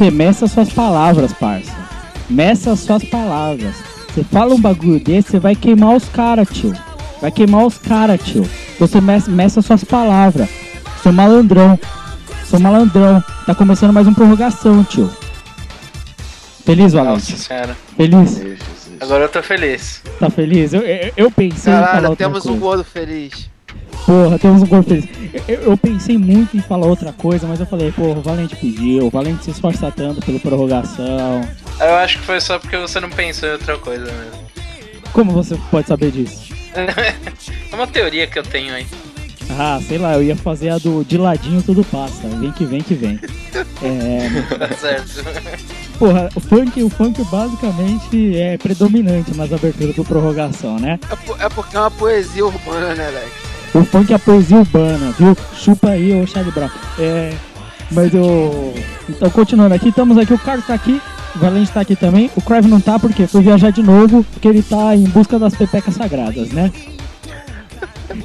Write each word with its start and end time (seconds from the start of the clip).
Você 0.00 0.10
meça 0.10 0.46
suas 0.46 0.72
palavras, 0.72 1.30
parça. 1.34 1.76
Meça 2.30 2.74
suas 2.74 3.04
palavras. 3.04 3.74
Você 4.08 4.24
fala 4.24 4.54
um 4.54 4.58
bagulho 4.58 4.98
desse, 4.98 5.32
você 5.32 5.38
vai 5.38 5.54
queimar 5.54 5.94
os 5.94 6.08
caras, 6.08 6.48
tio. 6.48 6.74
Vai 7.20 7.30
queimar 7.30 7.66
os 7.66 7.76
caras, 7.76 8.18
tio. 8.24 8.48
Você 8.78 8.98
meça, 8.98 9.60
suas 9.60 9.84
palavras. 9.84 10.48
Seu 11.02 11.12
malandrão. 11.12 11.78
Seu 12.46 12.58
malandrão. 12.58 13.22
Tá 13.44 13.54
começando 13.54 13.92
mais 13.92 14.06
uma 14.06 14.14
prorrogação, 14.14 14.82
tio. 14.84 15.10
Feliz, 16.64 16.94
Valente? 16.94 17.32
Nossa 17.32 17.36
senhora. 17.36 17.76
Feliz? 17.94 18.40
Agora 19.00 19.24
eu 19.24 19.28
tô 19.28 19.42
feliz. 19.42 20.02
Tá 20.18 20.30
feliz? 20.30 20.72
Eu, 20.72 20.80
eu, 20.80 21.12
eu 21.14 21.30
pensei 21.30 21.74
em 21.74 21.76
falar 21.76 21.86
Caralho, 21.88 22.08
outra 22.08 22.24
temos 22.24 22.46
um 22.46 22.58
coisa. 22.58 22.60
gordo 22.60 22.84
feliz. 22.84 23.49
Porra, 24.06 24.38
temos 24.38 24.62
um 24.62 24.66
gol 24.66 24.82
feliz. 24.82 25.04
Eu, 25.46 25.60
eu 25.62 25.76
pensei 25.76 26.18
muito 26.18 26.56
em 26.56 26.60
falar 26.60 26.86
outra 26.86 27.12
coisa, 27.12 27.46
mas 27.46 27.60
eu 27.60 27.66
falei, 27.66 27.92
porra, 27.92 28.18
o 28.18 28.22
Valente 28.22 28.56
pediu, 28.56 29.06
o 29.06 29.10
Valente 29.10 29.44
se 29.44 29.50
esforça 29.50 29.90
tanto 29.90 30.20
pela 30.20 30.38
prorrogação. 30.40 31.48
Eu 31.78 31.94
acho 31.96 32.18
que 32.18 32.24
foi 32.24 32.40
só 32.40 32.58
porque 32.58 32.76
você 32.76 32.98
não 33.00 33.10
pensou 33.10 33.48
em 33.48 33.52
outra 33.52 33.78
coisa 33.78 34.04
mesmo. 34.04 34.50
Como 35.12 35.32
você 35.32 35.58
pode 35.70 35.88
saber 35.88 36.10
disso? 36.10 36.50
É 37.72 37.76
uma 37.76 37.86
teoria 37.86 38.26
que 38.26 38.36
eu 38.36 38.42
tenho 38.42 38.74
aí. 38.74 38.84
Ah, 39.58 39.80
sei 39.86 39.98
lá, 39.98 40.14
eu 40.14 40.22
ia 40.22 40.36
fazer 40.36 40.70
a 40.70 40.78
do 40.78 41.04
de 41.04 41.16
ladinho 41.16 41.62
tudo 41.62 41.84
passa. 41.84 42.28
Vem 42.28 42.50
que 42.52 42.64
vem 42.64 42.80
que 42.80 42.94
vem. 42.94 43.18
É, 43.82 44.58
Tá 44.58 44.74
certo. 44.74 45.24
porra, 45.98 46.28
o 46.34 46.40
funk, 46.40 46.82
o 46.82 46.90
funk 46.90 47.24
basicamente 47.24 48.36
é 48.36 48.58
predominante 48.58 49.34
nas 49.34 49.52
aberturas 49.52 49.96
do 49.96 50.04
prorrogação, 50.04 50.78
né? 50.78 50.98
É, 51.10 51.46
é 51.46 51.48
porque 51.48 51.76
é 51.76 51.80
uma 51.80 51.90
poesia 51.90 52.44
urbana, 52.44 52.94
né, 52.94 53.08
Lex? 53.08 53.49
O 53.74 53.84
funk 53.84 54.12
é 54.12 54.16
a 54.16 54.18
poesia 54.18 54.58
urbana, 54.58 55.12
viu? 55.18 55.36
Chupa 55.54 55.90
aí, 55.90 56.12
ô 56.12 56.26
Charlie 56.26 56.52
Brown. 56.52 56.70
É, 56.98 57.32
mas 57.92 58.12
eu. 58.12 58.74
Então, 59.08 59.30
continuando 59.30 59.74
aqui, 59.74 59.88
estamos 59.88 60.18
aqui, 60.18 60.32
o 60.34 60.38
Carlos 60.38 60.66
tá 60.66 60.74
aqui, 60.74 61.00
o 61.34 61.38
Valente 61.38 61.70
tá 61.70 61.80
aqui 61.80 61.94
também. 61.94 62.30
O 62.36 62.42
Crave 62.42 62.68
não 62.68 62.80
tá 62.80 62.98
porque 62.98 63.26
foi 63.26 63.42
viajar 63.42 63.70
de 63.70 63.82
novo, 63.82 64.24
porque 64.32 64.48
ele 64.48 64.62
tá 64.62 64.94
em 64.96 65.04
busca 65.04 65.38
das 65.38 65.54
pepecas 65.54 65.94
sagradas, 65.94 66.50
né? 66.50 66.72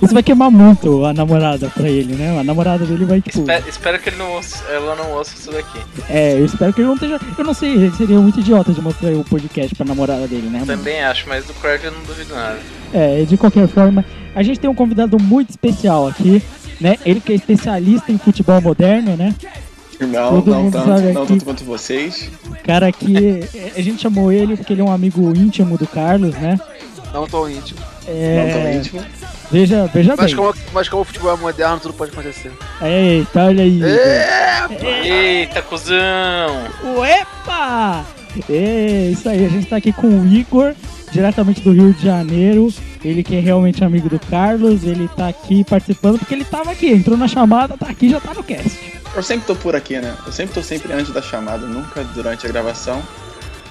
Isso 0.02 0.14
vai 0.14 0.24
queimar 0.24 0.50
muito 0.52 1.06
a 1.06 1.14
namorada 1.14 1.70
pra 1.70 1.88
ele, 1.90 2.16
né? 2.16 2.40
A 2.40 2.44
namorada 2.44 2.86
dele 2.86 3.06
vai, 3.06 3.22
tipo. 3.22 3.40
Espero, 3.40 3.70
espero 3.70 4.00
que 4.00 4.10
ele 4.10 4.18
não 4.18 4.32
ouça, 4.32 4.64
ela 4.66 4.96
não 4.96 5.12
ouça 5.14 5.36
isso 5.36 5.52
daqui. 5.52 5.80
É, 6.10 6.34
eu 6.34 6.46
espero 6.46 6.74
que 6.74 6.82
ele 6.82 6.88
não 6.88 6.96
esteja. 6.96 7.20
Eu 7.38 7.44
não 7.44 7.54
sei, 7.54 7.74
ele 7.74 7.92
seria 7.96 8.20
muito 8.20 8.40
idiota 8.40 8.74
de 8.74 8.82
mostrar 8.82 9.12
o 9.12 9.24
podcast 9.24 9.76
pra 9.76 9.86
namorada 9.86 10.28
dele, 10.28 10.48
né? 10.50 10.60
mano? 10.60 10.66
Também 10.66 11.02
acho, 11.04 11.28
mas 11.30 11.46
do 11.46 11.54
Crave 11.54 11.86
eu 11.86 11.92
não 11.92 12.02
duvido 12.04 12.34
nada. 12.34 12.60
É, 12.94 13.24
de 13.24 13.38
qualquer 13.38 13.68
forma, 13.68 14.04
a 14.36 14.44
gente 14.44 14.60
tem 14.60 14.70
um 14.70 14.76
convidado 14.76 15.18
muito 15.22 15.50
especial 15.52 16.08
aqui, 16.08 16.42
né? 16.80 16.98
Ele 17.06 17.20
que 17.20 17.32
é 17.32 17.36
especialista 17.36 18.12
em 18.12 18.18
futebol 18.18 18.60
moderno, 18.62 19.16
né? 19.16 19.34
Não, 20.00 20.30
Todo 20.42 20.52
não 20.52 20.70
tanto, 20.72 20.88
não 20.88 21.24
aqui. 21.24 21.34
tanto 21.34 21.46
quanto 21.46 21.64
vocês. 21.64 22.30
Cara 22.66 22.92
que 22.92 23.40
é, 23.54 23.74
a 23.78 23.82
gente 23.82 24.02
chamou 24.02 24.32
ele 24.32 24.58
porque 24.58 24.74
ele 24.74 24.82
é 24.82 24.84
um 24.84 24.92
amigo 24.92 25.34
íntimo 25.36 25.78
do 25.78 25.88
Carlos, 25.88 26.36
né? 26.36 26.60
Não 27.16 27.26
tão 27.26 27.50
íntimo. 27.50 27.80
Não 27.80 28.50
tão 28.52 28.62
É, 28.62 28.76
íntimo. 28.76 29.02
veja, 29.50 29.90
veja 29.94 30.16
Mas 30.18 30.26
bem. 30.28 30.36
como, 30.36 30.54
mas 30.74 30.90
como 30.90 31.02
o 31.02 31.06
futebol 31.06 31.34
é 31.34 31.38
moderno, 31.38 31.80
tudo 31.80 31.94
pode 31.94 32.12
acontecer. 32.12 32.52
Eita, 32.82 33.46
olha 33.46 33.64
aí. 33.64 33.82
É, 33.82 35.40
Eita, 35.42 35.62
cuzão! 35.62 36.68
Uepa! 36.98 38.04
É, 38.50 39.10
isso 39.14 39.30
aí, 39.30 39.46
a 39.46 39.50
gente 39.50 39.68
tá 39.68 39.78
aqui 39.78 39.94
com 39.94 40.08
o 40.08 40.28
Igor, 40.28 40.74
diretamente 41.14 41.62
do 41.62 41.72
Rio 41.72 41.94
de 41.94 42.04
Janeiro. 42.04 42.68
Ele 43.02 43.24
que 43.24 43.38
é 43.38 43.40
realmente 43.40 43.82
amigo 43.82 44.10
do 44.10 44.20
Carlos, 44.20 44.84
ele 44.84 45.08
tá 45.16 45.30
aqui 45.30 45.64
participando 45.64 46.20
porque 46.20 46.34
ele 46.34 46.44
tava 46.44 46.72
aqui, 46.72 46.92
entrou 46.92 47.16
na 47.18 47.30
chamada, 47.30 47.78
tá 47.78 47.88
aqui, 47.88 48.10
já 48.10 48.20
tá 48.20 48.34
no 48.34 48.44
cast. 48.44 48.78
Eu 49.16 49.24
sempre 49.24 49.48
tô 49.48 49.56
por 49.56 49.74
aqui, 49.74 49.98
né? 50.02 50.14
Eu 50.26 50.34
sempre 50.34 50.54
tô 50.54 50.62
sempre 50.62 50.92
antes 50.92 51.14
da 51.14 51.22
chamada, 51.22 51.66
nunca 51.66 52.04
durante 52.14 52.46
a 52.46 52.50
gravação. 52.50 53.02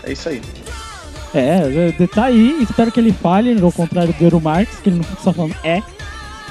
É 0.02 0.12
isso 0.12 0.30
aí. 0.30 0.40
É, 1.34 2.06
tá 2.06 2.26
aí, 2.26 2.56
espero 2.62 2.92
que 2.92 3.00
ele 3.00 3.12
fale, 3.12 3.60
ao 3.60 3.72
contrário 3.72 4.12
do 4.12 4.24
Euro 4.24 4.40
Marques, 4.40 4.78
que 4.78 4.88
ele 4.88 4.96
não 4.98 5.04
fica 5.04 5.22
só 5.22 5.32
falando 5.32 5.54
é. 5.64 5.82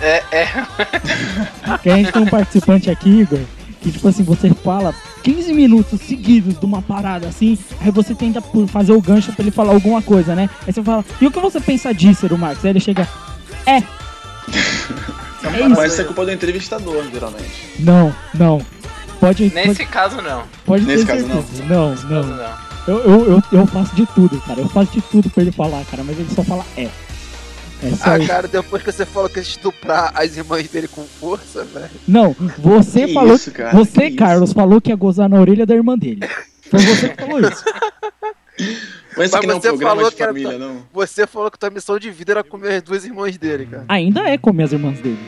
É, 0.02 0.24
é. 0.32 0.48
Que 1.82 1.90
a 1.90 1.96
gente 1.96 2.12
tem 2.12 2.22
um 2.22 2.28
participante 2.28 2.90
aqui, 2.92 3.22
Igor, 3.22 3.40
que 3.82 3.92
tipo 3.92 4.08
assim, 4.08 4.24
você 4.24 4.50
fala 4.50 4.94
15 5.24 5.54
minutos 5.54 6.02
seguidos 6.02 6.60
de 6.60 6.66
uma 6.66 6.82
parada 6.82 7.28
assim, 7.28 7.58
aí 7.80 7.92
você 7.92 8.14
tenta 8.14 8.42
fazer 8.68 8.92
o 8.92 9.02
gancho 9.02 9.32
pra 9.32 9.44
ele 9.44 9.52
falar 9.52 9.72
alguma 9.74 10.02
coisa, 10.02 10.36
né? 10.36 10.50
Aí 10.68 10.74
você 10.74 10.84
fala, 10.84 11.06
e 11.22 11.26
o 11.28 11.32
que 11.32 11.40
você 11.40 11.62
pensa 11.62 11.94
disso, 11.94 12.26
Euro 12.26 12.38
Marques? 12.38 12.66
Aí 12.66 12.72
ele 12.72 12.80
chega, 12.80 13.08
é. 13.66 13.82
É 15.46 15.60
isso. 15.60 15.70
Mas 15.70 15.92
isso 15.92 16.02
é 16.02 16.06
culpa 16.06 16.26
do 16.26 16.32
entrevistador, 16.32 17.04
geralmente. 17.12 17.70
Não, 17.80 18.16
não. 18.34 18.60
Pode, 19.20 19.50
pode, 19.50 19.54
Nesse 19.54 19.86
caso, 19.86 20.22
não. 20.22 20.44
pode 20.66 20.86
nesse 20.86 21.06
ter 21.06 21.14
caso, 21.14 21.28
não. 21.28 21.46
Não, 21.68 21.92
Nesse 21.92 22.06
não. 22.06 22.22
caso, 22.22 22.34
não. 22.34 22.63
Eu, 22.88 22.98
eu, 23.00 23.32
eu, 23.34 23.44
eu 23.52 23.68
faço 23.68 23.96
de 23.96 24.06
tudo, 24.08 24.40
cara. 24.42 24.60
Eu 24.60 24.70
faço 24.70 24.92
de 24.92 25.02
tudo 25.02 25.30
pra 25.30 25.42
ele 25.44 25.52
falar, 25.52 25.84
cara, 25.86 26.04
mas 26.04 26.20
ele 26.20 26.30
só 26.34 26.44
fala 26.44 26.66
é. 26.78 26.90
É 27.84 27.90
só 27.96 28.12
ah, 28.12 28.18
isso. 28.18 28.28
cara, 28.28 28.48
depois 28.48 28.82
que 28.82 28.92
você 28.92 29.06
falou 29.06 29.30
que 29.30 29.38
ia 29.40 29.42
estuprar 29.42 30.12
as 30.16 30.38
irmãs 30.38 30.68
dele 30.70 30.88
com 30.88 31.04
força, 31.04 31.66
velho. 31.66 31.90
Não, 32.08 32.34
você 32.58 33.08
Que 33.08 33.14
falou. 33.14 33.36
isso, 33.36 33.52
cara, 33.52 33.72
você, 33.76 34.10
que 34.10 34.16
Carlos, 34.18 34.54
falou 34.54 34.80
que 34.80 34.90
ia 34.90 34.96
gozar 34.96 35.28
na 35.30 35.40
orelha 35.40 35.66
da 35.66 35.76
irmã 35.76 35.98
dele. 35.98 36.22
Foi 36.70 36.80
você 36.80 37.10
que 37.10 37.22
falou 37.22 37.40
isso. 37.42 37.64
Mas 39.18 39.28
isso 39.28 39.38
aqui 39.38 39.48
não 39.48 39.58
é 39.58 39.60
você 39.60 39.68
programa 39.70 39.96
falou 39.96 40.10
de 40.10 40.16
que 40.16 40.24
era 40.24 40.32
família, 40.32 40.58
tua- 40.58 40.68
não. 40.68 40.78
Você 40.94 41.28
falou 41.28 41.52
que 41.52 41.60
tua 41.60 41.70
missão 41.70 42.00
de 42.00 42.10
vida 42.12 42.32
era 42.34 42.44
comer 42.44 42.76
as 42.76 42.82
duas 42.84 43.06
irmãs 43.06 43.38
dele, 43.38 43.66
cara. 43.66 43.86
Ainda 43.88 44.22
é 44.30 44.38
comer 44.38 44.64
as 44.64 44.72
irmãs 44.74 45.00
dele. 45.00 45.20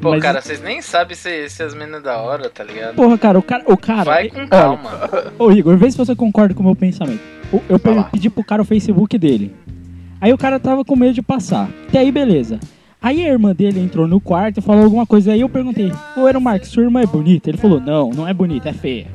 Pô, 0.00 0.10
Mas- 0.10 0.22
cara, 0.22 0.40
vocês 0.40 0.60
nem 0.62 0.80
sabem 0.80 1.16
se, 1.16 1.48
se 1.48 1.62
as 1.62 1.74
meninas 1.74 2.02
da 2.02 2.18
hora, 2.18 2.48
tá 2.50 2.62
ligado? 2.62 2.94
Porra, 2.94 3.18
cara, 3.18 3.38
o 3.38 3.42
cara. 3.42 3.64
O 3.66 3.76
cara 3.76 4.04
Vai 4.04 4.28
com 4.28 4.46
calma. 4.46 4.90
Ô, 5.38 5.50
Igor, 5.50 5.76
vê 5.76 5.90
se 5.90 5.96
você 5.96 6.14
concorda 6.14 6.54
com 6.54 6.62
o 6.62 6.66
meu 6.66 6.76
pensamento. 6.76 7.20
Eu 7.68 7.80
lá. 7.94 8.04
pedi 8.04 8.28
pro 8.28 8.44
cara 8.44 8.62
o 8.62 8.64
Facebook 8.64 9.16
dele. 9.18 9.54
Aí 10.20 10.32
o 10.32 10.38
cara 10.38 10.60
tava 10.60 10.84
com 10.84 10.94
medo 10.96 11.14
de 11.14 11.22
passar. 11.22 11.68
Até 11.88 12.00
aí, 12.00 12.12
beleza. 12.12 12.60
Aí 13.00 13.24
a 13.24 13.28
irmã 13.28 13.54
dele 13.54 13.80
entrou 13.80 14.06
no 14.08 14.20
quarto 14.20 14.58
e 14.58 14.60
falou 14.60 14.84
alguma 14.84 15.06
coisa. 15.06 15.32
Aí 15.32 15.40
eu 15.40 15.48
perguntei, 15.48 15.92
ô 16.16 16.26
Eero 16.26 16.40
Marques, 16.40 16.68
sua 16.68 16.82
irmã 16.82 17.00
é 17.00 17.06
bonita? 17.06 17.48
Ele 17.48 17.56
falou, 17.58 17.80
não, 17.80 18.10
não 18.10 18.26
é 18.28 18.34
bonita, 18.34 18.68
é 18.68 18.72
feia. 18.72 19.06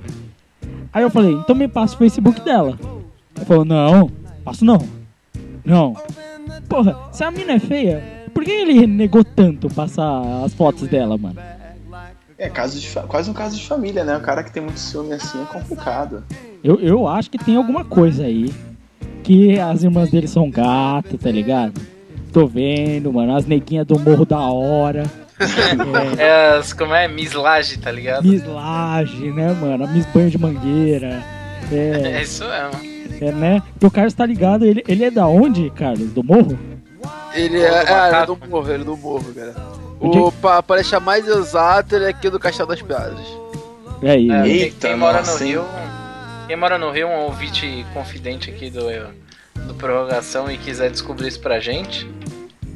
Aí 0.91 1.03
eu 1.03 1.09
falei, 1.09 1.33
então 1.33 1.55
me 1.55 1.67
passa 1.67 1.93
o 1.95 1.97
Facebook 1.97 2.41
dela. 2.41 2.79
Ele 3.35 3.45
falou, 3.45 3.65
não, 3.65 4.09
passo 4.43 4.63
não. 4.63 4.79
Não. 5.65 5.95
Porra, 6.67 6.97
se 7.11 7.23
a 7.23 7.31
mina 7.31 7.53
é 7.53 7.59
feia, 7.59 8.03
por 8.33 8.43
que 8.43 8.51
ele 8.51 8.87
negou 8.87 9.23
tanto 9.23 9.69
passar 9.69 10.43
as 10.43 10.53
fotos 10.53 10.87
dela, 10.87 11.17
mano? 11.17 11.39
É 12.37 12.49
caso 12.49 12.79
de 12.79 12.87
quase 13.07 13.29
um 13.29 13.33
caso 13.33 13.55
de 13.55 13.65
família, 13.65 14.03
né? 14.03 14.17
O 14.17 14.21
cara 14.21 14.43
que 14.43 14.51
tem 14.51 14.61
muito 14.61 14.79
ciúme 14.79 15.13
assim 15.13 15.41
é 15.41 15.45
complicado. 15.45 16.23
Eu, 16.63 16.79
eu 16.79 17.07
acho 17.07 17.29
que 17.29 17.37
tem 17.37 17.55
alguma 17.55 17.85
coisa 17.85 18.25
aí. 18.25 18.51
Que 19.23 19.57
as 19.59 19.83
irmãs 19.83 20.09
dele 20.09 20.27
são 20.27 20.49
gato, 20.49 21.17
tá 21.17 21.31
ligado? 21.31 21.79
Tô 22.33 22.45
vendo, 22.47 23.13
mano. 23.13 23.35
As 23.35 23.45
neguinhas 23.45 23.85
do 23.85 23.97
morro 23.97 24.25
da 24.25 24.39
hora. 24.39 25.03
É, 26.17 26.19
É 26.21 26.57
as, 26.57 26.73
como 26.73 26.93
é? 26.93 27.07
Mislage, 27.07 27.77
tá 27.77 27.91
ligado? 27.91 28.27
Miss 28.27 28.45
Laje, 28.45 29.31
né, 29.31 29.53
mano? 29.53 29.87
Miss 29.87 30.05
Banho 30.07 30.29
de 30.29 30.37
Mangueira. 30.37 31.23
É 31.71 32.17
É, 32.17 32.21
isso 32.21 32.43
mesmo. 32.43 32.92
É, 33.27 33.31
né? 33.31 33.61
E 33.81 33.85
o 33.85 33.91
Carlos 33.91 34.13
tá 34.13 34.25
ligado, 34.25 34.65
ele, 34.65 34.83
ele 34.87 35.03
é 35.05 35.11
da 35.11 35.27
onde, 35.27 35.69
Carlos? 35.71 36.09
Do 36.11 36.23
morro? 36.23 36.57
Ele 37.33 37.59
é, 37.61 37.69
do 37.69 37.75
é, 37.75 37.81
ele 37.81 37.89
é 37.91 38.11
Macaco. 38.11 38.35
do 38.35 38.47
morro, 38.49 38.71
ele 38.71 38.83
é 38.83 38.85
do 38.85 38.97
morro, 38.97 39.33
cara. 39.33 39.55
O, 39.99 40.31
pra, 40.33 40.61
pra 40.61 40.75
deixar 40.77 40.99
mais 40.99 41.27
exato, 41.27 41.95
ele 41.95 42.05
é 42.05 42.09
aqui 42.09 42.29
do 42.29 42.39
Castelo 42.39 42.69
das 42.69 42.81
Piadas. 42.81 43.19
É 44.01 44.11
aí. 44.11 44.29
É, 44.29 44.43
quem, 44.43 44.51
Eita, 44.51 44.87
quem 44.89 44.97
mora 44.97 45.19
nossa, 45.19 45.39
no? 45.39 45.45
Rio. 45.49 45.65
Quem 46.47 46.57
mora 46.57 46.77
no 46.77 46.91
Rio, 46.91 47.07
um 47.07 47.21
ouvinte 47.23 47.85
confidente 47.93 48.49
aqui 48.49 48.69
do, 48.69 48.81
do 49.65 49.73
Prorrogação 49.75 50.51
e 50.51 50.57
quiser 50.57 50.91
descobrir 50.91 51.29
isso 51.29 51.39
pra 51.39 51.59
gente, 51.61 52.05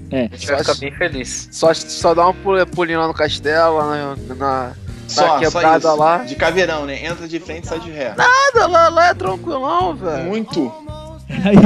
É. 0.09 0.29
a 0.31 0.35
gente 0.35 0.47
vai 0.47 0.59
ficar 0.59 0.75
bem 0.75 0.91
feliz. 0.91 1.49
Só, 1.51 1.73
só 1.73 2.13
dá 2.13 2.29
um 2.29 2.33
pul- 2.33 2.65
pulinho 2.67 2.99
lá 2.99 3.07
no 3.07 3.13
castelo, 3.13 3.75
lá 3.77 4.15
na, 4.17 4.35
na, 4.35 4.71
Só, 5.07 5.21
na 5.21 5.27
só 5.27 5.39
quebrada 5.39 5.87
isso. 5.89 5.95
lá. 5.97 6.17
De 6.19 6.35
caveirão, 6.35 6.85
né? 6.85 7.05
Entra 7.05 7.27
de 7.27 7.39
frente 7.39 7.65
e 7.65 7.67
sai 7.67 7.79
de 7.79 7.91
ré. 7.91 8.13
Nada, 8.17 8.67
lá, 8.67 8.89
lá 8.89 9.07
é 9.09 9.13
tranquilão, 9.13 9.95
velho. 9.95 10.23
Muito. 10.25 10.71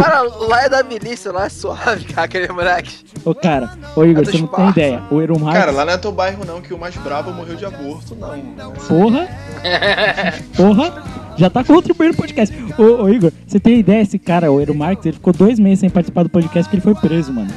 Cara, 0.02 0.22
lá 0.24 0.64
é 0.64 0.70
da 0.70 0.82
milícia, 0.84 1.32
lá 1.32 1.46
é 1.46 1.50
suave, 1.50 2.06
cara, 2.06 2.26
aquele 2.26 2.48
moleque. 2.52 3.06
ô, 3.24 3.34
cara, 3.36 3.70
ô 3.96 4.04
Igor, 4.04 4.24
É 4.24 4.26
você 4.26 4.38
não 4.40 4.48
tem 4.48 4.70
ideia. 4.70 5.04
O 5.12 5.22
Eero 5.22 5.40
Marx, 5.40 5.60
Cara, 5.60 5.72
lá 5.72 5.86
não 5.86 5.94
é 5.94 5.98
teu 5.98 6.12
bairro 6.12 6.44
não, 6.46 6.62
que 6.62 6.74
o 6.74 6.80
mais 6.80 6.96
brabo 6.98 7.32
morreu 7.32 7.56
de 7.56 7.64
aborto, 7.66 8.16
não. 8.16 8.72
porra, 8.88 9.28
porra, 10.56 11.04
já 11.38 11.50
tá 11.50 11.64
contribuindo 11.64 12.14
no 12.14 12.18
podcast. 12.18 12.56
Ô, 12.78 13.04
ô, 13.04 13.10
Igor, 13.10 13.32
você 13.46 13.60
tem 13.60 13.78
ideia? 13.80 14.02
Esse 14.02 14.18
cara, 14.18 14.52
o 14.52 14.60
Eero 14.60 14.74
Marx, 14.74 15.06
ele 15.06 15.14
ficou 15.14 15.32
dois 15.32 15.60
meses 15.60 15.80
sem 15.80 15.90
participar 15.92 16.24
do 16.24 16.30
podcast 16.30 16.64
porque 16.70 16.76
ele 16.88 16.96
foi 16.96 17.10
preso, 17.10 17.32
mano. 17.32 17.52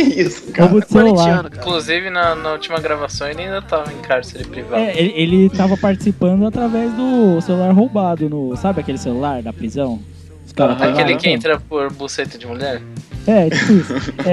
Que 0.00 0.20
isso, 0.20 0.52
cara? 0.52 0.80
Celular. 0.86 1.42
Cara. 1.42 1.50
Inclusive, 1.56 2.10
na, 2.10 2.34
na 2.34 2.52
última 2.52 2.80
gravação, 2.80 3.28
ele 3.28 3.42
ainda 3.42 3.60
tava 3.60 3.92
em 3.92 3.98
cárcere 3.98 4.44
privado. 4.44 4.82
É, 4.82 4.98
ele, 4.98 5.12
ele 5.14 5.50
tava 5.50 5.76
participando 5.76 6.46
através 6.46 6.92
do 6.94 7.40
celular 7.40 7.72
roubado, 7.72 8.28
no, 8.28 8.56
sabe 8.56 8.80
aquele 8.80 8.98
celular 8.98 9.42
da 9.42 9.52
prisão? 9.52 10.00
Os 10.46 10.52
caras 10.52 10.80
Aquele 10.80 11.16
que 11.16 11.28
entra 11.28 11.60
por 11.60 11.92
buceta 11.92 12.38
de 12.38 12.46
mulher? 12.46 12.82
É, 13.26 13.50
tipo 13.50 13.72
isso. 13.72 13.94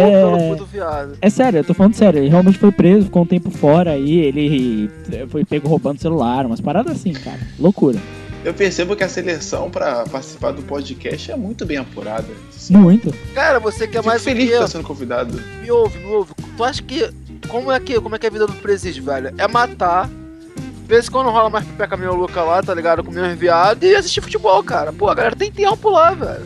É, 1.21 1.27
é 1.27 1.29
sério, 1.29 1.59
eu 1.59 1.63
tô 1.63 1.73
falando 1.73 1.93
sério. 1.93 2.19
Ele 2.19 2.29
realmente 2.29 2.57
foi 2.57 2.71
preso, 2.71 3.05
ficou 3.05 3.23
um 3.23 3.25
tempo 3.25 3.51
fora 3.51 3.91
aí. 3.91 4.19
Ele 4.19 4.89
foi 5.29 5.43
pego 5.43 5.67
roubando 5.67 5.99
celular, 5.99 6.45
umas 6.45 6.61
paradas 6.61 6.93
assim, 6.93 7.13
cara. 7.13 7.39
Loucura. 7.59 7.99
Eu 8.47 8.53
percebo 8.53 8.95
que 8.95 9.03
a 9.03 9.09
seleção 9.09 9.69
pra 9.69 10.05
participar 10.05 10.51
do 10.51 10.61
podcast 10.61 11.29
é 11.29 11.35
muito 11.35 11.65
bem 11.65 11.75
apurada. 11.75 12.29
Muito. 12.69 13.13
Cara, 13.33 13.59
você 13.59 13.85
quer 13.85 13.97
Fico 13.97 14.05
mais 14.05 14.23
feliz 14.23 14.47
de 14.47 14.53
estar 14.53 14.67
sendo 14.67 14.85
convidado. 14.85 15.37
Me 15.61 15.69
ouve, 15.69 15.99
me 15.99 16.05
ouve. 16.05 16.31
Tu 16.55 16.63
acha 16.63 16.81
que. 16.81 17.11
Como 17.49 17.69
é 17.69 17.77
que, 17.77 17.99
como 17.99 18.15
é, 18.15 18.17
que 18.17 18.25
é 18.25 18.29
a 18.29 18.31
vida 18.31 18.47
do 18.47 18.53
presídio, 18.53 19.03
velho? 19.03 19.33
É 19.37 19.49
matar. 19.49 20.07
De 20.07 20.87
vez 20.87 21.09
em 21.09 21.11
quando 21.11 21.29
rola 21.29 21.49
mais 21.49 21.65
peca 21.77 21.97
meio 21.97 22.15
louca 22.15 22.41
lá, 22.41 22.63
tá 22.63 22.73
ligado? 22.73 23.03
Comer 23.03 23.23
uns 23.23 23.37
viados 23.37 23.83
e 23.83 23.93
assistir 23.93 24.21
futebol, 24.21 24.63
cara. 24.63 24.93
Pô, 24.93 25.09
a 25.09 25.13
galera 25.13 25.35
tem 25.35 25.51
tempo 25.51 25.89
lá, 25.89 26.13
velho. 26.13 26.45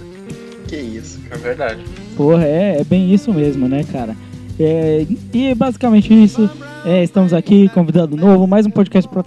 Que 0.68 0.78
isso, 0.78 1.20
É 1.30 1.38
verdade. 1.38 1.86
Porra, 2.18 2.46
é, 2.46 2.82
é 2.82 2.84
bem 2.84 3.14
isso 3.14 3.32
mesmo, 3.32 3.70
né, 3.70 3.84
cara? 3.84 4.16
É, 4.64 5.06
e 5.34 5.56
basicamente 5.56 6.14
isso. 6.14 6.50
É, 6.86 7.04
estamos 7.04 7.34
aqui, 7.34 7.70
convidado 7.70 8.16
novo, 8.18 8.48
mais 8.48 8.66
um 8.66 8.70
podcast 8.72 9.08
para 9.10 9.24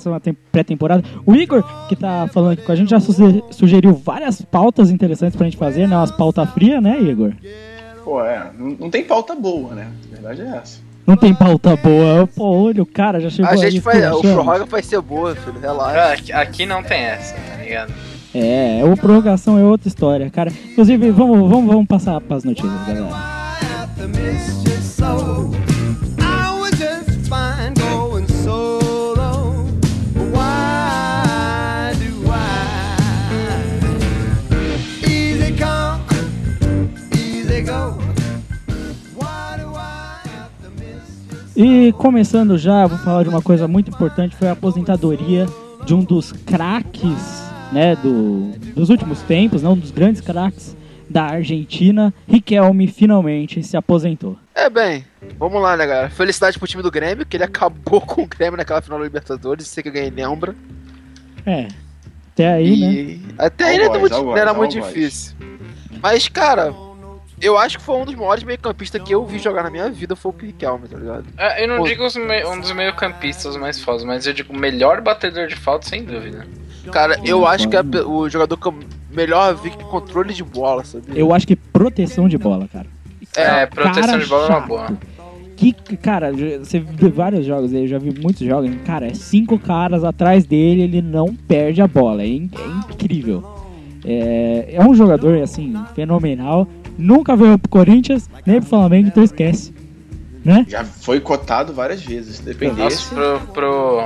pré-temporada. 0.51 1.05
O 1.25 1.35
Igor, 1.35 1.63
que 1.89 1.95
tá 1.95 2.29
falando 2.33 2.53
aqui 2.53 2.63
com 2.63 2.73
a 2.73 2.75
gente, 2.77 2.91
já 2.91 2.99
suge- 2.99 3.43
sugeriu 3.51 3.95
várias 3.95 4.43
pautas 4.43 4.91
interessantes 4.91 5.37
pra 5.37 5.45
gente 5.47 5.57
fazer, 5.57 5.87
né? 5.87 5.97
Umas 5.97 6.11
pautas 6.11 6.49
frias, 6.51 6.83
né, 6.83 7.01
Igor? 7.01 7.33
Pô, 8.05 8.21
é. 8.25 8.51
Não, 8.59 8.77
não 8.81 8.91
tem 8.91 9.05
pauta 9.05 9.35
boa, 9.35 9.73
né? 9.75 9.87
A 10.09 10.15
verdade 10.15 10.43
é 10.43 10.57
essa. 10.57 10.81
Não 11.07 11.17
tem 11.17 11.35
pauta 11.35 11.77
boa. 11.77 12.27
Pô, 12.35 12.45
olha, 12.67 12.83
o 12.83 12.87
cara 12.87 13.21
já 13.21 13.31
chegou 13.31 13.51
A 13.53 13.57
gente 13.57 13.75
aí 13.75 13.79
vai. 13.81 14.11
O 14.13 14.21
prorroga 14.21 14.65
vai 14.67 14.83
ser 14.83 15.01
boa, 15.01 15.35
filho. 15.37 15.61
Relaxa. 15.61 16.13
Aqui, 16.13 16.33
aqui 16.33 16.67
não 16.67 16.83
tem 16.83 16.99
essa, 17.03 17.35
tá 17.35 17.63
ligado? 17.63 17.93
É, 18.35 18.81
o 18.85 18.97
prorrogação 18.97 19.59
é 19.59 19.63
outra 19.63 19.87
história, 19.87 20.29
cara. 20.29 20.51
Inclusive, 20.73 21.11
vamos, 21.13 21.39
vamos, 21.49 21.67
vamos 21.67 21.87
passar 21.87 22.21
pras 22.21 22.43
notícias, 22.43 22.73
galera. 22.87 23.44
E 41.57 41.93
começando 41.93 42.59
já, 42.59 42.87
vou 42.87 42.99
falar 42.99 43.23
de 43.23 43.29
uma 43.29 43.41
coisa 43.41 43.69
muito 43.69 43.89
importante, 43.89 44.35
foi 44.35 44.49
a 44.49 44.53
aposentadoria 44.53 45.47
de 45.87 45.95
um 45.95 46.03
dos 46.03 46.33
craques, 46.33 47.45
né, 47.71 47.95
do, 47.95 48.51
dos 48.75 48.91
últimos 48.91 49.21
tempos, 49.23 49.63
né, 49.63 49.69
um 49.69 49.77
dos 49.77 49.93
grandes 49.93 50.21
craques 50.21 50.77
da 51.09 51.25
Argentina, 51.25 52.13
Riquelme 52.27 52.87
finalmente 52.87 53.63
se 53.63 53.77
aposentou. 53.77 54.39
É 54.55 54.71
bem, 54.71 55.05
vamos 55.39 55.61
lá, 55.61 55.77
né, 55.77 55.87
galera? 55.87 56.11
Felicidade 56.11 56.59
pro 56.59 56.69
time 56.69 56.83
do 56.83 56.91
Grêmio, 56.91 57.27
que 57.27 57.37
ele 57.37 57.45
acabou 57.45 58.01
com 58.01 58.23
o 58.23 58.27
Grêmio 58.27 58.57
naquela 58.57 58.81
final 58.81 58.99
da 58.99 59.05
Libertadores, 59.05 59.67
sei 59.67 59.83
que 59.83 59.89
alguém 59.89 60.11
lembra. 60.11 60.55
É, 61.45 61.69
até 62.33 62.55
aí, 62.55 62.81
né? 62.81 62.93
e 62.93 63.23
até 63.39 63.65
aí 63.65 63.79
não 63.79 63.85
era 63.85 63.95
Algoz, 63.95 64.13
muito, 64.13 64.37
era 64.37 64.55
muito 64.55 64.73
difícil. 64.73 65.35
Mas, 66.01 66.29
cara, 66.29 66.75
eu 67.41 67.59
acho 67.59 67.79
que 67.79 67.85
foi 67.85 67.97
um 67.97 68.05
dos 68.05 68.15
maiores 68.15 68.45
meio-campistas 68.45 69.03
que 69.03 69.15
eu 69.15 69.25
vi 69.25 69.39
jogar 69.39 69.63
na 69.63 69.71
minha 69.71 69.91
vida, 69.91 70.17
foi 70.17 70.33
o 70.33 70.35
Riquelme, 70.37 70.89
tá 70.89 70.97
ligado? 70.97 71.27
É, 71.37 71.65
eu 71.65 71.69
não 71.69 71.79
Pô. 71.79 71.85
digo 71.85 72.05
um 72.49 72.61
dos 72.61 72.73
meio-campistas 72.73 73.57
mais 73.57 73.81
fodas, 73.81 74.05
mas 74.05 74.27
eu 74.27 74.33
digo 74.33 74.53
o 74.53 74.57
melhor 74.57 75.01
batedor 75.01 75.47
de 75.47 75.57
falta, 75.57 75.89
sem 75.89 76.05
dúvida. 76.05 76.47
Cara, 76.91 77.19
eu 77.25 77.47
acho 77.47 77.69
que 77.69 77.77
é 77.77 77.83
o 78.05 78.29
jogador 78.29 78.57
que 78.57 78.67
eu 78.67 78.75
melhor 79.13 79.55
vi 79.57 79.71
que 79.71 79.85
controle 79.85 80.33
de 80.35 80.43
bola, 80.45 80.85
sabia? 80.85 81.15
Eu 81.19 81.33
acho 81.33 81.47
que 81.47 81.57
proteção 81.57 82.29
de 82.29 82.37
bola, 82.39 82.69
cara. 82.73 82.87
É, 83.37 83.67
proteção 83.67 84.03
Cara 84.05 84.19
de 84.19 84.27
bola 84.27 84.45
é 84.45 84.49
uma 84.51 84.57
chato. 84.61 84.69
boa. 84.69 84.99
Que, 85.57 85.73
cara, 85.97 86.33
você 86.61 86.81
vê 86.81 87.09
vários 87.09 87.47
jogos 87.47 87.73
aí, 87.73 87.83
eu 87.83 87.89
já 87.89 87.99
vi 87.99 88.13
muitos 88.21 88.45
jogos, 88.47 88.71
cara, 88.85 89.07
é 89.07 89.15
cinco 89.15 89.59
caras 89.59 90.03
atrás 90.05 90.45
dele, 90.45 90.83
ele 90.83 91.01
não 91.01 91.35
perde 91.35 91.81
a 91.81 91.87
bola, 91.87 92.23
é, 92.23 92.27
in- 92.27 92.51
é 92.59 92.93
incrível. 92.93 93.43
É, 94.05 94.71
é 94.75 94.85
um 94.85 94.95
jogador, 94.95 95.41
assim, 95.41 95.73
fenomenal, 95.95 96.67
nunca 96.99 97.35
veio 97.37 97.59
pro 97.59 97.71
Corinthians, 97.71 98.29
nem 98.45 98.61
pro 98.61 98.69
Flamengo, 98.69 99.09
então 99.09 99.23
esquece, 99.23 99.73
né? 100.45 100.67
Já 100.69 100.85
foi 100.85 101.21
cotado 101.21 101.73
várias 101.73 102.03
vezes. 102.03 102.37
Se 102.37 102.43
dependesse. 102.43 103.15
Nossa, 103.15 103.39
pro, 103.47 103.53
pro 103.53 104.05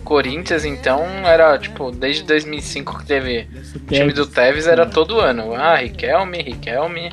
Corinthians, 0.00 0.64
então, 0.64 1.04
era 1.24 1.58
tipo, 1.58 1.90
desde 1.90 2.22
2005 2.24 2.98
que 2.98 3.06
teve 3.06 3.48
o 3.76 3.92
time 3.92 4.12
do 4.12 4.26
Tevez, 4.26 4.66
era 4.66 4.86
todo 4.86 5.20
ano. 5.20 5.54
Ah, 5.54 5.76
Riquelme, 5.76 6.42
Riquelme. 6.42 7.12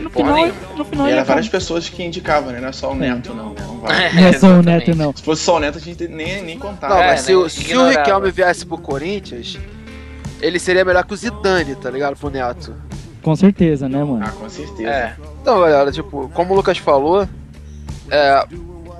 no 0.00 0.10
porra 0.10 0.32
final, 0.34 0.34
nenhuma. 0.46 0.76
no 0.76 0.84
final 0.84 1.08
E 1.08 1.10
era 1.12 1.24
várias 1.24 1.48
pessoas 1.48 1.88
que 1.88 2.02
indicavam, 2.02 2.52
né? 2.52 2.60
Não 2.60 2.68
é 2.68 2.72
só 2.72 2.92
o 2.92 2.94
Neto, 2.94 3.34
não. 3.34 3.54
Não 3.54 3.78
vai. 3.80 4.12
Não 4.12 4.26
é 4.26 4.32
só 4.32 4.46
o. 4.48 4.62
Neto, 4.62 4.94
não. 4.94 5.12
Se 5.16 5.22
fosse 5.22 5.42
só 5.42 5.56
o 5.56 5.60
Neto, 5.60 5.78
a 5.78 5.80
gente 5.80 6.06
nem, 6.08 6.42
nem 6.42 6.58
contava. 6.58 6.94
Não, 6.94 7.02
É, 7.02 7.06
mas 7.12 7.20
se, 7.20 7.32
né, 7.32 7.36
o- 7.38 7.48
se 7.48 7.76
o. 7.76 7.88
Riquelme 7.88 8.30
viesse 8.30 8.64
pro 8.66 8.78
Corinthians, 8.78 9.58
ele 10.40 10.58
seria 10.58 10.84
melhor 10.84 11.04
que 11.04 11.14
o 11.14 11.16
Zidane, 11.16 11.74
tá 11.74 11.90
ligado? 11.90 12.16
Pro 12.16 12.30
Neto. 12.30 12.74
Com 13.22 13.34
certeza, 13.34 13.88
né, 13.88 14.02
mano? 14.04 14.24
Ah, 14.24 14.30
com 14.30 14.48
certeza. 14.48 14.88
É, 14.88 15.16
Então, 15.42 15.60
galera, 15.60 15.90
tipo, 15.90 16.30
como 16.32 16.52
o 16.54 16.56
Lucas 16.56 16.78
falou, 16.78 17.28
é, 18.10 18.44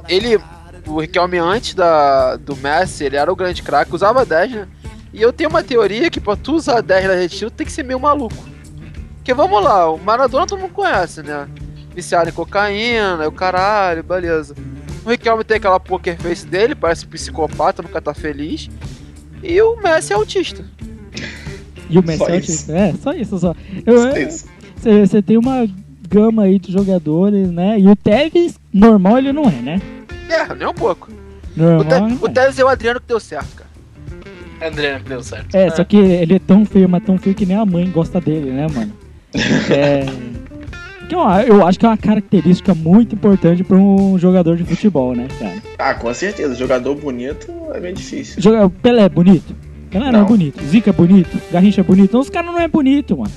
ele, 0.09 0.38
o 0.88 1.00
Riquelme 1.00 1.38
antes 1.38 1.75
da, 1.75 2.37
do 2.37 2.57
Messi, 2.57 3.04
ele 3.04 3.16
era 3.16 3.33
o 3.33 3.37
grande 3.37 3.62
craque, 3.62 3.95
usava 3.95 4.25
10, 4.25 4.50
né? 4.52 4.68
E 5.12 5.23
eu 5.23 5.33
tenho 5.33 5.50
uma 5.50 5.62
teoria 5.62 6.11
que 6.11 6.21
pra 6.21 6.37
tu 6.37 6.54
usar 6.54 6.80
10 6.80 7.07
na 7.07 7.12
Argentina, 7.12 7.50
tu 7.50 7.54
tem 7.54 7.66
que 7.66 7.73
ser 7.73 7.83
meio 7.83 8.00
maluco. 8.00 8.37
Porque 9.16 9.35
vamos 9.35 9.62
lá, 9.62 9.90
o 9.90 9.99
Maradona 9.99 10.47
todo 10.47 10.61
mundo 10.61 10.73
conhece, 10.73 11.23
né? 11.23 11.49
Viciado 11.95 12.28
em 12.28 12.33
cocaína, 12.33 13.26
o 13.26 13.33
caralho, 13.33 14.02
beleza. 14.02 14.54
O 15.04 15.11
Riquelme 15.11 15.45
tem 15.45 15.57
aquela 15.57 15.80
poker 15.80 16.16
face 16.18 16.47
dele, 16.47 16.75
parece 16.75 17.07
um 17.07 17.09
psicopata, 17.09 17.83
nunca 17.83 18.00
tá 18.00 18.14
feliz. 18.14 18.68
E 19.42 19.61
o 19.62 19.76
Messi 19.76 20.12
é 20.12 20.16
autista. 20.16 20.64
E 21.88 21.99
o 21.99 22.02
Messi 22.02 22.18
Só 22.18 22.28
é 22.28 22.37
isso. 22.37 22.50
autista. 22.50 22.73
É, 22.73 22.95
só 22.95 23.12
isso, 23.12 23.38
só. 23.38 23.54
Você 24.76 25.23
tem 25.23 25.37
uma 25.37 25.66
gama 26.09 26.45
aí 26.45 26.59
de 26.59 26.73
jogadores, 26.73 27.50
né? 27.50 27.78
E 27.78 27.88
o 27.88 27.97
Tevez, 27.97 28.59
normal 28.73 29.18
ele 29.18 29.33
não 29.33 29.45
é, 29.45 29.62
né? 29.62 29.80
É, 30.29 30.55
nem 30.55 30.67
um 30.69 30.75
pouco. 30.75 31.09
O, 31.57 31.61
Normal. 31.61 31.85
Te, 31.85 31.95
ele 31.95 32.19
o 32.21 32.27
é. 32.27 32.31
Tevez 32.31 32.59
é 32.59 32.65
o 32.65 32.69
Adriano 32.69 33.01
que 33.01 33.07
deu 33.09 33.21
certo, 33.21 33.49
cara. 33.57 33.69
Adriano 34.61 35.03
que 35.05 35.09
deu 35.09 35.23
certo. 35.23 35.55
É, 35.55 35.71
só 35.71 35.85
que 35.85 35.97
ele 35.97 36.35
é 36.35 36.39
tão 36.39 36.65
feio, 36.65 36.89
mas 36.89 37.03
tão 37.05 37.17
feio 37.19 37.35
que 37.35 37.47
nem 37.47 37.57
a 37.57 37.65
mãe 37.65 37.91
gosta 37.91 38.21
dele, 38.21 38.51
né, 38.51 38.67
mano? 38.73 38.93
É. 39.71 40.05
Que 41.09 41.15
eu, 41.15 41.21
eu 41.21 41.67
acho 41.67 41.79
que 41.79 41.87
é 41.87 41.89
uma 41.89 41.97
característica 41.97 42.75
muito 42.75 43.15
importante 43.15 43.65
pra 43.65 43.79
um 43.79 44.19
jogador 44.19 44.59
de 44.59 44.65
futebol, 44.65 45.15
né, 45.17 45.27
cara? 45.39 45.55
Ah, 45.79 45.95
com 45.95 46.13
certeza. 46.13 46.55
Jogador 46.55 46.95
bonito 46.97 47.51
é 47.73 47.81
bem 47.81 47.95
difícil. 47.95 48.43
Joga, 48.43 48.69
Pelé 48.69 49.05
é 49.05 49.09
bonito? 49.09 49.57
Pelé 49.91 50.05
não, 50.13 50.19
é 50.19 50.23
Não. 50.23 50.27
bonito. 50.27 50.63
Zica 50.63 50.91
é 50.91 50.93
bonito? 50.93 51.41
Garrincha 51.51 51.81
é 51.81 51.85
bonito? 51.85 52.13
Não, 52.13 52.21
os 52.21 52.29
caras 52.29 52.53
não 52.53 52.61
é 52.61 52.69
bonito, 52.69 53.17
mano. 53.17 53.33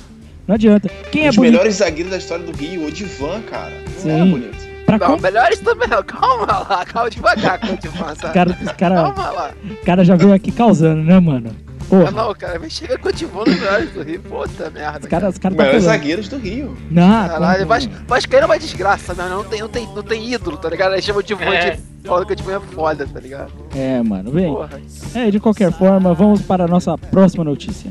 Não 0.46 0.54
adianta. 0.54 0.90
Quem 1.10 1.24
é 1.24 1.30
Os 1.30 1.36
bonito? 1.36 1.52
melhores 1.52 1.76
zagueiros 1.76 2.10
da 2.10 2.18
história 2.18 2.44
do 2.44 2.52
Rio, 2.52 2.86
o 2.86 2.92
Divan, 2.92 3.40
cara. 3.48 3.72
Não 4.04 4.10
era 4.10 4.24
Sim. 4.24 4.30
bonito. 4.30 4.71
Pra 4.86 4.98
Não, 4.98 5.16
melhores 5.18 5.58
também 5.60 5.88
não. 5.88 6.02
Calma 6.02 6.46
lá, 6.68 6.84
calma 6.84 7.08
devagar, 7.10 7.58
calma 7.58 7.76
devagar. 7.76 8.12
Os 8.14 8.20
caras 8.32 8.56
os 8.60 8.72
cara, 8.72 8.94
Calma 8.96 9.30
lá. 9.30 9.50
cara 9.84 10.04
já 10.04 10.16
veio 10.16 10.32
aqui 10.32 10.50
causando, 10.52 11.02
né, 11.02 11.18
mano? 11.20 11.50
Porra, 11.88 12.10
não, 12.10 12.34
cara, 12.34 12.58
mas 12.58 12.72
chega 12.72 12.96
continuando 12.96 13.50
os 13.50 13.56
melhores 13.60 13.90
do 13.92 14.02
Rio. 14.02 14.20
Puta 14.22 14.70
merda. 14.70 15.00
os 15.02 15.06
caras 15.06 15.32
os 15.34 15.38
cara 15.38 15.54
tá 15.54 15.62
Melhores 15.62 15.84
zagueiros 15.84 16.28
do 16.28 16.38
Rio. 16.38 16.76
Não, 16.90 17.28
Caralho, 17.28 17.56
como- 17.58 17.68
Vas- 17.68 17.88
Vascaíno 18.08 18.42
é 18.44 18.46
uma 18.46 18.58
desgraça, 18.58 19.12
né? 19.14 19.26
Não 19.28 19.44
tem, 19.44 19.60
não 19.60 19.68
tem, 19.68 19.86
não 19.94 20.02
tem 20.02 20.32
ídolo, 20.32 20.56
tá 20.56 20.68
ligado? 20.70 20.92
Aí 20.94 21.02
chama 21.02 21.22
de 21.22 21.34
vô 21.34 21.42
É. 21.44 21.70
de 21.76 22.08
foda 22.08 22.24
que 22.24 22.34
tipo 22.36 22.50
é 22.50 22.58
foda, 22.60 23.06
tá 23.06 23.20
ligado? 23.20 23.52
É, 23.76 24.02
mano, 24.02 24.30
bem. 24.30 24.52
Porra. 24.52 24.80
É, 25.14 25.30
de 25.30 25.38
qualquer 25.38 25.70
forma, 25.72 26.14
vamos 26.14 26.40
para 26.42 26.64
a 26.64 26.68
nossa 26.68 26.96
próxima 26.96 27.44
notícia. 27.44 27.90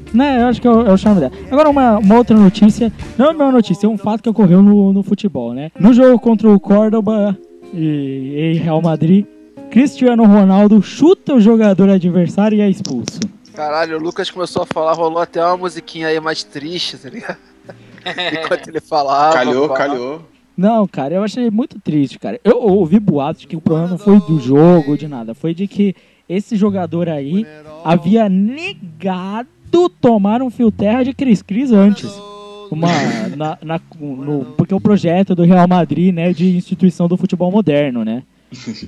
Né, 0.13 0.41
eu 0.41 0.47
acho 0.47 0.61
que 0.61 0.67
é 0.67 0.71
o, 0.71 0.87
é 0.87 0.91
o 0.91 0.97
charme 0.97 1.21
dela. 1.21 1.31
Agora, 1.49 1.69
uma, 1.69 1.97
uma 1.97 2.17
outra 2.17 2.35
notícia. 2.35 2.91
Não 3.17 3.27
é 3.27 3.29
uma 3.31 3.51
notícia, 3.51 3.85
é 3.85 3.89
um 3.89 3.97
fato 3.97 4.21
que 4.23 4.29
ocorreu 4.29 4.61
no, 4.61 4.91
no 4.91 5.03
futebol, 5.03 5.53
né? 5.53 5.71
No 5.79 5.93
jogo 5.93 6.19
contra 6.19 6.49
o 6.49 6.59
Córdoba 6.59 7.37
e, 7.73 8.53
e 8.55 8.59
Real 8.59 8.81
Madrid, 8.81 9.25
Cristiano 9.69 10.25
Ronaldo 10.25 10.81
chuta 10.81 11.33
o 11.33 11.39
jogador 11.39 11.89
adversário 11.89 12.57
e 12.57 12.61
é 12.61 12.69
expulso. 12.69 13.19
Caralho, 13.53 13.97
o 13.97 14.01
Lucas 14.01 14.29
começou 14.29 14.63
a 14.63 14.65
falar, 14.65 14.93
rolou 14.93 15.19
até 15.19 15.43
uma 15.43 15.57
musiquinha 15.57 16.07
aí 16.07 16.19
mais 16.19 16.43
triste, 16.43 16.97
tá 16.97 17.09
ligado? 17.09 17.37
Enquanto 18.43 18.67
ele 18.67 18.81
falava. 18.81 19.33
calhou, 19.33 19.67
falava. 19.67 19.77
calhou. 19.77 20.21
Não, 20.57 20.85
cara, 20.87 21.15
eu 21.15 21.23
achei 21.23 21.49
muito 21.49 21.79
triste, 21.79 22.19
cara. 22.19 22.39
Eu 22.43 22.61
ouvi 22.61 22.99
boatos 22.99 23.41
de 23.41 23.47
que 23.47 23.55
o 23.55 23.61
problema 23.61 23.89
não 23.89 23.97
foi 23.97 24.19
do 24.19 24.39
jogo, 24.39 24.97
de 24.97 25.07
nada. 25.07 25.33
Foi 25.33 25.53
de 25.53 25.67
que 25.67 25.95
esse 26.27 26.55
jogador 26.55 27.09
aí 27.09 27.45
havia 27.83 28.27
negado 28.29 29.49
tomar 29.89 30.41
um 30.41 30.49
fio 30.49 30.71
terra 30.71 31.03
de 31.03 31.13
Cris 31.13 31.41
Cris 31.41 31.71
antes. 31.71 32.11
Uma, 32.71 32.87
na, 33.35 33.57
na- 33.61 33.81
no- 33.99 34.45
porque 34.57 34.73
o 34.73 34.79
projeto 34.79 35.35
do 35.35 35.43
Real 35.43 35.67
Madrid, 35.67 36.13
né, 36.15 36.31
de 36.31 36.55
instituição 36.55 37.05
do 37.07 37.17
futebol 37.17 37.51
moderno, 37.51 38.05
né? 38.05 38.23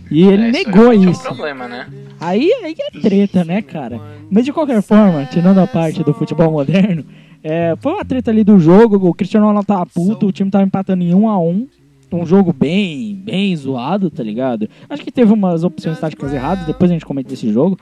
E 0.10 0.24
ele 0.28 0.48
É, 0.48 0.52
negou 0.52 0.90
realmente 0.90 1.12
isso. 1.12 1.28
É 1.28 1.32
um 1.32 1.36
problema, 1.36 1.68
né? 1.68 1.88
Aí, 2.20 2.50
aí 2.64 2.76
é 2.80 3.00
treta, 3.02 3.44
né, 3.44 3.62
cara? 3.62 4.00
Mas 4.32 4.46
de 4.46 4.54
qualquer 4.54 4.82
forma, 4.82 5.26
tirando 5.26 5.58
a 5.60 5.68
parte 5.68 6.02
do 6.02 6.14
futebol 6.14 6.50
moderno, 6.52 7.04
é, 7.44 7.76
foi 7.82 7.92
uma 7.94 8.06
treta 8.06 8.32
ali 8.32 8.44
do 8.44 8.58
jogo, 8.58 9.06
o 9.06 9.14
Cristiano 9.14 9.46
Ronaldo 9.48 9.68
tava 9.68 9.86
puto, 9.86 10.28
o 10.28 10.32
time 10.32 10.50
tava 10.50 10.64
empatando 10.64 11.04
em 11.04 11.14
1 11.14 11.28
a 11.28 11.38
1 11.38 11.68
um 12.14 12.26
jogo 12.28 12.54
bem, 12.54 13.16
bem 13.16 13.56
zoado, 13.56 14.12
tá 14.12 14.22
ligado? 14.22 14.70
Acho 14.88 15.02
que 15.04 15.12
teve 15.12 15.34
umas 15.34 15.64
opções 15.64 16.00
táticas 16.00 16.32
erradas, 16.32 16.64
depois 16.68 16.92
a 16.92 16.94
gente 16.94 17.06
comenta 17.06 17.30
desse 17.30 17.52
jogo. 17.52 17.76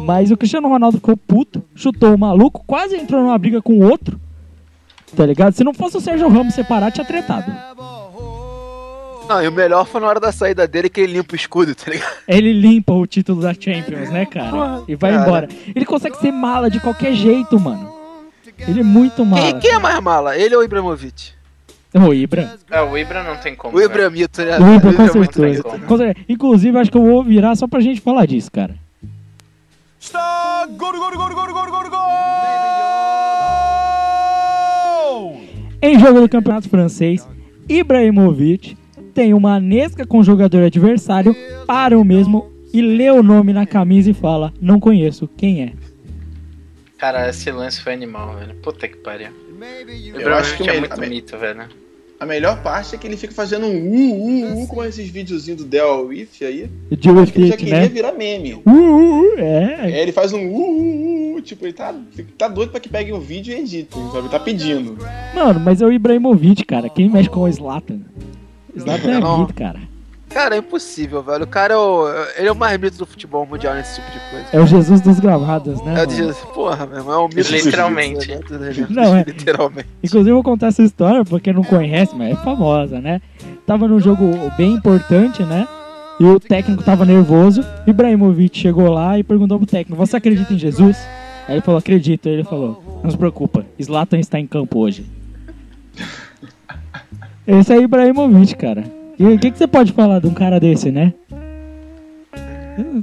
Mas 0.00 0.30
o 0.30 0.36
Cristiano 0.36 0.68
Ronaldo 0.68 0.98
ficou 0.98 1.16
puto, 1.16 1.62
chutou 1.74 2.14
o 2.14 2.18
maluco, 2.18 2.64
quase 2.66 2.96
entrou 2.96 3.22
numa 3.22 3.38
briga 3.38 3.60
com 3.62 3.74
o 3.74 3.82
outro, 3.88 4.20
tá 5.16 5.24
ligado? 5.24 5.54
Se 5.54 5.64
não 5.64 5.74
fosse 5.74 5.96
o 5.96 6.00
Sérgio 6.00 6.28
Ramos 6.28 6.54
separar, 6.54 6.90
tinha 6.90 7.04
tretado. 7.04 7.52
Não, 9.28 9.42
e 9.42 9.48
o 9.48 9.52
melhor 9.52 9.86
foi 9.86 10.00
na 10.00 10.06
hora 10.06 10.20
da 10.20 10.30
saída 10.30 10.66
dele 10.68 10.90
que 10.90 11.00
ele 11.00 11.14
limpa 11.14 11.32
o 11.32 11.36
escudo, 11.36 11.74
tá 11.74 11.90
ligado? 11.90 12.12
Ele 12.28 12.52
limpa 12.52 12.92
o 12.92 13.06
título 13.06 13.40
da 13.40 13.54
Champions, 13.54 14.10
né, 14.10 14.26
cara? 14.26 14.82
E 14.86 14.94
vai 14.94 15.12
cara. 15.12 15.22
embora. 15.22 15.48
Ele 15.74 15.84
consegue 15.84 16.18
ser 16.18 16.30
mala 16.30 16.68
de 16.68 16.78
qualquer 16.80 17.14
jeito, 17.14 17.58
mano. 17.58 17.92
Ele 18.58 18.80
é 18.80 18.84
muito 18.84 19.24
mala. 19.24 19.42
Quem, 19.42 19.60
quem 19.60 19.70
é 19.70 19.78
mais 19.78 20.00
mala? 20.00 20.36
Ele 20.36 20.54
ou 20.54 20.60
o 20.60 20.64
Ibrahimovic? 20.64 21.32
O 21.94 22.12
Ibra. 22.12 22.58
É, 22.70 22.82
o 22.82 22.98
Ibra 22.98 23.22
não 23.22 23.36
tem 23.36 23.54
como. 23.54 23.76
O 23.76 23.78
velho. 23.78 23.90
Ibramito, 23.90 24.42
né? 24.42 24.58
O 24.58 24.74
Ibra, 24.74 24.92
com 24.92 25.02
é 25.02 25.08
certeza. 25.08 25.62
Com 25.62 25.96
certeza. 25.96 26.26
Inclusive, 26.28 26.78
acho 26.78 26.90
que 26.90 26.98
eu 26.98 27.04
vou 27.04 27.22
virar 27.22 27.54
só 27.54 27.68
pra 27.68 27.80
gente 27.80 28.00
falar 28.00 28.26
disso, 28.26 28.50
cara. 28.50 28.74
Está 30.04 30.68
gol 30.76 30.92
gol 30.92 31.16
gol 31.16 31.34
gol 31.34 31.46
gol 31.54 31.70
gol 31.70 31.90
gol 31.90 32.00
Em 35.80 35.98
jogo 35.98 36.20
do 36.20 36.28
Campeonato 36.28 36.68
Francês, 36.68 37.26
Ibrahimovic 37.66 38.76
tem 39.14 39.32
uma 39.32 39.58
nesca 39.58 40.06
com 40.06 40.18
o 40.18 40.22
jogador 40.22 40.62
adversário, 40.64 41.34
para 41.66 41.98
o 41.98 42.04
mesmo 42.04 42.52
e 42.70 42.82
lê 42.82 43.10
o 43.10 43.22
nome 43.22 43.54
na 43.54 43.64
camisa 43.64 44.10
e 44.10 44.14
fala: 44.14 44.52
Não 44.60 44.78
conheço, 44.78 45.26
quem 45.26 45.62
é? 45.62 45.72
Cara, 46.98 47.30
esse 47.30 47.50
lance 47.50 47.80
foi 47.80 47.94
animal, 47.94 48.36
velho. 48.36 48.54
Puta 48.56 48.86
que 48.86 48.98
pariu. 48.98 49.30
O 49.30 50.20
Eu 50.20 50.34
acho 50.34 50.58
que 50.58 50.68
é 50.68 50.80
muito 50.80 51.00
mito, 51.00 51.38
velho. 51.38 51.66
A 52.24 52.26
melhor 52.26 52.62
parte 52.62 52.94
é 52.94 52.98
que 52.98 53.06
ele 53.06 53.18
fica 53.18 53.34
fazendo 53.34 53.66
um 53.66 53.76
uh, 53.76 54.56
uh, 54.56 54.62
uh, 54.62 54.66
como 54.66 54.82
esses 54.82 55.10
videozinhos 55.10 55.60
do 55.60 55.68
Del 55.68 56.06
With 56.06 56.28
aí. 56.40 56.70
Deal 56.98 57.16
with 57.16 57.26
Que 57.26 57.38
ele 57.38 57.48
já 57.48 57.56
queria 57.58 57.80
né? 57.80 57.88
virar 57.88 58.12
meme. 58.12 58.54
Uh, 58.54 58.70
uh, 58.70 59.34
uh, 59.34 59.38
é. 59.38 59.90
É, 59.90 60.02
ele 60.02 60.10
faz 60.10 60.32
um 60.32 60.46
uh, 60.48 60.56
uh, 60.56 61.36
uh, 61.36 61.42
tipo, 61.42 61.66
ele 61.66 61.74
tá, 61.74 61.94
tá 62.38 62.48
doido 62.48 62.70
pra 62.70 62.80
que 62.80 62.88
pegue 62.88 63.12
o 63.12 63.20
vídeo 63.20 63.54
e 63.54 63.60
edite, 63.60 63.94
sabe? 63.94 64.20
Ele 64.20 64.28
tá 64.30 64.40
pedindo. 64.40 64.96
Mano, 65.34 65.60
mas 65.60 65.82
é 65.82 65.86
o 65.86 65.92
Ibrahimovic, 65.92 66.64
cara. 66.64 66.88
Quem 66.88 67.10
mexe 67.10 67.28
com 67.28 67.40
o 67.40 67.52
Zlatan? 67.52 68.00
Zlatan 68.74 69.10
é 69.10 69.38
mito, 69.38 69.52
cara. 69.52 69.80
Cara, 70.34 70.56
é 70.56 70.58
impossível, 70.58 71.22
velho. 71.22 71.44
O 71.44 71.46
cara 71.46 71.74
é 71.74 71.76
o. 71.76 72.08
Ele 72.36 72.48
é 72.48 72.52
o 72.52 72.56
mais 72.56 72.76
mito 72.76 72.98
do 72.98 73.06
futebol 73.06 73.46
mundial 73.46 73.72
nesse 73.72 74.00
tipo 74.00 74.10
de 74.10 74.18
coisa. 74.30 74.46
É 74.52 74.58
o 74.58 74.66
Jesus 74.66 75.00
dos 75.00 75.20
gravados, 75.20 75.80
né? 75.84 76.02
É 76.02 76.04
o 76.04 76.10
Jesus. 76.10 76.36
Porra, 76.52 76.84
meu 76.86 76.98
irmão, 76.98 77.14
é 77.14 77.18
um 77.24 77.28
mito. 77.28 77.52
Literalmente. 77.52 78.28
Não, 78.90 79.16
é. 79.16 79.22
Literalmente. 79.22 79.88
Inclusive, 80.02 80.30
eu 80.30 80.34
vou 80.34 80.42
contar 80.42 80.66
essa 80.66 80.82
história 80.82 81.24
pra 81.24 81.38
quem 81.38 81.52
não 81.52 81.62
conhece, 81.62 82.16
mas 82.16 82.32
é 82.32 82.42
famosa, 82.42 83.00
né? 83.00 83.22
Tava 83.64 83.86
num 83.86 84.00
jogo 84.00 84.24
bem 84.58 84.72
importante, 84.72 85.44
né? 85.44 85.68
E 86.18 86.24
o 86.24 86.40
técnico 86.40 86.82
tava 86.82 87.04
nervoso. 87.04 87.64
Ibrahimovic 87.86 88.58
chegou 88.58 88.90
lá 88.90 89.16
e 89.16 89.22
perguntou 89.22 89.58
pro 89.58 89.68
técnico: 89.68 90.04
Você 90.04 90.16
acredita 90.16 90.52
em 90.52 90.58
Jesus? 90.58 90.98
Aí 91.46 91.54
ele 91.54 91.60
falou: 91.60 91.78
Acredito. 91.78 92.28
Aí 92.28 92.34
ele 92.34 92.44
falou: 92.44 92.82
Não 93.04 93.10
se 93.10 93.16
preocupa, 93.16 93.64
Zlatan 93.80 94.18
está 94.18 94.40
em 94.40 94.48
campo 94.48 94.80
hoje. 94.80 95.06
Esse 97.46 97.72
é 97.72 97.80
Ibrahimovic, 97.80 98.56
cara 98.56 99.03
e 99.18 99.24
O 99.24 99.38
que, 99.38 99.50
que 99.50 99.58
você 99.58 99.66
pode 99.66 99.92
falar 99.92 100.20
de 100.20 100.26
um 100.26 100.34
cara 100.34 100.58
desse, 100.58 100.90
né? 100.90 101.12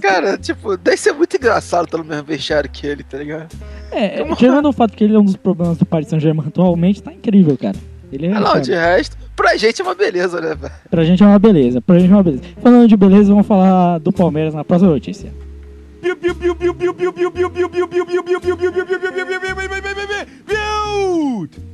Cara, 0.01 0.37
tipo, 0.37 0.75
deve 0.75 0.97
ser 0.97 1.13
muito 1.13 1.37
engraçado 1.37 1.87
pelo 1.87 2.03
mesmo 2.03 2.25
vestiário 2.25 2.69
que 2.69 2.85
ele, 2.85 3.03
tá 3.03 3.17
ligado? 3.17 3.55
É, 3.91 4.23
tirando 4.35 4.67
o 4.67 4.73
fato 4.73 4.95
que 4.95 5.03
ele 5.03 5.15
é 5.15 5.19
um 5.19 5.23
dos 5.23 5.37
problemas 5.37 5.77
do 5.77 5.85
Paris 5.85 6.07
Saint-Germain 6.07 6.47
atualmente, 6.47 7.01
tá 7.01 7.11
incrível, 7.11 7.57
cara. 7.57 7.77
Ele 8.11 8.27
é, 8.27 8.33
ah, 8.33 8.39
não, 8.41 8.59
de 8.59 8.73
resto, 8.73 9.15
pra 9.35 9.55
gente 9.55 9.81
é 9.81 9.85
uma 9.85 9.95
beleza, 9.95 10.41
né, 10.41 10.53
velho? 10.53 10.73
Pra 10.89 11.03
gente 11.05 11.23
é 11.23 11.25
uma 11.25 11.39
beleza, 11.39 11.79
pra 11.81 11.97
gente 11.97 12.11
é 12.11 12.15
uma 12.15 12.23
beleza. 12.23 12.43
Falando 12.61 12.87
de 12.87 12.97
beleza, 12.97 13.29
vamos 13.31 13.47
falar 13.47 13.99
do 13.99 14.11
Palmeiras 14.11 14.53
na 14.53 14.65
próxima 14.65 14.91
notícia. 14.91 15.31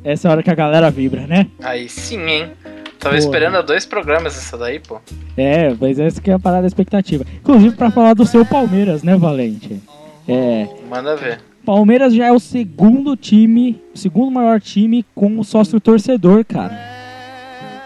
Essa 0.03 0.27
é 0.27 0.29
a 0.29 0.31
hora 0.31 0.43
que 0.43 0.51
a 0.51 0.55
galera 0.55 0.91
vibra, 0.91 1.25
né? 1.25 1.47
Aí 1.59 1.89
sim, 1.89 2.19
hein? 2.19 2.51
Tava 2.99 3.15
Pô. 3.15 3.19
esperando 3.19 3.57
há 3.57 3.61
dois 3.61 3.85
programas 3.85 4.37
essa 4.37 4.57
daí, 4.57 4.79
pô. 4.79 4.99
É, 5.37 5.73
mas 5.79 5.99
essa 5.99 6.19
que 6.19 6.31
é 6.31 6.33
a 6.33 6.39
parada 6.39 6.61
da 6.63 6.67
expectativa. 6.67 7.25
Inclusive 7.39 7.75
pra 7.75 7.91
falar 7.91 8.13
do 8.13 8.25
seu 8.25 8.45
Palmeiras, 8.45 9.03
né, 9.03 9.15
Valente? 9.15 9.81
É, 10.27 10.67
Manda 10.89 11.15
ver. 11.15 11.39
Palmeiras 11.65 12.13
já 12.13 12.27
é 12.27 12.31
o 12.31 12.39
segundo 12.39 13.15
time, 13.15 13.81
o 13.93 13.97
segundo 13.97 14.31
maior 14.31 14.59
time 14.61 15.05
com 15.13 15.37
o 15.39 15.43
sócio 15.43 15.79
torcedor, 15.79 16.45
cara. 16.45 16.97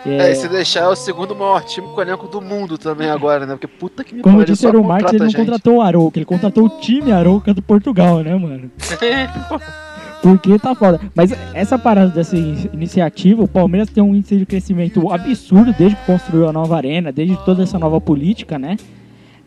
É, 0.06 0.32
e 0.32 0.36
se 0.36 0.48
deixar 0.48 0.82
é 0.82 0.88
o 0.88 0.96
segundo 0.96 1.36
maior 1.36 1.64
time 1.64 1.88
com 1.88 2.02
elenco 2.02 2.28
do 2.28 2.42
mundo 2.42 2.78
também 2.78 3.10
agora, 3.10 3.46
né? 3.46 3.54
Porque 3.54 3.68
puta 3.68 4.04
que 4.04 4.16
me 4.16 4.22
como 4.22 4.44
disse 4.44 4.66
o 4.66 4.84
Marques, 4.84 5.14
ele 5.14 5.20
não 5.24 5.30
gente. 5.30 5.38
contratou 5.38 5.76
o 5.76 5.82
Arouca, 5.82 6.18
ele 6.18 6.26
contratou 6.26 6.66
o 6.66 6.70
time 6.80 7.12
Arouca 7.12 7.54
do 7.54 7.62
Portugal, 7.62 8.20
né, 8.20 8.36
mano? 8.36 8.72
Porque 10.22 10.58
tá 10.60 10.76
foda. 10.76 11.00
Mas 11.16 11.32
essa 11.54 11.80
parada 11.80 12.10
dessa 12.12 12.38
in- 12.38 12.70
iniciativa, 12.74 13.42
o 13.44 13.48
Palmeiras 13.48 13.90
tem 13.90 14.04
um 14.04 14.14
índice 14.16 14.38
de 14.38 14.46
crescimento 14.46 15.12
absurdo 15.12 15.74
desde 15.78 15.96
que 15.96 16.06
construiu 16.06 16.48
a 16.48 16.54
nova 16.54 16.76
arena, 16.78 17.12
desde 17.12 17.36
toda 17.44 17.64
essa 17.64 17.80
nova 17.80 18.00
política, 18.00 18.60
né? 18.60 18.78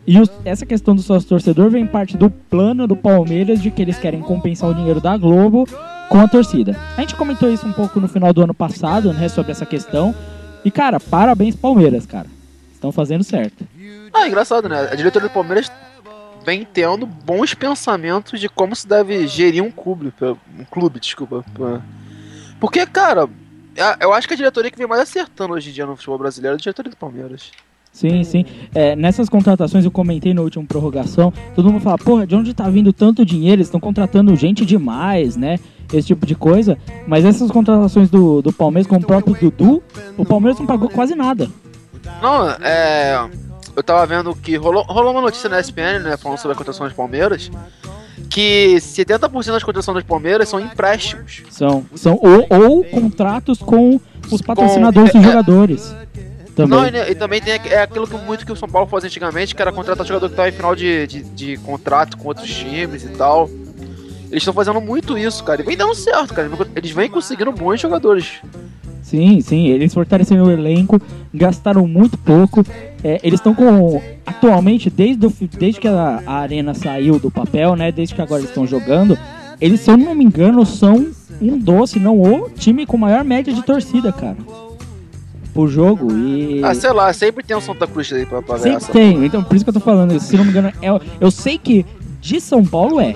E 0.05 0.19
os- 0.19 0.29
essa 0.43 0.65
questão 0.65 0.93
do 0.95 1.01
sócio 1.01 1.27
torcedor 1.29 1.69
vem 1.69 1.87
parte 1.87 2.17
do 2.17 2.29
plano 2.29 2.85
do 2.87 2.95
Palmeiras 2.95 3.61
de 3.61 3.71
que 3.71 3.81
eles 3.81 3.97
querem 3.97 4.19
compensar 4.21 4.69
o 4.69 4.73
dinheiro 4.75 4.99
da 4.99 5.17
Globo 5.17 5.65
com 6.09 6.19
a 6.19 6.27
torcida. 6.27 6.75
A 6.97 7.01
gente 7.01 7.15
comentou 7.15 7.51
isso 7.51 7.65
um 7.65 7.71
pouco 7.73 7.99
no 7.99 8.07
final 8.07 8.31
do 8.33 8.43
ano 8.43 8.53
passado, 8.53 9.13
né, 9.13 9.27
sobre 9.29 9.51
essa 9.53 9.65
questão. 9.65 10.13
E 10.63 10.69
cara, 10.69 10.99
parabéns 10.99 11.55
Palmeiras, 11.55 12.05
cara. 12.05 12.27
Estão 12.73 12.91
fazendo 12.91 13.23
certo. 13.23 13.65
Ah, 14.13 14.27
engraçado, 14.27 14.69
né? 14.69 14.89
A 14.91 14.95
diretoria 14.95 15.27
do 15.29 15.33
Palmeiras 15.33 15.71
vem 16.45 16.63
tendo 16.63 17.05
bons 17.05 17.53
pensamentos 17.53 18.39
de 18.39 18.47
como 18.47 18.75
se 18.75 18.87
deve 18.87 19.25
gerir 19.27 19.63
um 19.63 19.71
clube, 19.71 20.13
um 20.59 20.63
clube, 20.69 20.99
desculpa. 20.99 21.43
Porque, 22.59 22.85
cara, 22.85 23.27
É, 23.77 24.05
Eu 24.05 24.13
acho 24.13 24.25
que 24.25 24.33
a 24.33 24.37
diretoria 24.37 24.71
que 24.71 24.77
vem 24.77 24.87
mais 24.87 25.01
acertando 25.01 25.53
hoje 25.53 25.69
em 25.69 25.73
dia 25.73 25.85
no 25.85 25.95
futebol 25.97 26.17
brasileiro 26.17 26.55
é 26.55 26.57
a 26.57 26.59
diretoria 26.59 26.89
do 26.89 26.95
Palmeiras. 26.95 27.51
Sim, 27.91 28.23
sim. 28.23 28.45
É, 28.73 28.95
nessas 28.95 29.27
contratações 29.29 29.83
eu 29.83 29.91
comentei 29.91 30.33
no 30.33 30.43
último 30.43 30.65
prorrogação, 30.65 31.31
todo 31.55 31.71
mundo 31.71 31.81
fala, 31.81 31.97
porra, 31.97 32.27
de 32.27 32.35
onde 32.35 32.53
tá 32.53 32.69
vindo 32.69 32.91
tanto 32.93 33.25
dinheiro? 33.25 33.55
Eles 33.57 33.67
estão 33.67 33.79
contratando 33.79 34.35
gente 34.35 34.65
demais, 34.65 35.35
né? 35.37 35.59
Esse 35.93 36.07
tipo 36.07 36.25
de 36.25 36.35
coisa. 36.35 36.77
Mas 37.07 37.25
essas 37.25 37.51
contratações 37.51 38.09
do, 38.09 38.41
do 38.41 38.51
Palmeiras, 38.53 38.87
com 38.87 38.95
o 38.97 39.01
próprio 39.01 39.35
Dudu, 39.35 39.83
o 40.17 40.25
Palmeiras 40.25 40.59
não 40.59 40.65
pagou 40.65 40.89
quase 40.89 41.15
nada. 41.15 41.49
Não, 42.21 42.49
é. 42.49 43.29
Eu 43.75 43.83
tava 43.83 44.05
vendo 44.05 44.33
que 44.35 44.55
rolou, 44.55 44.83
rolou 44.83 45.11
uma 45.11 45.21
notícia 45.21 45.49
na 45.49 45.59
ESPN, 45.59 45.99
né? 46.03 46.17
Falando 46.17 46.37
sobre 46.37 46.53
a 46.53 46.57
contratação 46.57 46.85
dos 46.85 46.95
Palmeiras. 46.95 47.51
Que 48.29 48.75
70% 48.77 49.51
das 49.51 49.63
contratações 49.63 49.95
dos 49.95 50.03
Palmeiras 50.03 50.49
são 50.49 50.59
empréstimos. 50.59 51.43
São, 51.49 51.85
são 51.95 52.19
ou, 52.21 52.47
ou 52.49 52.83
contratos 52.85 53.59
com 53.59 53.99
os 54.31 54.41
patrocinadores 54.41 55.11
dos 55.11 55.21
é, 55.21 55.25
jogadores. 55.25 55.95
Também. 56.55 56.79
Não, 56.79 56.85
e, 56.87 57.11
e 57.11 57.15
também 57.15 57.41
tem 57.41 57.53
é 57.53 57.81
aquilo 57.81 58.07
que 58.07 58.15
muito 58.17 58.45
que 58.45 58.51
o 58.51 58.55
São 58.55 58.69
Paulo 58.69 58.87
fazia 58.87 59.07
antigamente, 59.07 59.53
que 59.53 59.61
era 59.61 59.71
contratar 59.71 60.05
jogador 60.05 60.29
que 60.29 60.35
tava 60.35 60.49
em 60.49 60.53
final 60.53 60.73
de, 60.73 61.05
de, 61.05 61.23
de 61.23 61.57
contrato 61.57 62.17
com 62.17 62.29
outros 62.29 62.49
times 62.49 63.03
e 63.03 63.09
tal. 63.09 63.49
Eles 64.29 64.41
estão 64.41 64.53
fazendo 64.53 64.79
muito 64.79 65.17
isso, 65.17 65.43
cara. 65.43 65.61
E 65.61 65.65
vem 65.65 65.77
dando 65.77 65.93
certo, 65.93 66.33
cara. 66.33 66.49
Eles 66.75 66.91
vêm 66.91 67.09
conseguindo 67.09 67.51
bons 67.51 67.79
jogadores. 67.81 68.41
Sim, 69.01 69.39
sim, 69.39 69.67
eles 69.67 69.93
fortaleceram 69.93 70.45
o 70.45 70.51
elenco, 70.51 70.99
gastaram 71.33 71.87
muito 71.87 72.17
pouco. 72.17 72.65
É, 73.05 73.19
eles 73.21 73.39
estão 73.39 73.53
com. 73.53 74.01
Atualmente, 74.25 74.89
desde, 74.89 75.27
o 75.27 75.33
desde 75.59 75.79
que 75.79 75.87
a, 75.87 76.23
a 76.25 76.37
arena 76.37 76.73
saiu 76.73 77.19
do 77.19 77.29
papel, 77.29 77.75
né? 77.75 77.91
Desde 77.91 78.15
que 78.15 78.21
agora 78.21 78.41
eles 78.41 78.49
estão 78.49 78.65
jogando, 78.65 79.15
eles, 79.61 79.81
se 79.81 79.91
eu 79.91 79.95
não 79.95 80.15
me 80.15 80.23
engano, 80.23 80.65
são 80.65 81.11
um 81.39 81.55
doce, 81.55 81.99
não 81.99 82.19
o 82.19 82.49
time 82.49 82.83
com 82.83 82.97
maior 82.97 83.23
média 83.23 83.53
de 83.53 83.61
torcida, 83.61 84.11
cara. 84.11 84.35
Por 85.53 85.67
jogo. 85.67 86.11
E. 86.11 86.63
Ah, 86.63 86.73
sei 86.73 86.91
lá, 86.91 87.13
sempre 87.13 87.43
tem 87.43 87.55
um 87.55 87.61
Santa 87.61 87.85
Cruz 87.85 88.11
aí 88.11 88.25
pra 88.25 88.41
pagar 88.41 88.79
Sempre 88.79 88.91
tem, 88.91 89.23
então 89.23 89.43
por 89.43 89.55
isso 89.55 89.63
que 89.63 89.69
eu 89.69 89.75
tô 89.75 89.79
falando. 89.79 90.19
Se 90.19 90.35
não 90.35 90.43
me 90.43 90.49
engano, 90.49 90.73
é, 90.81 90.87
eu 91.21 91.29
sei 91.29 91.59
que 91.59 91.85
de 92.19 92.41
São 92.41 92.65
Paulo 92.65 92.99
é. 92.99 93.13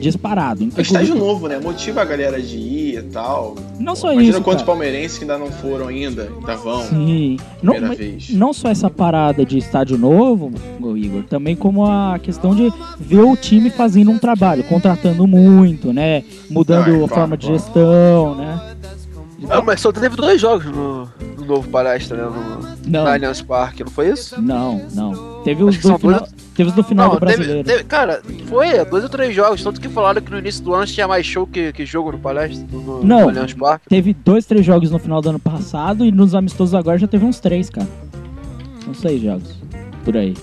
Disparado. 0.00 0.62
É 0.62 0.64
Inclusive, 0.66 0.94
estágio 1.02 1.14
novo, 1.14 1.48
né? 1.48 1.58
Motiva 1.62 2.02
a 2.02 2.04
galera 2.04 2.40
de 2.40 2.56
ir 2.56 2.98
e 2.98 3.02
tal. 3.02 3.56
Não 3.78 3.94
só 3.96 4.12
Imagina 4.12 4.32
isso. 4.36 4.42
quantos 4.42 4.62
cara. 4.62 4.66
palmeirenses 4.78 5.18
que 5.18 5.24
ainda 5.24 5.38
não 5.38 5.50
foram 5.50 5.88
ainda, 5.88 6.30
ainda 6.38 6.56
vão. 6.56 6.82
Sim. 6.82 7.36
Não, 7.62 7.74
vez. 7.94 8.30
não 8.30 8.52
só 8.52 8.68
essa 8.68 8.88
parada 8.88 9.44
de 9.44 9.58
estádio 9.58 9.98
novo, 9.98 10.52
Igor, 10.96 11.22
também 11.24 11.54
como 11.56 11.84
a 11.86 12.18
questão 12.22 12.54
de 12.54 12.72
ver 12.98 13.20
o 13.22 13.36
time 13.36 13.70
fazendo 13.70 14.10
um 14.10 14.18
trabalho, 14.18 14.62
contratando 14.64 15.26
muito, 15.26 15.92
né? 15.92 16.22
Mudando 16.50 16.88
Não, 16.88 17.00
é 17.02 17.04
a 17.04 17.08
forma 17.08 17.36
de 17.36 17.46
gestão, 17.46 18.34
né? 18.34 18.74
Ah, 19.50 19.62
mas 19.62 19.80
só 19.80 19.92
teve 19.92 20.16
dois 20.16 20.40
jogos 20.40 20.66
no, 20.66 21.08
no 21.38 21.44
novo 21.46 21.68
palestra, 21.68 22.16
né? 22.16 22.24
No, 22.24 22.68
Não. 22.90 23.04
Na 23.04 23.12
Allianz 23.12 23.40
Parque, 23.40 23.84
não 23.84 23.90
foi 23.90 24.10
isso? 24.10 24.40
Não, 24.40 24.82
não. 24.94 25.42
Teve 25.44 25.62
os 25.62 25.78
dois- 25.78 26.00
final, 26.00 26.26
teve 26.58 26.70
os 26.70 26.74
do 26.76 26.82
final 26.82 27.10
do 27.10 27.20
teve, 27.20 27.36
brasileiro. 27.36 27.64
teve- 27.64 27.84
cara, 27.84 28.20
foi 28.46 28.66
é, 28.68 28.84
dois 28.84 29.04
ou 29.04 29.08
três 29.08 29.34
jogos. 29.34 29.62
Tanto 29.62 29.80
que 29.80 29.88
falaram 29.88 30.20
que 30.20 30.30
no 30.30 30.38
início 30.38 30.62
do 30.64 30.74
ano 30.74 30.84
tinha 30.86 31.06
mais 31.08 31.24
show 31.24 31.46
que, 31.46 31.72
que 31.72 31.86
jogo 31.86 32.12
no 32.12 32.18
palestra, 32.18 32.66
no, 32.70 33.04
Não. 33.04 33.20
no 33.22 33.28
Allianz 33.28 33.54
Parque. 33.54 33.88
Teve 33.88 34.12
dois, 34.12 34.44
três 34.44 34.66
jogos 34.66 34.90
no 34.90 34.98
final 34.98 35.22
do 35.22 35.30
ano 35.30 35.38
passado 35.38 36.04
e 36.04 36.10
nos 36.12 36.34
amistosos 36.34 36.74
agora 36.74 36.98
já 36.98 37.06
teve 37.06 37.24
uns 37.24 37.38
três, 37.40 37.70
cara. 37.70 37.88
Uns 38.88 38.98
seis 39.00 39.22
jogos. 39.22 39.54
Por 40.04 40.16
aí. 40.16 40.34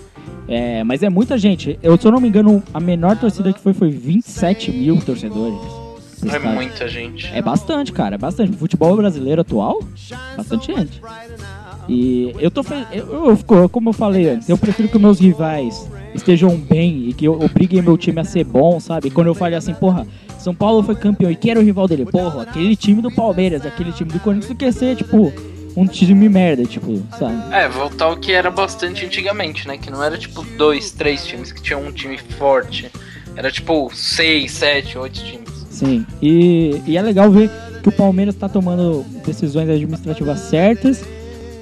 É, 0.47 0.83
mas 0.83 1.03
é 1.03 1.09
muita 1.09 1.37
gente. 1.37 1.77
Eu, 1.83 1.97
se 1.97 2.07
eu 2.07 2.11
não 2.11 2.19
me 2.21 2.27
engano, 2.29 2.63
a 2.73 2.79
menor 2.79 3.17
torcida 3.17 3.51
que 3.51 3.59
foi 3.59 3.73
foi 3.73 3.89
27 3.89 4.71
mil 4.71 5.01
torcedores. 5.01 5.57
no 6.23 6.31
É 6.31 6.37
estádio. 6.37 6.49
muita 6.51 6.87
gente. 6.87 7.27
É 7.33 7.41
bastante, 7.41 7.91
cara, 7.91 8.15
é 8.15 8.17
bastante. 8.17 8.55
Futebol 8.55 8.95
brasileiro 8.95 9.41
atual, 9.41 9.79
bastante 10.37 10.67
gente. 10.73 11.01
E 11.89 12.33
eu 12.39 12.49
tô 12.49 12.61
eu, 12.91 13.37
eu 13.49 13.69
como 13.69 13.89
eu 13.89 13.93
falei 13.93 14.29
antes, 14.29 14.49
eu 14.49 14.57
prefiro 14.57 14.87
que 14.89 14.97
meus 14.97 15.19
rivais 15.19 15.87
estejam 16.15 16.55
bem 16.55 17.09
e 17.09 17.13
que 17.13 17.25
eu 17.25 17.33
obriguem 17.33 17.81
meu 17.81 17.97
time 17.97 18.21
a 18.21 18.23
ser 18.23 18.43
bom, 18.43 18.79
sabe? 18.79 19.09
Quando 19.09 19.27
eu 19.27 19.35
falei 19.35 19.57
assim, 19.57 19.73
porra, 19.73 20.07
São 20.39 20.55
Paulo 20.55 20.81
foi 20.81 20.95
campeão 20.95 21.29
e 21.29 21.35
quem 21.35 21.51
era 21.51 21.59
o 21.59 21.63
rival 21.63 21.87
dele? 21.87 22.05
Porra, 22.05 22.43
aquele 22.43 22.75
time 22.75 23.01
do 23.01 23.11
Palmeiras, 23.11 23.65
aquele 23.65 23.91
time 23.91 24.11
do 24.11 24.19
Corinthians, 24.19 24.49
do 24.49 24.55
que 24.55 24.71
ser, 24.71 24.95
tipo, 24.95 25.31
um 25.75 25.85
time 25.85 26.29
merda, 26.29 26.63
tipo, 26.65 27.01
sabe? 27.19 27.53
É, 27.53 27.67
voltar 27.67 28.05
ao 28.05 28.17
que 28.17 28.31
era 28.31 28.49
bastante 28.49 29.05
antigamente, 29.05 29.67
né? 29.67 29.77
Que 29.77 29.91
não 29.91 30.01
era 30.01 30.17
tipo 30.17 30.43
dois, 30.57 30.91
três 30.91 31.25
times 31.25 31.51
que 31.51 31.61
tinham 31.61 31.83
um 31.83 31.91
time 31.91 32.17
forte. 32.17 32.89
Era 33.35 33.51
tipo 33.51 33.91
seis, 33.93 34.51
sete, 34.51 34.97
oito 34.97 35.21
times. 35.23 35.65
Sim, 35.69 36.05
e, 36.21 36.81
e 36.87 36.97
é 36.97 37.01
legal 37.01 37.29
ver 37.29 37.51
que 37.83 37.89
o 37.89 37.91
Palmeiras 37.91 38.33
tá 38.35 38.47
tomando 38.47 39.05
decisões 39.25 39.69
administrativas 39.69 40.39
certas, 40.39 41.03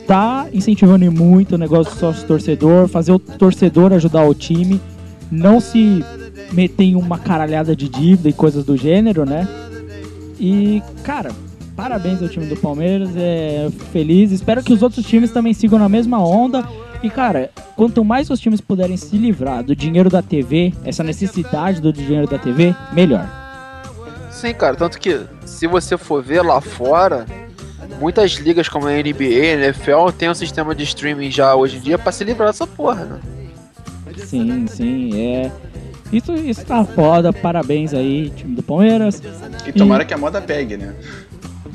tá 0.08 0.48
incentivando 0.54 1.10
muito 1.12 1.56
o 1.56 1.58
negócio 1.58 1.94
do 1.94 2.00
sócio-torcedor, 2.00 2.88
fazer 2.88 3.12
o 3.12 3.20
torcedor 3.20 3.94
ajudar 3.94 4.26
o 4.26 4.34
time, 4.34 4.82
não 5.32 5.60
se 5.60 6.04
meter 6.52 6.84
em 6.84 6.96
uma 6.96 7.18
caralhada 7.18 7.76
de 7.76 7.90
dívida 7.90 8.30
e 8.30 8.34
coisas 8.34 8.64
do 8.64 8.78
gênero, 8.78 9.26
né? 9.26 9.48
E, 10.40 10.82
cara, 11.04 11.32
parabéns 11.76 12.22
ao 12.22 12.30
time 12.30 12.46
do 12.46 12.56
Palmeiras, 12.56 13.10
é 13.16 13.70
feliz, 13.92 14.32
espero 14.32 14.62
que 14.64 14.74
os 14.74 14.82
outros 14.82 15.06
times 15.06 15.32
também 15.32 15.54
sigam 15.54 15.80
na 15.80 15.90
mesma 15.90 16.20
onda. 16.20 16.64
E, 17.02 17.10
cara, 17.10 17.50
quanto 17.76 18.04
mais 18.04 18.30
os 18.30 18.40
times 18.40 18.62
puderem 18.62 18.96
se 18.96 19.18
livrar 19.18 19.64
do 19.64 19.76
dinheiro 19.76 20.10
da 20.10 20.22
TV, 20.22 20.74
essa 20.86 21.04
necessidade 21.04 21.82
do 21.82 21.92
dinheiro 21.92 22.28
da 22.28 22.38
TV, 22.38 22.76
melhor. 22.94 23.28
Sim, 24.32 24.54
cara, 24.54 24.76
tanto 24.76 25.00
que 25.00 25.22
se 25.46 25.68
você 25.68 25.98
for 25.98 26.24
ver 26.24 26.42
lá 26.42 26.60
fora, 26.62 27.26
muitas 28.04 28.34
ligas 28.34 28.68
como 28.68 28.88
a 28.88 28.92
NBA, 28.92 29.24
a 29.24 29.66
NFL 29.66 30.12
tem 30.18 30.30
um 30.30 30.34
sistema 30.34 30.76
de 30.76 30.84
streaming 30.84 31.32
já 31.32 31.56
hoje 31.56 31.78
em 31.78 31.80
dia 31.80 31.98
pra 31.98 32.12
se 32.12 32.26
livrar 32.26 32.50
dessa 32.50 32.68
porra, 32.68 33.06
né? 33.06 33.20
Sim, 34.18 34.68
sim, 34.68 35.20
é. 35.20 35.52
Isso, 36.12 36.34
isso 36.34 36.66
tá 36.66 36.84
foda, 36.84 37.32
parabéns 37.32 37.94
aí, 37.94 38.30
time 38.32 38.56
do 38.56 38.62
Palmeiras. 38.62 39.22
E 39.66 39.72
tomara 39.72 40.04
que 40.04 40.14
a 40.14 40.18
moda 40.18 40.42
pegue, 40.42 40.76
né? 40.76 40.94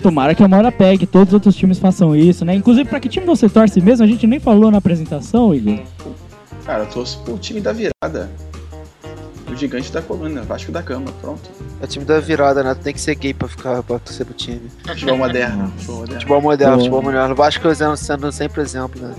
Tomara 0.03 0.35
que 0.35 0.45
a 0.45 0.47
Mora 0.47 0.71
pegue, 0.71 1.07
todos 1.07 1.29
os 1.29 1.35
outros 1.35 1.57
times 1.57 1.79
façam 1.79 2.14
isso, 2.14 2.45
né? 2.45 2.55
Inclusive, 2.55 2.88
pra 2.88 3.01
que 3.01 3.09
time 3.09 3.27
você 3.27 3.49
torce 3.49 3.81
mesmo? 3.81 4.05
A 4.05 4.07
gente 4.07 4.29
nem 4.29 4.38
falou 4.38 4.71
na 4.71 4.79
apresentação, 4.79 5.53
Igor. 5.53 5.81
Cara, 6.64 6.85
eu 6.85 6.87
torço 6.88 7.21
pro 7.25 7.37
time 7.37 7.61
da 7.61 7.73
virada. 7.73 8.31
O 9.59 9.61
gigante 9.61 9.90
da 9.90 10.01
coluna, 10.01 10.42
Vasco 10.42 10.71
da 10.71 10.85
Cama, 10.85 11.11
pronto. 11.21 11.51
É 11.81 11.85
o 11.85 11.88
time 11.88 12.05
da 12.05 12.21
virada, 12.21 12.62
né? 12.62 12.77
Tem 12.77 12.94
que 12.94 13.01
ser 13.01 13.16
gay 13.16 13.35
pra 13.35 13.49
ficar 13.49 13.83
pra 13.83 13.99
torcer 13.99 14.25
pro 14.25 14.33
time. 14.33 14.71
Futebol 14.87 15.18
moderno. 15.18 15.73
Futebol 15.77 15.97
moderno. 15.97 16.14
Futebol 16.14 16.40
moderno, 16.42 16.73
Boa. 16.75 16.79
futebol 16.79 17.03
moderno. 17.03 17.35
Vasco 17.35 17.75
sendo, 17.75 17.97
sendo 17.97 18.31
sempre 18.31 18.62
exemplo, 18.62 19.03
né? 19.03 19.12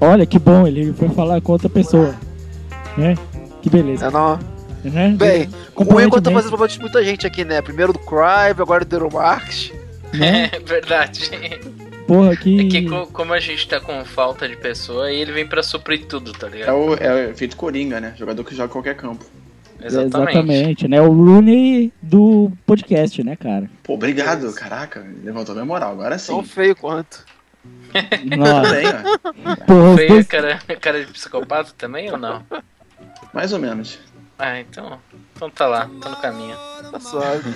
Olha 0.00 0.26
que 0.26 0.40
bom, 0.40 0.66
ele 0.66 0.92
foi 0.92 1.08
falar 1.10 1.40
com 1.40 1.52
outra 1.52 1.68
pessoa. 1.68 2.16
Né? 2.96 3.16
Que 3.62 3.70
beleza. 3.70 4.06
É, 4.06 4.10
não. 4.10 4.40
Né? 4.82 5.14
Bem, 5.16 5.48
o 5.76 6.00
é 6.00 6.08
quando 6.08 6.24
tá 6.24 6.32
fazendo 6.32 6.50
favor 6.50 6.66
de 6.66 6.80
muita 6.80 7.04
gente 7.04 7.24
aqui, 7.28 7.44
né? 7.44 7.62
Primeiro 7.62 7.92
do 7.92 8.00
Crive, 8.00 8.60
agora 8.60 8.84
do 8.84 8.96
Euro 8.96 9.08
Marques. 9.12 9.72
né? 10.12 10.50
É 10.52 10.58
verdade. 10.58 11.30
Porra, 12.06 12.36
que. 12.36 12.60
É 12.60 12.68
que 12.68 12.88
co- 12.88 13.06
como 13.06 13.32
a 13.32 13.40
gente 13.40 13.66
tá 13.66 13.80
com 13.80 14.04
falta 14.04 14.48
de 14.48 14.56
pessoa, 14.56 15.06
aí 15.06 15.16
ele 15.20 15.32
vem 15.32 15.46
pra 15.46 15.62
suprir 15.62 16.04
tudo, 16.06 16.32
tá 16.32 16.46
É 16.48 16.50
ligado? 16.50 16.74
o, 16.76 16.94
é 16.94 17.12
o 17.26 17.30
efeito 17.30 17.56
Coringa, 17.56 18.00
né? 18.00 18.14
Jogador 18.16 18.44
que 18.44 18.54
joga 18.54 18.68
em 18.68 18.72
qualquer 18.72 18.94
campo. 18.96 19.24
Exatamente. 19.82 20.88
né? 20.88 21.00
O 21.00 21.12
Rooney 21.12 21.92
do 22.00 22.50
podcast, 22.66 23.22
né, 23.22 23.36
cara? 23.36 23.68
Pô, 23.82 23.94
obrigado, 23.94 24.52
caraca. 24.54 25.06
Levantou 25.22 25.54
minha 25.54 25.64
moral, 25.64 25.92
agora 25.92 26.18
sim. 26.18 26.32
Tão 26.32 26.42
feio 26.42 26.74
quanto. 26.76 27.24
Nossa, 28.36 28.62
Também, 28.62 28.86
ó. 29.44 29.56
porra, 29.66 29.96
Feio 29.96 30.26
cara, 30.26 30.58
cara 30.80 31.04
de 31.04 31.12
psicopata 31.12 31.72
também 31.76 32.10
ou 32.10 32.18
não? 32.18 32.42
Mais 33.32 33.52
ou 33.52 33.58
menos. 33.58 33.98
Ah, 34.38 34.58
então. 34.60 34.98
Então 35.34 35.48
tá 35.48 35.66
lá, 35.66 35.88
tá 36.00 36.08
no 36.10 36.16
caminho. 36.16 36.56
Tá 36.90 36.98
suave. 37.00 37.54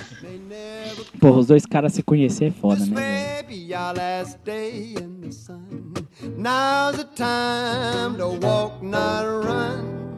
porra, 1.19 1.39
os 1.39 1.47
dois 1.47 1.65
caras 1.65 1.93
se 1.93 2.03
conhecer 2.03 2.45
é 2.45 2.51
foda, 2.51 2.85
né? 2.85 2.95
velho? 2.95 3.47
Maybe 3.49 3.73
our 3.73 3.95
last 3.95 4.39
day 4.43 4.93
in 4.93 5.21
the 5.21 5.31
sun. 5.31 5.93
Now's 6.37 6.97
the 6.97 7.05
time 7.15 8.17
to 8.17 8.45
walk, 8.45 8.81
not 8.83 9.25
run. 9.45 10.08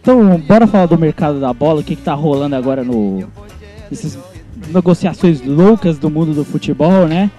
Então, 0.00 0.36
bora 0.38 0.66
falar 0.66 0.86
do 0.86 0.98
mercado 0.98 1.40
da 1.40 1.52
bola, 1.52 1.80
o 1.80 1.84
que, 1.84 1.94
que 1.94 2.02
tá 2.02 2.14
rolando 2.14 2.56
agora 2.56 2.82
no. 2.82 3.28
Essas 3.90 4.18
negociações 4.68 5.40
loucas 5.40 5.98
do 5.98 6.10
mundo 6.10 6.34
do 6.34 6.44
futebol, 6.44 7.06
né? 7.06 7.30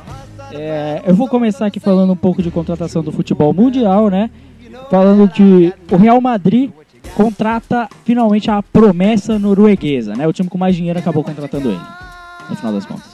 É, 0.52 1.02
eu 1.06 1.14
vou 1.14 1.28
começar 1.28 1.66
aqui 1.66 1.80
falando 1.80 2.14
um 2.14 2.16
pouco 2.16 2.42
de 2.42 2.50
contratação 2.50 3.04
do 3.04 3.12
futebol 3.12 3.54
mundial, 3.54 4.10
né? 4.10 4.30
Falando 4.90 5.28
de 5.32 5.74
o 5.92 5.98
Real 5.98 6.22
Madrid 6.22 6.72
contrata 7.16 7.88
finalmente 8.06 8.50
a 8.50 8.62
promessa 8.62 9.38
norueguesa, 9.40 10.16
né? 10.16 10.28
O 10.28 10.34
time 10.34 10.50
com 10.50 10.58
mais 10.58 10.76
dinheiro 10.76 11.00
acabou 11.00 11.24
contratando 11.24 11.70
ele, 11.70 11.82
no 12.50 12.56
final 12.56 12.74
das 12.74 12.86
contas. 12.86 13.12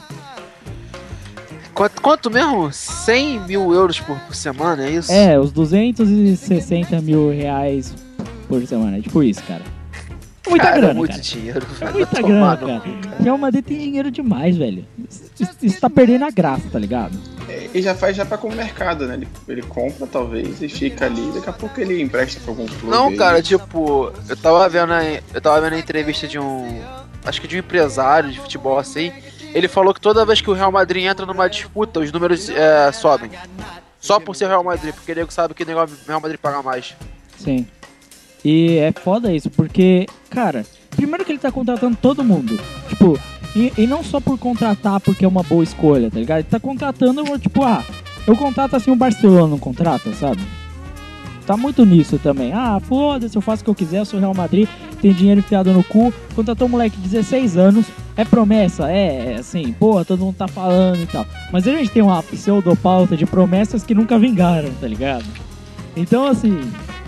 Quanto, 1.73 2.01
quanto 2.01 2.29
mesmo? 2.31 2.71
100 2.71 3.39
mil 3.41 3.73
euros 3.73 3.99
por, 3.99 4.17
por 4.19 4.35
semana, 4.35 4.83
é 4.85 4.91
isso? 4.91 5.11
É, 5.11 5.39
os 5.39 5.51
260 5.51 6.99
mil 7.01 7.29
reais 7.31 7.93
por 8.47 8.65
semana, 8.67 8.97
é 8.97 9.01
tipo 9.01 9.23
isso, 9.23 9.41
cara. 9.43 9.61
É 10.45 10.49
muita 10.49 10.65
Cara, 10.65 10.77
é 10.77 10.81
grana, 10.81 10.93
muito 10.95 11.11
cara. 11.11 11.21
dinheiro, 11.21 11.65
É 11.79 11.85
velho. 11.85 11.93
muita 11.97 12.21
Vai 12.21 12.23
grana, 12.23 12.57
cara. 12.57 12.79
cu, 12.79 12.89
cara. 13.09 13.23
Real 13.23 13.37
Madrid 13.37 13.63
tem 13.63 13.77
dinheiro 13.77 14.09
demais, 14.11 14.57
velho. 14.57 14.83
Isso, 15.39 15.51
isso 15.61 15.79
tá 15.79 15.89
perdendo 15.89 16.25
a 16.25 16.31
graça, 16.31 16.63
tá 16.71 16.79
ligado? 16.79 17.17
E 17.73 17.81
já 17.81 17.93
faz 17.95 18.15
já 18.15 18.25
pra 18.25 18.37
como 18.37 18.55
mercado, 18.55 19.05
né? 19.05 19.15
Ele, 19.15 19.27
ele 19.47 19.61
compra, 19.63 20.07
talvez, 20.07 20.61
e 20.61 20.69
fica 20.69 21.05
ali, 21.05 21.31
daqui 21.33 21.49
a 21.49 21.53
pouco 21.53 21.79
ele 21.79 22.01
empresta 22.01 22.39
pra 22.39 22.51
algum 22.51 22.65
clube. 22.65 22.87
Não, 22.87 23.07
aí. 23.09 23.17
cara, 23.17 23.41
tipo, 23.41 24.11
eu 24.27 24.37
tava 24.37 24.67
vendo 24.69 24.93
a, 24.93 25.03
eu 25.33 25.41
tava 25.41 25.61
vendo 25.61 25.73
a 25.73 25.79
entrevista 25.79 26.27
de 26.27 26.39
um. 26.39 26.81
Acho 27.25 27.41
que 27.41 27.47
de 27.47 27.55
um 27.55 27.59
empresário 27.59 28.31
de 28.31 28.39
futebol 28.39 28.77
assim. 28.77 29.11
Ele 29.53 29.67
falou 29.67 29.93
que 29.93 29.99
toda 30.01 30.25
vez 30.25 30.41
que 30.41 30.49
o 30.49 30.53
Real 30.53 30.71
Madrid 30.71 31.05
entra 31.05 31.25
numa 31.25 31.49
disputa, 31.49 31.99
os 31.99 32.11
números 32.11 32.49
é, 32.49 32.91
sobem. 32.91 33.31
Só 33.99 34.19
por 34.19 34.35
ser 34.35 34.47
Real 34.47 34.63
Madrid, 34.63 34.93
porque 34.93 35.11
ele 35.11 35.25
sabe 35.29 35.53
que 35.53 35.63
o 35.63 35.65
negócio- 35.65 35.97
o 36.03 36.07
Real 36.07 36.21
Madrid 36.21 36.39
paga 36.39 36.61
mais. 36.61 36.95
Sim. 37.37 37.67
E 38.45 38.77
é 38.77 38.91
foda 38.93 39.33
isso, 39.33 39.49
porque, 39.49 40.05
cara, 40.29 40.65
primeiro 40.95 41.25
que 41.25 41.31
ele 41.33 41.39
tá 41.39 41.51
contratando 41.51 41.97
todo 42.01 42.23
mundo. 42.23 42.57
Tipo, 42.87 43.19
e, 43.55 43.73
e 43.77 43.87
não 43.87 44.03
só 44.03 44.19
por 44.19 44.37
contratar 44.37 44.99
porque 44.99 45.25
é 45.25 45.27
uma 45.27 45.43
boa 45.43 45.63
escolha, 45.63 46.09
tá 46.09 46.19
ligado? 46.19 46.39
Ele 46.39 46.47
tá 46.49 46.59
contratando, 46.59 47.23
tipo, 47.39 47.63
ah, 47.63 47.83
eu 48.27 48.35
contrato 48.35 48.75
assim 48.75 48.91
o 48.91 48.95
Barcelona 48.95 49.47
não 49.47 49.59
contrata, 49.59 50.13
sabe? 50.13 50.41
Tá 51.45 51.57
muito 51.57 51.83
nisso 51.83 52.19
também. 52.19 52.53
Ah, 52.53 52.79
foda-se, 52.79 53.35
eu 53.35 53.41
faço 53.41 53.61
o 53.61 53.65
que 53.65 53.69
eu 53.71 53.75
quiser, 53.75 53.99
eu 53.99 54.05
sou 54.05 54.19
Real 54.19 54.35
Madrid, 54.35 54.69
tem 55.01 55.11
dinheiro 55.11 55.39
enfiado 55.39 55.73
no 55.73 55.83
cu. 55.83 56.13
Contratou 56.35 56.67
um 56.67 56.69
moleque 56.71 56.95
de 56.97 57.09
16 57.09 57.57
anos, 57.57 57.87
é 58.15 58.23
promessa, 58.23 58.91
é, 58.91 59.33
é 59.33 59.35
assim, 59.39 59.73
pô, 59.73 60.05
todo 60.05 60.19
mundo 60.19 60.35
tá 60.35 60.47
falando 60.47 61.01
e 61.01 61.07
tal. 61.07 61.25
Mas 61.51 61.67
a 61.67 61.71
gente 61.71 61.89
tem 61.89 62.03
uma 62.03 62.21
pseudopauta 62.21 63.17
de 63.17 63.25
promessas 63.25 63.83
que 63.83 63.95
nunca 63.95 64.19
vingaram, 64.19 64.69
tá 64.79 64.87
ligado? 64.87 65.25
Então, 65.95 66.27
assim, 66.27 66.59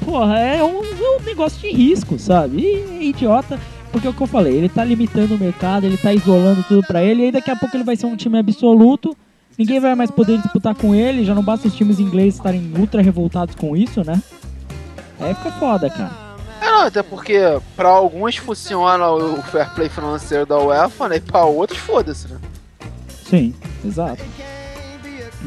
porra, 0.03 0.39
é 0.39 0.63
um, 0.63 0.83
é 0.83 1.19
um 1.19 1.23
negócio 1.23 1.59
de 1.61 1.71
risco, 1.75 2.17
sabe? 2.17 2.61
E 2.61 2.97
é 2.99 3.03
idiota, 3.03 3.59
porque 3.91 4.07
é 4.07 4.09
o 4.09 4.13
que 4.13 4.21
eu 4.21 4.27
falei, 4.27 4.55
ele 4.55 4.69
tá 4.69 4.83
limitando 4.83 5.35
o 5.35 5.37
mercado, 5.37 5.85
ele 5.85 5.97
tá 5.97 6.13
isolando 6.13 6.63
tudo 6.63 6.85
pra 6.87 7.03
ele, 7.03 7.21
e 7.21 7.25
aí 7.25 7.31
daqui 7.31 7.51
a 7.51 7.55
pouco 7.55 7.75
ele 7.75 7.83
vai 7.83 7.95
ser 7.95 8.05
um 8.05 8.15
time 8.15 8.39
absoluto, 8.39 9.15
ninguém 9.57 9.79
vai 9.79 9.93
mais 9.95 10.09
poder 10.09 10.37
disputar 10.39 10.73
com 10.75 10.95
ele, 10.95 11.25
já 11.25 11.35
não 11.35 11.43
basta 11.43 11.67
os 11.67 11.75
times 11.75 11.99
ingleses 11.99 12.35
estarem 12.35 12.71
ultra 12.77 13.01
revoltados 13.01 13.55
com 13.55 13.75
isso, 13.75 14.03
né? 14.03 14.21
Aí 15.19 15.33
fica 15.35 15.51
foda, 15.51 15.89
cara. 15.89 16.11
É, 16.61 16.65
não, 16.65 16.81
até 16.81 17.01
porque 17.01 17.39
pra 17.75 17.89
alguns 17.89 18.37
funciona 18.37 19.09
o 19.11 19.41
fair 19.41 19.69
play 19.73 19.89
financeiro 19.89 20.45
da 20.45 20.59
UEFA, 20.59 21.09
né? 21.09 21.15
E 21.17 21.19
pra 21.19 21.43
outros, 21.43 21.79
foda-se, 21.79 22.27
né? 22.27 22.39
Sim, 23.25 23.53
exato. 23.83 24.21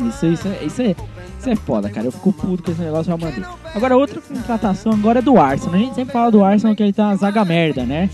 Isso, 0.09 0.27
isso, 0.27 0.49
é, 0.49 0.65
isso, 0.65 0.83
é, 0.83 0.97
isso 1.45 1.51
é 1.51 1.57
foda, 1.57 1.91
cara. 1.91 2.07
Eu 2.07 2.13
fico 2.13 2.33
puto 2.33 2.63
com 2.63 2.73
esse 2.73 2.81
negócio 2.81 3.15
Real 3.15 3.19
Madrid. 3.19 3.45
Agora, 3.75 3.97
outra 3.97 4.21
contratação 4.21 4.93
agora 4.93 5.19
é 5.19 5.23
do 5.23 5.39
Arsenal. 5.39 5.75
A 5.75 5.79
gente 5.79 5.95
sempre 5.95 6.13
fala 6.13 6.31
do 6.31 6.43
Arsenal 6.43 6.75
que 6.75 6.83
ele 6.83 6.93
tá 6.93 7.09
uma 7.09 7.17
zaga 7.17 7.45
merda, 7.45 7.85
né? 7.85 8.09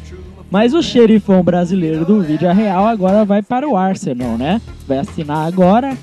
Mas 0.50 0.74
o 0.74 0.82
xerifão 0.82 1.42
brasileiro 1.42 2.04
do 2.04 2.20
Vídeo 2.20 2.52
Real 2.52 2.86
agora 2.86 3.24
vai 3.24 3.40
para 3.40 3.68
o 3.68 3.76
Arsenal, 3.76 4.36
né? 4.36 4.60
Vai 4.86 4.98
assinar 4.98 5.46
agora. 5.46 5.96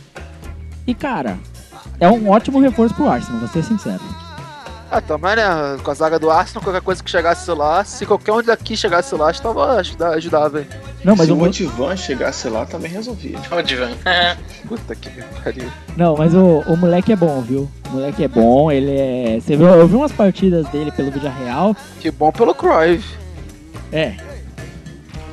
E, 0.85 0.93
cara, 0.93 1.37
é 1.99 2.07
um 2.09 2.29
ótimo 2.29 2.59
reforço 2.59 2.95
pro 2.95 3.09
Arsenal, 3.09 3.39
vou 3.39 3.49
ser 3.49 3.63
sincero. 3.63 3.99
Ah, 4.89 5.01
também, 5.01 5.35
né? 5.35 5.43
Com 5.83 5.91
a 5.91 5.93
zaga 5.93 6.17
do 6.17 6.31
Arsenal, 6.31 6.63
qualquer 6.63 6.81
coisa 6.81 7.03
que 7.03 7.09
chegasse 7.11 7.51
lá, 7.51 7.83
se 7.83 8.05
qualquer 8.05 8.31
um 8.31 8.41
daqui 8.41 8.77
chegasse 8.77 9.13
lá, 9.15 9.29
estava 9.31 9.73
ajuda- 9.75 10.09
ajudava, 10.11 10.61
hein? 10.61 10.67
Não, 11.03 11.13
mas 11.15 11.25
Se 11.25 11.31
o, 11.31 11.35
o 11.35 11.37
mo- 11.37 11.45
Motivan 11.45 11.97
chegasse 11.97 12.47
lá, 12.47 12.65
também 12.65 12.89
resolvia. 12.89 13.37
Ô, 13.51 13.61
Divan. 13.61 13.91
Puta 14.67 14.95
que 14.95 15.09
pariu. 15.43 15.69
não, 15.97 16.15
mas 16.15 16.33
o, 16.33 16.63
o 16.67 16.77
moleque 16.77 17.11
é 17.11 17.15
bom, 17.17 17.41
viu? 17.41 17.69
O 17.89 17.95
moleque 17.95 18.23
é 18.23 18.27
bom, 18.29 18.71
ele 18.71 18.91
é. 18.91 19.39
Você 19.41 19.57
viu, 19.57 19.67
eu 19.67 19.87
vi 19.87 19.95
umas 19.95 20.11
partidas 20.13 20.65
dele 20.69 20.91
pelo 20.91 21.11
Vídeo 21.11 21.29
Real. 21.37 21.75
Que 21.99 22.09
bom 22.09 22.31
pelo 22.31 22.55
Cruyff. 22.55 23.05
É. 23.91 24.15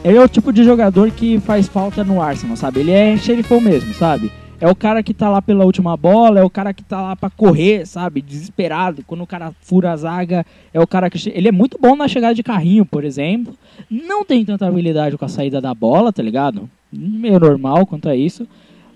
Ele 0.04 0.18
é 0.18 0.20
o 0.20 0.28
tipo 0.28 0.52
de 0.52 0.64
jogador 0.64 1.10
que 1.12 1.40
faz 1.40 1.66
falta 1.68 2.02
no 2.04 2.20
Arsenal, 2.20 2.56
sabe? 2.56 2.80
Ele 2.80 2.90
é 2.92 3.16
xerifão 3.16 3.60
mesmo, 3.60 3.94
sabe? 3.94 4.30
É 4.60 4.68
o 4.68 4.74
cara 4.74 5.02
que 5.02 5.12
tá 5.12 5.28
lá 5.28 5.42
pela 5.42 5.64
última 5.64 5.96
bola, 5.96 6.40
é 6.40 6.42
o 6.44 6.48
cara 6.48 6.72
que 6.72 6.82
tá 6.82 7.00
lá 7.02 7.16
pra 7.16 7.28
correr, 7.28 7.86
sabe? 7.86 8.22
Desesperado. 8.22 9.02
Quando 9.06 9.22
o 9.22 9.26
cara 9.26 9.52
fura 9.60 9.92
a 9.92 9.96
zaga, 9.96 10.46
é 10.72 10.80
o 10.80 10.86
cara 10.86 11.10
que. 11.10 11.28
Ele 11.30 11.48
é 11.48 11.52
muito 11.52 11.76
bom 11.78 11.94
na 11.96 12.08
chegada 12.08 12.34
de 12.34 12.42
carrinho, 12.42 12.86
por 12.86 13.04
exemplo. 13.04 13.54
Não 13.90 14.24
tem 14.24 14.44
tanta 14.44 14.66
habilidade 14.66 15.18
com 15.18 15.24
a 15.24 15.28
saída 15.28 15.60
da 15.60 15.74
bola, 15.74 16.12
tá 16.12 16.22
ligado? 16.22 16.70
Meio 16.92 17.38
normal 17.40 17.84
quanto 17.84 18.08
a 18.08 18.14
isso. 18.16 18.46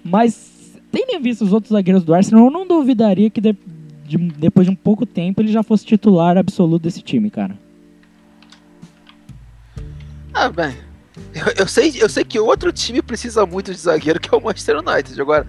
Mas, 0.03 0.79
tendo 0.93 1.21
visto 1.21 1.43
os 1.43 1.53
outros 1.53 1.73
zagueiros 1.73 2.05
do 2.05 2.15
Arsenal, 2.15 2.45
eu 2.47 2.51
não 2.51 2.67
duvidaria 2.67 3.29
que 3.29 3.41
de- 3.41 3.57
de- 4.07 4.17
depois 4.17 4.67
de 4.67 4.73
um 4.73 4.77
pouco 4.77 5.05
tempo 5.05 5.43
ele 5.43 5.53
já 5.53 5.63
fosse 5.63 5.85
titular 5.85 6.39
absoluto 6.39 6.85
desse 6.85 7.03
time, 7.03 7.29
cara. 7.29 7.59
Ah, 10.33 10.49
bem. 10.49 10.73
Eu, 11.47 11.53
eu 11.59 11.69
sei, 11.69 11.93
eu 12.01 12.09
sei 12.09 12.25
que 12.25 12.39
outro 12.39 12.73
time 12.73 13.01
precisa 13.03 13.45
muito 13.47 13.73
de 13.73 13.79
zagueiro, 13.79 14.19
que 14.21 14.33
é 14.35 14.37
o 14.37 14.43
Manchester 14.43 14.77
United. 14.79 15.21
Agora, 15.21 15.47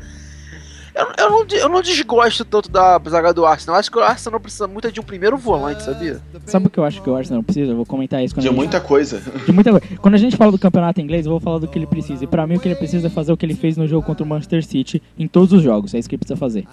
eu, 0.96 1.08
eu, 1.18 1.30
não, 1.30 1.46
eu 1.50 1.70
não 1.70 1.82
desgosto 1.82 2.44
tanto 2.44 2.70
da 2.70 3.00
zaga 3.08 3.34
do 3.34 3.46
Arsenal. 3.46 3.76
Eu 3.76 3.80
acho 3.80 3.92
que 3.92 3.98
o 3.98 4.02
Arsenal 4.02 4.40
precisa 4.40 4.68
muito 4.68 4.92
de 4.92 5.00
um 5.00 5.04
primeiro 5.04 5.38
volante, 5.38 5.84
sabia? 5.84 6.20
Sabe 6.46 6.68
o 6.68 6.70
que 6.70 6.78
eu 6.80 6.84
acho 6.84 7.02
que 7.02 7.10
o 7.10 7.16
Arsenal 7.16 7.42
precisa? 7.44 7.72
Eu 7.72 7.76
vou 7.78 7.86
comentar 7.86 8.24
isso 8.24 8.34
quando 8.36 8.42
De 8.42 8.48
a 8.48 8.52
gente- 8.52 8.58
muita 8.58 8.82
coisa. 8.82 9.22
de 9.46 9.52
muita 9.52 9.72
coisa. 9.72 9.86
Quando 10.02 10.16
a 10.16 10.18
gente 10.18 10.36
fala 10.36 10.52
do 10.52 10.60
campeonato 10.60 11.00
inglês, 11.00 11.26
eu 11.26 11.32
vou 11.32 11.40
falar 11.40 11.60
do 11.60 11.68
que 11.68 11.78
ele 11.78 11.88
precisa. 11.88 12.24
E 12.24 12.28
pra 12.28 12.46
mim, 12.46 12.56
o 12.56 12.60
que 12.60 12.68
ele 12.68 12.76
precisa 12.76 13.08
é 13.08 13.10
fazer 13.10 13.32
o 13.32 13.38
que 13.38 13.46
ele 13.46 13.56
fez 13.56 13.78
no 13.78 13.88
jogo 13.88 14.06
contra 14.06 14.24
o 14.26 14.28
Manchester 14.28 14.66
City 14.66 15.02
em 15.18 15.28
todos 15.28 15.54
os 15.54 15.62
jogos. 15.62 15.94
É 15.94 16.00
isso 16.00 16.10
que 16.10 16.16
ele 16.16 16.20
precisa 16.20 16.38
fazer. 16.38 16.68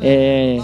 É... 0.00 0.58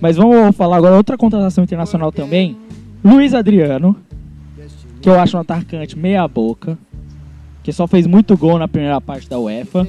Mas 0.00 0.16
vamos 0.16 0.54
falar 0.56 0.76
agora 0.76 0.94
outra 0.96 1.16
contratação 1.16 1.64
internacional 1.64 2.12
também. 2.12 2.56
Luiz 3.02 3.32
Adriano, 3.32 3.96
que 5.00 5.08
eu 5.08 5.18
acho 5.18 5.36
um 5.36 5.40
atacante 5.40 5.96
meia 5.98 6.28
boca, 6.28 6.76
que 7.62 7.72
só 7.72 7.86
fez 7.86 8.06
muito 8.06 8.36
gol 8.36 8.58
na 8.58 8.68
primeira 8.68 9.00
parte 9.00 9.28
da 9.28 9.38
UEFA. 9.38 9.86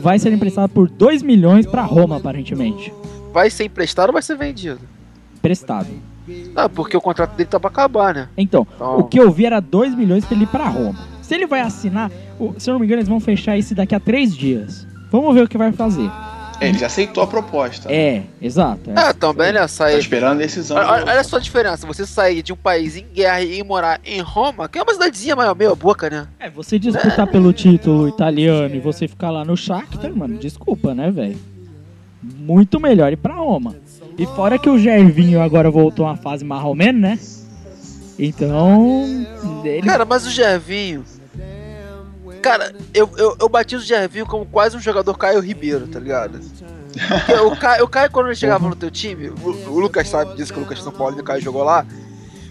Vai 0.00 0.18
ser 0.18 0.32
emprestado 0.32 0.68
por 0.70 0.88
2 0.88 1.22
milhões 1.22 1.66
pra 1.66 1.82
Roma, 1.82 2.16
aparentemente. 2.16 2.92
Vai 3.32 3.50
ser 3.50 3.64
emprestado 3.64 4.08
ou 4.08 4.12
vai 4.14 4.22
ser 4.22 4.36
vendido? 4.36 4.80
Emprestado. 5.36 5.88
Ah, 6.54 6.68
porque 6.68 6.96
o 6.96 7.00
contrato 7.00 7.34
dele 7.36 7.48
tá 7.48 7.58
pra 7.58 7.68
acabar, 7.70 8.14
né? 8.14 8.28
Então, 8.36 8.66
Então- 8.74 8.98
o 8.98 9.04
que 9.04 9.18
eu 9.18 9.30
vi 9.30 9.46
era 9.46 9.60
2 9.60 9.94
milhões 9.94 10.24
pra 10.24 10.34
ele 10.34 10.44
ir 10.44 10.48
pra 10.48 10.68
Roma. 10.68 10.98
Se 11.22 11.34
ele 11.34 11.46
vai 11.46 11.60
assinar, 11.60 12.10
se 12.58 12.68
eu 12.70 12.72
não 12.72 12.80
me 12.80 12.86
engano, 12.86 13.00
eles 13.00 13.08
vão 13.08 13.20
fechar 13.20 13.56
isso 13.56 13.74
daqui 13.74 13.94
a 13.94 14.00
3 14.00 14.34
dias. 14.36 14.86
Vamos 15.10 15.34
ver 15.34 15.42
o 15.44 15.48
que 15.48 15.58
vai 15.58 15.72
fazer. 15.72 16.08
É, 16.60 16.68
ele 16.68 16.78
já 16.78 16.86
aceitou 16.86 17.22
a 17.22 17.26
proposta. 17.26 17.90
É, 17.90 18.22
exato. 18.40 18.90
é. 18.90 18.94
Ah, 18.94 19.14
também, 19.14 19.50
né? 19.52 19.60
Tá 19.60 19.68
Sair. 19.68 19.98
esperando 19.98 20.32
a 20.34 20.42
decisão. 20.42 20.76
Olha, 20.76 20.88
olha- 20.90 21.04
olha 21.12 21.24
só 21.24 21.36
a 21.36 21.40
diferença, 21.40 21.86
você 21.86 22.04
sair 22.06 22.42
de 22.42 22.52
um 22.52 22.56
país 22.56 22.96
em 22.96 23.06
guerra 23.06 23.40
e 23.40 23.58
ir 23.60 23.64
morar 23.64 23.98
em 24.04 24.20
Roma, 24.20 24.68
que 24.68 24.78
é 24.78 24.82
uma 24.82 24.92
cidadezinha 24.92 25.34
meio 25.34 25.54
meia 25.54 25.74
boca, 25.74 26.10
né? 26.10 26.28
É, 26.38 26.50
você 26.50 26.78
disputar 26.78 27.26
pelo 27.28 27.52
título 27.52 28.06
italiano 28.08 28.74
e 28.74 28.78
você 28.78 29.08
ficar 29.08 29.30
lá 29.30 29.42
no 29.44 29.56
Shakhtar, 29.56 30.14
mano, 30.14 30.36
desculpa, 30.38 30.94
né, 30.94 31.10
velho? 31.10 31.38
Muito 32.22 32.78
melhor 32.78 33.10
ir 33.10 33.16
pra 33.16 33.34
Roma. 33.34 33.74
E 34.18 34.26
fora 34.26 34.58
que 34.58 34.68
o 34.68 34.78
Gervinho 34.78 35.40
agora 35.40 35.70
voltou 35.70 36.04
a 36.04 36.10
uma 36.10 36.16
fase 36.18 36.44
mais 36.44 36.62
ou 36.62 36.74
menos, 36.74 37.00
né? 37.00 37.18
Então, 38.18 39.26
ele... 39.64 39.86
Cara, 39.86 40.04
mas 40.04 40.26
o 40.26 40.30
Gervinho. 40.30 41.04
Cara, 42.42 42.74
eu, 42.94 43.10
eu, 43.16 43.36
eu 43.38 43.48
batizo 43.48 43.82
o 43.82 43.86
Gervinho 43.86 44.26
como 44.26 44.46
quase 44.46 44.76
um 44.76 44.80
jogador 44.80 45.16
Caio 45.16 45.40
Ribeiro, 45.40 45.86
tá 45.86 45.98
ligado? 45.98 46.40
Porque 46.90 47.32
o 47.34 47.56
Caio, 47.56 47.84
o 47.84 47.88
Caio, 47.88 48.10
quando 48.10 48.26
ele 48.26 48.34
chegava 48.34 48.68
no 48.68 48.74
teu 48.74 48.90
time, 48.90 49.28
o, 49.28 49.70
o 49.70 49.78
Lucas 49.78 50.08
sabe 50.08 50.34
disso 50.34 50.52
que 50.52 50.58
o 50.58 50.62
Lucas 50.62 50.82
São 50.82 50.92
Paulo 50.92 51.16
e 51.16 51.20
o 51.20 51.24
Caio 51.24 51.40
jogou 51.40 51.62
lá. 51.62 51.86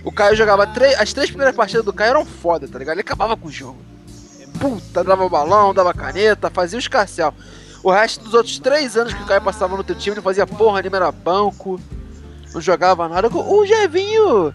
O 0.03 0.11
Caio 0.11 0.35
jogava 0.35 0.65
três. 0.67 0.99
As 0.99 1.11
três 1.11 1.29
primeiras 1.29 1.55
partidas 1.55 1.83
do 1.83 1.91
Caio 1.91 2.11
eram 2.11 2.25
foda, 2.25 2.67
tá 2.67 2.79
ligado? 2.79 2.95
Ele 2.95 3.01
acabava 3.01 3.35
com 3.35 3.47
o 3.47 3.51
jogo. 3.51 3.77
Puta, 4.59 5.03
dava 5.03 5.27
balão, 5.27 5.73
dava 5.73 5.93
caneta, 5.93 6.49
fazia 6.49 6.77
o 6.77 6.79
escarcel. 6.79 7.33
O 7.83 7.91
resto 7.91 8.23
dos 8.23 8.33
outros 8.33 8.59
três 8.59 8.95
anos 8.97 9.13
que 9.13 9.23
o 9.23 9.25
Caio 9.25 9.41
passava 9.41 9.75
no 9.75 9.83
teu 9.83 9.95
time, 9.95 10.15
ele 10.15 10.21
fazia 10.21 10.45
porra 10.45 10.81
nenhuma, 10.81 10.97
era 10.97 11.11
banco, 11.11 11.79
não 12.53 12.59
jogava 12.59 13.07
nada. 13.07 13.29
O 13.29 13.65
Gervinho 13.65 14.53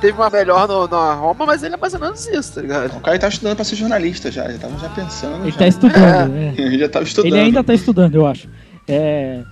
teve 0.00 0.12
uma 0.18 0.30
melhor 0.30 0.66
no, 0.68 0.86
na 0.88 1.14
Roma, 1.14 1.46
mas 1.46 1.62
ele 1.62 1.74
é 1.74 1.78
mais 1.78 1.94
ou 1.94 2.00
menos 2.00 2.26
isso, 2.26 2.54
tá 2.54 2.60
ligado? 2.62 2.96
O 2.96 3.00
cara 3.00 3.18
tava 3.18 3.32
estudando 3.32 3.56
pra 3.56 3.64
ser 3.64 3.76
jornalista 3.76 4.30
já, 4.30 4.50
já 4.50 4.58
tava 4.58 4.78
já 4.78 4.88
pensando. 4.88 5.42
ele 5.42 5.50
já. 5.52 5.58
tá 5.58 5.66
estudando, 5.68 6.32
né? 6.32 6.54
Ele 6.58 6.78
já 6.78 6.88
tava 6.88 7.04
estudando. 7.04 7.32
Ele 7.32 7.40
ainda 7.40 7.64
tá 7.64 7.74
estudando, 7.74 8.14
eu 8.14 8.26
acho. 8.26 8.48
É. 8.88 9.42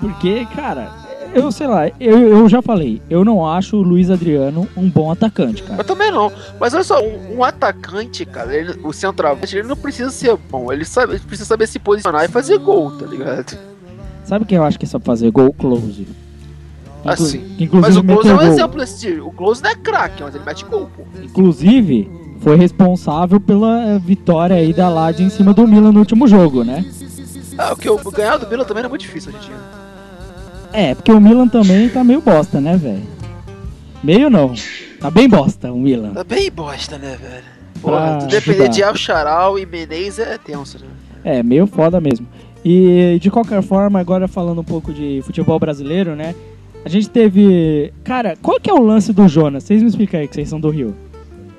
Porque, 0.00 0.46
cara, 0.54 0.88
eu 1.34 1.50
sei 1.50 1.66
lá, 1.66 1.88
eu, 2.00 2.18
eu 2.20 2.48
já 2.48 2.62
falei, 2.62 3.02
eu 3.10 3.24
não 3.24 3.46
acho 3.46 3.76
o 3.76 3.82
Luiz 3.82 4.10
Adriano 4.10 4.68
um 4.76 4.88
bom 4.88 5.10
atacante, 5.10 5.62
cara. 5.62 5.80
Eu 5.80 5.84
também 5.84 6.10
não. 6.10 6.32
Mas 6.60 6.72
olha 6.72 6.84
só, 6.84 7.00
um, 7.02 7.38
um 7.38 7.44
atacante, 7.44 8.24
cara, 8.24 8.54
ele- 8.54 8.78
o 8.84 8.92
centroavante, 8.92 9.56
ele 9.56 9.66
não 9.68 9.76
precisa 9.76 10.10
ser 10.10 10.36
bom. 10.50 10.72
Ele, 10.72 10.84
sabe, 10.84 11.14
ele 11.14 11.20
precisa 11.20 11.46
saber 11.48 11.66
se 11.66 11.78
posicionar 11.78 12.24
e 12.24 12.28
fazer 12.28 12.58
gol, 12.58 12.90
tá 12.92 13.06
ligado? 13.06 13.58
Sabe 14.24 14.44
quem 14.44 14.56
eu 14.58 14.64
acho 14.64 14.78
que 14.78 14.86
sabe 14.86 15.04
fazer 15.04 15.30
gol? 15.30 15.52
Close. 15.52 16.06
Assim. 17.04 17.56
Inclusive, 17.58 17.80
Mas 17.80 17.96
o 17.96 18.04
Close 18.04 18.28
é 18.28 18.34
um 18.34 18.42
exemplo 18.42 18.78
desse. 18.78 19.20
O 19.20 19.30
Close 19.30 19.62
não 19.62 19.70
é 19.70 19.74
craque, 19.74 20.22
mas 20.22 20.34
ele 20.34 20.44
mete 20.44 20.64
gol, 20.64 20.90
pô. 20.96 21.04
Inclusive, 21.22 22.10
foi 22.40 22.56
responsável 22.56 23.40
pela 23.40 23.84
eh, 23.84 23.98
vitória 23.98 24.56
aí 24.56 24.72
da 24.72 24.88
Lade 24.88 25.22
em 25.22 25.30
cima 25.30 25.54
do 25.54 25.66
Milan 25.66 25.92
no 25.92 26.00
último 26.00 26.26
jogo, 26.26 26.64
né? 26.64 26.84
Ah, 27.56 27.72
o 27.72 27.76
que 27.76 27.88
eu 27.88 27.98
ganhar 28.10 28.36
do 28.36 28.48
Milan 28.48 28.64
também 28.64 28.84
é 28.84 28.88
muito 28.88 29.00
difícil 29.00 29.32
em 29.32 29.38
dia. 29.38 29.56
É, 30.72 30.94
porque 30.94 31.10
o 31.10 31.20
Milan 31.20 31.48
também 31.48 31.88
tá 31.88 32.04
meio 32.04 32.20
bosta, 32.20 32.60
né, 32.60 32.76
velho? 32.76 33.02
Meio 34.02 34.30
não. 34.30 34.52
Tá 35.00 35.10
bem 35.10 35.28
bosta 35.28 35.72
o 35.72 35.78
Milan. 35.78 36.12
Tá 36.12 36.24
bem 36.24 36.50
bosta, 36.50 36.98
né, 36.98 37.16
velho? 37.20 37.44
Porra, 37.80 38.18
tu 38.20 38.26
depender 38.26 38.68
de 38.68 38.82
El 38.82 38.94
Charal 38.96 39.58
e 39.58 39.64
Menez 39.64 40.18
é 40.18 40.36
tenso, 40.38 40.78
né? 40.78 40.86
É, 41.24 41.42
meio 41.42 41.66
foda 41.66 42.00
mesmo. 42.00 42.26
E 42.64 43.18
de 43.20 43.30
qualquer 43.30 43.62
forma, 43.62 43.98
agora 43.98 44.28
falando 44.28 44.60
um 44.60 44.64
pouco 44.64 44.92
de 44.92 45.20
futebol 45.24 45.58
brasileiro, 45.58 46.14
né? 46.14 46.34
A 46.84 46.88
gente 46.88 47.08
teve. 47.10 47.92
Cara, 48.04 48.36
qual 48.40 48.58
que 48.60 48.70
é 48.70 48.72
o 48.74 48.82
lance 48.82 49.12
do 49.12 49.28
Jonas? 49.28 49.64
Vocês 49.64 49.82
me 49.82 49.88
explicam 49.88 50.20
aí 50.20 50.28
que 50.28 50.34
vocês 50.34 50.48
são 50.48 50.60
do 50.60 50.70
Rio. 50.70 50.94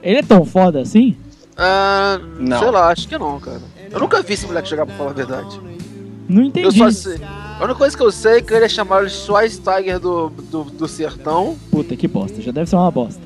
Ele 0.01 0.19
é 0.19 0.23
tão 0.23 0.45
foda 0.45 0.81
assim? 0.81 1.15
Ah, 1.57 2.19
Não. 2.39 2.59
sei 2.59 2.71
lá, 2.71 2.87
acho 2.89 3.07
que 3.07 3.17
não, 3.17 3.39
cara. 3.39 3.61
Eu 3.91 3.99
nunca 3.99 4.21
vi 4.21 4.33
esse 4.33 4.45
moleque 4.47 4.69
jogar 4.69 4.85
pra 4.85 4.95
falar 4.95 5.09
a 5.11 5.13
verdade. 5.13 5.59
Não 6.27 6.43
Eu 6.43 6.47
entendi. 6.47 6.77
só 6.77 6.89
sei. 6.91 7.19
A 7.23 7.63
única 7.63 7.75
coisa 7.75 7.97
que 7.97 8.03
eu 8.03 8.11
sei 8.11 8.37
é 8.37 8.41
que 8.41 8.53
ele 8.53 8.65
é 8.65 8.69
chamado 8.69 9.05
de 9.07 9.11
Schweinsteiger 9.13 9.99
do, 9.99 10.29
do, 10.29 10.63
do 10.63 10.87
Sertão 10.87 11.57
Puta 11.69 11.95
que 11.97 12.07
bosta, 12.07 12.41
já 12.41 12.51
deve 12.51 12.69
ser 12.69 12.77
uma 12.77 12.89
bosta. 12.89 13.21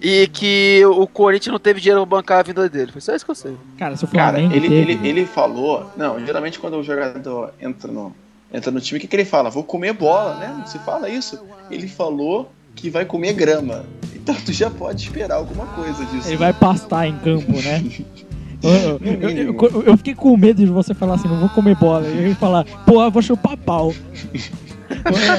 e 0.00 0.28
que 0.28 0.82
o 0.86 1.06
Corinthians 1.08 1.52
não 1.52 1.58
teve 1.58 1.80
dinheiro 1.80 2.06
pra 2.06 2.18
bancar 2.18 2.38
a 2.38 2.42
vinda 2.42 2.68
dele. 2.68 2.92
Foi 2.92 3.00
só 3.00 3.14
isso 3.16 3.24
que 3.24 3.30
eu 3.30 3.34
sei. 3.34 3.56
Cara, 3.76 3.96
se 3.96 4.04
o 4.04 4.08
Cara, 4.08 4.34
Flamengo 4.38 4.54
ele, 4.54 4.68
teve... 4.68 4.92
ele, 4.92 5.08
ele 5.08 5.26
falou. 5.26 5.90
Não, 5.96 6.24
geralmente 6.24 6.58
quando 6.60 6.76
o 6.76 6.82
jogador 6.84 7.52
entra 7.60 7.90
no, 7.90 8.14
entra 8.52 8.70
no 8.70 8.80
time, 8.80 8.98
o 8.98 9.00
que, 9.00 9.06
que 9.06 9.16
ele 9.16 9.24
fala? 9.24 9.50
Vou 9.50 9.64
comer 9.64 9.92
bola, 9.92 10.34
né? 10.34 10.54
Não 10.58 10.66
se 10.66 10.78
fala 10.78 11.08
isso. 11.08 11.40
Ele 11.70 11.86
falou 11.88 12.50
que 12.74 12.90
vai 12.90 13.04
comer 13.04 13.32
grama. 13.34 13.84
Então 14.14 14.34
tu 14.34 14.52
já 14.52 14.70
pode 14.70 15.02
esperar 15.02 15.36
alguma 15.36 15.66
coisa 15.66 16.04
disso. 16.06 16.28
Ele 16.28 16.36
vai 16.36 16.52
pastar 16.52 17.06
em 17.06 17.16
campo, 17.18 17.52
né? 17.52 17.82
Eu, 18.62 19.00
eu- 19.02 19.30
eu- 19.30 19.56
eu- 19.72 19.82
eu 19.84 19.96
fiquei 19.96 20.14
com 20.14 20.36
medo 20.36 20.62
de 20.62 20.70
você 20.70 20.92
falar 20.92 21.14
assim, 21.14 21.26
não 21.26 21.40
vou 21.40 21.48
comer 21.48 21.74
bola. 21.76 22.06
E 22.06 22.10
ele 22.18 22.34
falar, 22.34 22.66
pô, 22.84 23.02
eu 23.02 23.10
vou 23.10 23.22
chupar 23.22 23.56
pau. 23.56 23.94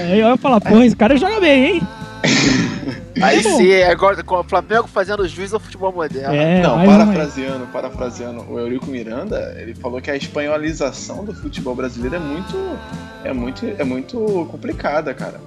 Aí 0.10 0.20
eu 0.20 0.28
ia 0.30 0.38
falar, 0.38 0.60
pô, 0.60 0.82
esse 0.82 0.96
cara 0.96 1.16
joga 1.16 1.40
bem, 1.40 1.76
hein? 1.76 1.82
Aí 3.22 3.44
sim, 3.44 3.82
agora 3.84 4.24
com 4.24 4.36
o 4.40 4.44
Flamengo 4.44 4.88
fazendo 4.88 5.28
juiz 5.28 5.54
ao 5.54 5.60
futebol 5.60 5.92
moderno. 5.92 6.34
É, 6.34 6.62
Não, 6.62 6.84
parafraseando, 6.86 7.68
parafraseando 7.68 8.42
o 8.50 8.58
Eurico 8.60 8.88
Miranda, 8.88 9.56
ele 9.60 9.76
falou 9.76 10.02
que 10.02 10.10
a 10.10 10.16
espanholização 10.16 11.24
do 11.24 11.34
futebol 11.34 11.76
brasileiro 11.76 12.16
é 12.16 12.20
muito, 12.20 12.78
é 13.24 13.34
muito, 13.34 13.66
é 13.78 13.84
muito 13.84 14.48
complicada, 14.50 15.14
cara. 15.14 15.40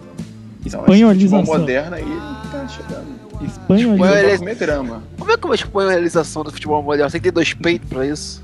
Então, 0.65 0.81
esse 0.81 0.93
Espanholização. 0.93 1.39
futebol 1.41 1.59
moderno 1.61 1.97
aí 1.97 2.19
tá 2.51 2.69
chegando. 2.69 3.25
Espanhol. 3.45 3.79
Espanhol. 3.93 3.97
Vai 3.99 4.25
ele- 4.25 4.39
comer 4.39 4.55
grama. 4.55 5.03
Como 5.19 5.31
é 5.33 5.37
que 5.37 5.47
eu 5.47 5.55
expõe 5.55 5.85
a 5.87 5.91
realização 5.91 6.43
do 6.45 6.51
futebol 6.53 6.83
moderno? 6.83 7.11
Você 7.11 7.15
tem 7.15 7.21
que 7.23 7.29
ter 7.29 7.33
dois 7.33 7.53
peitos 7.53 7.89
pra 7.89 8.07
isso? 8.07 8.43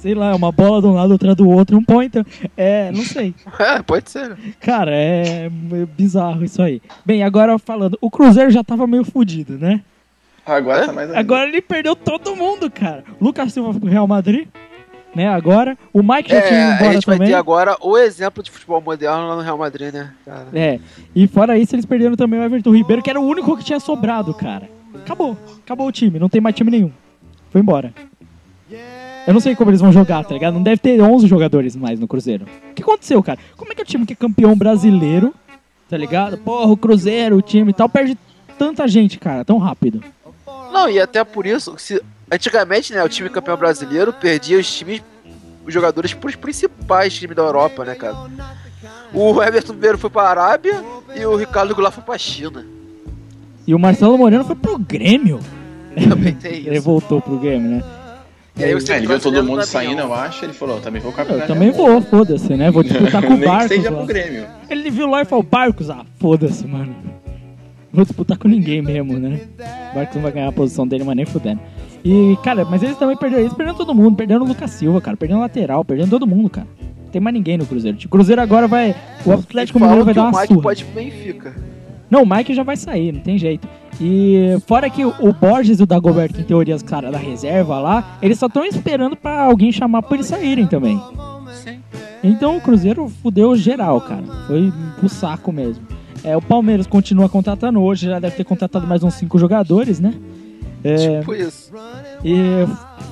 Sei 0.00 0.14
lá, 0.14 0.34
uma 0.34 0.50
bola 0.50 0.80
de 0.80 0.86
um 0.86 0.92
lado, 0.92 1.10
outra 1.12 1.34
do 1.34 1.48
outro, 1.48 1.76
um 1.76 1.84
pointer. 1.84 2.24
É, 2.56 2.90
não 2.90 3.02
sei. 3.04 3.34
É, 3.58 3.82
pode 3.82 4.10
ser. 4.10 4.30
né? 4.30 4.36
Cara, 4.60 4.90
é 4.94 5.50
bizarro 5.96 6.42
isso 6.42 6.62
aí. 6.62 6.80
Bem, 7.04 7.22
agora 7.22 7.58
falando, 7.58 7.98
o 8.00 8.10
Cruzeiro 8.10 8.50
já 8.50 8.64
tava 8.64 8.86
meio 8.86 9.04
fudido, 9.04 9.58
né? 9.58 9.82
Agora 10.46 10.86
tá 10.86 10.92
mais 10.92 11.08
ainda. 11.08 11.20
Agora 11.20 11.46
ele 11.48 11.60
perdeu 11.60 11.94
todo 11.94 12.34
mundo, 12.34 12.70
cara. 12.70 13.04
Lucas 13.20 13.52
Silva 13.52 13.78
pro 13.78 13.88
Real 13.88 14.06
Madrid, 14.06 14.48
né? 15.14 15.28
Agora. 15.28 15.76
O 15.92 16.02
Mike 16.02 16.30
já 16.30 16.40
tinha 16.42 16.60
ido 16.60 16.70
É, 16.70 16.72
a 16.72 16.74
embora 16.76 16.92
gente 16.94 17.06
vai 17.06 17.16
também. 17.16 17.28
ter 17.28 17.34
agora 17.36 17.76
o 17.82 17.98
exemplo 17.98 18.42
de 18.42 18.50
futebol 18.50 18.80
moderno 18.80 19.28
lá 19.28 19.36
no 19.36 19.42
Real 19.42 19.58
Madrid, 19.58 19.92
né, 19.92 20.12
cara? 20.24 20.46
É, 20.54 20.80
e 21.14 21.28
fora 21.28 21.58
isso, 21.58 21.74
eles 21.74 21.84
perderam 21.84 22.16
também 22.16 22.40
o 22.40 22.42
Everton 22.42 22.74
Ribeiro, 22.74 23.02
que 23.02 23.10
era 23.10 23.20
o 23.20 23.24
único 23.26 23.54
que 23.56 23.64
tinha 23.64 23.78
sobrado, 23.78 24.32
cara. 24.32 24.66
Acabou, 24.94 25.36
acabou 25.62 25.86
o 25.86 25.92
time, 25.92 26.18
não 26.18 26.28
tem 26.30 26.40
mais 26.40 26.56
time 26.56 26.70
nenhum. 26.70 26.90
Foi 27.50 27.60
embora. 27.60 27.92
Eu 29.30 29.34
não 29.34 29.40
sei 29.40 29.54
como 29.54 29.70
eles 29.70 29.80
vão 29.80 29.92
jogar, 29.92 30.24
tá 30.24 30.34
ligado? 30.34 30.54
Não 30.54 30.62
deve 30.62 30.78
ter 30.78 31.00
11 31.00 31.28
jogadores 31.28 31.76
mais 31.76 32.00
no 32.00 32.08
Cruzeiro. 32.08 32.46
O 32.72 32.74
que 32.74 32.82
aconteceu, 32.82 33.22
cara? 33.22 33.38
Como 33.56 33.70
é 33.70 33.76
que 33.76 33.80
o 33.82 33.84
time 33.84 34.04
que 34.04 34.12
é 34.12 34.16
campeão 34.16 34.56
brasileiro, 34.56 35.32
tá 35.88 35.96
ligado? 35.96 36.36
Porra, 36.38 36.72
o 36.72 36.76
Cruzeiro, 36.76 37.36
o 37.36 37.40
time 37.40 37.70
e 37.70 37.72
tal, 37.72 37.88
perde 37.88 38.18
tanta 38.58 38.88
gente, 38.88 39.20
cara, 39.20 39.44
tão 39.44 39.56
rápido. 39.58 40.02
Não, 40.72 40.90
e 40.90 40.98
até 40.98 41.22
por 41.22 41.46
isso, 41.46 41.76
se 41.78 42.02
antigamente, 42.28 42.92
né, 42.92 43.04
o 43.04 43.08
time 43.08 43.28
campeão 43.28 43.56
brasileiro 43.56 44.12
perdia 44.12 44.58
os 44.58 44.68
times, 44.68 45.00
os 45.64 45.72
jogadores 45.72 46.12
pros 46.12 46.34
principais 46.34 47.14
times 47.14 47.36
da 47.36 47.42
Europa, 47.44 47.84
né, 47.84 47.94
cara? 47.94 48.16
O 49.14 49.40
Everton 49.40 49.74
Ribeiro 49.74 49.96
foi 49.96 50.10
pra 50.10 50.22
Arábia 50.28 50.82
e 51.14 51.24
o 51.24 51.36
Ricardo 51.36 51.72
Goulart 51.72 51.94
foi 51.94 52.02
pra 52.02 52.18
China. 52.18 52.66
E 53.64 53.72
o 53.72 53.78
Marcelo 53.78 54.18
Moreno 54.18 54.42
foi 54.44 54.56
pro 54.56 54.76
Grêmio. 54.76 55.38
Também 56.08 56.34
tem 56.34 56.54
Ele 56.66 56.78
isso. 56.78 56.82
voltou 56.84 57.20
pro 57.20 57.38
Grêmio, 57.38 57.70
né? 57.76 57.84
E 58.60 58.64
aí, 58.64 58.74
o 58.74 58.78
É, 58.92 58.96
ele 58.96 59.06
viu 59.06 59.20
todo 59.20 59.42
mundo 59.44 59.64
saindo, 59.64 59.96
bem, 59.96 60.04
eu 60.04 60.14
acho, 60.14 60.44
ele 60.44 60.52
falou, 60.52 60.80
também 60.80 61.00
vou 61.00 61.10
Eu 61.10 61.16
capinar. 61.16 61.46
também 61.46 61.70
vou, 61.70 62.00
foda-se, 62.02 62.54
né? 62.54 62.70
Vou 62.70 62.82
disputar 62.82 63.22
com 63.26 63.34
o 63.34 63.38
que 63.38 63.44
Barcos 63.46 63.68
seja 63.68 63.90
lá. 63.90 63.96
pro 63.98 64.06
Grêmio. 64.06 64.46
Ele 64.68 64.90
viu 64.90 65.06
lá 65.08 65.22
e 65.22 65.24
falou, 65.24 65.42
Barcos, 65.42 65.88
ah, 65.90 66.04
foda-se, 66.18 66.66
mano. 66.66 66.94
Vou 67.92 68.04
disputar 68.04 68.38
com 68.38 68.46
ninguém 68.46 68.80
mesmo, 68.82 69.18
né? 69.18 69.40
Barcos 69.94 70.14
não 70.14 70.22
vai 70.22 70.32
ganhar 70.32 70.48
a 70.48 70.52
posição 70.52 70.86
dele, 70.86 71.02
mas 71.04 71.16
nem 71.16 71.26
fudendo. 71.26 71.60
E, 72.04 72.36
cara, 72.44 72.64
mas 72.64 72.82
eles 72.82 72.96
também 72.96 73.16
perderam, 73.16 73.42
eles 73.42 73.52
perderam 73.54 73.76
todo 73.76 73.94
mundo, 73.94 74.14
perderam 74.16 74.42
o 74.42 74.46
Lucas 74.48 74.70
Silva, 74.70 75.00
cara, 75.00 75.16
perderam 75.16 75.40
o 75.40 75.42
lateral, 75.42 75.84
perderam 75.84 76.08
todo 76.08 76.26
mundo, 76.26 76.48
cara. 76.48 76.66
Não 77.02 77.10
tem 77.10 77.20
mais 77.20 77.34
ninguém 77.34 77.58
no 77.58 77.66
Cruzeiro. 77.66 77.98
O 78.04 78.08
Cruzeiro 78.08 78.40
agora 78.40 78.68
vai. 78.68 78.94
O 79.26 79.32
Atlético 79.32 79.80
Mineiro 79.80 80.04
vai 80.04 80.14
que 80.14 80.20
dar 80.20 80.26
o 80.26 80.28
uma 80.30 80.40
Mike 80.40 80.52
surra. 80.52 80.62
pode 80.62 80.82
ir 80.82 80.86
pro 80.86 80.94
Benfica. 81.02 81.54
Não, 82.08 82.22
o 82.22 82.28
Mike 82.28 82.54
já 82.54 82.62
vai 82.62 82.76
sair, 82.76 83.12
não 83.12 83.20
tem 83.20 83.36
jeito. 83.36 83.68
E 84.00 84.56
fora 84.66 84.88
que 84.88 85.04
o 85.04 85.32
Borges 85.32 85.78
e 85.78 85.82
o 85.82 85.86
Dagoberto, 85.86 86.40
em 86.40 86.44
teoria, 86.44 86.74
os 86.74 86.82
caras 86.82 87.12
da 87.12 87.18
reserva 87.18 87.78
lá, 87.78 88.16
eles 88.22 88.38
só 88.38 88.46
estão 88.46 88.64
esperando 88.64 89.14
pra 89.14 89.42
alguém 89.42 89.70
chamar 89.70 90.02
pra 90.02 90.14
eles 90.16 90.26
saírem 90.26 90.66
também. 90.66 91.00
Sim. 91.62 91.80
Então 92.24 92.56
o 92.56 92.60
Cruzeiro 92.60 93.08
fudeu 93.22 93.54
geral, 93.56 94.00
cara. 94.00 94.22
Foi 94.46 94.72
pro 94.98 95.08
saco 95.08 95.52
mesmo. 95.52 95.84
É, 96.24 96.36
o 96.36 96.40
Palmeiras 96.42 96.86
continua 96.86 97.28
contratando 97.28 97.80
hoje, 97.82 98.06
já 98.06 98.18
deve 98.18 98.36
ter 98.36 98.44
contratado 98.44 98.86
mais 98.86 99.02
uns 99.02 99.14
cinco 99.14 99.38
jogadores, 99.38 100.00
né? 100.00 100.14
É, 100.82 101.18
Tipo 101.20 101.34
isso. 101.34 101.70
e 102.24 102.36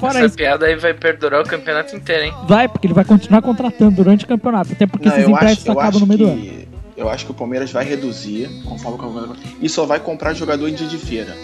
fora 0.01 0.19
Essa 0.19 0.27
isso, 0.27 0.37
piada 0.37 0.65
aí 0.65 0.75
vai 0.77 0.95
perdurar 0.95 1.43
o 1.43 1.45
campeonato 1.47 1.95
inteiro, 1.95 2.25
hein? 2.25 2.33
vai, 2.47 2.67
porque 2.67 2.87
ele 2.87 2.95
vai 2.95 3.05
continuar 3.05 3.43
contratando 3.43 3.97
durante 3.97 4.25
o 4.25 4.29
campeonato. 4.29 4.73
Até 4.73 4.87
porque 4.87 5.09
Não, 5.09 5.17
esses 5.17 5.29
empréstimos 5.29 5.77
acabam 5.77 6.01
no 6.01 6.07
meio 6.07 6.19
do 6.19 6.27
ano. 6.29 6.68
Eu 6.99 7.09
acho 7.09 7.25
que 7.25 7.31
o 7.31 7.35
Palmeiras 7.35 7.71
vai 7.71 7.85
reduzir 7.85 8.51
conforme 8.65 8.99
o 8.99 9.01
campeonato 9.01 9.41
e 9.61 9.69
só 9.69 9.87
vai 9.87 10.01
comprar 10.01 10.35
jogador 10.35 10.69
em 10.69 10.75
dia 10.75 10.87
de 10.87 10.99
feira. 10.99 11.35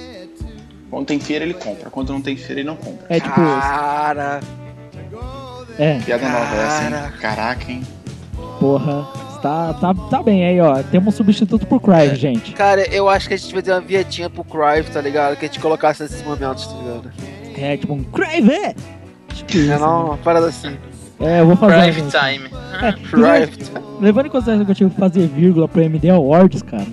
Quando 0.90 1.06
tem 1.06 1.18
feira 1.20 1.44
ele 1.44 1.54
compra, 1.54 1.88
quando 1.90 2.12
não 2.12 2.20
tem 2.20 2.36
feira 2.36 2.60
ele 2.60 2.68
não 2.68 2.76
compra. 2.76 3.06
É 3.08 3.20
tipo, 3.20 3.34
Cara, 3.34 4.40
é, 5.78 5.98
Piada 6.00 6.28
nova 6.28 6.56
essa, 6.56 6.84
hein? 6.84 7.12
Caraca. 7.20 7.70
Hein? 7.70 7.82
porra, 8.60 9.06
tá, 9.42 9.74
tá, 9.74 9.94
tá 9.94 10.22
bem 10.22 10.44
aí, 10.44 10.60
ó. 10.60 10.82
Temos 10.84 11.14
um 11.14 11.16
substituto 11.16 11.66
pro 11.66 11.80
Cry, 11.80 12.14
gente. 12.14 12.52
cara, 12.52 12.82
eu 12.94 13.08
acho 13.08 13.28
que 13.28 13.34
a 13.34 13.36
gente 13.36 13.52
vai 13.52 13.62
ter 13.62 13.72
uma 13.72 13.80
vietinha 13.80 14.28
pro 14.30 14.44
Crive, 14.44 14.90
tá 14.90 15.00
ligado? 15.00 15.36
Que 15.36 15.44
a 15.44 15.48
gente 15.48 15.60
colocasse 15.60 16.02
nesses 16.02 16.22
momentos, 16.22 16.66
tá 16.66 16.74
ligado? 16.74 17.12
É 17.56 17.76
tipo 17.76 17.92
um 17.94 18.02
Cry, 18.04 18.40
velho! 18.40 18.74
Tipo 19.34 19.56
isso, 19.56 19.72
É 19.72 19.78
não, 19.78 20.06
uma 20.06 20.16
parada 20.18 20.46
assim. 20.46 20.76
Né? 21.20 21.38
É, 21.38 21.40
eu 21.40 21.46
vou 21.46 21.57
fazer. 21.57 21.92
Prime 21.92 21.92
gente. 22.11 22.11
time. 22.11 22.50
É, 22.83 22.92
Crive. 23.11 23.70
levando 24.00 24.27
em 24.27 24.31
consideração 24.31 24.64
que 24.64 24.70
eu 24.70 24.74
tive 24.74 24.90
que 24.90 24.96
fazer 25.00 25.27
vírgula 25.29 25.68
pro 25.68 25.81
MD 25.83 26.11
Awards, 26.11 26.62
cara. 26.62 26.87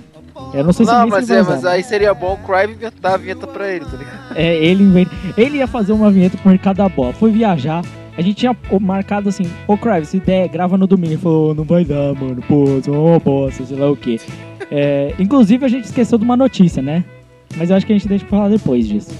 Eu 0.54 0.64
não 0.64 0.72
sei 0.72 0.84
se 0.84 0.92
Não, 0.92 1.06
mas 1.06 1.30
é, 1.30 1.42
vai 1.42 1.52
mas 1.52 1.58
usar. 1.60 1.70
aí 1.72 1.82
seria 1.82 2.12
bom 2.12 2.34
o 2.34 2.36
Crive 2.46 2.74
inventar 2.74 3.14
a 3.14 3.16
vinheta 3.16 3.46
pra 3.46 3.68
ele, 3.70 3.84
tá 3.84 3.96
ligado? 3.96 4.18
É, 4.36 4.54
ele 4.56 4.82
inventa. 4.84 5.10
Ele 5.36 5.58
ia 5.58 5.66
fazer 5.66 5.92
uma 5.92 6.10
vinheta 6.10 6.36
pro 6.36 6.50
mercado 6.50 6.76
da 6.76 6.88
bola. 6.88 7.12
Foi 7.12 7.30
viajar. 7.30 7.82
A 8.16 8.20
gente 8.20 8.34
tinha 8.36 8.54
marcado 8.80 9.30
assim, 9.30 9.50
ô 9.66 9.76
Crive, 9.78 10.04
se 10.04 10.20
der, 10.20 10.46
grava 10.48 10.76
no 10.76 10.86
domingo. 10.86 11.12
Ele 11.14 11.20
falou, 11.20 11.54
não 11.54 11.64
vai 11.64 11.84
dar, 11.84 12.12
mano. 12.14 12.42
Pô, 12.46 12.66
sou 12.84 13.08
uma 13.08 13.18
bosta, 13.18 13.64
sei 13.64 13.76
lá 13.78 13.90
o 13.90 13.96
quê. 13.96 14.20
É, 14.70 15.14
inclusive, 15.18 15.64
a 15.64 15.68
gente 15.68 15.84
esqueceu 15.84 16.18
de 16.18 16.24
uma 16.24 16.36
notícia, 16.36 16.82
né? 16.82 17.02
Mas 17.56 17.70
eu 17.70 17.76
acho 17.76 17.86
que 17.86 17.92
a 17.92 17.96
gente 17.96 18.08
deixa 18.08 18.24
pra 18.26 18.36
falar 18.38 18.50
depois 18.50 18.86
disso. 18.86 19.14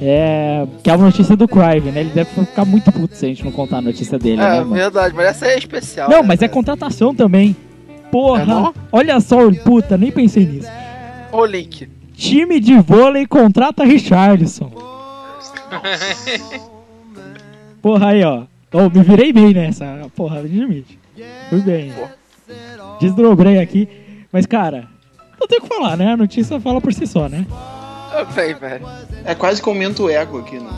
É. 0.00 0.66
Que 0.82 0.90
é 0.90 0.94
a 0.94 0.96
notícia 0.96 1.36
do 1.36 1.48
Crive, 1.48 1.90
né? 1.90 2.00
Ele 2.00 2.10
deve 2.10 2.30
ficar 2.30 2.64
muito 2.64 2.90
puto 2.92 3.16
se 3.16 3.26
a 3.26 3.28
gente 3.28 3.44
não 3.44 3.50
contar 3.52 3.78
a 3.78 3.82
notícia 3.82 4.18
dele, 4.18 4.36
né, 4.36 4.56
É, 4.56 4.60
mano? 4.60 4.74
verdade, 4.74 5.14
mas 5.14 5.26
essa 5.26 5.46
é 5.46 5.58
especial. 5.58 6.08
Não, 6.08 6.22
né, 6.22 6.28
mas 6.28 6.36
é 6.40 6.46
cara? 6.46 6.52
contratação 6.52 7.14
também. 7.14 7.56
Porra, 8.12 8.42
É 8.42 8.72
olha 8.92 9.20
só, 9.20 9.38
puta, 9.64 9.98
nem 9.98 10.10
pensei 10.10 10.46
nisso. 10.46 10.68
Ô, 11.32 11.44
Link. 11.44 11.88
Time 12.14 12.58
de 12.58 12.76
vôlei 12.78 13.26
contrata 13.26 13.84
Richardson. 13.84 14.70
Porra, 17.82 18.08
aí, 18.08 18.24
ó. 18.24 18.42
Ô, 18.72 18.88
me 18.90 19.02
virei 19.02 19.32
bem 19.32 19.52
nessa. 19.54 20.06
Porra, 20.16 20.40
admite. 20.40 20.98
Fui 21.50 21.60
bem. 21.60 21.92
Desdobrei 23.00 23.58
aqui. 23.58 23.88
Mas, 24.32 24.46
cara, 24.46 24.86
não 25.40 25.46
tem 25.46 25.58
o 25.58 25.62
que 25.62 25.68
falar, 25.68 25.96
né? 25.96 26.12
A 26.12 26.16
notícia 26.16 26.58
fala 26.60 26.80
por 26.80 26.92
si 26.92 27.06
só, 27.06 27.28
né? 27.28 27.46
Bem, 28.34 28.54
velho. 28.54 28.86
É 29.24 29.34
quase 29.34 29.62
que 29.62 29.68
aumenta 29.68 30.02
o 30.02 30.10
ego 30.10 30.38
aqui, 30.38 30.58
no 30.58 30.70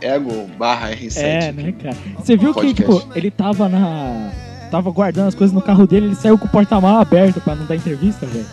Ego 0.00 0.46
barra 0.56 0.90
R7. 0.90 1.22
É, 1.22 1.52
né, 1.52 1.72
cara? 1.72 1.96
Você 2.18 2.36
viu 2.36 2.54
que, 2.54 2.74
tipo, 2.74 3.02
ele 3.14 3.30
tava 3.30 3.68
na. 3.68 4.30
Tava 4.70 4.90
guardando 4.90 5.28
as 5.28 5.34
coisas 5.34 5.54
no 5.54 5.62
carro 5.62 5.86
dele, 5.86 6.06
ele 6.06 6.14
saiu 6.14 6.36
com 6.36 6.44
o 6.44 6.48
porta-malas 6.48 7.00
aberto 7.00 7.40
pra 7.40 7.54
não 7.54 7.64
dar 7.64 7.74
entrevista, 7.74 8.26
velho. 8.26 8.46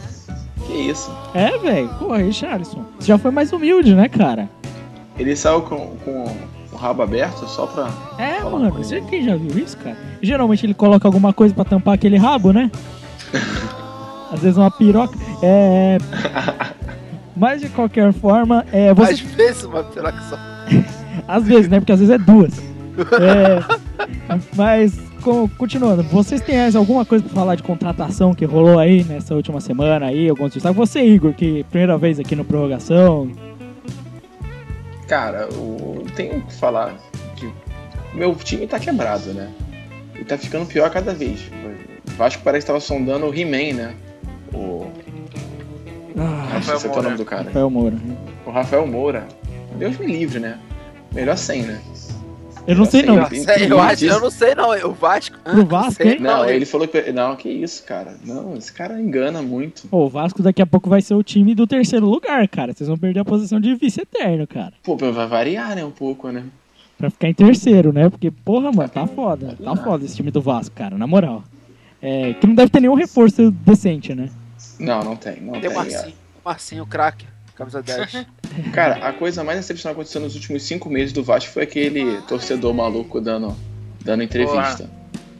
Que 0.65 0.73
isso? 0.73 1.13
É, 1.33 1.57
velho. 1.57 1.89
Porra, 1.99 2.17
Richarlison. 2.19 2.85
Você 2.97 3.07
já 3.07 3.17
foi 3.17 3.31
mais 3.31 3.51
humilde, 3.51 3.93
né, 3.93 4.07
cara? 4.07 4.49
Ele 5.19 5.35
saiu 5.35 5.61
com, 5.61 5.97
com 5.97 6.35
o 6.71 6.75
rabo 6.75 7.01
aberto 7.03 7.45
só 7.47 7.67
pra. 7.67 7.89
É, 8.17 8.41
mano. 8.41 8.71
Você 8.71 9.01
quem 9.01 9.23
já 9.23 9.35
viu 9.35 9.57
isso, 9.61 9.77
cara? 9.77 9.97
Geralmente 10.21 10.65
ele 10.65 10.73
coloca 10.73 11.07
alguma 11.07 11.33
coisa 11.33 11.53
pra 11.53 11.65
tampar 11.65 11.93
aquele 11.95 12.17
rabo, 12.17 12.51
né? 12.53 12.71
Às 14.31 14.41
vezes 14.41 14.57
uma 14.57 14.71
piroca. 14.71 15.17
É. 15.43 15.97
Mas 17.35 17.61
de 17.61 17.69
qualquer 17.69 18.13
forma, 18.13 18.65
é, 18.71 18.93
você 18.93 19.13
Às 19.13 19.19
vezes 19.19 19.63
uma 19.63 19.83
piroca 19.83 20.21
só. 20.29 20.37
Às 21.27 21.43
vezes, 21.45 21.67
né? 21.69 21.79
Porque 21.79 21.91
às 21.91 21.99
vezes 21.99 22.13
é 22.13 22.17
duas. 22.17 22.53
É, 23.21 24.39
mas, 24.55 24.97
co- 25.21 25.49
continuando, 25.57 26.01
vocês 26.03 26.39
têm 26.39 26.55
mais 26.57 26.77
alguma 26.77 27.03
coisa 27.03 27.25
pra 27.25 27.33
falar 27.33 27.55
de 27.55 27.63
contratação 27.63 28.33
que 28.33 28.45
rolou 28.45 28.79
aí 28.79 29.03
nessa 29.03 29.35
última 29.35 29.59
semana 29.59 30.05
aí? 30.05 30.29
Alguns 30.29 30.53
destaques? 30.53 30.77
Você, 30.77 31.01
Igor, 31.03 31.33
que 31.33 31.65
primeira 31.65 31.97
vez 31.97 32.19
aqui 32.21 32.37
no 32.37 32.45
Prorrogação. 32.45 33.29
Cara, 35.07 35.49
eu 35.51 36.05
tenho 36.15 36.41
que 36.41 36.53
falar 36.53 36.95
que 37.35 37.51
meu 38.13 38.33
time 38.35 38.65
tá 38.65 38.79
quebrado, 38.79 39.33
né? 39.33 39.49
E 40.19 40.23
tá 40.23 40.37
ficando 40.37 40.65
pior 40.65 40.89
cada 40.89 41.13
vez. 41.13 41.51
O 42.07 42.11
Vasco 42.17 42.41
parece 42.43 42.65
que 42.65 42.67
tava 42.67 42.79
sondando 42.79 43.25
o 43.27 43.33
He-Man, 43.35 43.73
né? 43.75 43.93
O. 44.53 44.87
Ah, 46.17 46.55
Acho 46.57 46.69
que 46.71 46.75
esse 46.77 46.85
é 46.85 46.89
o 46.89 46.93
Moura. 46.93 47.03
nome 47.03 47.17
do 47.17 47.25
cara. 47.25 47.43
Rafael 47.43 47.69
Moura. 47.69 47.95
O 48.45 48.51
Rafael 48.51 48.87
Moura. 48.87 49.27
Deus 49.77 49.97
me 49.97 50.05
livre, 50.07 50.39
né? 50.39 50.57
Melhor 51.13 51.37
sem, 51.37 51.63
né? 51.63 51.79
Eu 52.67 52.75
não 52.75 52.85
sei 52.85 53.03
não. 53.03 53.15
Eu 53.17 53.21
Eu, 53.23 53.29
sei, 53.43 53.71
eu 53.71 53.79
acho, 53.79 54.05
eu 54.05 54.19
não 54.21 54.31
sei 54.31 54.55
não. 54.55 54.69
O 54.89 54.91
Vasco. 54.93 55.37
Pro 55.43 55.61
Ah, 55.61 55.65
Vasco, 55.65 56.01
hein? 56.03 56.17
Não, 56.19 56.45
hein? 56.49 56.55
ele 56.55 56.65
falou 56.65 56.87
que. 56.87 57.11
Não, 57.11 57.35
que 57.35 57.47
isso, 57.49 57.83
cara. 57.85 58.15
Não, 58.25 58.55
esse 58.55 58.73
cara 58.73 58.99
engana 58.99 59.41
muito. 59.41 59.87
Pô, 59.87 60.05
o 60.05 60.09
Vasco 60.09 60.41
daqui 60.41 60.61
a 60.61 60.65
pouco 60.65 60.89
vai 60.89 61.01
ser 61.01 61.13
o 61.13 61.21
time 61.21 61.53
do 61.53 61.67
terceiro 61.67 62.07
lugar, 62.07 62.47
cara. 62.47 62.73
Vocês 62.73 62.87
vão 62.87 62.97
perder 62.97 63.19
a 63.19 63.25
posição 63.25 63.59
de 63.59 63.75
vice 63.75 64.01
eterno, 64.01 64.47
cara. 64.47 64.73
Pô, 64.83 64.95
vai 64.97 65.27
variar, 65.27 65.75
né? 65.75 65.85
Um 65.85 65.91
pouco, 65.91 66.29
né? 66.31 66.43
Pra 66.97 67.09
ficar 67.11 67.27
em 67.27 67.33
terceiro, 67.33 67.93
né? 67.93 68.09
Porque, 68.09 68.31
porra, 68.31 68.71
mano, 68.71 68.89
tá 68.89 69.05
foda. 69.05 69.55
Tá 69.63 69.75
foda 69.75 70.03
esse 70.05 70.15
time 70.15 70.31
do 70.31 70.41
Vasco, 70.41 70.73
cara, 70.75 70.97
na 70.97 71.05
moral. 71.05 71.43
É, 72.01 72.33
que 72.33 72.47
não 72.47 72.55
deve 72.55 72.69
ter 72.71 72.79
nenhum 72.79 72.95
reforço 72.95 73.51
decente, 73.51 74.15
né? 74.15 74.29
Não, 74.79 75.03
não 75.03 75.15
tem. 75.15 75.41
Não 75.41 75.53
Tem 75.53 75.61
tem. 75.61 75.69
o 75.69 75.73
Marcinho. 75.73 76.13
Marcinho, 76.43 76.85
craque. 76.85 77.25
Camisa 77.55 77.81
10. 77.81 78.25
Cara, 78.73 79.07
a 79.07 79.13
coisa 79.13 79.43
mais 79.43 79.59
excepcional 79.59 79.95
que 79.95 80.01
aconteceu 80.01 80.21
nos 80.21 80.35
últimos 80.35 80.63
cinco 80.63 80.89
meses 80.89 81.13
do 81.13 81.23
Vasco 81.23 81.51
foi 81.51 81.63
aquele 81.63 82.21
torcedor 82.23 82.73
maluco 82.73 83.21
dando, 83.21 83.55
dando 84.03 84.23
entrevista. 84.23 84.89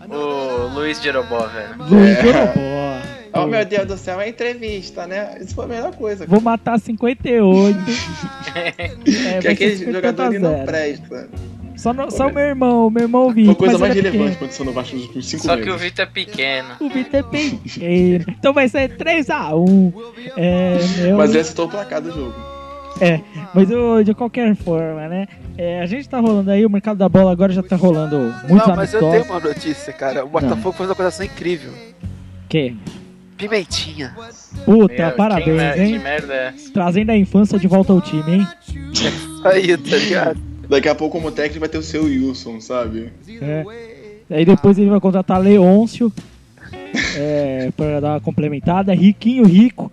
O 0.10 0.68
Luiz 0.74 1.02
Jerobó, 1.02 1.48
velho. 1.48 1.76
Luiz 1.90 2.18
É. 2.18 2.22
Jorobó. 2.24 3.16
Oh 3.38 3.46
meu 3.48 3.66
Deus 3.66 3.86
do 3.86 3.98
céu, 3.98 4.22
é 4.22 4.30
entrevista, 4.30 5.06
né? 5.06 5.38
Isso 5.42 5.54
foi 5.54 5.66
a 5.66 5.68
melhor 5.68 5.94
coisa. 5.94 6.26
Vou 6.26 6.40
matar 6.40 6.80
58. 6.80 7.78
é, 8.56 9.40
que 9.42 9.48
aquele 9.50 9.76
50 9.76 9.92
jogador 9.94 10.40
não 10.40 10.66
presta. 10.66 11.30
Só, 11.78 11.94
no- 11.94 12.10
só 12.12 12.28
o 12.28 12.34
meu 12.34 12.44
irmão, 12.44 12.88
o 12.88 12.90
meu 12.90 13.04
irmão 13.04 13.26
Foi 13.26 13.34
Vitor. 13.34 13.52
a 13.54 13.56
coisa 13.56 13.74
mas 13.74 13.82
mais 13.82 13.96
ele 13.96 14.08
é 14.08 14.12
relevante 14.12 14.32
que 14.32 14.46
pequeno. 14.46 14.46
aconteceu 14.46 14.66
no 14.66 14.72
Vasco 14.74 14.96
nos 14.96 15.06
últimos 15.06 15.26
cinco 15.28 15.44
Só 15.44 15.50
meses. 15.56 15.66
que 15.66 15.72
o 15.72 15.78
Vitor 15.78 16.04
é 16.04 16.08
pequeno. 16.08 16.68
O 16.80 16.90
Vitor 16.90 17.20
é 17.20 17.24
pequeno. 17.24 18.26
Então 18.30 18.54
vai 18.54 18.68
ser 18.70 18.98
3x1. 18.98 19.94
É, 20.38 20.78
meu... 21.02 21.18
Mas 21.18 21.30
ele 21.32 21.40
acertou 21.40 21.66
o 21.66 21.70
placar 21.70 22.02
do 22.02 22.12
jogo. 22.12 22.34
É, 23.02 23.20
mas 23.54 23.70
eu, 23.70 24.02
de 24.06 24.14
qualquer 24.14 24.56
forma, 24.56 25.08
né? 25.10 25.28
é, 25.58 25.82
a 25.82 25.86
gente 25.86 26.08
tá 26.08 26.18
rolando 26.18 26.50
aí, 26.50 26.66
o 26.66 26.70
mercado 26.70 26.96
da 26.98 27.10
bola 27.10 27.30
agora 27.30 27.52
já 27.52 27.62
tá 27.62 27.76
rolando 27.76 28.18
muitos 28.48 28.68
Não, 28.70 28.76
mas 28.76 28.94
eu 28.94 29.00
tenho 29.02 29.24
uma 29.26 29.40
notícia, 29.42 29.92
cara. 29.92 30.24
O 30.24 30.30
Botafogo 30.30 30.72
fez 30.72 30.88
uma 30.90 30.96
coisa 30.96 31.26
incrível. 31.26 31.72
Que? 32.48 32.74
Pimentinha. 33.38 34.16
Puta, 34.64 34.94
Meu, 35.08 35.12
parabéns, 35.12 35.58
mer- 35.58 35.78
hein? 35.78 35.92
Que 35.94 36.00
merda 36.00 36.34
é 36.34 36.48
essa? 36.56 36.72
Trazendo 36.72 37.10
a 37.10 37.18
infância 37.18 37.60
de 37.60 37.68
volta 37.68 37.92
ao 37.92 38.00
time, 38.00 38.32
hein? 38.34 38.48
Aí, 39.44 39.76
tá 39.76 39.98
ligado? 39.98 40.40
Daqui 40.70 40.90
a 40.90 40.96
pouco, 40.96 41.18
como 41.18 41.32
técnico, 41.32 41.60
vai 41.62 41.70
ter 41.70 41.78
o 41.78 41.84
seu 41.84 42.04
Wilson, 42.04 42.60
sabe? 42.62 43.12
É. 43.42 43.66
Aí 44.30 44.46
depois 44.46 44.78
ele 44.78 44.90
vai 44.90 45.00
contratar 45.00 45.40
Leôncio 45.40 46.12
é, 47.16 47.72
pra 47.76 48.00
dar 48.00 48.14
uma 48.14 48.22
complementada. 48.22 48.94
Riquinho 48.94 49.46
Rico. 49.46 49.92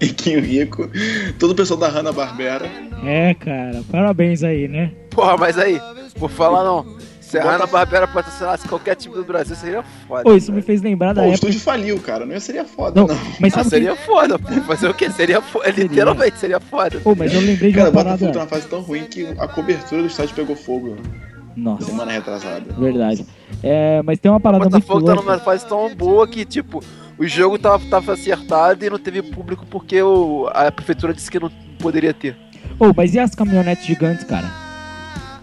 Riquinho 0.00 0.40
Rico. 0.40 0.90
Todo 1.38 1.52
o 1.52 1.54
pessoal 1.54 1.78
da 1.78 1.88
Hanna-Barbera. 1.88 2.66
É, 3.04 3.34
cara, 3.34 3.82
parabéns 3.90 4.42
aí, 4.42 4.68
né? 4.68 4.92
Porra, 5.10 5.36
mas 5.36 5.58
aí, 5.58 5.80
por 6.18 6.30
falar 6.30 6.64
não. 6.64 6.96
Se 7.32 7.38
a 7.38 7.50
Ana 7.54 7.66
Barbera 7.66 8.06
patrocinasse 8.06 8.68
qualquer 8.68 8.94
time 8.94 9.14
do 9.14 9.24
Brasil, 9.24 9.56
seria 9.56 9.82
foda. 10.06 10.22
Pô, 10.22 10.34
isso 10.34 10.52
me 10.52 10.60
fez 10.60 10.82
lembrar 10.82 11.14
da 11.14 11.22
Pô, 11.22 11.28
o 11.28 11.32
época. 11.32 11.46
estúdio 11.48 11.60
faliu, 11.60 11.98
cara. 11.98 12.26
Não 12.26 12.38
seria 12.38 12.64
foda, 12.64 13.00
Não, 13.00 13.06
não. 13.08 13.16
mas 13.40 13.56
Ah, 13.56 13.60
o 13.60 13.64
que... 13.64 13.70
seria 13.70 13.96
foda, 13.96 14.38
pô. 14.38 14.48
Fazer 14.66 14.88
o 14.90 14.94
quê? 14.94 15.10
Seria 15.10 15.40
foda. 15.40 15.70
Literalmente, 15.70 16.38
seria 16.38 16.60
foda. 16.60 17.00
Pô, 17.00 17.14
mas 17.14 17.32
eu 17.32 17.40
lembrei 17.40 17.70
de 17.72 17.78
Cara, 17.78 17.90
uma 17.90 18.00
o 18.00 18.04
Botafogo 18.04 18.18
tá 18.18 18.32
parada. 18.32 18.38
numa 18.38 18.46
fase 18.46 18.66
tão 18.68 18.80
ruim 18.82 19.04
que 19.04 19.26
a 19.38 19.48
cobertura 19.48 20.02
do 20.02 20.08
estádio 20.08 20.34
pegou 20.34 20.54
fogo 20.54 20.96
Nossa, 21.56 21.86
semana 21.86 22.12
retrasada. 22.12 22.64
verdade. 22.78 23.26
É, 23.62 24.02
mas 24.02 24.18
tem 24.18 24.30
uma 24.30 24.36
O 24.36 24.40
parada 24.40 24.64
muito 24.64 24.74
Botafogo 24.86 25.06
tá 25.06 25.14
numa 25.14 25.38
fase 25.38 25.66
tão 25.66 25.94
boa 25.94 26.28
que, 26.28 26.44
tipo, 26.44 26.84
o 27.18 27.26
jogo 27.26 27.58
tava, 27.58 27.82
tava 27.88 28.12
acertado 28.12 28.84
e 28.84 28.90
não 28.90 28.98
teve 28.98 29.22
público 29.22 29.64
porque 29.70 30.02
o, 30.02 30.48
a 30.52 30.70
prefeitura 30.70 31.14
disse 31.14 31.30
que 31.30 31.40
não 31.40 31.50
poderia 31.78 32.12
ter. 32.12 32.36
Ô, 32.78 32.92
mas 32.94 33.14
e 33.14 33.18
as 33.18 33.34
caminhonetes 33.34 33.86
gigantes, 33.86 34.24
cara? 34.24 34.60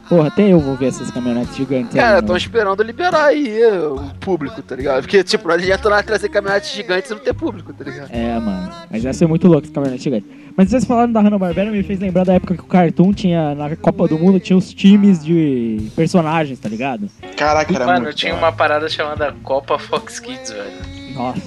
Porra, 0.09 0.27
até 0.29 0.51
eu 0.51 0.59
vou 0.59 0.75
ver 0.75 0.87
essas 0.87 1.11
caminhonetes 1.11 1.55
gigantes. 1.55 1.95
aí, 1.95 2.01
Cara, 2.01 2.17
estão 2.19 2.35
esperando 2.35 2.81
liberar 2.81 3.25
aí 3.25 3.63
o 3.63 3.99
público, 4.19 4.59
tá 4.63 4.75
ligado? 4.75 5.01
Porque, 5.01 5.23
tipo, 5.23 5.47
não 5.47 5.53
adianta 5.53 5.87
nada 5.87 6.01
trazer 6.01 6.29
caminhonetes 6.29 6.73
gigantes 6.73 7.11
e 7.11 7.13
não 7.13 7.21
ter 7.21 7.33
público, 7.33 7.71
tá 7.71 7.83
ligado? 7.83 8.09
É, 8.11 8.39
mano. 8.39 8.71
Mas 8.89 9.03
ia 9.03 9.13
ser 9.13 9.27
muito 9.27 9.47
louco 9.47 9.65
esse 9.65 9.71
caminhonete 9.71 10.03
gigante. 10.03 10.25
Mas 10.57 10.69
vocês 10.71 10.83
falaram 10.83 11.11
da 11.11 11.21
Hanna-Barbera, 11.21 11.69
me 11.69 11.83
fez 11.83 11.99
lembrar 11.99 12.23
da 12.25 12.33
época 12.33 12.55
que 12.55 12.61
o 12.61 12.65
Cartoon 12.65 13.13
tinha, 13.13 13.53
na 13.53 13.75
Copa 13.75 14.07
do 14.07 14.17
Mundo, 14.17 14.39
tinha 14.39 14.57
os 14.57 14.73
times 14.73 15.23
de 15.23 15.89
personagens, 15.95 16.57
tá 16.59 16.67
ligado? 16.67 17.07
Caraca, 17.37 17.71
era 17.73 17.85
Mano, 17.85 18.01
muito 18.05 18.15
tinha 18.15 18.33
uma 18.33 18.51
parada 18.51 18.89
chamada 18.89 19.33
Copa 19.43 19.77
Fox 19.77 20.19
Kids, 20.19 20.51
velho. 20.51 21.13
Nossa. 21.13 21.39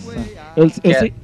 Eu, 0.56 0.64
eu 0.64 0.70
Que 0.70 0.88
é- 0.92 0.98
sei, 1.00 1.14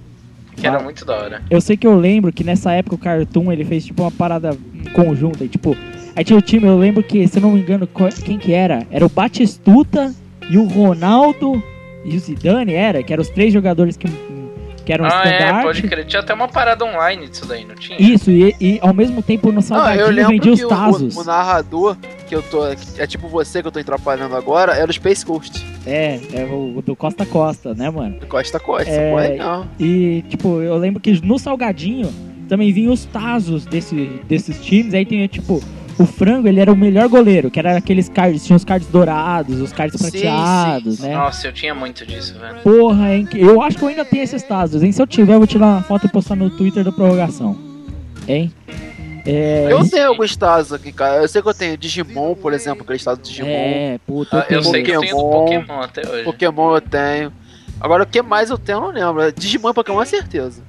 Que 0.56 0.66
era 0.66 0.80
muito 0.80 1.04
da 1.04 1.14
hora. 1.16 1.42
eu 1.48 1.60
sei 1.60 1.76
que 1.76 1.86
eu 1.86 1.94
lembro 1.96 2.32
que 2.32 2.42
nessa 2.42 2.72
época 2.72 2.96
o 2.96 2.98
Cartoon, 2.98 3.52
ele 3.52 3.64
fez 3.64 3.84
tipo 3.86 4.02
uma 4.02 4.10
parada 4.10 4.50
conjunta, 4.92 5.44
e, 5.44 5.48
tipo... 5.48 5.76
Aí 6.18 6.24
tinha 6.24 6.36
o 6.36 6.42
time, 6.42 6.66
eu 6.66 6.76
lembro 6.76 7.00
que, 7.00 7.28
se 7.28 7.38
eu 7.38 7.42
não 7.42 7.52
me 7.52 7.60
engano, 7.60 7.88
quem 8.24 8.38
que 8.38 8.52
era? 8.52 8.84
Era 8.90 9.06
o 9.06 9.08
Batistuta 9.08 10.12
e 10.50 10.58
o 10.58 10.64
Ronaldo 10.64 11.62
e 12.04 12.16
o 12.16 12.18
Zidane, 12.18 12.72
era? 12.72 13.04
Que 13.04 13.12
eram 13.12 13.22
os 13.22 13.28
três 13.28 13.52
jogadores 13.52 13.96
que, 13.96 14.08
que 14.84 14.92
eram 14.92 15.04
Ah, 15.04 15.22
é, 15.24 15.32
estandarte. 15.34 15.62
pode 15.62 15.82
crer. 15.82 16.04
Tinha 16.06 16.18
até 16.18 16.34
uma 16.34 16.48
parada 16.48 16.84
online 16.84 17.28
disso 17.28 17.46
daí, 17.46 17.64
não 17.64 17.76
tinha? 17.76 17.96
Isso, 18.02 18.32
e, 18.32 18.52
e 18.60 18.78
ao 18.82 18.92
mesmo 18.92 19.22
tempo 19.22 19.52
no 19.52 19.62
Salgadinho 19.62 20.08
lembro 20.08 20.32
vendia 20.32 20.52
os 20.54 20.58
que 20.58 20.66
o, 20.66 20.68
Tazos. 20.68 21.16
o, 21.16 21.20
o 21.20 21.24
narrador, 21.24 21.96
que 22.26 22.34
eu 22.34 22.42
tô. 22.42 22.62
que 22.74 23.00
é 23.00 23.06
tipo 23.06 23.28
você 23.28 23.62
que 23.62 23.68
eu 23.68 23.70
tô 23.70 23.78
atrapalhando 23.78 24.34
agora, 24.34 24.72
era 24.72 24.90
o 24.90 24.92
Space 24.92 25.24
Coast. 25.24 25.64
É, 25.86 26.18
é 26.34 26.44
o 26.50 26.82
do 26.84 26.96
Costa 26.96 27.24
Costa, 27.24 27.74
né, 27.74 27.88
mano? 27.90 28.18
Do 28.18 28.26
Costa 28.26 28.56
a 28.56 28.60
Costa. 28.60 28.90
É, 28.90 29.12
Pô, 29.12 29.18
legal. 29.18 29.66
E, 29.78 30.24
tipo, 30.28 30.60
eu 30.62 30.76
lembro 30.78 31.00
que 31.00 31.24
no 31.24 31.38
Salgadinho 31.38 32.12
também 32.48 32.72
vinham 32.72 32.92
os 32.92 33.04
Tazos 33.04 33.64
desse, 33.64 34.10
desses 34.26 34.60
times. 34.64 34.94
Aí 34.94 35.04
tinha, 35.04 35.28
tipo, 35.28 35.62
o 35.98 36.06
frango, 36.06 36.46
ele 36.48 36.60
era 36.60 36.72
o 36.72 36.76
melhor 36.76 37.08
goleiro, 37.08 37.50
que 37.50 37.58
era 37.58 37.76
aqueles 37.76 38.08
cards, 38.08 38.44
tinha 38.46 38.56
os 38.56 38.64
cards 38.64 38.88
dourados, 38.88 39.60
os 39.60 39.72
cards 39.72 40.00
Sim, 40.00 40.10
prateados, 40.10 40.96
sim. 40.98 41.02
né? 41.08 41.14
Nossa, 41.16 41.46
eu 41.48 41.52
tinha 41.52 41.74
muito 41.74 42.06
disso, 42.06 42.38
velho. 42.38 42.58
Porra, 42.60 43.14
hein? 43.14 43.28
Eu 43.34 43.60
acho 43.62 43.76
que 43.78 43.84
eu 43.84 43.88
ainda 43.88 44.04
tenho 44.04 44.22
esses 44.22 44.42
Tazos, 44.42 44.82
hein? 44.82 44.92
Se 44.92 45.02
eu 45.02 45.06
tiver, 45.06 45.34
eu 45.34 45.38
vou 45.38 45.46
tirar 45.46 45.66
uma 45.66 45.82
foto 45.82 46.06
e 46.06 46.08
postar 46.10 46.36
no 46.36 46.48
Twitter 46.50 46.84
da 46.84 46.92
prorrogação. 46.92 47.56
Hein? 48.26 48.52
É, 49.26 49.66
Eu 49.70 49.88
tenho 49.88 50.08
alguns 50.08 50.34
Tazos 50.36 50.72
aqui, 50.72 50.92
cara. 50.92 51.22
Eu 51.22 51.28
sei 51.28 51.42
que 51.42 51.48
eu 51.48 51.54
tenho 51.54 51.76
Digimon, 51.76 52.34
por 52.34 52.52
exemplo, 52.52 52.82
aquele 52.82 52.96
estado 52.96 53.18
do 53.20 53.24
Digimon. 53.28 53.48
é, 53.48 53.98
puta, 54.06 54.40
Ah, 54.40 54.46
eu 54.48 54.62
sei 54.62 54.82
que 54.82 54.90
eu 54.90 55.00
tenho 55.00 55.16
do 55.16 55.22
Pokémon. 55.22 55.60
Pokémon 55.62 55.80
até 55.82 56.08
hoje. 56.08 56.24
Pokémon 56.24 56.74
eu 56.74 56.80
tenho. 56.80 57.32
Agora, 57.80 58.04
o 58.04 58.06
que 58.06 58.22
mais 58.22 58.50
eu 58.50 58.56
tenho, 58.58 58.76
eu 58.78 58.80
não 58.80 58.90
lembro. 58.90 59.32
Digimon 59.32 59.70
e 59.70 59.74
Pokémon 59.74 60.00
é 60.00 60.04
certeza. 60.06 60.62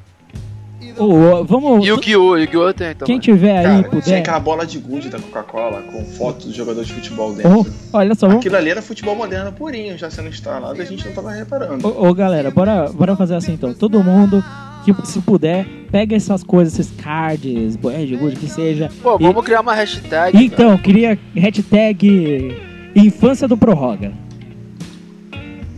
Ô, 0.98 1.44
vamos. 1.46 1.86
Yu-Gi-Oh! 1.86 2.38
Yu-Gi-Oh! 2.38 2.74
tenho 2.74 2.96
também. 2.96 3.06
Quem 3.06 3.20
tiver 3.20 3.58
aí, 3.58 3.64
Cara, 3.64 3.78
tinha 3.84 3.90
puder. 3.90 4.20
aquela 4.20 4.40
bola 4.40 4.66
de 4.66 4.78
gude 4.80 5.10
da 5.10 5.20
Coca-Cola 5.20 5.82
com 5.92 6.04
fotos 6.06 6.46
dos 6.48 6.56
jogadores 6.56 6.88
de 6.88 6.94
futebol 6.94 7.34
dentro. 7.34 7.60
Ô, 7.62 7.66
olha 7.94 8.16
só, 8.16 8.28
vamos. 8.28 8.42
Aquilo 8.42 8.56
ali 8.58 8.70
era 8.70 8.82
futebol 8.82 9.16
moderno 9.16 9.52
purinho, 9.52 9.98
já 9.98 10.10
sendo 10.10 10.30
instalado 10.30 10.78
e 10.78 10.82
a 10.82 10.86
gente 10.86 11.06
não 11.06 11.14
tava 11.14 11.32
reparando. 11.32 11.88
Ô, 11.88 12.08
ô, 12.10 12.14
galera, 12.14 12.50
bora, 12.52 12.90
bora 12.92 13.16
fazer 13.16 13.36
assim 13.36 13.54
então. 13.54 13.74
Todo 13.74 14.04
mundo 14.04 14.44
que 14.86 14.94
se 15.08 15.20
puder, 15.22 15.66
pega 15.92 16.16
essas 16.16 16.44
coisas, 16.44 16.74
esses 16.80 16.92
cards, 17.02 17.76
boé 17.76 18.06
de 18.06 18.16
gude, 18.16 18.36
que 18.38 18.48
seja. 18.48 18.90
Pô, 19.04 19.18
E- 19.20 19.24
vamos 19.24 19.44
criar 19.44 19.62
uma 19.62 19.74
hashtag. 19.74 20.44
Então, 20.44 20.78
queria 20.78 21.18
hashtag 21.36 22.56
Infância 22.96 23.48
do 23.48 23.56
Prorroga. 23.58 24.12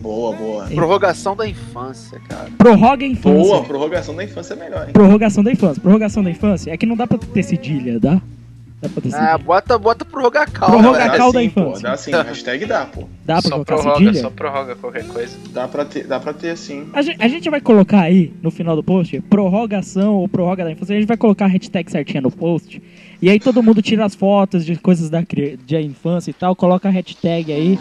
Boa, 0.01 0.35
boa. 0.35 0.65
Prorrogação 0.65 1.35
da 1.35 1.47
infância, 1.47 2.19
cara. 2.27 2.49
Prorroga 2.57 3.05
a 3.05 3.07
infância. 3.07 3.39
Boa, 3.39 3.63
prorrogação 3.63 4.15
da 4.15 4.23
infância 4.23 4.53
é 4.53 4.57
melhor, 4.57 4.87
hein? 4.87 4.93
Prorrogação 4.93 5.43
da 5.43 5.51
infância. 5.51 5.81
Prorrogação 5.81 6.23
da 6.23 6.31
infância 6.31 6.71
é 6.71 6.77
que 6.77 6.85
não 6.85 6.95
dá 6.95 7.05
pra 7.05 7.17
ter 7.17 7.43
cedilha, 7.43 7.99
dá? 7.99 8.19
Dá 8.81 8.89
pra 8.89 8.99
ter 9.01 9.09
Ah, 9.09 9.11
cedilha. 9.11 9.37
bota, 9.37 9.77
bota 9.77 10.03
prorrogar 10.03 10.49
calma. 10.51 10.75
Prorroga 10.77 10.97
velho. 10.97 11.11
a 11.11 11.17
calma 11.17 11.33
da 11.33 11.39
sim, 11.41 11.49
pô, 11.51 11.61
infância. 11.61 11.83
dá 11.83 11.97
sim, 11.97 12.11
hashtag 12.11 12.65
dá, 12.65 12.85
pô. 12.85 13.03
Dá 13.23 13.33
pra 13.35 13.41
Só 13.43 13.49
colocar 13.51 13.75
prorroga, 13.75 13.97
cedilha? 13.99 14.21
só 14.21 14.29
prorroga 14.31 14.75
qualquer 14.75 15.07
coisa. 15.07 15.37
Dá 15.53 15.67
pra 15.67 15.85
ter, 15.85 16.07
dá 16.07 16.19
pra 16.19 16.33
ter 16.33 16.57
sim. 16.57 16.87
A 16.93 17.01
gente, 17.03 17.21
a 17.23 17.27
gente 17.27 17.47
vai 17.49 17.61
colocar 17.61 18.01
aí 18.01 18.33
no 18.41 18.49
final 18.49 18.75
do 18.75 18.83
post 18.83 19.21
prorrogação 19.29 20.15
ou 20.15 20.27
prorroga 20.27 20.63
da 20.63 20.71
infância. 20.71 20.95
A 20.95 20.99
gente 20.99 21.07
vai 21.07 21.17
colocar 21.17 21.45
a 21.45 21.47
hashtag 21.47 21.91
certinha 21.91 22.21
no 22.21 22.31
post. 22.31 22.81
E 23.21 23.29
aí 23.29 23.39
todo 23.39 23.61
mundo 23.61 23.83
tira 23.83 24.03
as 24.03 24.15
fotos 24.15 24.65
de 24.65 24.75
coisas 24.75 25.07
da, 25.07 25.21
de 25.21 25.77
infância 25.77 26.31
e 26.31 26.33
tal, 26.33 26.55
coloca 26.55 26.89
a 26.89 26.91
hashtag 26.91 27.53
aí. 27.53 27.79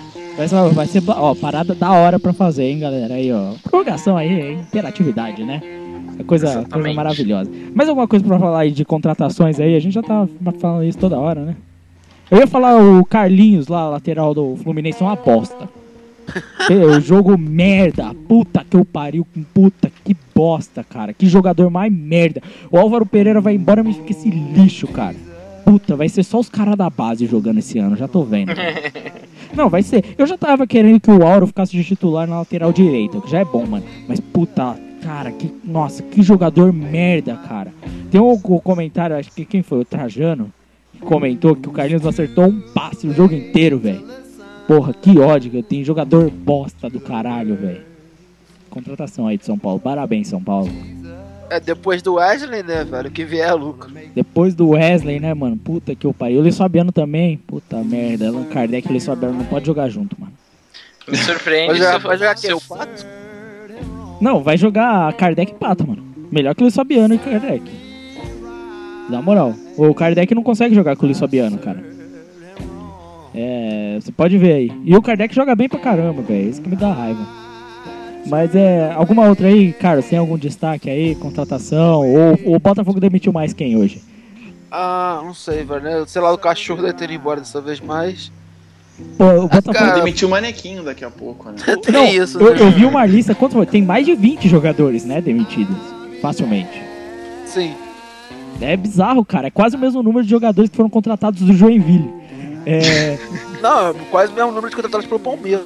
Vai 0.74 0.86
ser, 0.86 1.02
ó, 1.08 1.34
parada 1.34 1.74
da 1.74 1.90
hora 1.92 2.20
pra 2.20 2.34
fazer, 2.34 2.64
hein, 2.64 2.80
galera? 2.80 3.14
Aí, 3.14 3.32
ó. 3.32 3.54
Prorrogação 3.62 4.18
aí, 4.18 4.28
é 4.28 4.52
interatividade, 4.52 5.42
né? 5.42 5.62
É 6.18 6.22
coisa, 6.22 6.66
coisa 6.70 6.92
maravilhosa. 6.92 7.50
Mais 7.74 7.88
alguma 7.88 8.06
coisa 8.06 8.22
pra 8.22 8.38
falar 8.38 8.60
aí 8.60 8.70
de 8.70 8.84
contratações 8.84 9.58
aí? 9.58 9.74
A 9.74 9.80
gente 9.80 9.94
já 9.94 10.02
tá 10.02 10.28
falando 10.58 10.84
isso 10.84 10.98
toda 10.98 11.18
hora, 11.18 11.42
né? 11.42 11.56
Eu 12.30 12.38
ia 12.38 12.46
falar 12.46 12.76
o 12.76 13.02
Carlinhos 13.04 13.66
lá, 13.66 13.88
lateral 13.88 14.34
do 14.34 14.56
Fluminense, 14.56 15.02
é 15.02 15.06
uma 15.06 15.14
aposta. 15.14 15.68
o 16.68 17.00
jogo 17.00 17.38
merda. 17.38 18.14
Puta 18.28 18.62
que 18.68 18.76
eu 18.76 18.84
pariu 18.84 19.26
com 19.34 19.42
puta 19.42 19.90
que 20.04 20.14
bosta, 20.34 20.84
cara. 20.84 21.14
Que 21.14 21.26
jogador 21.26 21.70
mais 21.70 21.90
merda. 21.90 22.42
O 22.70 22.78
Álvaro 22.78 23.06
Pereira 23.06 23.40
vai 23.40 23.54
embora, 23.54 23.82
mas 23.82 23.96
fica 23.96 24.12
esse 24.12 24.30
lixo, 24.30 24.86
cara. 24.86 25.16
Puta, 25.70 25.94
vai 25.94 26.08
ser 26.08 26.24
só 26.24 26.40
os 26.40 26.48
caras 26.48 26.74
da 26.76 26.90
base 26.90 27.26
jogando 27.26 27.58
esse 27.58 27.78
ano, 27.78 27.94
já 27.94 28.08
tô 28.08 28.24
vendo. 28.24 28.50
Não, 29.54 29.70
vai 29.70 29.84
ser. 29.84 30.04
Eu 30.18 30.26
já 30.26 30.36
tava 30.36 30.66
querendo 30.66 30.98
que 30.98 31.08
o 31.12 31.24
Auro 31.24 31.46
ficasse 31.46 31.70
de 31.70 31.84
titular 31.84 32.26
na 32.26 32.40
lateral 32.40 32.72
direita, 32.72 33.20
que 33.20 33.30
já 33.30 33.38
é 33.38 33.44
bom, 33.44 33.64
mano. 33.64 33.84
Mas 34.08 34.18
puta, 34.18 34.76
cara, 35.00 35.30
que. 35.30 35.48
Nossa, 35.64 36.02
que 36.02 36.24
jogador 36.24 36.72
merda, 36.72 37.36
cara. 37.36 37.72
Tem 38.10 38.20
um, 38.20 38.36
comentário, 38.36 39.14
acho 39.14 39.30
que 39.30 39.44
quem 39.44 39.62
foi? 39.62 39.78
O 39.78 39.84
Trajano, 39.84 40.52
que 40.92 40.98
comentou 40.98 41.54
que 41.54 41.68
o 41.68 41.72
Carlinhos 41.72 42.04
acertou 42.04 42.46
um 42.46 42.60
passe 42.74 43.06
o 43.06 43.14
jogo 43.14 43.32
inteiro, 43.32 43.78
velho. 43.78 44.04
Porra, 44.66 44.92
que 44.92 45.20
ódio 45.20 45.52
que 45.52 45.58
eu 45.58 45.62
tenho. 45.62 45.84
Jogador 45.84 46.28
bosta 46.32 46.90
do 46.90 46.98
caralho, 46.98 47.54
velho. 47.54 47.82
Contratação 48.68 49.28
aí 49.28 49.38
de 49.38 49.44
São 49.44 49.56
Paulo. 49.56 49.78
Parabéns, 49.78 50.26
São 50.26 50.42
Paulo. 50.42 50.68
É 51.50 51.58
depois 51.58 52.00
do 52.00 52.14
Wesley, 52.14 52.62
né, 52.62 52.84
velho? 52.84 53.10
Que 53.10 53.24
vier 53.24 53.48
é 53.48 53.52
lucro. 53.52 53.90
Depois 54.14 54.54
do 54.54 54.68
Wesley, 54.70 55.18
né, 55.18 55.34
mano? 55.34 55.56
Puta 55.56 55.94
que 55.96 56.06
eu 56.06 56.14
pariu. 56.14 56.38
O 56.38 56.42
Luiz 56.42 56.56
Fabiano 56.56 56.92
também. 56.92 57.36
Puta 57.38 57.82
merda. 57.82 58.28
Allan 58.28 58.44
Kardec 58.44 58.86
e 58.86 58.88
o 58.88 58.92
Luiz 58.92 59.04
Fabiano 59.04 59.34
não 59.36 59.44
pode 59.44 59.66
jogar 59.66 59.88
junto, 59.88 60.16
mano. 60.18 60.32
Me 61.08 61.16
surpreende 61.16 61.68
Vai 61.68 61.76
jogar, 61.78 61.98
vai 61.98 62.16
jogar 62.18 62.34
quem? 62.36 62.42
se 62.42 62.50
eu- 62.50 62.56
O 62.58 62.60
Pato? 62.60 63.06
Não, 64.20 64.42
vai 64.42 64.56
jogar 64.56 65.12
Kardec 65.14 65.50
e 65.50 65.54
Pato, 65.56 65.86
mano. 65.86 66.04
Melhor 66.30 66.54
que 66.54 66.62
o 66.62 66.64
Luiz 66.64 66.74
Fabiano 66.76 67.14
e 67.14 67.18
Kardec. 67.18 67.64
Na 69.08 69.20
moral. 69.20 69.52
O 69.76 69.92
Kardec 69.92 70.32
não 70.34 70.42
consegue 70.44 70.74
jogar 70.74 70.94
com 70.94 71.02
o 71.02 71.06
Luiz 71.06 71.18
Fabiano, 71.18 71.58
cara. 71.58 71.82
É. 73.34 73.98
Você 74.00 74.12
pode 74.12 74.38
ver 74.38 74.52
aí. 74.52 74.72
E 74.84 74.96
o 74.96 75.02
Kardec 75.02 75.34
joga 75.34 75.56
bem 75.56 75.68
pra 75.68 75.78
caramba, 75.80 76.22
velho. 76.22 76.48
Isso 76.48 76.62
que 76.62 76.68
me 76.68 76.76
dá 76.76 76.92
raiva. 76.92 77.39
Mas 78.26 78.54
é. 78.54 78.92
Alguma 78.92 79.26
outra 79.26 79.48
aí, 79.48 79.72
Carlos? 79.72 80.06
Tem 80.06 80.18
algum 80.18 80.36
destaque 80.38 80.88
aí? 80.90 81.14
Contratação? 81.14 82.00
Ou 82.06 82.54
o 82.56 82.58
Botafogo 82.58 83.00
demitiu 83.00 83.32
mais 83.32 83.52
quem 83.52 83.76
hoje? 83.76 84.02
Ah, 84.70 85.20
não 85.24 85.34
sei, 85.34 85.64
velho. 85.64 85.82
Né? 85.82 86.04
Sei 86.06 86.20
lá, 86.22 86.32
o 86.32 86.38
cachorro 86.38 86.82
deve 86.82 86.94
ter 86.94 87.04
ido 87.04 87.14
embora 87.14 87.40
dessa 87.40 87.60
vez, 87.60 87.80
mas. 87.80 88.30
Pô, 89.16 89.24
o 89.24 89.42
Botafogo. 89.48 89.72
cara, 89.72 89.94
Demitiu 89.94 90.28
o 90.28 90.30
manequinho 90.30 90.82
daqui 90.84 91.04
a 91.04 91.10
pouco, 91.10 91.48
né? 91.50 91.56
Tem 91.82 91.92
Não, 91.92 92.04
isso, 92.04 92.38
eu, 92.38 92.54
né? 92.54 92.60
eu 92.60 92.70
vi 92.70 92.84
uma 92.84 93.04
lista, 93.06 93.34
quanto 93.34 93.54
foi? 93.54 93.64
Tem 93.66 93.82
mais 93.82 94.04
de 94.04 94.14
20 94.14 94.46
jogadores, 94.48 95.04
né, 95.06 95.20
demitidos. 95.22 95.76
Facilmente. 96.20 96.82
Sim. 97.46 97.74
É 98.60 98.76
bizarro, 98.76 99.24
cara. 99.24 99.46
É 99.46 99.50
quase 99.50 99.74
o 99.74 99.78
mesmo 99.78 100.02
número 100.02 100.22
de 100.22 100.30
jogadores 100.30 100.70
que 100.70 100.76
foram 100.76 100.90
contratados 100.90 101.40
do 101.40 101.52
Joinville. 101.54 102.12
É, 102.66 103.18
Não, 103.62 103.88
é 103.88 103.94
quase 104.10 104.30
o 104.32 104.36
mesmo 104.36 104.50
número 104.50 104.68
de 104.68 104.76
contratados 104.76 105.06
pelo 105.06 105.18
Palmeiras. 105.18 105.64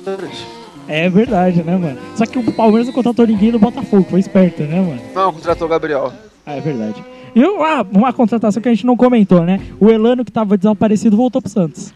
É 0.88 1.08
verdade, 1.08 1.62
né, 1.62 1.76
mano? 1.76 1.98
Só 2.16 2.26
que 2.26 2.38
o 2.38 2.52
Palmeiras 2.52 2.86
não 2.86 2.94
contratou 2.94 3.26
ninguém 3.26 3.50
do 3.50 3.58
Botafogo, 3.58 4.06
foi 4.08 4.20
esperto, 4.20 4.62
né, 4.62 4.80
mano? 4.80 5.00
Não, 5.14 5.32
contratou 5.32 5.66
o 5.66 5.70
Gabriel. 5.70 6.12
Ah, 6.46 6.54
é 6.54 6.60
verdade. 6.60 7.02
E 7.34 7.42
ah, 7.42 7.84
uma 7.90 8.12
contratação 8.12 8.62
que 8.62 8.68
a 8.68 8.74
gente 8.74 8.86
não 8.86 8.96
comentou, 8.96 9.42
né? 9.42 9.60
O 9.80 9.90
Elano, 9.90 10.24
que 10.24 10.30
tava 10.30 10.56
desaparecido, 10.56 11.16
voltou 11.16 11.42
pro 11.42 11.50
Santos. 11.50 11.92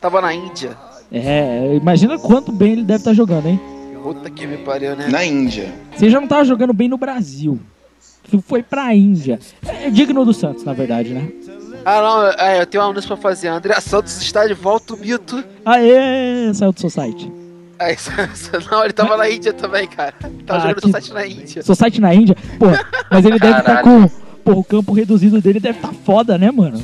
Tava 0.00 0.20
na 0.20 0.34
Índia. 0.34 0.76
É, 1.12 1.76
imagina 1.76 2.18
quanto 2.18 2.50
bem 2.50 2.72
ele 2.72 2.82
deve 2.82 2.98
estar 2.98 3.12
jogando, 3.12 3.46
hein? 3.46 3.60
Puta 4.02 4.28
que 4.28 4.46
me 4.46 4.58
pariu, 4.58 4.96
né? 4.96 5.08
Na 5.08 5.24
Índia. 5.24 5.72
Você 5.96 6.10
já 6.10 6.20
não 6.20 6.26
tava 6.26 6.44
jogando 6.44 6.72
bem 6.72 6.88
no 6.88 6.98
Brasil. 6.98 7.58
Foi 8.46 8.62
pra 8.62 8.94
Índia. 8.94 9.38
É 9.62 9.90
digno 9.90 10.24
do 10.24 10.34
Santos, 10.34 10.64
na 10.64 10.72
verdade, 10.72 11.14
né? 11.14 11.30
Ah, 11.84 12.00
não, 12.00 12.46
é, 12.46 12.60
eu 12.62 12.66
tenho 12.66 12.82
uma 12.82 12.90
anúncio 12.90 13.08
pra 13.08 13.16
fazer. 13.16 13.48
André 13.48 13.78
Santos 13.80 14.20
está 14.20 14.46
de 14.46 14.54
volta, 14.54 14.94
o 14.94 14.96
mito. 14.96 15.44
Aê, 15.64 16.52
saiu 16.52 16.72
do 16.72 16.80
Society. 16.80 17.30
É, 17.30 17.43
isso, 17.92 18.10
não, 18.70 18.84
ele 18.84 18.92
tava 18.92 19.16
na 19.16 19.28
Índia 19.28 19.52
também, 19.52 19.86
cara. 19.86 20.14
Tava 20.46 20.58
Ah, 20.58 20.68
jogando 20.68 20.80
que- 20.82 20.90
site 20.92 21.12
na 21.12 21.26
Índia. 21.26 21.62
Society 21.62 22.00
na 22.00 22.14
Índia? 22.14 22.36
Porra, 22.58 22.84
mas 23.10 23.24
ele 23.24 23.38
deve 23.38 23.58
estar 23.58 23.82
com. 23.82 23.90
Caralho. 24.08 24.12
Porra, 24.44 24.58
o 24.58 24.64
campo 24.64 24.92
reduzido 24.92 25.40
dele 25.40 25.58
deve 25.58 25.78
estar 25.78 25.92
foda, 26.04 26.36
né, 26.38 26.50
mano? 26.50 26.80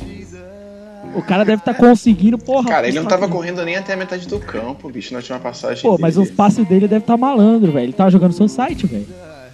O 1.13 1.21
cara 1.21 1.43
deve 1.43 1.61
estar 1.61 1.73
conseguindo, 1.73 2.37
porra. 2.37 2.69
Cara, 2.69 2.87
ele 2.87 2.97
não 2.99 3.05
tava 3.07 3.27
com 3.27 3.35
correndo 3.35 3.63
nem 3.65 3.75
até 3.75 3.93
a 3.93 3.97
metade 3.97 4.27
do 4.27 4.39
campo, 4.39 4.89
bicho, 4.89 5.11
na 5.13 5.19
última 5.19 5.39
passagem. 5.39 5.83
Pô, 5.83 5.97
mas 5.99 6.15
dele. 6.15 6.27
os 6.29 6.33
passes 6.35 6.65
dele 6.67 6.87
deve 6.87 7.03
estar 7.03 7.17
malandro, 7.17 7.71
velho. 7.71 7.85
Ele 7.85 7.93
tava 7.93 8.09
jogando 8.09 8.31
Society, 8.33 8.87
velho. 8.87 9.07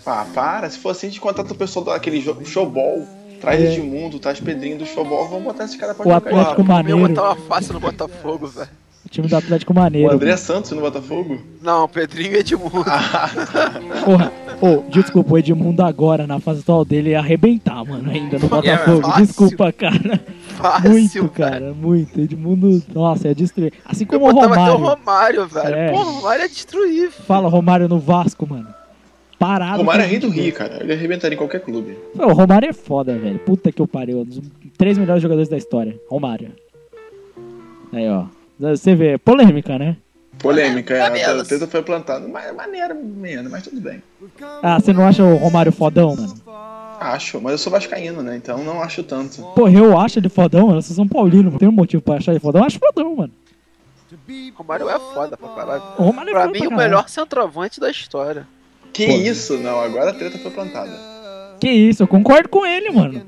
Ah, 0.05 0.25
para. 0.33 0.69
Se 0.69 0.77
for 0.77 0.89
assim, 0.91 1.09
de 1.09 1.19
contrata 1.19 1.51
o 1.51 1.55
pessoal 1.55 1.83
daquele 1.85 2.23
showball, 2.45 3.03
traz 3.41 3.59
É. 3.61 3.73
Edmundo, 3.73 4.19
traz 4.19 4.39
Pedrinho 4.39 4.77
do 4.77 4.85
showball, 4.85 5.27
vamos 5.27 5.43
botar 5.45 5.65
esse 5.65 5.77
cara 5.77 5.93
pra 5.95 6.03
O 6.05 6.11
jogar. 6.11 6.17
Atlético 6.17 6.63
meu 6.63 6.73
Maneiro. 6.75 7.13
tava 7.13 7.35
fácil 7.35 7.73
no 7.73 7.79
Botafogo, 7.79 8.47
velho. 8.47 8.69
O 9.07 9.09
time 9.09 9.25
do 9.29 9.37
Atlético 9.37 9.71
O 9.71 9.75
Maneiro. 9.75 10.11
André 10.11 10.25
velho. 10.27 10.37
Santos 10.37 10.71
no 10.71 10.81
Botafogo? 10.81 11.39
Não, 11.61 11.87
Pedrinho 11.87 12.33
e 12.33 12.39
Edmundo. 12.39 12.83
Ah, 12.85 13.29
Porra, 14.03 14.33
ô, 14.61 14.83
desculpa, 14.91 15.33
o 15.33 15.37
Edmundo 15.37 15.81
agora, 15.81 16.27
na 16.27 16.41
fase 16.41 16.59
atual 16.59 16.83
dele, 16.83 17.11
ia 17.11 17.19
arrebentar, 17.19 17.85
mano, 17.85 18.11
ainda 18.11 18.37
no 18.37 18.49
Botafogo. 18.49 19.01
fácil. 19.07 19.25
Desculpa, 19.25 19.71
cara. 19.71 20.19
Fácil, 20.57 20.89
Muito, 20.91 21.13
velho. 21.13 21.29
cara, 21.29 21.73
muito. 21.73 22.19
Edmundo, 22.19 22.83
nossa, 22.93 23.29
é 23.29 23.33
destruir. 23.33 23.71
Assim 23.85 24.03
Eu 24.11 24.19
como 24.19 24.25
o 24.25 24.29
até 24.29 24.39
o 24.39 24.49
Romário. 24.49 24.75
Romário, 24.77 25.47
velho. 25.47 25.75
É. 25.75 25.91
Pô, 25.91 25.99
o 25.99 26.03
Romário 26.03 26.43
é 26.43 26.47
destruir. 26.49 27.11
Fala, 27.11 27.47
Romário 27.47 27.87
no 27.87 27.99
Vasco, 27.99 28.45
mano. 28.49 28.67
Parado. 29.39 29.75
o 29.75 29.77
Romário 29.77 30.03
é 30.03 30.07
rei 30.07 30.19
do. 30.19 30.29
Rio, 30.29 30.51
cara. 30.53 30.79
Ele 30.83 30.91
arrebentaria 30.91 31.35
em 31.35 31.37
qualquer 31.37 31.61
clube. 31.61 31.97
Pô, 32.15 32.25
O 32.25 32.33
Romário 32.33 32.67
é 32.69 32.73
foda, 32.73 33.17
velho. 33.17 33.39
Puta 33.39 33.71
que 33.71 33.81
eu 33.81 33.87
pariu. 33.87 34.19
Um 34.19 34.25
dos 34.25 34.41
três 34.77 34.97
melhores 34.97 35.21
jogadores 35.23 35.47
da 35.47 35.55
história. 35.57 35.95
Romário. 36.09 36.51
Aí, 37.93 38.09
ó. 38.09 38.25
Você 38.59 38.95
vê, 38.95 39.17
polêmica, 39.17 39.77
né? 39.77 39.97
Polêmica, 40.39 40.93
é, 40.93 41.25
a 41.25 41.43
treta 41.43 41.67
foi 41.67 41.81
plantada. 41.81 42.27
Mas 42.27 42.55
maneira, 42.55 42.93
menos, 42.93 43.51
mas 43.51 43.63
tudo 43.63 43.81
bem. 43.81 44.01
Ah, 44.61 44.79
você 44.79 44.93
não 44.93 45.07
acha 45.07 45.23
o 45.23 45.35
Romário 45.35 45.71
fodão, 45.71 46.15
mano? 46.15 46.35
Acho, 46.99 47.39
mas 47.39 47.51
eu 47.53 47.57
sou 47.57 47.71
vascaíno, 47.71 48.21
né? 48.23 48.35
Então 48.35 48.63
não 48.63 48.81
acho 48.81 49.03
tanto. 49.03 49.41
Porra, 49.55 49.71
eu 49.71 49.97
acho 49.99 50.19
ele 50.19 50.29
fodão, 50.29 50.67
mano. 50.67 50.81
Vocês 50.81 50.95
são 50.95 51.07
Paulino, 51.07 51.51
não 51.51 51.57
tem 51.57 51.67
um 51.67 51.71
motivo 51.71 52.01
pra 52.01 52.15
achar 52.15 52.31
ele 52.31 52.39
fodão. 52.39 52.61
Eu 52.61 52.65
acho 52.65 52.79
fodão, 52.79 53.15
mano. 53.15 53.33
O 54.11 54.57
Romário 54.57 54.89
é 54.89 54.99
foda 54.99 55.37
pra 55.37 55.49
caralho. 55.49 55.83
O 55.97 56.03
Romário 56.03 56.29
é 56.29 56.33
Pra 56.33 56.41
foda 56.43 56.53
mim, 56.53 56.67
pra 56.67 56.75
o 56.75 56.77
melhor 56.77 57.09
centroavante 57.09 57.79
da 57.79 57.91
história. 57.91 58.47
Que 58.93 59.05
Pô. 59.05 59.13
isso? 59.13 59.57
Não, 59.57 59.79
agora 59.79 60.11
a 60.11 60.13
treta 60.13 60.39
foi 60.39 60.49
plantada. 60.49 60.97
Que 61.59 61.69
isso, 61.69 62.03
eu 62.03 62.07
concordo 62.07 62.49
com 62.49 62.65
ele, 62.65 62.89
mano. 62.89 63.21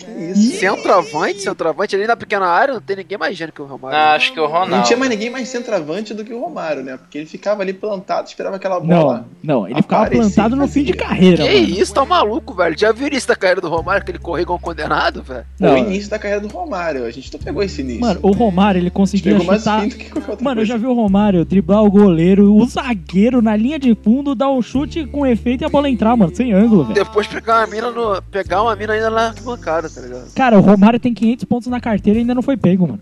Que 0.00 0.10
isso? 0.32 0.58
Centroavante, 0.58 1.42
centroavante, 1.42 1.94
ali 1.96 2.06
na 2.06 2.16
pequena 2.16 2.46
área 2.46 2.74
não 2.74 2.80
tem 2.80 2.96
ninguém 2.96 3.18
mais 3.18 3.36
gênio 3.36 3.52
que 3.52 3.60
o 3.60 3.66
Romário. 3.66 3.96
Ah, 3.98 4.14
acho 4.14 4.32
que 4.32 4.40
o 4.40 4.44
Não 4.44 4.50
Ronaldo. 4.50 4.86
tinha 4.86 4.96
mais 4.98 5.10
ninguém 5.10 5.30
mais 5.30 5.48
centroavante 5.48 6.14
do 6.14 6.24
que 6.24 6.32
o 6.32 6.40
Romário, 6.40 6.82
né? 6.82 6.96
Porque 6.96 7.18
ele 7.18 7.26
ficava 7.26 7.62
ali 7.62 7.72
plantado, 7.72 8.26
esperava 8.28 8.56
aquela 8.56 8.80
Não, 8.80 8.86
bola. 9.02 9.28
não, 9.42 9.66
ele 9.68 9.82
ficava 9.82 10.08
plantado 10.10 10.56
no 10.56 10.66
fim 10.66 10.82
de 10.82 10.92
carreira, 10.94 11.46
que 11.46 11.60
mano. 11.60 11.80
isso, 11.80 11.92
tá 11.92 12.04
maluco, 12.04 12.54
velho? 12.54 12.78
Já 12.78 12.92
viu 12.92 13.08
isso 13.08 13.28
da 13.28 13.36
carreira 13.36 13.60
do 13.60 13.68
Romário, 13.68 14.04
que 14.04 14.10
ele 14.10 14.18
correu 14.18 14.42
igual 14.42 14.58
um 14.58 14.62
condenado, 14.62 15.22
velho? 15.22 15.44
Não, 15.58 15.74
o 15.74 15.78
início 15.78 16.10
da 16.10 16.18
carreira 16.18 16.40
do 16.40 16.48
Romário. 16.48 17.04
A 17.04 17.10
gente 17.10 17.32
não 17.32 17.40
pegou 17.40 17.62
esse 17.62 17.80
início. 17.82 18.00
Mano, 18.00 18.20
o 18.22 18.32
Romário, 18.32 18.78
ele 18.80 18.90
conseguia 18.90 19.38
chutar... 19.38 19.82
fim 19.82 19.88
do 19.88 19.96
que 19.96 20.10
qualquer 20.10 20.30
outra 20.30 20.44
Mano, 20.44 20.60
eu 20.62 20.64
já 20.64 20.76
vi 20.76 20.86
o 20.86 20.94
Romário 20.94 21.44
driblar 21.44 21.82
o 21.84 21.90
goleiro, 21.90 22.54
o 22.54 22.66
zagueiro 22.66 23.42
na 23.42 23.54
linha 23.54 23.78
de 23.78 23.94
fundo, 23.94 24.34
dar 24.34 24.50
um 24.50 24.62
chute 24.62 25.04
com 25.06 25.26
efeito 25.26 25.62
e 25.62 25.64
a 25.64 25.68
bola 25.68 25.88
entrar, 25.90 26.16
mano, 26.16 26.34
sem 26.34 26.52
ângulo, 26.52 26.84
velho. 26.84 26.94
Depois 26.94 27.26
pegar 27.26 27.58
uma 27.58 27.66
mina 27.66 27.90
no. 27.90 28.22
Pegar 28.30 28.62
uma 28.62 28.74
mina 28.76 28.92
ainda 28.94 29.10
na 29.10 29.34
bancada, 29.44 29.88
tá 29.94 30.00
ligado? 30.00 30.32
Cara, 30.34 30.58
o 30.58 30.60
Romário 30.62 30.98
tem 31.00 31.12
500 31.14 31.44
pontos 31.44 31.68
na 31.68 31.80
carteira 31.80 32.18
e 32.18 32.22
ainda 32.22 32.34
não 32.34 32.42
foi 32.42 32.56
pego, 32.56 32.86
mano. 32.86 33.00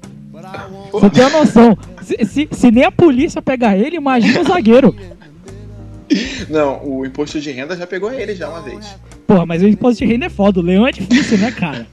Você 0.93 1.11
tem 1.11 1.25
uma 1.25 1.41
noção. 1.41 1.77
Se, 2.03 2.25
se- 2.25 2.49
se 2.51 2.71
nem 2.71 2.85
a 2.85 2.93
polícia 2.93 3.43
pegar 3.43 3.77
ele, 3.77 3.97
imagina 3.97 4.41
o 4.41 4.45
zagueiro. 4.45 4.95
Não, 6.49 6.83
o 6.89 7.05
imposto 7.05 7.39
de 7.39 7.51
renda 7.51 7.77
já 7.77 7.87
pegou 7.87 8.11
ele 8.11 8.35
já 8.35 8.49
uma 8.49 8.63
vez. 8.63 8.97
Porra, 9.27 9.45
mas 9.45 9.63
o 9.63 9.69
imposto 9.69 9.99
de 10.05 10.11
renda 10.11 10.25
é 10.27 10.31
foda. 10.31 10.59
O 10.61 10.63
leão 10.63 10.87
é 10.87 10.93
difícil, 10.93 11.37
né, 11.37 11.51
cara? 11.51 11.87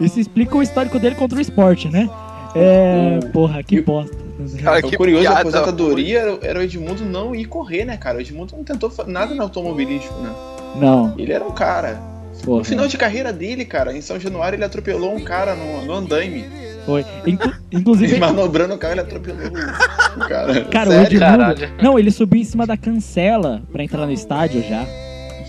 Isso 0.00 0.18
explica 0.18 0.56
o 0.56 0.62
histórico 0.62 0.98
dele 0.98 1.14
contra 1.14 1.36
o 1.36 1.40
esporte, 1.42 1.88
né? 1.88 2.08
É. 2.54 3.18
Porra, 3.32 3.62
que 3.62 3.80
bosta. 3.82 4.16
Cara, 4.62 4.78
O 4.78 4.88
que 4.88 4.96
curioso 4.96 5.24
da 5.24 5.30
piada 5.30 5.40
aposentadoria 5.42 6.18
era, 6.20 6.38
era 6.40 6.58
o 6.58 6.62
Edmundo 6.62 7.04
não 7.04 7.34
ir 7.34 7.44
correr, 7.44 7.84
né, 7.84 7.98
cara? 7.98 8.16
O 8.16 8.20
Edmundo 8.22 8.56
não 8.56 8.64
tentou 8.64 8.90
nada 9.06 9.34
no 9.34 9.42
automobilístico, 9.42 10.14
né? 10.20 10.30
Não, 10.76 11.14
Ele 11.18 11.32
era 11.32 11.44
um 11.44 11.50
cara. 11.50 12.00
Porra. 12.44 12.58
No 12.58 12.64
final 12.64 12.86
de 12.88 12.96
carreira 12.96 13.32
dele, 13.32 13.64
cara, 13.64 13.96
em 13.96 14.00
São 14.00 14.18
Januário, 14.18 14.56
ele 14.56 14.64
atropelou 14.64 15.14
um 15.14 15.20
cara 15.22 15.54
no, 15.54 15.84
no 15.84 15.92
andaime. 15.94 16.44
Foi. 16.86 17.04
Inclu- 17.26 17.52
inclusive, 17.70 18.12
Ele 18.12 18.20
manobrando 18.20 18.74
o 18.74 18.78
carro, 18.78 18.94
ele 18.94 19.00
atropelou 19.02 19.46
o 19.48 20.20
cara. 20.28 20.64
cara, 20.70 20.88
o 20.88 20.92
Sério? 20.92 21.06
Edmundo. 21.18 21.20
Caralho. 21.20 21.70
Não, 21.82 21.98
ele 21.98 22.10
subiu 22.10 22.40
em 22.40 22.44
cima 22.44 22.66
da 22.66 22.76
cancela 22.76 23.62
pra 23.70 23.84
entrar 23.84 24.06
no 24.06 24.12
estádio 24.12 24.62
já. 24.68 24.84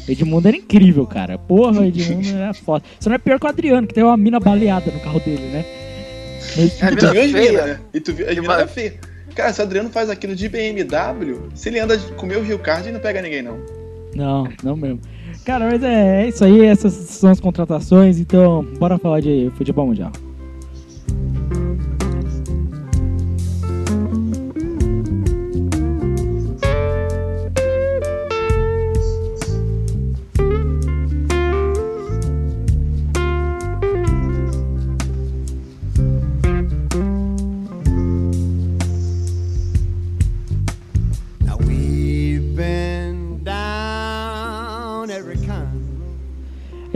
O 0.08 0.12
Edmundo 0.12 0.48
era 0.48 0.58
incrível, 0.58 1.06
cara. 1.08 1.38
Porra, 1.38 1.82
o 1.82 1.86
Edmundo 1.86 2.28
era 2.38 2.54
foda. 2.56 2.84
Só 3.00 3.10
não 3.10 3.16
é 3.16 3.20
pior 3.20 3.40
que 3.40 3.46
o 3.46 3.50
Adriano, 3.50 3.88
que 3.88 3.94
tem 3.94 4.04
uma 4.04 4.18
mina 4.18 4.40
baleada 4.40 4.92
no 4.92 5.00
carro 5.00 5.20
dele, 5.20 5.48
né? 5.54 5.66
Mas- 6.58 6.82
É 6.84 6.92
E 6.92 6.96
tu 6.98 7.10
viu 7.12 7.22
as 7.22 7.32
minas, 7.32 7.66
né? 7.66 7.80
E 7.94 8.00
tu 8.02 8.14
viu 8.14 8.30
as 8.30 8.36
minas 8.38 8.60
é 8.60 8.68
feia. 8.68 8.94
Cara, 9.34 9.54
se 9.54 9.62
o 9.62 9.64
Adriano 9.64 9.90
faz 9.90 10.10
aquilo 10.10 10.36
de 10.36 10.50
BMW, 10.50 11.50
se 11.56 11.70
ele 11.70 11.80
anda 11.80 11.98
com 12.18 12.26
o 12.26 12.30
meu 12.30 12.44
Rio 12.44 12.60
Card, 12.60 12.84
ele 12.88 12.94
não 12.94 13.00
pega 13.00 13.22
ninguém, 13.22 13.42
não. 13.42 13.58
Não, 14.14 14.48
não 14.62 14.76
mesmo. 14.76 15.00
Cara, 15.46 15.66
mas 15.66 15.84
é, 15.84 16.24
é 16.24 16.28
isso 16.28 16.44
aí, 16.44 16.66
essas 16.66 16.94
são 16.94 17.32
as 17.32 17.40
contratações, 17.40 18.20
então 18.20 18.64
bora 18.78 18.98
falar 19.00 19.22
de 19.22 19.52
futebol 19.56 19.88
mundial. 19.88 20.12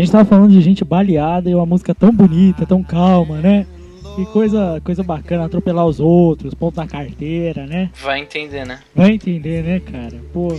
Gente 0.06 0.12
tava 0.12 0.26
falando 0.26 0.52
de 0.52 0.62
gente 0.62 0.84
baleada 0.86 1.50
e 1.50 1.56
uma 1.56 1.66
música 1.66 1.94
tão 1.94 2.12
bonita, 2.12 2.66
tão 2.66 2.82
calma, 2.84 3.38
né? 3.40 3.66
Que 4.16 4.26
coisa, 4.28 4.80
coisa 4.84 5.04
bacana, 5.04 5.46
atropelar 5.46 5.86
os 5.86 6.00
outros, 6.00 6.54
ponto 6.54 6.78
na 6.78 6.88
carteira, 6.88 7.66
né? 7.68 7.90
Vai 8.02 8.22
entender, 8.22 8.66
né? 8.66 8.80
Vai 8.96 9.12
entender, 9.12 9.62
né, 9.64 9.80
cara? 9.82 10.16
Porra. 10.32 10.56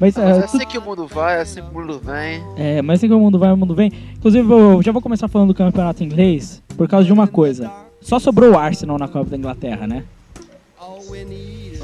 Mas, 0.00 0.16
Mas 0.16 0.16
é, 0.16 0.30
é 0.30 0.34
tu- 0.40 0.44
assim 0.44 0.66
que 0.66 0.78
o 0.78 0.82
mundo 0.82 1.06
vai, 1.06 1.38
é 1.38 1.42
assim 1.42 1.60
que 1.62 1.68
o 1.70 1.74
mundo 1.80 2.00
vem. 2.02 2.42
é, 2.56 2.80
mas 2.82 2.98
assim 2.98 3.06
que 3.06 3.14
o 3.14 3.20
mundo 3.20 3.38
vai, 3.38 3.52
o 3.52 3.56
mundo 3.56 3.74
vem. 3.74 3.92
Inclusive, 4.16 4.50
eu 4.50 4.82
já 4.82 4.90
vou 4.92 5.02
começar 5.02 5.28
falando 5.28 5.48
do 5.48 5.54
campeonato 5.54 6.02
inglês 6.02 6.60
por 6.76 6.88
causa 6.88 7.06
de 7.06 7.12
uma 7.12 7.28
coisa. 7.28 7.70
Só 8.00 8.18
sobrou 8.18 8.52
o 8.52 8.58
Arsenal 8.58 8.98
na 8.98 9.06
Copa 9.06 9.30
da 9.30 9.36
Inglaterra, 9.36 9.86
né? 9.86 10.02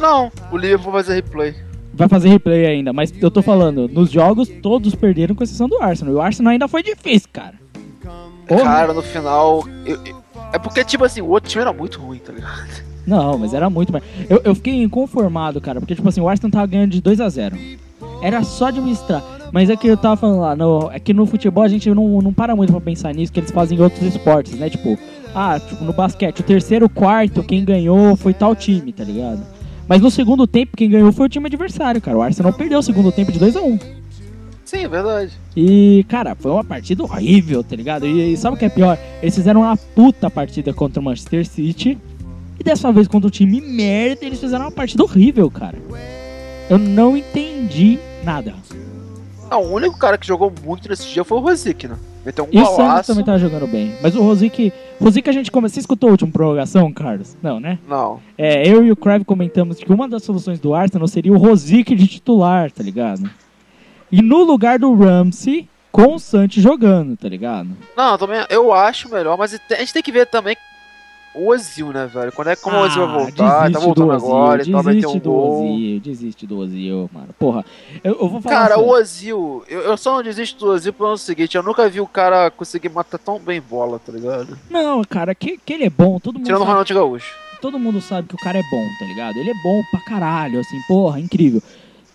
Não, 0.00 0.30
o 0.50 0.56
Liverpool 0.56 0.92
vai 0.92 1.02
fazer 1.02 1.14
replay. 1.16 1.54
Vai 1.96 2.08
fazer 2.08 2.28
replay 2.28 2.66
ainda, 2.66 2.92
mas 2.92 3.12
eu 3.20 3.30
tô 3.30 3.40
falando, 3.42 3.88
nos 3.88 4.10
jogos 4.10 4.48
todos 4.62 4.94
perderam 4.94 5.34
com 5.34 5.42
exceção 5.42 5.68
do 5.68 5.80
Arsenal. 5.82 6.12
E 6.14 6.16
o 6.16 6.20
Arsenal 6.20 6.52
ainda 6.52 6.68
foi 6.68 6.82
difícil, 6.82 7.28
cara. 7.32 7.54
Porra. 8.46 8.62
Cara, 8.62 8.92
no 8.92 9.02
final. 9.02 9.64
eu- 9.84 9.98
eu- 10.04 10.22
é 10.52 10.58
porque, 10.58 10.84
tipo 10.84 11.04
assim, 11.04 11.20
o 11.20 11.28
outro 11.28 11.48
time 11.50 11.62
era 11.62 11.72
muito 11.72 11.98
ruim, 12.00 12.18
tá 12.18 12.32
ligado? 12.32 12.68
Não, 13.06 13.38
mas 13.38 13.54
era 13.54 13.70
muito 13.70 13.92
mais. 13.92 14.04
Eu, 14.28 14.40
eu 14.44 14.54
fiquei 14.54 14.82
inconformado, 14.82 15.60
cara, 15.60 15.80
porque, 15.80 15.94
tipo 15.94 16.08
assim, 16.08 16.20
o 16.20 16.28
Arsenal 16.28 16.50
tava 16.50 16.66
ganhando 16.66 16.90
de 16.90 17.00
2 17.00 17.20
a 17.20 17.28
0 17.28 17.56
Era 18.22 18.42
só 18.44 18.66
administrar. 18.66 19.22
Mas 19.52 19.70
é 19.70 19.76
que 19.76 19.86
eu 19.86 19.96
tava 19.96 20.16
falando 20.16 20.40
lá, 20.40 20.56
no, 20.56 20.90
é 20.92 20.98
que 20.98 21.14
no 21.14 21.24
futebol 21.24 21.62
a 21.62 21.68
gente 21.68 21.88
não, 21.94 22.20
não 22.20 22.32
para 22.32 22.54
muito 22.56 22.72
pra 22.72 22.80
pensar 22.80 23.14
nisso, 23.14 23.32
que 23.32 23.38
eles 23.40 23.50
fazem 23.50 23.78
em 23.78 23.80
outros 23.80 24.02
esportes, 24.02 24.54
né? 24.58 24.68
Tipo, 24.68 24.98
ah, 25.34 25.58
tipo, 25.60 25.84
no 25.84 25.92
basquete, 25.92 26.40
o 26.40 26.42
terceiro, 26.42 26.88
quarto, 26.88 27.42
quem 27.44 27.64
ganhou 27.64 28.16
foi 28.16 28.34
tal 28.34 28.54
time, 28.56 28.92
tá 28.92 29.04
ligado? 29.04 29.40
Mas 29.88 30.00
no 30.00 30.10
segundo 30.10 30.46
tempo, 30.46 30.76
quem 30.76 30.90
ganhou 30.90 31.12
foi 31.12 31.26
o 31.26 31.28
time 31.28 31.46
adversário, 31.46 32.00
cara. 32.00 32.16
O 32.16 32.22
Arsenal 32.22 32.52
perdeu 32.52 32.78
o 32.78 32.82
segundo 32.82 33.12
tempo 33.12 33.30
de 33.30 33.38
2 33.38 33.56
a 33.56 33.62
1 33.62 33.78
Sim, 34.64 34.78
é 34.78 34.88
verdade. 34.88 35.32
E, 35.56 36.04
cara, 36.08 36.34
foi 36.34 36.50
uma 36.50 36.64
partida 36.64 37.04
horrível, 37.04 37.62
tá 37.62 37.76
ligado? 37.76 38.04
E, 38.04 38.32
e 38.32 38.36
sabe 38.36 38.56
o 38.56 38.58
que 38.58 38.64
é 38.64 38.68
pior? 38.68 38.98
Eles 39.22 39.34
fizeram 39.34 39.60
uma 39.60 39.76
puta 39.76 40.28
partida 40.28 40.74
contra 40.74 41.00
o 41.00 41.04
Manchester 41.04 41.46
City. 41.46 41.96
E 42.58 42.64
dessa 42.64 42.90
vez 42.90 43.06
contra 43.06 43.28
o 43.28 43.30
time 43.30 43.60
merda, 43.60 44.24
eles 44.24 44.40
fizeram 44.40 44.64
uma 44.64 44.72
partida 44.72 45.04
horrível, 45.04 45.48
cara. 45.48 45.78
Eu 46.68 46.78
não 46.78 47.16
entendi 47.16 48.00
nada. 48.24 48.54
Não, 49.48 49.62
o 49.62 49.72
único 49.72 49.96
cara 49.96 50.18
que 50.18 50.26
jogou 50.26 50.52
muito 50.64 50.88
nesse 50.88 51.06
dia 51.08 51.22
foi 51.22 51.38
o 51.38 51.40
Rosick, 51.40 51.86
né? 51.86 51.96
Meteu 52.26 52.44
um 52.44 52.48
E 52.50 52.60
o 52.60 52.66
Santos 52.66 53.06
também 53.06 53.24
tava 53.24 53.38
jogando 53.38 53.68
bem. 53.68 53.94
Mas 54.02 54.16
o 54.16 54.20
Rosic. 54.20 54.72
Rosic 55.00 55.30
a 55.30 55.32
gente 55.32 55.48
começou. 55.48 55.74
Você 55.74 55.80
escutou 55.80 56.08
a 56.08 56.10
última 56.12 56.32
prorrogação, 56.32 56.92
Carlos? 56.92 57.36
Não, 57.40 57.60
né? 57.60 57.78
Não. 57.88 58.20
É, 58.36 58.68
eu 58.68 58.84
e 58.84 58.90
o 58.90 58.96
Crave 58.96 59.24
comentamos 59.24 59.78
que 59.78 59.92
uma 59.92 60.08
das 60.08 60.24
soluções 60.24 60.58
do 60.58 60.74
Arsenal 60.74 61.06
seria 61.06 61.32
o 61.32 61.38
Rosic 61.38 61.94
de 61.94 62.08
titular, 62.08 62.72
tá 62.72 62.82
ligado? 62.82 63.30
E 64.10 64.20
no 64.22 64.42
lugar 64.42 64.80
do 64.80 64.92
Ramsey, 64.92 65.68
com 65.92 66.16
o 66.16 66.18
Santos 66.18 66.60
jogando, 66.60 67.16
tá 67.16 67.28
ligado? 67.28 67.68
Não, 67.96 68.18
também 68.18 68.44
eu 68.50 68.72
acho 68.72 69.08
melhor, 69.08 69.38
mas 69.38 69.54
a 69.54 69.76
gente 69.76 69.92
tem 69.92 70.02
que 70.02 70.12
ver 70.12 70.26
também 70.26 70.56
o 71.36 71.48
Ozil, 71.50 71.88
né, 71.92 72.06
velho? 72.06 72.32
Quando 72.32 72.48
é 72.48 72.56
como 72.56 72.76
o 72.76 72.80
Ozil 72.80 73.06
vai 73.06 73.18
voltar, 73.24 73.70
tá 73.70 73.78
Ah, 73.78 73.80
voltando 73.82 74.12
agora, 74.12 74.62
então 74.62 74.82
vai 74.82 74.94
ter 74.94 75.00
desiste 75.00 75.16
um 75.16 75.20
do 75.20 75.30
gol. 75.30 75.64
Ozil, 75.64 76.00
desiste 76.00 76.46
do 76.46 76.58
Ozil, 76.58 77.10
mano. 77.12 77.28
Porra, 77.38 77.64
eu, 78.02 78.12
eu 78.20 78.28
vou 78.28 78.40
falar 78.40 78.54
Cara, 78.56 78.74
sério. 78.76 78.84
o 78.84 78.92
Ozil, 78.92 79.64
eu, 79.68 79.80
eu 79.82 79.96
só 79.96 80.16
não 80.16 80.22
desisto 80.22 80.58
do 80.64 80.72
Ozil 80.72 80.92
pelo 80.92 81.16
seguinte, 81.16 81.56
eu 81.56 81.62
nunca 81.62 81.88
vi 81.88 82.00
o 82.00 82.06
cara 82.06 82.50
conseguir 82.50 82.88
matar 82.88 83.18
tão 83.18 83.38
bem 83.38 83.60
bola, 83.60 83.98
tá 83.98 84.12
ligado? 84.12 84.58
Não, 84.70 85.02
cara, 85.04 85.34
que, 85.34 85.58
que 85.58 85.72
ele 85.72 85.84
é 85.84 85.90
bom, 85.90 86.18
todo 86.18 86.34
mundo, 86.36 86.44
Tirando 86.46 86.62
o 86.62 86.64
sabe, 86.64 86.70
Ronaldo 86.70 86.94
Gaúcho. 86.94 87.34
todo 87.60 87.78
mundo 87.78 88.00
sabe 88.00 88.28
que 88.28 88.34
o 88.34 88.38
cara 88.38 88.58
é 88.58 88.62
bom, 88.70 88.84
tá 88.98 89.04
ligado? 89.06 89.36
Ele 89.36 89.50
é 89.50 89.62
bom 89.62 89.82
pra 89.90 90.00
caralho, 90.00 90.60
assim, 90.60 90.80
porra, 90.88 91.20
incrível. 91.20 91.62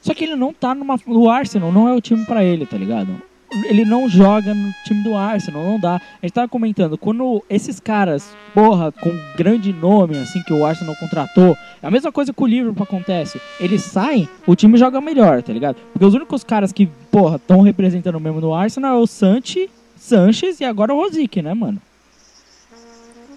Só 0.01 0.13
que 0.15 0.23
ele 0.23 0.35
não 0.35 0.51
tá 0.51 0.73
numa. 0.73 0.97
O 1.05 1.29
Arsenal 1.29 1.71
não 1.71 1.87
é 1.87 1.93
o 1.93 2.01
time 2.01 2.25
pra 2.25 2.43
ele, 2.43 2.65
tá 2.65 2.75
ligado? 2.75 3.21
Ele 3.65 3.83
não 3.83 4.07
joga 4.07 4.53
no 4.53 4.71
time 4.85 5.03
do 5.03 5.15
Arsenal, 5.15 5.63
não 5.63 5.79
dá. 5.79 5.95
A 5.95 6.25
gente 6.25 6.33
tava 6.33 6.47
comentando, 6.47 6.97
quando 6.97 7.43
esses 7.49 7.79
caras, 7.79 8.33
porra, 8.53 8.91
com 8.91 9.11
grande 9.35 9.73
nome, 9.73 10.17
assim, 10.17 10.41
que 10.43 10.53
o 10.53 10.65
Arsenal 10.65 10.95
contratou, 10.95 11.57
é 11.81 11.87
a 11.87 11.91
mesma 11.91 12.11
coisa 12.11 12.31
que 12.33 12.41
o 12.41 12.47
Liverpool 12.47 12.83
acontece. 12.83 13.41
Eles 13.59 13.81
saem, 13.83 14.29
o 14.47 14.55
time 14.55 14.77
joga 14.77 15.01
melhor, 15.01 15.43
tá 15.43 15.51
ligado? 15.51 15.75
Porque 15.91 16.05
os 16.05 16.13
únicos 16.13 16.43
caras 16.43 16.71
que, 16.71 16.87
porra, 17.11 17.35
estão 17.35 17.61
representando 17.61 18.19
mesmo 18.19 18.39
no 18.39 18.53
Arsenal 18.53 18.99
é 18.99 19.03
o 19.03 19.07
Santi, 19.07 19.69
Sanches 19.97 20.59
e 20.59 20.63
agora 20.63 20.93
o 20.93 20.97
Rosic, 20.97 21.41
né, 21.41 21.53
mano? 21.53 21.79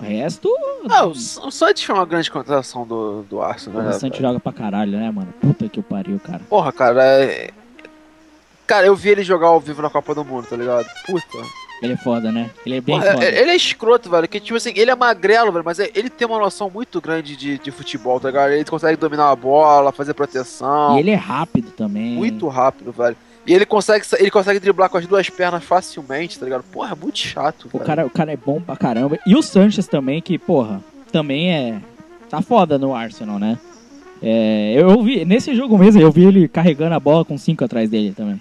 O 0.01 0.03
resto. 0.03 0.49
Não, 0.85 1.11
o 1.11 1.15
Santos 1.51 1.83
foi 1.83 1.95
uma 1.95 2.07
grande 2.07 2.31
contratação 2.31 2.87
do, 2.87 3.23
do 3.23 3.41
Arsenal, 3.43 3.81
Porra, 3.83 3.91
né? 3.91 3.97
o 3.97 4.01
velho? 4.01 4.21
joga 4.21 4.41
pra 4.41 4.53
caralho, 4.53 4.93
né, 4.93 5.11
mano? 5.11 5.33
Puta 5.41 5.69
que 5.69 5.81
o 5.81 5.83
pariu, 5.83 6.21
cara. 6.21 6.41
Porra, 6.49 6.73
cara, 6.73 7.05
é... 7.05 7.51
Cara, 8.67 8.87
eu 8.87 8.97
vi 8.97 9.11
ele 9.11 9.23
jogar 9.23 9.49
ao 9.49 9.61
vivo 9.61 9.83
na 9.83 9.91
Copa 9.91 10.15
do 10.15 10.25
Mundo, 10.25 10.47
tá 10.49 10.57
ligado? 10.57 10.87
Puta. 11.07 11.39
Ele 11.83 11.93
é 11.93 11.97
foda, 11.97 12.33
né? 12.33 12.51
Ele 12.65 12.77
é 12.77 12.81
bem 12.81 12.99
Porra, 12.99 13.13
foda. 13.13 13.25
ele 13.27 13.51
é 13.51 13.57
escroto, 13.57 14.09
velho. 14.09 14.27
Que, 14.29 14.41
tipo 14.41 14.57
assim, 14.57 14.73
ele 14.75 14.91
é 14.91 14.95
magrelo, 14.95 15.53
velho, 15.53 15.65
mas 15.65 15.79
é- 15.79 15.91
ele 15.95 16.09
tem 16.09 16.27
uma 16.27 16.39
noção 16.39 16.71
muito 16.71 16.99
grande 17.01 17.37
de, 17.37 17.59
de 17.59 17.71
futebol, 17.71 18.19
tá 18.19 18.29
ligado? 18.29 18.53
Ele 18.53 18.65
consegue 18.65 18.97
dominar 18.97 19.31
a 19.31 19.37
bola, 19.37 19.93
fazer 19.93 20.15
proteção. 20.15 20.97
E 20.97 21.01
ele 21.01 21.11
é 21.11 21.15
rápido 21.17 21.71
também. 21.73 22.13
Muito 22.15 22.49
rápido, 22.49 22.91
velho. 22.93 23.17
E 23.47 23.53
ele 23.53 23.67
consegue, 23.67 24.07
ele 24.19 24.31
consegue 24.31 24.59
driblar 24.61 24.89
com 24.89 24.97
as 24.97 25.07
duas 25.07 25.29
pernas 25.29 25.63
facilmente, 25.63 26.39
tá 26.39 26.47
ligado? 26.47 26.63
Porra, 26.63 26.93
é 26.93 26.95
muito 26.95 27.19
chato, 27.19 27.67
O 27.71 27.77
velho. 27.77 27.85
cara, 27.85 28.07
o 28.07 28.11
cara 28.11 28.33
é 28.33 28.37
bom 28.37 28.59
pra 28.63 28.77
caramba. 28.77 29.19
E 29.27 29.37
o 29.37 29.43
Sanches 29.43 29.87
também, 29.87 30.23
que, 30.23 30.39
porra, 30.39 30.81
também 31.13 31.53
é. 31.53 31.79
Tá 32.31 32.41
foda 32.41 32.79
no 32.79 32.95
Arsenal, 32.95 33.39
né? 33.39 33.59
É, 34.23 34.73
eu 34.77 35.03
vi, 35.03 35.25
nesse 35.27 35.55
jogo 35.55 35.77
mesmo, 35.77 36.01
eu 36.01 36.11
vi 36.11 36.25
ele 36.25 36.49
carregando 36.49 36.95
a 36.95 37.01
bola 37.01 37.25
com 37.27 37.37
cinco 37.37 37.63
atrás 37.65 37.91
dele 37.91 38.15
também. 38.17 38.41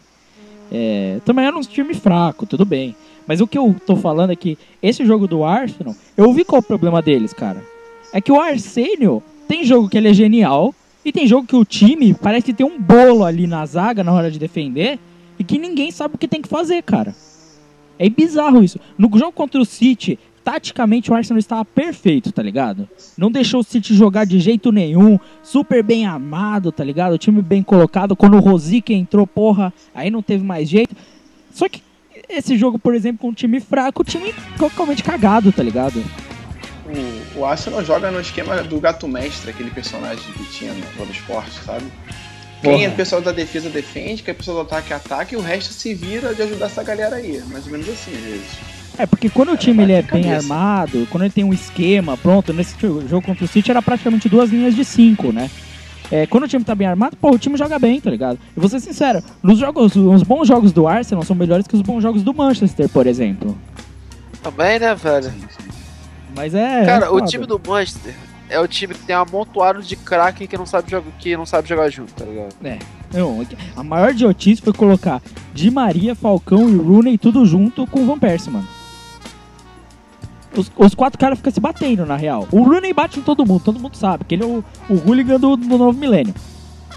É, 0.74 1.20
também 1.24 1.46
era 1.46 1.56
um 1.56 1.62
time 1.62 1.94
fraco, 1.94 2.48
tudo 2.48 2.66
bem. 2.66 2.96
Mas 3.28 3.40
o 3.40 3.48
que 3.48 3.58
eu 3.58 3.76
tô 3.86 3.96
falando 3.96 4.32
é 4.32 4.36
que 4.36 4.58
esse 4.82 5.06
jogo 5.06 5.28
do 5.28 5.44
Arsenal, 5.44 5.96
eu 6.18 6.34
vi 6.34 6.44
qual 6.44 6.60
o 6.60 6.64
problema 6.64 7.02
deles, 7.02 7.32
cara. 7.32 7.64
É 8.12 8.20
que 8.20 8.32
o 8.32 8.42
Arsênio 8.42 9.22
tem 9.48 9.64
jogo 9.64 9.88
que 9.88 9.98
ele 9.98 10.10
é 10.10 10.14
genial 10.14 10.74
e 11.06 11.12
tem 11.12 11.28
jogo 11.28 11.48
que 11.48 11.56
o 11.56 11.64
time 11.64 12.14
parece 12.14 12.46
que 12.46 12.54
tem 12.54 12.66
um 12.66 12.80
bolo 12.80 13.24
ali 13.24 13.46
na 13.46 13.66
zaga 13.66 14.04
na 14.04 14.12
hora 14.12 14.32
de 14.32 14.40
defender 14.40 15.00
e 15.38 15.44
que 15.44 15.58
ninguém 15.58 15.92
sabe 15.92 16.16
o 16.16 16.18
que 16.18 16.28
tem 16.28 16.42
que 16.42 16.50
fazer, 16.50 16.82
cara. 16.84 17.16
É 18.00 18.10
bizarro 18.10 18.64
isso. 18.64 18.80
No 18.98 19.10
jogo 19.18 19.32
contra 19.32 19.62
o 19.62 19.66
City, 19.66 20.18
taticamente 20.44 21.10
o 21.10 21.16
Arsenal 21.16 21.40
estava 21.40 21.64
perfeito, 21.64 22.32
tá 22.32 22.44
ligado? 22.44 22.88
Não 23.18 23.32
deixou 23.32 23.62
o 23.62 23.64
City 23.64 23.96
jogar 23.96 24.26
de 24.26 24.40
jeito 24.40 24.72
nenhum, 24.72 25.18
super 25.42 25.82
bem 25.82 26.06
armado, 26.06 26.72
tá 26.72 26.84
ligado? 26.84 27.14
O 27.14 27.18
time 27.18 27.42
bem 27.42 27.64
colocado. 27.64 28.16
Quando 28.16 28.36
o 28.36 28.40
Rosique 28.40 28.94
entrou, 28.94 29.26
porra, 29.26 29.74
aí 29.96 30.10
não 30.12 30.22
teve 30.22 30.44
mais 30.44 30.68
jeito. 30.68 30.96
Só 31.52 31.70
que 31.70 31.82
esse 32.30 32.58
jogo, 32.58 32.78
por 32.78 32.94
exemplo, 32.94 33.20
com 33.20 33.30
um 33.30 33.34
time 33.34 33.60
fraco, 33.60 34.02
o 34.02 34.06
time 34.06 34.34
totalmente 34.58 35.04
cagado, 35.04 35.52
tá 35.52 35.64
ligado? 35.64 36.04
O, 37.36 37.40
o 37.40 37.46
Arsenal 37.46 37.84
joga 37.84 38.12
no 38.12 38.20
esquema 38.20 38.62
do 38.64 38.80
gato 38.80 39.08
mestre, 39.08 39.52
aquele 39.52 39.72
personagem 39.72 40.24
que 40.34 40.44
tinha 40.52 40.74
no 40.74 40.86
Globo 40.96 41.12
Esporte, 41.12 41.52
sabe? 41.64 41.86
Quem 42.62 42.72
Porra. 42.72 42.86
é 42.86 42.90
o 42.90 42.96
pessoal 42.96 43.22
da 43.22 43.32
defesa 43.32 43.70
defende, 43.70 44.24
quem 44.24 44.32
é 44.32 44.36
o 44.36 44.38
pessoal 44.38 44.58
do 44.58 44.62
ataque 44.64 44.94
ataca 44.94 45.34
e 45.34 45.38
o 45.38 45.42
resto 45.42 45.74
se 45.74 45.94
vira 45.94 46.34
de 46.34 46.42
ajudar 46.44 46.68
essa 46.68 46.84
galera 46.84 47.18
aí. 47.18 47.44
Mais 47.48 47.66
ou 47.66 47.72
menos 47.72 47.90
assim, 47.90 48.14
às 48.14 48.24
vezes. 48.24 48.73
É, 48.98 49.06
porque 49.06 49.30
quando 49.30 49.52
o 49.52 49.58
time 49.58 49.84
ele 49.84 49.94
é 49.94 50.02
bem 50.02 50.24
cabeça. 50.24 50.36
armado, 50.54 51.08
quando 51.10 51.24
ele 51.24 51.34
tem 51.34 51.44
um 51.44 51.54
esquema 51.54 52.16
pronto, 52.16 52.54
nesse 52.54 52.76
jo- 52.78 53.08
jogo 53.08 53.26
contra 53.26 53.44
o 53.44 53.48
City 53.48 53.72
era 53.72 53.82
praticamente 53.82 54.30
duas 54.30 54.50
linhas 54.52 54.76
de 54.76 54.86
cinco, 54.86 55.32
né? 55.32 55.50
É, 56.12 56.28
quando 56.28 56.44
o 56.44 56.48
time 56.48 56.64
tá 56.64 56.76
bem 56.76 56.86
armado, 56.86 57.18
pô, 57.18 57.32
o 57.32 57.40
time 57.40 57.58
joga 57.58 57.80
bem, 57.80 58.00
tá 58.00 58.10
ligado? 58.12 58.38
E 58.56 58.60
vou 58.60 58.70
ser 58.70 58.80
sincero, 58.80 59.24
nos 59.42 59.58
jogos, 59.58 59.96
os 59.96 60.22
bons 60.22 60.48
jogos 60.48 60.72
do 60.72 60.88
Arsenal 60.88 61.24
são 61.24 61.36
melhores 61.36 61.66
que 61.66 61.76
os 61.76 61.82
bons 61.82 62.02
jogos 62.02 62.22
do 62.22 62.34
Manchester, 62.34 62.88
por 62.90 63.08
exemplo. 63.08 63.58
Também, 64.44 64.78
né, 64.78 64.94
velho? 64.94 65.34
Mas 66.36 66.54
é. 66.54 66.86
Cara, 66.86 67.06
é 67.08 67.10
o 67.10 67.22
time 67.26 67.46
do 67.48 67.60
Manchester 67.68 68.14
é 68.50 68.60
o 68.60 68.68
time 68.68 68.94
que 68.94 69.00
tem 69.02 69.16
um 69.16 69.22
amontoado 69.22 69.82
de 69.82 69.96
craque 69.96 70.46
que 70.46 70.56
não 70.58 70.66
sabe 70.68 70.92
jogar, 70.92 71.10
que 71.18 71.36
não 71.36 71.46
sabe 71.46 71.68
jogar 71.68 71.90
junto, 71.90 72.14
tá 72.14 72.26
ligado? 72.26 72.54
Não, 73.12 73.44
a 73.76 73.84
maior 73.84 74.12
idiotice 74.12 74.62
foi 74.62 74.74
colocar 74.74 75.22
Di 75.54 75.72
Maria, 75.72 76.14
Falcão 76.14 76.70
e 76.70 76.76
Rooney 76.76 77.18
tudo 77.18 77.44
junto 77.46 77.88
com 77.88 78.02
o 78.02 78.06
Van 78.06 78.20
Persie, 78.20 78.52
mano. 78.52 78.68
Os, 80.56 80.72
os 80.78 80.94
quatro 80.96 81.18
caras 81.20 81.38
ficam 81.38 81.52
se 81.54 81.60
batendo, 81.60 82.06
na 82.06 82.16
real. 82.16 82.48
O 82.52 82.64
Rooney 82.64 82.94
bate 82.94 83.20
em 83.20 83.24
todo 83.24 83.46
mundo, 83.46 83.62
todo 83.64 83.80
mundo 83.80 83.96
sabe, 83.96 84.24
que 84.26 84.36
ele 84.36 84.44
é 84.44 84.46
o, 84.46 84.64
o 84.90 84.94
hooligan 85.08 85.40
do, 85.40 85.56
do 85.58 85.78
novo 85.78 85.98
milênio. 85.98 86.34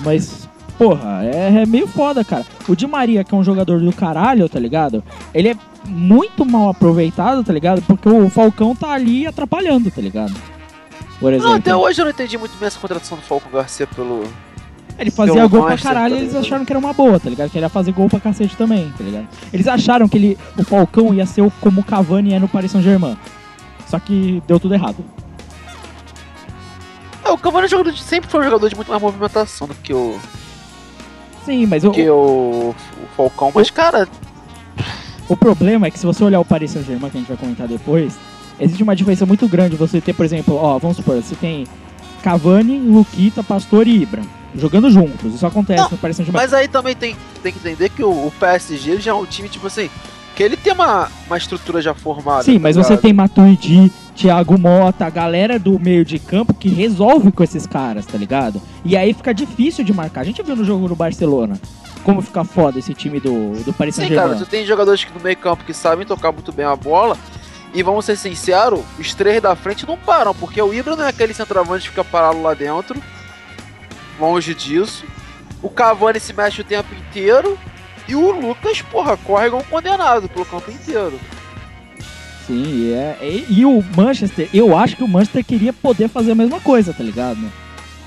Mas, 0.00 0.48
porra, 0.76 1.24
é, 1.24 1.62
é 1.62 1.66
meio 1.66 1.86
foda, 1.86 2.22
cara. 2.24 2.44
O 2.68 2.74
Di 2.76 2.86
Maria, 2.86 3.24
que 3.24 3.34
é 3.34 3.38
um 3.38 3.42
jogador 3.44 3.80
do 3.80 3.92
caralho, 3.92 4.48
tá 4.48 4.58
ligado? 4.60 5.02
Ele 5.32 5.48
é 5.50 5.56
muito 5.86 6.44
mal 6.44 6.68
aproveitado, 6.68 7.42
tá 7.42 7.52
ligado? 7.52 7.80
Porque 7.82 8.08
o 8.08 8.28
Falcão 8.28 8.74
tá 8.74 8.90
ali 8.90 9.26
atrapalhando, 9.26 9.90
tá 9.90 10.02
ligado? 10.02 10.34
Por 11.18 11.32
exemplo. 11.32 11.48
Não, 11.50 11.56
até 11.56 11.74
hoje 11.74 12.00
eu 12.00 12.04
não 12.04 12.12
entendi 12.12 12.36
muito 12.36 12.56
bem 12.58 12.66
essa 12.66 12.78
contratação 12.78 13.16
do 13.16 13.22
Falcon 13.22 13.48
Garcia 13.50 13.86
pelo. 13.86 14.24
Ele 14.98 15.10
fazia 15.10 15.34
Pelo 15.34 15.48
gol 15.48 15.64
pra 15.66 15.76
caralho 15.78 16.14
tá 16.14 16.16
e 16.16 16.22
eles 16.22 16.32
ligado? 16.32 16.44
acharam 16.46 16.64
que 16.64 16.72
era 16.72 16.78
uma 16.78 16.92
boa, 16.92 17.20
tá 17.20 17.28
ligado? 17.28 17.50
Que 17.50 17.58
ele 17.58 17.64
ia 17.66 17.70
fazer 17.70 17.92
gol 17.92 18.08
pra 18.08 18.18
cacete 18.20 18.56
também, 18.56 18.92
tá 18.96 19.04
ligado? 19.04 19.28
Eles 19.52 19.66
acharam 19.68 20.08
que 20.08 20.16
ele, 20.16 20.38
o 20.58 20.64
Falcão 20.64 21.12
ia 21.14 21.26
ser 21.26 21.42
o- 21.42 21.52
como 21.60 21.82
o 21.82 21.84
Cavani 21.84 22.32
é 22.32 22.38
no 22.38 22.48
Paris 22.48 22.70
Saint-Germain. 22.70 23.16
Só 23.86 23.98
que 23.98 24.42
deu 24.46 24.58
tudo 24.58 24.74
errado. 24.74 25.04
É, 27.24 27.30
o 27.30 27.38
Cavani 27.38 27.66
é 27.66 27.68
jogador 27.68 27.90
de- 27.92 28.02
sempre 28.02 28.30
foi 28.30 28.40
um 28.40 28.44
jogador 28.44 28.68
de 28.68 28.76
muito 28.76 28.88
mais 28.90 29.02
movimentação 29.02 29.66
do 29.66 29.74
que 29.74 29.92
o, 29.92 30.18
Sim, 31.44 31.66
mas 31.66 31.84
o, 31.84 31.90
que 31.90 32.08
o, 32.08 32.74
o 32.74 33.06
Falcão. 33.16 33.52
Mas, 33.54 33.70
cara, 33.70 34.08
o 35.28 35.36
problema 35.36 35.86
é 35.86 35.90
que 35.90 35.98
se 35.98 36.06
você 36.06 36.22
olhar 36.24 36.40
o 36.40 36.44
Paris 36.44 36.72
Saint-Germain, 36.72 37.10
que 37.10 37.16
a 37.16 37.20
gente 37.20 37.28
vai 37.28 37.36
comentar 37.36 37.68
depois, 37.68 38.18
existe 38.58 38.82
uma 38.82 38.94
diferença 38.96 39.24
muito 39.26 39.48
grande 39.48 39.76
você 39.76 40.00
ter, 40.00 40.12
por 40.12 40.24
exemplo, 40.24 40.56
ó, 40.56 40.78
vamos 40.78 40.96
supor, 40.96 41.16
você 41.16 41.34
tem 41.36 41.66
Cavani, 42.22 42.78
Luquita, 42.80 43.42
Pastor 43.44 43.86
e 43.86 44.02
Ibra 44.02 44.22
jogando 44.56 44.90
juntos. 44.90 45.34
Isso 45.34 45.46
acontece 45.46 45.82
Não, 45.82 45.90
no 45.90 45.98
Paris 45.98 46.16
Saint-Germain. 46.16 46.42
mas 46.42 46.52
aí 46.54 46.66
também 46.66 46.94
tem, 46.96 47.14
tem 47.42 47.52
que 47.52 47.58
entender 47.58 47.90
que 47.90 48.02
o, 48.02 48.10
o 48.10 48.32
PSG 48.40 48.98
já 49.00 49.10
é 49.12 49.14
um 49.14 49.26
time, 49.26 49.48
tipo 49.48 49.66
assim, 49.66 49.90
que 50.36 50.42
ele 50.42 50.56
tem 50.56 50.74
uma, 50.74 51.10
uma 51.26 51.38
estrutura 51.38 51.80
já 51.80 51.94
formada. 51.94 52.42
Sim, 52.42 52.54
tá 52.54 52.60
mas 52.60 52.76
você 52.76 52.90
ligado? 52.90 53.02
tem 53.02 53.12
Matuidi, 53.14 53.90
Thiago 54.14 54.58
Mota, 54.58 55.06
a 55.06 55.10
galera 55.10 55.58
do 55.58 55.80
meio 55.80 56.04
de 56.04 56.18
campo 56.18 56.52
que 56.52 56.68
resolve 56.68 57.32
com 57.32 57.42
esses 57.42 57.66
caras, 57.66 58.04
tá 58.04 58.18
ligado? 58.18 58.60
E 58.84 58.98
aí 58.98 59.14
fica 59.14 59.32
difícil 59.32 59.82
de 59.82 59.94
marcar. 59.94 60.20
A 60.20 60.24
gente 60.24 60.42
viu 60.42 60.54
no 60.54 60.62
jogo 60.64 60.88
do 60.88 60.94
Barcelona 60.94 61.58
como 62.04 62.20
fica 62.22 62.44
foda 62.44 62.78
esse 62.78 62.94
time 62.94 63.18
do, 63.18 63.64
do 63.64 63.72
Paris 63.72 63.94
Sim, 63.96 64.02
cara, 64.02 64.14
Saint-Germain. 64.14 64.38
tu 64.38 64.46
tem 64.48 64.64
jogadores 64.64 65.02
que 65.02 65.12
no 65.12 65.20
meio 65.20 65.36
campo 65.38 65.64
que 65.64 65.74
sabem 65.74 66.06
tocar 66.06 66.30
muito 66.30 66.52
bem 66.52 66.66
a 66.66 66.76
bola. 66.76 67.16
E 67.74 67.82
vamos 67.82 68.04
ser 68.04 68.16
sinceros, 68.16 68.80
os 68.98 69.12
três 69.12 69.42
da 69.42 69.56
frente 69.56 69.86
não 69.86 69.98
param, 69.98 70.34
porque 70.34 70.62
o 70.62 70.72
Ibra 70.72 70.94
não 70.94 71.04
é 71.04 71.08
aquele 71.08 71.34
centroavante 71.34 71.84
que 71.84 71.90
fica 71.90 72.04
parado 72.04 72.40
lá 72.40 72.54
dentro. 72.54 73.02
Longe 74.20 74.54
disso. 74.54 75.04
O 75.62 75.68
Cavani 75.68 76.20
se 76.20 76.32
mexe 76.32 76.60
o 76.60 76.64
tempo 76.64 76.94
inteiro. 76.94 77.58
E 78.08 78.14
o 78.14 78.30
Lucas, 78.30 78.80
porra, 78.82 79.16
corre 79.16 79.46
igual 79.48 79.62
um 79.62 79.64
condenado 79.70 80.28
pelo 80.28 80.44
campo 80.44 80.70
inteiro. 80.70 81.18
Sim, 82.46 82.62
e, 82.64 82.92
é, 82.92 83.18
e, 83.22 83.46
e 83.60 83.64
o 83.66 83.84
Manchester, 83.96 84.48
eu 84.54 84.76
acho 84.76 84.96
que 84.96 85.02
o 85.02 85.08
Manchester 85.08 85.44
queria 85.44 85.72
poder 85.72 86.08
fazer 86.08 86.32
a 86.32 86.34
mesma 86.36 86.60
coisa, 86.60 86.92
tá 86.92 87.02
ligado? 87.02 87.40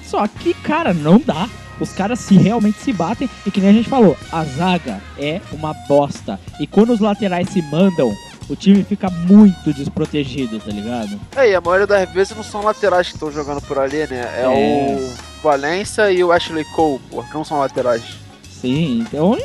Só 0.03 0.25
que, 0.27 0.53
cara, 0.53 0.93
não 0.93 1.19
dá. 1.19 1.47
Os 1.79 1.91
caras 1.93 2.19
se 2.19 2.35
realmente 2.37 2.77
se 2.79 2.91
batem 2.91 3.29
e 3.45 3.51
que 3.51 3.61
nem 3.61 3.69
a 3.69 3.73
gente 3.73 3.87
falou, 3.87 4.17
a 4.31 4.43
zaga 4.43 5.01
é 5.17 5.39
uma 5.51 5.73
bosta. 5.87 6.37
E 6.59 6.67
quando 6.67 6.91
os 6.91 6.99
laterais 6.99 7.49
se 7.49 7.61
mandam, 7.61 8.11
o 8.49 8.55
time 8.55 8.83
fica 8.83 9.09
muito 9.09 9.73
desprotegido, 9.73 10.59
tá 10.59 10.71
ligado? 10.71 11.17
É, 11.37 11.51
e 11.51 11.55
a 11.55 11.61
maioria 11.61 11.87
das 11.87 12.09
vezes 12.11 12.35
não 12.35 12.43
são 12.43 12.61
laterais 12.63 13.07
que 13.07 13.13
estão 13.13 13.31
jogando 13.31 13.61
por 13.61 13.77
ali, 13.77 14.07
né? 14.07 14.21
É, 14.35 14.41
É. 14.43 14.97
o 14.97 15.41
Valência 15.43 16.11
e 16.11 16.21
o 16.21 16.31
Ashley 16.33 16.65
Cole, 16.75 16.99
porra, 17.09 17.27
que 17.29 17.33
não 17.33 17.45
são 17.45 17.59
laterais. 17.59 18.03
Sim, 18.49 19.05
então. 19.07 19.37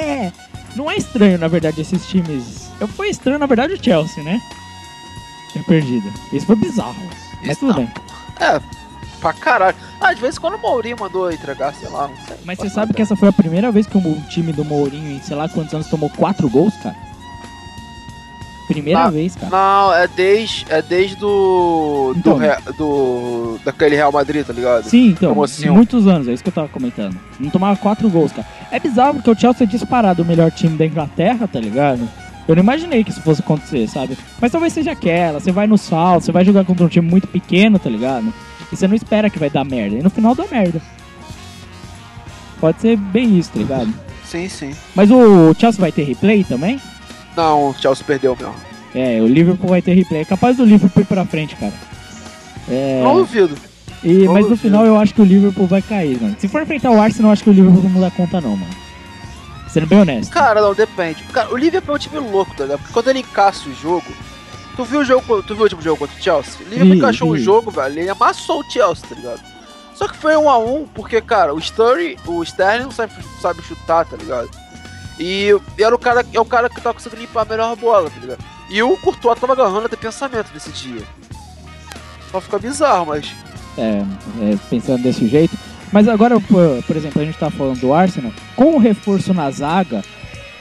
É, 0.00 0.32
Não 0.76 0.90
é 0.90 0.96
estranho, 0.96 1.38
na 1.38 1.48
verdade, 1.48 1.80
esses 1.80 2.06
times. 2.06 2.70
Eu 2.80 2.88
foi 2.88 3.08
estranho, 3.10 3.38
na 3.38 3.46
verdade, 3.46 3.74
o 3.74 3.82
Chelsea, 3.84 4.22
né? 4.22 4.40
Ter 5.52 5.64
perdido. 5.64 6.10
Isso 6.32 6.46
foi 6.46 6.56
bizarro. 6.56 6.94
Mas 7.40 7.50
Isso 7.50 7.60
tudo 7.60 7.72
não. 7.72 7.84
bem. 7.84 7.92
É, 8.40 8.60
pra 9.20 9.32
caralho. 9.32 9.76
Ah, 10.00 10.12
de 10.14 10.20
vez 10.20 10.36
em 10.36 10.40
quando 10.40 10.54
o 10.54 10.58
Mourinho 10.58 10.96
mandou 10.98 11.30
entregar, 11.30 11.74
sei 11.74 11.88
lá, 11.88 12.08
não 12.08 12.16
sei. 12.26 12.36
Mas 12.44 12.58
você 12.58 12.70
sabe 12.70 12.94
que 12.94 13.02
essa 13.02 13.16
foi 13.16 13.28
a 13.28 13.32
primeira 13.32 13.70
vez 13.70 13.86
que 13.86 13.98
um 13.98 14.20
time 14.28 14.52
do 14.52 14.64
Mourinho, 14.64 15.16
em 15.16 15.20
sei 15.22 15.36
lá 15.36 15.48
quantos 15.48 15.74
anos, 15.74 15.88
tomou 15.88 16.08
quatro 16.10 16.48
gols, 16.48 16.74
cara? 16.82 16.96
Primeira 18.74 19.04
Ah, 19.04 19.10
vez, 19.10 19.34
cara. 19.34 19.50
Não, 19.50 19.94
é 19.94 20.06
desde, 20.08 20.64
é 20.68 20.80
desde 20.80 21.16
do, 21.16 22.14
Então. 22.16 22.38
do, 22.38 22.72
do 22.76 23.60
daquele 23.64 23.96
Real 23.96 24.12
Madrid, 24.12 24.46
tá 24.46 24.52
ligado? 24.52 24.84
Sim, 24.84 25.08
então, 25.08 25.46
cinco. 25.46 25.74
muitos 25.74 26.06
anos, 26.06 26.28
é 26.28 26.32
isso 26.32 26.42
que 26.42 26.48
eu 26.48 26.54
tava 26.54 26.68
comentando. 26.68 27.16
Não 27.38 27.50
tomava 27.50 27.76
quatro 27.78 28.08
gols, 28.08 28.32
cara. 28.32 28.46
É 28.70 28.78
bizarro 28.78 29.14
porque 29.14 29.30
o 29.30 29.38
Chelsea 29.38 29.64
é 29.66 29.70
disparado 29.70 30.22
o 30.22 30.24
melhor 30.24 30.50
time 30.50 30.76
da 30.76 30.86
Inglaterra, 30.86 31.48
tá 31.48 31.58
ligado? 31.58 32.08
Eu 32.48 32.56
não 32.56 32.62
imaginei 32.62 33.04
que 33.04 33.10
isso 33.10 33.20
fosse 33.22 33.40
acontecer, 33.42 33.86
sabe? 33.88 34.16
Mas 34.40 34.50
talvez 34.52 34.72
seja 34.72 34.92
aquela, 34.92 35.38
você 35.40 35.52
vai 35.52 35.66
no 35.66 35.76
sal, 35.78 36.20
você 36.20 36.32
vai 36.32 36.44
jogar 36.44 36.64
contra 36.64 36.84
um 36.84 36.88
time 36.88 37.08
muito 37.08 37.28
pequeno, 37.28 37.78
tá 37.78 37.88
ligado? 37.90 38.32
E 38.72 38.76
você 38.76 38.86
não 38.88 38.94
espera 38.94 39.28
que 39.30 39.38
vai 39.38 39.50
dar 39.50 39.64
merda. 39.64 39.96
E 39.96 40.02
no 40.02 40.10
final 40.10 40.34
dá 40.34 40.44
merda. 40.50 40.80
Pode 42.60 42.80
ser 42.80 42.96
bem 42.96 43.38
isso, 43.38 43.50
tá 43.52 43.58
ligado? 43.58 43.92
Sim, 44.24 44.48
sim. 44.48 44.70
Mas 44.94 45.10
o 45.10 45.54
Chelsea 45.58 45.80
vai 45.80 45.90
ter 45.90 46.02
replay 46.04 46.44
também? 46.44 46.80
Não, 47.36 47.70
o 47.70 47.74
Chelsea 47.74 48.04
perdeu 48.04 48.36
mesmo. 48.36 48.54
É, 48.94 49.20
o 49.20 49.26
Liverpool 49.26 49.70
vai 49.70 49.80
ter 49.80 49.94
replay. 49.94 50.22
É 50.22 50.24
capaz 50.24 50.56
do 50.56 50.64
Liverpool 50.64 51.02
ir 51.02 51.06
pra 51.06 51.24
frente, 51.24 51.54
cara. 51.56 51.72
É... 52.68 53.02
Não 53.02 53.16
duvido. 53.16 53.56
E, 54.02 54.26
mas 54.26 54.46
no 54.46 54.52
Óbvio. 54.52 54.56
final 54.56 54.86
eu 54.86 54.96
acho 54.96 55.14
que 55.14 55.20
o 55.20 55.24
Liverpool 55.24 55.66
vai 55.66 55.82
cair, 55.82 56.20
mano. 56.20 56.36
Se 56.38 56.48
for 56.48 56.62
enfrentar 56.62 56.90
o 56.90 57.00
Arsenal, 57.00 57.30
eu 57.30 57.32
acho 57.32 57.44
que 57.44 57.50
o 57.50 57.52
Liverpool 57.52 57.90
não 57.90 58.00
dá 58.00 58.10
conta 58.10 58.40
não, 58.40 58.56
mano. 58.56 58.72
Sendo 59.68 59.86
bem 59.86 60.00
honesto. 60.00 60.32
Cara, 60.32 60.60
não, 60.60 60.74
depende. 60.74 61.22
Cara, 61.24 61.52
o 61.52 61.56
Liverpool 61.56 61.94
é 61.94 61.96
um 61.96 62.00
time 62.00 62.18
louco, 62.18 62.54
tá 62.56 62.64
ligado? 62.64 62.80
Porque 62.80 62.92
quando 62.92 63.08
ele 63.08 63.20
encaça 63.20 63.68
o 63.68 63.74
jogo. 63.74 64.06
Tu 64.74 64.84
viu 64.84 65.00
o 65.00 65.04
jogo, 65.04 65.42
tu 65.42 65.54
viu 65.54 65.60
o 65.60 65.62
último 65.64 65.82
jogo 65.82 65.98
contra 65.98 66.16
o 66.16 66.22
Chelsea? 66.22 66.54
O 66.60 66.64
Liverpool 66.64 66.92
Vi, 66.92 66.98
encaixou 66.98 67.30
o 67.30 67.38
jogo, 67.38 67.70
velho. 67.70 67.98
Ele 67.98 68.08
amassou 68.08 68.60
o 68.60 68.70
Chelsea, 68.70 69.06
tá 69.08 69.14
ligado? 69.14 69.40
Só 69.94 70.08
que 70.08 70.16
foi 70.16 70.34
um 70.36 70.48
a 70.48 70.58
um, 70.58 70.86
porque, 70.86 71.20
cara, 71.20 71.52
o 71.52 71.60
Sturry, 71.60 72.16
o 72.26 72.42
Sterling 72.42 72.84
não 72.84 72.90
sabe, 72.90 73.12
sabe 73.40 73.62
chutar, 73.62 74.06
tá 74.06 74.16
ligado? 74.16 74.48
E 75.20 75.54
era 75.78 75.94
o 75.94 75.98
cara, 75.98 76.24
é 76.32 76.40
o 76.40 76.44
cara 76.46 76.70
que 76.70 76.80
tá 76.80 76.94
conseguindo 76.94 77.20
limpar 77.20 77.42
a 77.42 77.44
melhor 77.44 77.76
bola, 77.76 78.08
tá 78.08 78.18
ligado? 78.18 78.42
E 78.70 78.82
o 78.82 78.96
Courtois 78.96 79.38
tava 79.38 79.52
agarrando 79.52 79.84
até 79.84 79.94
pensamento 79.94 80.50
nesse 80.54 80.70
dia. 80.70 81.02
Só 82.30 82.40
fica 82.40 82.58
bizarro, 82.58 83.06
mas. 83.06 83.30
É, 83.76 84.02
é, 84.40 84.58
pensando 84.70 85.02
desse 85.02 85.28
jeito. 85.28 85.54
Mas 85.92 86.08
agora, 86.08 86.40
por, 86.40 86.82
por 86.84 86.96
exemplo, 86.96 87.20
a 87.20 87.24
gente 87.24 87.36
tá 87.36 87.50
falando 87.50 87.80
do 87.80 87.92
Arsenal. 87.92 88.32
Com 88.56 88.76
o 88.76 88.78
reforço 88.78 89.34
na 89.34 89.50
zaga, 89.50 90.02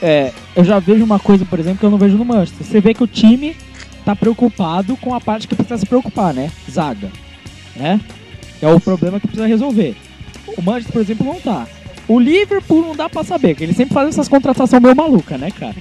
é, 0.01 0.33
eu 0.53 0.65
já 0.65 0.77
vejo 0.79 1.05
uma 1.05 1.19
coisa, 1.19 1.45
por 1.45 1.57
exemplo, 1.57 1.79
que 1.79 1.85
eu 1.85 1.91
não 1.91 1.97
vejo 1.97 2.17
no 2.17 2.25
Manchester. 2.25 2.67
Você 2.67 2.81
vê 2.81 2.93
que 2.93 3.03
o 3.03 3.07
time 3.07 3.55
tá 4.03 4.13
preocupado 4.13 4.97
com 4.97 5.13
a 5.13 5.21
parte 5.21 5.47
que 5.47 5.55
precisa 5.55 5.77
se 5.77 5.85
preocupar, 5.85 6.33
né? 6.33 6.51
Zaga. 6.69 7.09
Né? 7.77 8.01
É 8.61 8.67
o 8.67 8.79
problema 8.79 9.21
que 9.21 9.27
precisa 9.27 9.47
resolver. 9.47 9.95
O 10.57 10.61
Manchester, 10.61 10.91
por 10.91 11.01
exemplo, 11.01 11.25
não 11.25 11.39
tá. 11.39 11.65
O 12.09 12.19
Liverpool 12.19 12.81
não 12.81 12.95
dá 12.95 13.07
pra 13.07 13.23
saber, 13.23 13.55
que 13.55 13.63
ele 13.63 13.73
sempre 13.73 13.93
faz 13.93 14.09
essas 14.09 14.27
contratações 14.27 14.81
meio 14.81 14.95
maluca, 14.95 15.37
né, 15.37 15.51
cara? 15.51 15.75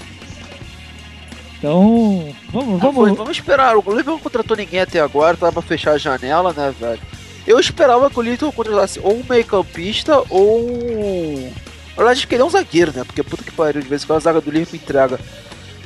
Então, 1.59 2.33
vamos, 2.53 2.75
Ah, 2.83 2.85
vamos. 2.85 3.17
vamos 3.17 3.37
esperar. 3.37 3.77
O 3.77 3.81
Liverpool 3.81 4.13
não 4.15 4.19
contratou 4.21 4.57
ninguém 4.57 4.81
até 4.81 5.01
agora, 5.01 5.37
tava 5.37 5.53
pra 5.53 5.63
fechar 5.63 5.93
a 5.93 5.99
janela, 5.99 6.53
né, 6.53 6.73
velho? 6.79 7.01
Eu 7.47 7.59
esperava 7.59 8.11
que 8.11 8.19
o 8.19 8.23
Liverpool 8.23 8.53
contratasse 8.53 9.01
ou 9.03 9.17
um 9.17 9.25
meio-campista 9.29 10.23
ou 10.29 10.61
um. 10.71 11.51
Na 11.97 12.05
verdade, 12.05 12.27
queria 12.27 12.45
um 12.45 12.51
zagueiro, 12.51 12.93
né? 12.95 13.03
Porque 13.05 13.23
puta 13.23 13.43
que 13.43 13.51
pariu, 13.51 13.81
de 13.83 13.89
vez 13.89 14.05
em 14.05 14.07
quando 14.07 14.19
a 14.19 14.21
zaga 14.21 14.41
do 14.41 14.51
Liverpool 14.51 14.77
entrega. 14.81 15.19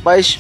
Mas 0.05 0.38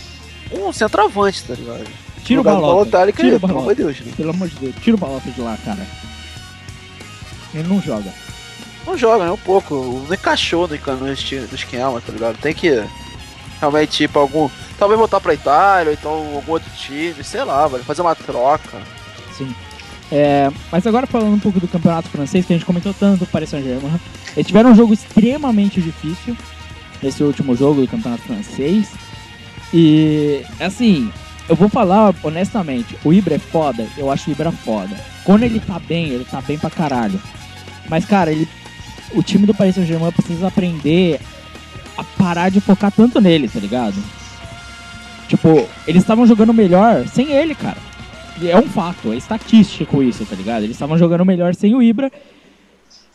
um 0.52 0.72
centroavante, 0.72 1.44
tá 1.44 1.54
ligado? 1.54 1.86
Tira 2.24 2.40
o 2.40 2.44
do 2.44 2.50
balota. 2.50 3.12
Tira 3.12 3.36
o 3.36 3.40
pelo 3.40 3.58
amor 3.58 3.74
de 3.74 3.82
Deus, 3.84 4.00
né? 4.00 4.12
Pelo 4.16 4.30
amor 4.30 4.48
de 4.48 4.56
Deus, 4.56 4.74
tira 4.82 4.96
o 4.96 4.98
balota 4.98 5.30
de 5.30 5.40
lá, 5.40 5.56
cara. 5.64 5.86
Ele 7.54 7.68
não 7.68 7.80
joga. 7.80 8.12
Não 8.86 8.96
joga, 8.96 9.24
né? 9.24 9.30
Um 9.30 9.36
pouco. 9.36 9.74
Não 10.06 10.14
encaixou 10.14 10.68
no, 10.68 10.96
no, 10.96 11.12
esquema, 11.12 12.00
tá 12.00 12.12
ligado? 12.12 12.38
Tem 12.38 12.54
que 12.54 12.82
realmente 13.60 14.08
pra 14.08 14.20
algum. 14.20 14.48
Talvez 14.78 14.98
voltar 14.98 15.20
pra 15.20 15.34
Itália, 15.34 15.90
ou 15.90 15.94
então 15.94 16.34
algum 16.36 16.52
outro 16.52 16.70
time, 16.76 17.22
sei 17.22 17.44
lá. 17.44 17.68
Fazer 17.68 18.02
uma 18.02 18.14
troca. 18.14 18.78
Sim. 19.36 19.54
É, 20.10 20.50
mas 20.70 20.86
agora 20.86 21.06
falando 21.06 21.34
um 21.34 21.38
pouco 21.38 21.58
do 21.58 21.68
campeonato 21.68 22.08
francês, 22.08 22.44
que 22.44 22.52
a 22.52 22.56
gente 22.56 22.66
comentou 22.66 22.92
tanto 22.92 23.24
o 23.24 23.26
Paris 23.26 23.48
Saint-Germain. 23.48 23.98
Eles 24.36 24.46
tiveram 24.46 24.72
um 24.72 24.74
jogo 24.74 24.92
extremamente 24.92 25.80
difícil. 25.80 26.36
Esse 27.02 27.22
último 27.22 27.56
jogo 27.56 27.80
do 27.80 27.88
campeonato 27.88 28.22
francês. 28.22 28.90
E, 29.72 30.44
assim, 30.60 31.10
eu 31.48 31.56
vou 31.56 31.68
falar 31.68 32.14
honestamente, 32.22 32.96
o 33.04 33.12
Ibra 33.12 33.36
é 33.36 33.38
foda, 33.38 33.86
eu 33.96 34.10
acho 34.10 34.28
o 34.28 34.32
Ibra 34.32 34.52
foda. 34.52 34.94
Quando 35.24 35.44
ele 35.44 35.60
tá 35.60 35.78
bem, 35.78 36.10
ele 36.10 36.24
tá 36.24 36.40
bem 36.40 36.58
pra 36.58 36.70
caralho. 36.70 37.20
Mas, 37.88 38.04
cara, 38.04 38.30
ele, 38.30 38.46
o 39.14 39.22
time 39.22 39.46
do 39.46 39.54
Paris 39.54 39.74
Saint-Germain 39.74 40.12
precisa 40.12 40.48
aprender 40.48 41.20
a 41.96 42.04
parar 42.04 42.50
de 42.50 42.60
focar 42.60 42.90
tanto 42.90 43.20
nele, 43.20 43.48
tá 43.48 43.60
ligado? 43.60 43.96
Tipo, 45.28 45.66
eles 45.86 46.02
estavam 46.02 46.26
jogando 46.26 46.52
melhor 46.52 47.06
sem 47.08 47.32
ele, 47.32 47.54
cara. 47.54 47.78
É 48.42 48.56
um 48.56 48.68
fato, 48.68 49.12
é 49.12 49.16
estatístico 49.16 50.02
isso, 50.02 50.24
tá 50.24 50.34
ligado? 50.34 50.62
Eles 50.62 50.76
estavam 50.76 50.98
jogando 50.98 51.24
melhor 51.24 51.54
sem 51.54 51.74
o 51.74 51.82
Ibra. 51.82 52.10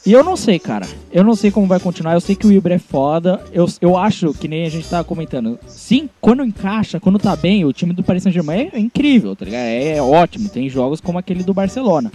E 0.05 0.13
eu 0.13 0.23
não 0.23 0.37
sei, 0.37 0.57
cara. 0.57 0.87
Eu 1.11 1.23
não 1.23 1.35
sei 1.35 1.51
como 1.51 1.67
vai 1.67 1.79
continuar. 1.79 2.13
Eu 2.13 2.21
sei 2.21 2.35
que 2.35 2.47
o 2.47 2.51
Ibra 2.51 2.75
é 2.75 2.79
foda. 2.79 3.43
Eu, 3.51 3.67
eu 3.81 3.97
acho, 3.97 4.33
que 4.33 4.47
nem 4.47 4.65
a 4.65 4.69
gente 4.69 4.87
tava 4.87 5.03
comentando. 5.03 5.59
Sim, 5.67 6.09
quando 6.21 6.45
encaixa, 6.45 6.99
quando 6.99 7.19
tá 7.19 7.35
bem, 7.35 7.65
o 7.65 7.73
time 7.73 7.93
do 7.93 8.03
Paris 8.03 8.23
Saint-Germain 8.23 8.69
é 8.71 8.79
incrível, 8.79 9.35
tá 9.35 9.43
ligado? 9.43 9.63
É, 9.63 10.01
ótimo. 10.01 10.47
Tem 10.49 10.69
jogos 10.69 11.01
como 11.01 11.17
aquele 11.17 11.43
do 11.43 11.53
Barcelona. 11.53 12.11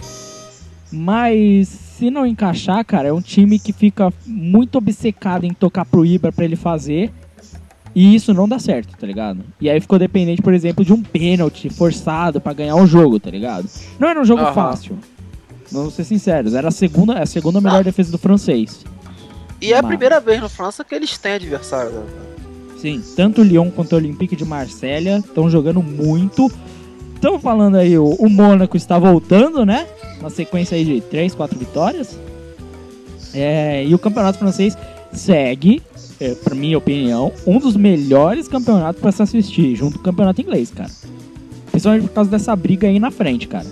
Mas 0.91 1.82
se 1.97 2.09
não 2.09 2.25
encaixar, 2.25 2.83
cara, 2.85 3.09
é 3.09 3.13
um 3.13 3.21
time 3.21 3.59
que 3.59 3.71
fica 3.71 4.11
muito 4.25 4.77
obcecado 4.77 5.45
em 5.45 5.53
tocar 5.53 5.85
pro 5.85 6.05
Ibra 6.05 6.31
pra 6.31 6.43
ele 6.45 6.55
fazer. 6.55 7.11
E 7.95 8.15
isso 8.15 8.33
não 8.33 8.47
dá 8.49 8.57
certo, 8.57 8.97
tá 8.97 9.05
ligado? 9.05 9.41
E 9.61 9.69
aí 9.69 9.79
ficou 9.79 9.99
dependente, 9.99 10.41
por 10.41 10.53
exemplo, 10.53 10.83
de 10.83 10.91
um 10.91 11.01
pênalti 11.03 11.69
forçado 11.69 12.41
pra 12.41 12.51
ganhar 12.51 12.75
o 12.75 12.87
jogo, 12.87 13.19
tá 13.19 13.29
ligado? 13.29 13.69
Não 13.99 14.07
era 14.09 14.19
um 14.19 14.25
jogo 14.25 14.41
Aham. 14.41 14.53
fácil. 14.53 14.97
Vamos 15.71 15.93
ser 15.93 16.03
sinceros, 16.03 16.55
era 16.55 16.69
a 16.69 16.71
segunda, 16.71 17.19
a 17.19 17.25
segunda 17.25 17.61
melhor 17.61 17.83
defesa 17.83 18.11
do 18.11 18.17
francês. 18.17 18.83
E 19.61 19.71
é 19.73 19.77
a 19.77 19.83
primeira 19.83 20.19
vez 20.19 20.41
no 20.41 20.49
França 20.49 20.83
que 20.83 20.93
eles 20.95 21.17
têm 21.17 21.33
adversário. 21.33 21.91
né? 21.91 22.05
Sim, 22.77 23.01
tanto 23.15 23.41
o 23.41 23.43
Lyon 23.43 23.69
quanto 23.71 23.93
o 23.93 23.95
Olympique 23.95 24.35
de 24.35 24.43
Marselha 24.43 25.19
estão 25.19 25.49
jogando 25.49 25.81
muito. 25.81 26.51
Estão 27.23 27.39
falando 27.39 27.75
aí, 27.75 27.97
o, 27.97 28.15
o 28.19 28.29
Mônaco 28.29 28.75
está 28.75 28.99
voltando, 28.99 29.65
né? 29.65 29.87
Uma 30.19 30.29
sequência 30.29 30.75
aí 30.75 30.83
de 30.83 30.99
3, 30.99 31.33
4 31.33 31.57
vitórias. 31.57 32.19
É, 33.33 33.85
e 33.85 33.95
o 33.95 33.97
campeonato 33.97 34.37
francês 34.37 34.77
segue, 35.13 35.81
é, 36.19 36.35
pra 36.35 36.53
minha 36.53 36.77
opinião, 36.77 37.31
um 37.47 37.59
dos 37.59 37.77
melhores 37.77 38.49
campeonatos 38.49 39.01
para 39.01 39.13
se 39.13 39.23
assistir, 39.23 39.73
junto 39.73 39.93
com 39.93 40.01
o 40.01 40.03
campeonato 40.03 40.41
inglês, 40.41 40.69
cara. 40.69 40.89
Principalmente 41.71 42.07
por 42.07 42.13
causa 42.13 42.29
dessa 42.29 42.53
briga 42.57 42.89
aí 42.89 42.99
na 42.99 43.09
frente, 43.09 43.47
cara. 43.47 43.67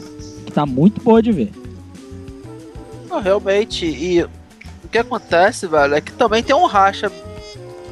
Que 0.45 0.51
tá 0.53 0.65
muito 0.65 1.01
boa 1.01 1.21
de 1.21 1.33
ver. 1.33 1.51
Não, 3.09 3.19
realmente. 3.19 3.85
E 3.85 4.23
o 4.23 4.29
que 4.89 4.97
acontece, 4.97 5.67
velho, 5.67 5.93
é 5.93 5.99
que 5.99 6.13
também 6.13 6.41
tem 6.41 6.55
um 6.55 6.67
racha 6.67 7.11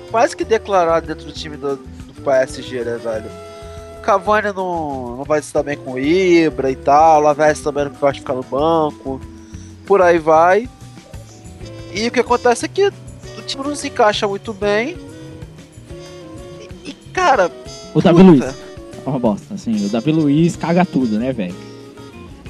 quase 0.10 0.38
que 0.38 0.46
declarado 0.46 1.06
dentro 1.06 1.26
do 1.26 1.34
time 1.34 1.58
do, 1.58 1.76
do 1.76 2.22
PSG, 2.24 2.86
né, 2.86 2.98
velho? 2.98 3.49
Cavani 4.10 4.52
não, 4.56 5.18
não 5.18 5.24
vai 5.24 5.40
se 5.40 5.54
dar 5.54 5.62
bem 5.62 5.78
com 5.78 5.92
o 5.92 6.00
Ibra 6.00 6.72
e 6.72 6.76
tal, 6.76 7.22
Lavezzi 7.22 7.62
também 7.62 7.86
não 7.86 7.92
pode 7.92 8.22
ficar 8.22 8.34
no 8.34 8.42
banco, 8.42 9.22
por 9.86 10.02
aí 10.02 10.18
vai. 10.18 10.68
E 11.94 12.08
o 12.08 12.12
que 12.12 12.20
acontece 12.20 12.66
é 12.66 12.68
que 12.68 12.88
o 12.88 13.42
time 13.46 13.64
não 13.64 13.76
se 13.76 13.88
encaixa 13.88 14.28
muito 14.28 14.52
bem. 14.52 14.98
E, 16.84 16.92
cara, 17.14 17.52
O 17.94 18.02
Davi 18.02 18.24
Luiz. 18.24 18.44
É 18.44 19.08
uma 19.08 19.20
bosta, 19.20 19.54
assim. 19.54 19.86
O 19.86 19.90
Davi 19.90 20.12
Luiz 20.12 20.56
caga 20.56 20.84
tudo, 20.84 21.20
né, 21.20 21.32
velho? 21.32 21.56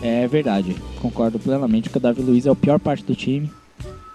É 0.01 0.26
verdade. 0.30 0.78
Concordo 1.01 1.38
plenamente 1.39 1.89
que 1.89 1.97
o 1.97 2.01
Davi 2.01 2.22
Luiz 2.22 2.45
é 2.45 2.49
a 2.49 2.55
pior 2.55 2.80
parte 2.80 3.03
do 3.03 3.14
time. 3.14 3.51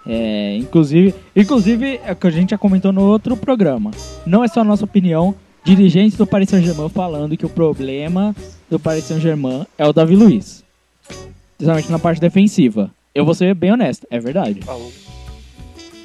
É, 0.06 0.56
inclusive, 0.56 1.14
inclusive, 1.36 2.00
é 2.02 2.12
o 2.12 2.16
que 2.16 2.26
a 2.26 2.30
gente 2.30 2.52
já 2.52 2.58
comentou 2.58 2.90
no 2.90 3.02
outro 3.02 3.36
programa. 3.36 3.90
Não 4.24 4.42
é 4.42 4.48
só 4.48 4.60
a 4.60 4.64
nossa 4.64 4.86
opinião. 4.86 5.34
Dirigentes 5.64 6.16
do 6.18 6.26
Paris 6.26 6.50
Saint-Germain 6.50 6.88
falando 6.90 7.36
que 7.36 7.46
o 7.46 7.48
problema 7.48 8.34
do 8.70 8.78
Paris 8.78 9.04
Saint-Germain 9.04 9.64
é 9.78 9.86
o 9.86 9.92
Davi 9.92 10.14
Luiz. 10.14 10.62
Principalmente 11.56 11.90
na 11.90 11.98
parte 11.98 12.20
defensiva. 12.20 12.90
Eu 13.14 13.24
vou 13.24 13.34
ser 13.34 13.54
bem 13.54 13.72
honesto, 13.72 14.06
é 14.10 14.18
verdade. 14.20 14.60
falou. 14.62 14.92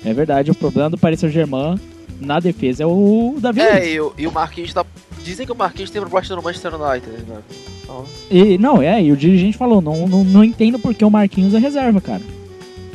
É 0.05 0.13
verdade, 0.13 0.49
o 0.51 0.55
problema 0.55 0.89
do 0.89 0.97
Paris 0.97 1.19
Saint-Germain 1.19 1.77
na 2.21 2.39
defesa 2.39 2.83
é 2.83 2.85
o 2.85 3.35
Davi 3.39 3.59
Luiz. 3.59 3.71
É, 3.73 3.91
e, 3.93 3.99
o- 3.99 4.13
e 4.17 4.27
o 4.27 4.31
Marquinhos 4.31 4.73
tá. 4.73 4.85
Dizem 5.23 5.45
que 5.45 5.51
o 5.51 5.55
Marquinhos 5.55 5.89
tem 5.89 6.01
proposta 6.01 6.33
no 6.35 6.41
Manchester 6.41 6.73
United, 6.81 7.11
né? 7.27 7.39
Então, 7.83 8.05
E, 8.31 8.57
não, 8.57 8.81
é, 8.81 9.03
e 9.03 9.11
o 9.11 9.17
dirigente 9.17 9.57
falou, 9.57 9.81
não, 9.81 10.07
não, 10.07 10.23
não 10.23 10.43
entendo 10.43 10.79
porque 10.79 11.03
o 11.03 11.09
Marquinhos 11.11 11.53
é 11.53 11.59
reserva, 11.59 11.99
cara. 11.99 12.21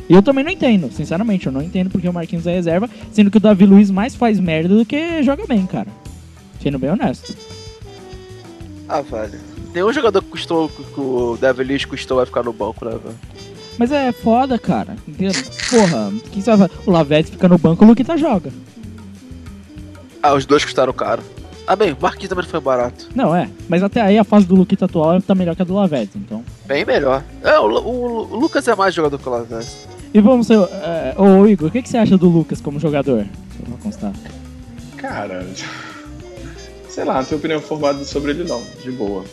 E 0.09 0.13
eu 0.13 0.23
também 0.23 0.43
não 0.43 0.51
entendo, 0.51 0.91
sinceramente, 0.91 1.45
eu 1.45 1.51
não 1.51 1.61
entendo 1.61 1.89
porque 1.91 2.07
o 2.09 2.13
Marquinhos 2.13 2.47
é 2.47 2.53
reserva, 2.53 2.89
sendo 3.11 3.29
que 3.29 3.37
o 3.37 3.39
Davi 3.39 3.65
Luiz 3.65 3.91
mais 3.91 4.15
faz 4.15 4.39
merda 4.39 4.75
do 4.75 4.85
que 4.85 5.21
joga 5.21 5.45
bem, 5.45 5.65
cara. 5.65 5.87
Sendo 6.65 6.79
bem 6.79 6.89
honesto. 6.89 7.31
Ah, 8.89 8.99
velho. 9.01 9.39
Nenhum 9.71 9.93
jogador 9.93 10.23
que 10.23 10.29
custou, 10.29 10.67
que 10.67 10.99
o 10.99 11.37
Davi 11.39 11.63
Luiz 11.63 11.85
custou 11.85 12.17
vai 12.17 12.25
ficar 12.25 12.41
no 12.41 12.51
banco, 12.51 12.83
né, 12.85 12.91
velho? 12.91 13.15
Mas 13.77 13.91
é 13.91 14.11
foda, 14.11 14.57
cara. 14.57 14.95
Entendeu? 15.07 15.31
Porra, 15.69 16.07
o 16.07 16.19
que 16.21 16.41
você 16.41 16.55
vai 16.55 16.67
fazer? 16.67 16.81
O 16.87 16.91
Lavezzi 16.91 17.31
fica 17.33 17.47
no 17.47 17.59
banco, 17.59 17.85
o 17.85 17.87
Luquita 17.87 18.17
joga. 18.17 18.51
Ah, 20.23 20.33
os 20.33 20.47
dois 20.47 20.65
custaram 20.65 20.91
caro. 20.91 21.21
Ah, 21.67 21.75
bem, 21.75 21.91
o 21.93 21.97
Marquinhos 22.01 22.29
também 22.29 22.45
foi 22.45 22.59
barato. 22.59 23.09
Não, 23.13 23.35
é. 23.35 23.47
Mas 23.69 23.83
até 23.83 24.01
aí 24.01 24.17
a 24.17 24.23
fase 24.23 24.47
do 24.47 24.55
Luquita 24.55 24.85
atual 24.85 25.21
tá 25.21 25.35
melhor 25.35 25.55
que 25.55 25.61
a 25.61 25.65
do 25.65 25.75
Lavezzi, 25.75 26.13
então. 26.15 26.43
Bem 26.65 26.83
melhor. 26.83 27.23
É, 27.43 27.59
o, 27.59 27.65
o- 27.67 28.33
o 28.33 28.39
Lucas 28.39 28.67
é 28.67 28.75
mais 28.75 28.95
jogador 28.95 29.19
que 29.19 29.29
o 29.29 29.31
Lavezzi. 29.31 29.85
E 30.15 30.19
vamos 30.19 30.47
ser. 30.47 30.57
É, 30.57 31.13
ô 31.15 31.45
Igor, 31.45 31.67
o 31.67 31.71
que, 31.71 31.83
que 31.83 31.89
você 31.89 31.97
acha 31.99 32.17
do 32.17 32.27
Lucas 32.27 32.59
como 32.59 32.79
jogador? 32.79 33.23
Só 33.55 33.63
pra 33.65 33.77
constar. 33.83 34.13
Cara, 34.97 35.45
sei 36.95 37.03
lá, 37.03 37.15
não 37.17 37.25
tenho 37.25 37.39
opinião 37.39 37.59
formada 37.61 38.03
sobre 38.05 38.31
ele 38.31 38.45
não, 38.45 38.63
de 38.81 38.89
boa. 38.91 39.23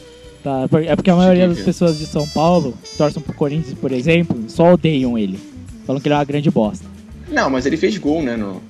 Tá, 0.42 0.66
por- 0.68 0.82
é 0.82 0.96
porque 0.96 1.10
a 1.10 1.14
maioria 1.14 1.46
das 1.46 1.60
pessoas 1.60 1.96
de 1.98 2.04
São 2.06 2.26
Paulo 2.28 2.74
torcem 2.98 3.22
pro 3.22 3.32
Corinthians, 3.32 3.78
por 3.78 3.92
exemplo, 3.92 4.36
só 4.48 4.72
odeiam 4.72 5.16
ele. 5.16 5.38
Falam 5.86 6.00
que 6.02 6.08
ele 6.08 6.14
é 6.14 6.18
uma 6.18 6.24
grande 6.24 6.50
bosta. 6.50 6.84
Não, 7.30 7.48
mas 7.48 7.64
ele 7.64 7.76
fez 7.76 7.96
gol, 7.96 8.20
né, 8.22 8.36
no 8.36 8.60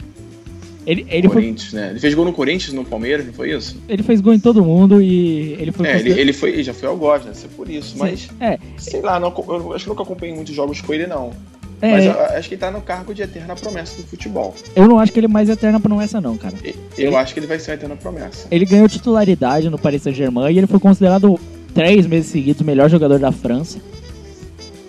Ele, 0.86 1.06
ele, 1.08 1.28
foi, 1.28 1.42
Corinthians, 1.42 1.72
né? 1.72 1.90
Ele 1.90 1.98
fez 2.00 2.12
gol 2.14 2.24
no 2.26 2.32
Corinthians, 2.32 2.74
no 2.74 2.84
Palmeiras, 2.84 3.24
não 3.24 3.32
foi 3.32 3.52
isso? 3.56 3.76
ele 3.88 4.02
fez 4.02 4.20
gol 4.20 4.34
em 4.34 4.38
todo 4.40 4.62
mundo 4.64 5.00
e 5.00 5.52
ele 5.58 5.72
foi 5.72 5.86
É, 5.86 5.90
ele, 5.90 5.98
consider- 6.02 6.20
ele 6.20 6.32
foi, 6.34 6.50
ele 6.50 6.62
já 6.62 6.74
foi 6.74 6.88
ao 6.88 6.96
Gosto, 6.96 7.24
né? 7.26 7.32
Isso 7.34 7.46
é 7.46 7.56
por 7.56 7.70
isso, 7.70 7.94
mas 7.96 8.28
É, 8.40 8.58
sei 8.76 9.00
lá, 9.00 9.18
não, 9.18 9.32
eu 9.48 9.72
acho 9.72 9.84
que 9.84 9.88
nunca 9.90 10.02
acompanhei 10.02 10.34
muitos 10.34 10.54
jogos 10.54 10.80
com 10.82 10.92
ele 10.92 11.06
não. 11.06 11.30
É, 11.82 11.90
Mas 11.90 12.04
eu, 12.06 12.12
acho 12.12 12.48
que 12.48 12.54
ele 12.54 12.60
tá 12.60 12.70
no 12.70 12.80
cargo 12.80 13.12
de 13.12 13.22
eterna 13.22 13.56
promessa 13.56 14.00
do 14.00 14.06
futebol. 14.06 14.54
eu 14.76 14.86
não 14.86 15.00
acho 15.00 15.12
que 15.12 15.18
ele 15.18 15.26
é 15.26 15.28
mais 15.28 15.48
eterna 15.48 15.80
promessa 15.80 16.20
não, 16.20 16.36
cara. 16.36 16.54
Eu 16.96 17.16
acho 17.16 17.34
que 17.34 17.40
ele 17.40 17.48
vai 17.48 17.58
ser 17.58 17.72
uma 17.72 17.74
eterna 17.74 17.96
promessa. 17.96 18.46
Ele 18.52 18.64
ganhou 18.64 18.88
titularidade 18.88 19.68
no 19.68 19.76
Paris 19.76 20.02
Saint-Germain 20.02 20.52
e 20.52 20.58
ele 20.58 20.68
foi 20.68 20.78
considerado 20.78 21.40
três 21.74 22.06
meses 22.06 22.30
seguidos 22.30 22.60
o 22.60 22.64
melhor 22.64 22.88
jogador 22.88 23.18
da 23.18 23.32
França. 23.32 23.80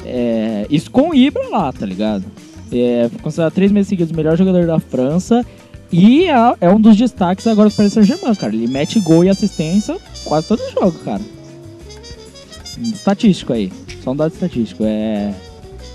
É, 0.05 0.67
isso 0.69 0.91
com 0.91 1.09
o 1.09 1.15
Ibra 1.15 1.49
lá, 1.49 1.73
tá 1.73 1.83
ligado? 1.83 2.25
É, 2.71 3.09
foi 3.09 3.21
considerado 3.21 3.53
três 3.53 3.71
meses 3.71 3.87
seguidos 3.87 4.11
o 4.11 4.15
melhor 4.15 4.37
jogador 4.37 4.67
da 4.67 4.79
França 4.79 5.43
e 5.91 6.25
é, 6.25 6.55
é 6.61 6.69
um 6.69 6.79
dos 6.79 6.95
destaques 6.95 7.47
agora 7.47 7.69
do 7.69 7.75
Paris 7.75 7.93
Saint-Germain, 7.93 8.35
cara. 8.35 8.53
Ele 8.53 8.67
mete 8.67 8.99
gol 8.99 9.23
e 9.23 9.29
assistência 9.29 9.97
quase 10.25 10.47
todo 10.47 10.61
jogo, 10.71 10.99
cara. 10.99 11.21
Estatístico 12.93 13.51
aí, 13.51 13.71
só 14.03 14.11
um 14.11 14.15
dado 14.15 14.31
estatístico. 14.31 14.83
É. 14.85 15.33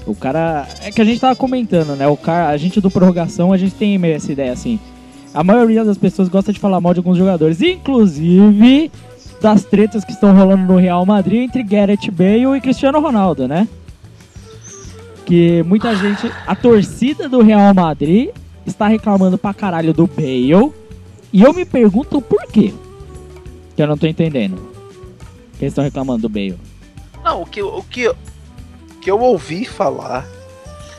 O 0.08 0.14
cara. 0.14 0.66
É 0.82 0.90
que 0.90 1.00
a 1.00 1.04
gente 1.04 1.20
tava 1.20 1.36
comentando, 1.36 1.94
né? 1.94 2.08
O 2.08 2.16
cara, 2.16 2.48
a 2.48 2.56
gente 2.56 2.80
do 2.80 2.90
prorrogação, 2.90 3.52
a 3.52 3.58
gente 3.58 3.74
tem 3.74 3.98
meio 3.98 4.16
essa 4.16 4.32
ideia 4.32 4.52
assim. 4.52 4.80
A 5.34 5.44
maioria 5.44 5.84
das 5.84 5.98
pessoas 5.98 6.28
gosta 6.28 6.52
de 6.52 6.58
falar 6.58 6.80
mal 6.80 6.94
de 6.94 7.00
alguns 7.00 7.18
jogadores, 7.18 7.60
inclusive 7.60 8.90
das 9.40 9.64
tretas 9.64 10.04
que 10.04 10.12
estão 10.12 10.34
rolando 10.34 10.64
no 10.64 10.78
Real 10.78 11.04
Madrid 11.04 11.42
entre 11.42 11.62
Gareth 11.62 12.10
Bale 12.10 12.56
e 12.56 12.60
Cristiano 12.60 12.98
Ronaldo, 13.00 13.46
né? 13.46 13.68
Que 15.26 15.62
muita 15.64 15.94
gente, 15.94 16.32
a 16.46 16.56
torcida 16.56 17.28
do 17.28 17.42
Real 17.42 17.74
Madrid 17.74 18.30
está 18.66 18.88
reclamando 18.88 19.36
pra 19.36 19.52
caralho 19.52 19.92
do 19.92 20.06
Bale. 20.06 20.72
E 21.30 21.42
eu 21.42 21.52
me 21.52 21.66
pergunto 21.66 22.22
por 22.22 22.46
quê. 22.46 22.72
Que 23.76 23.82
eu 23.82 23.86
não 23.86 23.98
tô 23.98 24.06
entendendo. 24.06 24.56
Que 25.58 25.64
eles 25.64 25.72
estão 25.72 25.84
reclamando 25.84 26.22
do 26.22 26.28
Bale. 26.30 26.58
Não, 27.22 27.42
o 27.42 27.46
que, 27.46 27.60
o 27.60 27.82
que, 27.82 28.10
que 29.00 29.10
eu 29.10 29.20
ouvi 29.20 29.64
falar 29.64 30.26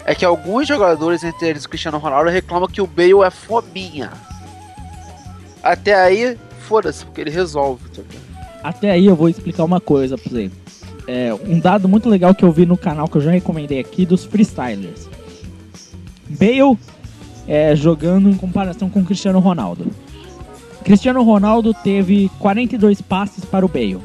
é 0.06 0.16
que 0.16 0.26
alguns 0.26 0.68
jogadores, 0.68 1.24
entre 1.24 1.48
eles 1.48 1.66
o 1.66 1.70
Cristiano 1.70 1.98
Ronaldo, 1.98 2.30
reclamam 2.30 2.68
que 2.68 2.82
o 2.82 2.88
Bale 2.88 3.24
é 3.24 3.30
fominha. 3.30 4.12
Até 5.62 5.94
aí, 5.94 6.38
foda-se, 6.62 7.06
porque 7.06 7.22
ele 7.22 7.30
resolve, 7.30 7.88
tá? 7.90 8.02
Até 8.64 8.92
aí 8.92 9.06
eu 9.06 9.16
vou 9.16 9.30
explicar 9.30 9.64
uma 9.64 9.80
coisa 9.80 10.18
pra 10.18 10.30
você. 10.30 10.52
É, 11.08 11.34
um 11.34 11.60
dado 11.60 11.88
muito 11.88 12.10
legal 12.10 12.36
que 12.36 12.44
eu 12.44 12.52
vi 12.52 12.66
no 12.66 12.78
canal 12.78 13.08
que 13.08 13.18
eu 13.18 13.22
já 13.22 13.32
recomendei 13.32 13.80
aqui 13.80 14.06
dos 14.06 14.26
freestylers. 14.26 15.08
Bale 16.28 16.78
é, 17.48 17.76
jogando 17.76 18.30
em 18.30 18.36
comparação 18.36 18.90
com 18.90 19.04
Cristiano 19.04 19.40
Ronaldo. 19.40 19.88
Cristiano 20.84 21.24
Ronaldo 21.24 21.74
teve 21.74 22.30
42 22.40 23.02
passes 23.02 23.44
para 23.44 23.66
o 23.66 23.70
Bale. 23.70 24.00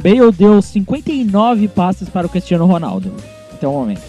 Bale 0.00 0.32
deu 0.32 0.62
59 0.62 1.68
passes 1.68 2.08
para 2.08 2.26
o 2.26 2.30
Cristiano 2.30 2.66
Ronaldo 2.66 3.12
até 3.58 3.66
o 3.66 3.72
momento. 3.72 4.02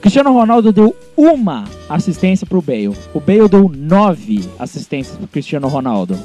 Cristiano 0.00 0.32
Ronaldo 0.32 0.72
deu 0.72 0.94
uma 1.16 1.64
assistência 1.88 2.46
para 2.46 2.58
o 2.58 2.62
Bale. 2.62 2.94
O 3.12 3.20
Bale 3.20 3.48
deu 3.48 3.68
nove 3.68 4.48
assistências 4.58 5.16
para 5.16 5.24
o 5.24 5.28
Cristiano 5.28 5.66
Ronaldo. 5.66 6.18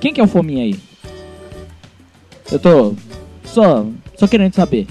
Quem 0.00 0.12
que 0.12 0.20
é 0.20 0.24
o 0.24 0.28
fominha 0.28 0.64
aí? 0.64 0.78
Eu 2.50 2.58
tô 2.58 2.94
só, 3.44 3.86
só 4.16 4.26
querendo 4.26 4.54
saber. 4.54 4.86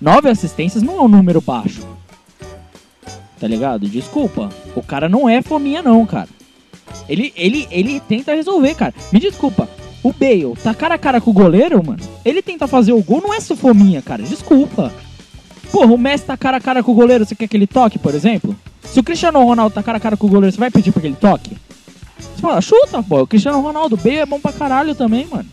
Nove 0.00 0.28
assistências 0.28 0.82
não 0.82 0.98
é 0.98 1.00
um 1.02 1.08
número 1.08 1.40
baixo. 1.40 1.86
Tá 3.40 3.48
ligado? 3.48 3.88
Desculpa. 3.88 4.50
O 4.76 4.82
cara 4.82 5.08
não 5.08 5.28
é 5.28 5.42
fominha 5.42 5.82
não, 5.82 6.04
cara. 6.06 6.28
Ele, 7.08 7.32
ele, 7.36 7.66
ele 7.70 8.00
tenta 8.00 8.34
resolver, 8.34 8.74
cara. 8.74 8.94
Me 9.12 9.18
desculpa. 9.18 9.68
O 10.04 10.12
Bale 10.12 10.54
tá 10.62 10.74
cara 10.74 10.96
a 10.96 10.98
cara 10.98 11.18
com 11.18 11.30
o 11.30 11.32
goleiro, 11.32 11.82
mano. 11.84 11.98
Ele 12.22 12.42
tenta 12.42 12.68
fazer 12.68 12.92
o 12.92 13.02
gol, 13.02 13.22
não 13.22 13.32
é 13.32 13.40
só 13.40 13.56
fominha, 13.56 14.02
cara. 14.02 14.22
Desculpa. 14.22 14.92
Porra, 15.72 15.92
o 15.94 15.98
Messi 15.98 16.26
tá 16.26 16.36
cara 16.36 16.58
a 16.58 16.60
cara 16.60 16.82
com 16.82 16.92
o 16.92 16.94
goleiro, 16.94 17.24
você 17.24 17.34
quer 17.34 17.48
que 17.48 17.56
ele 17.56 17.66
toque, 17.66 17.98
por 17.98 18.14
exemplo? 18.14 18.54
Se 18.82 19.00
o 19.00 19.02
Cristiano 19.02 19.42
Ronaldo 19.42 19.74
tá 19.74 19.82
cara 19.82 19.96
a 19.96 20.00
cara 20.00 20.14
com 20.14 20.26
o 20.26 20.30
goleiro, 20.30 20.54
você 20.54 20.60
vai 20.60 20.70
pedir 20.70 20.92
pra 20.92 21.00
que 21.00 21.08
ele 21.08 21.16
toque? 21.16 21.56
Você 22.18 22.42
fala, 22.42 22.60
chuta, 22.60 23.02
pô. 23.02 23.22
O 23.22 23.26
Cristiano 23.26 23.62
Ronaldo, 23.62 23.94
o 23.94 23.98
Bale 23.98 24.18
é 24.18 24.26
bom 24.26 24.38
pra 24.38 24.52
caralho 24.52 24.94
também, 24.94 25.26
mano. 25.26 25.48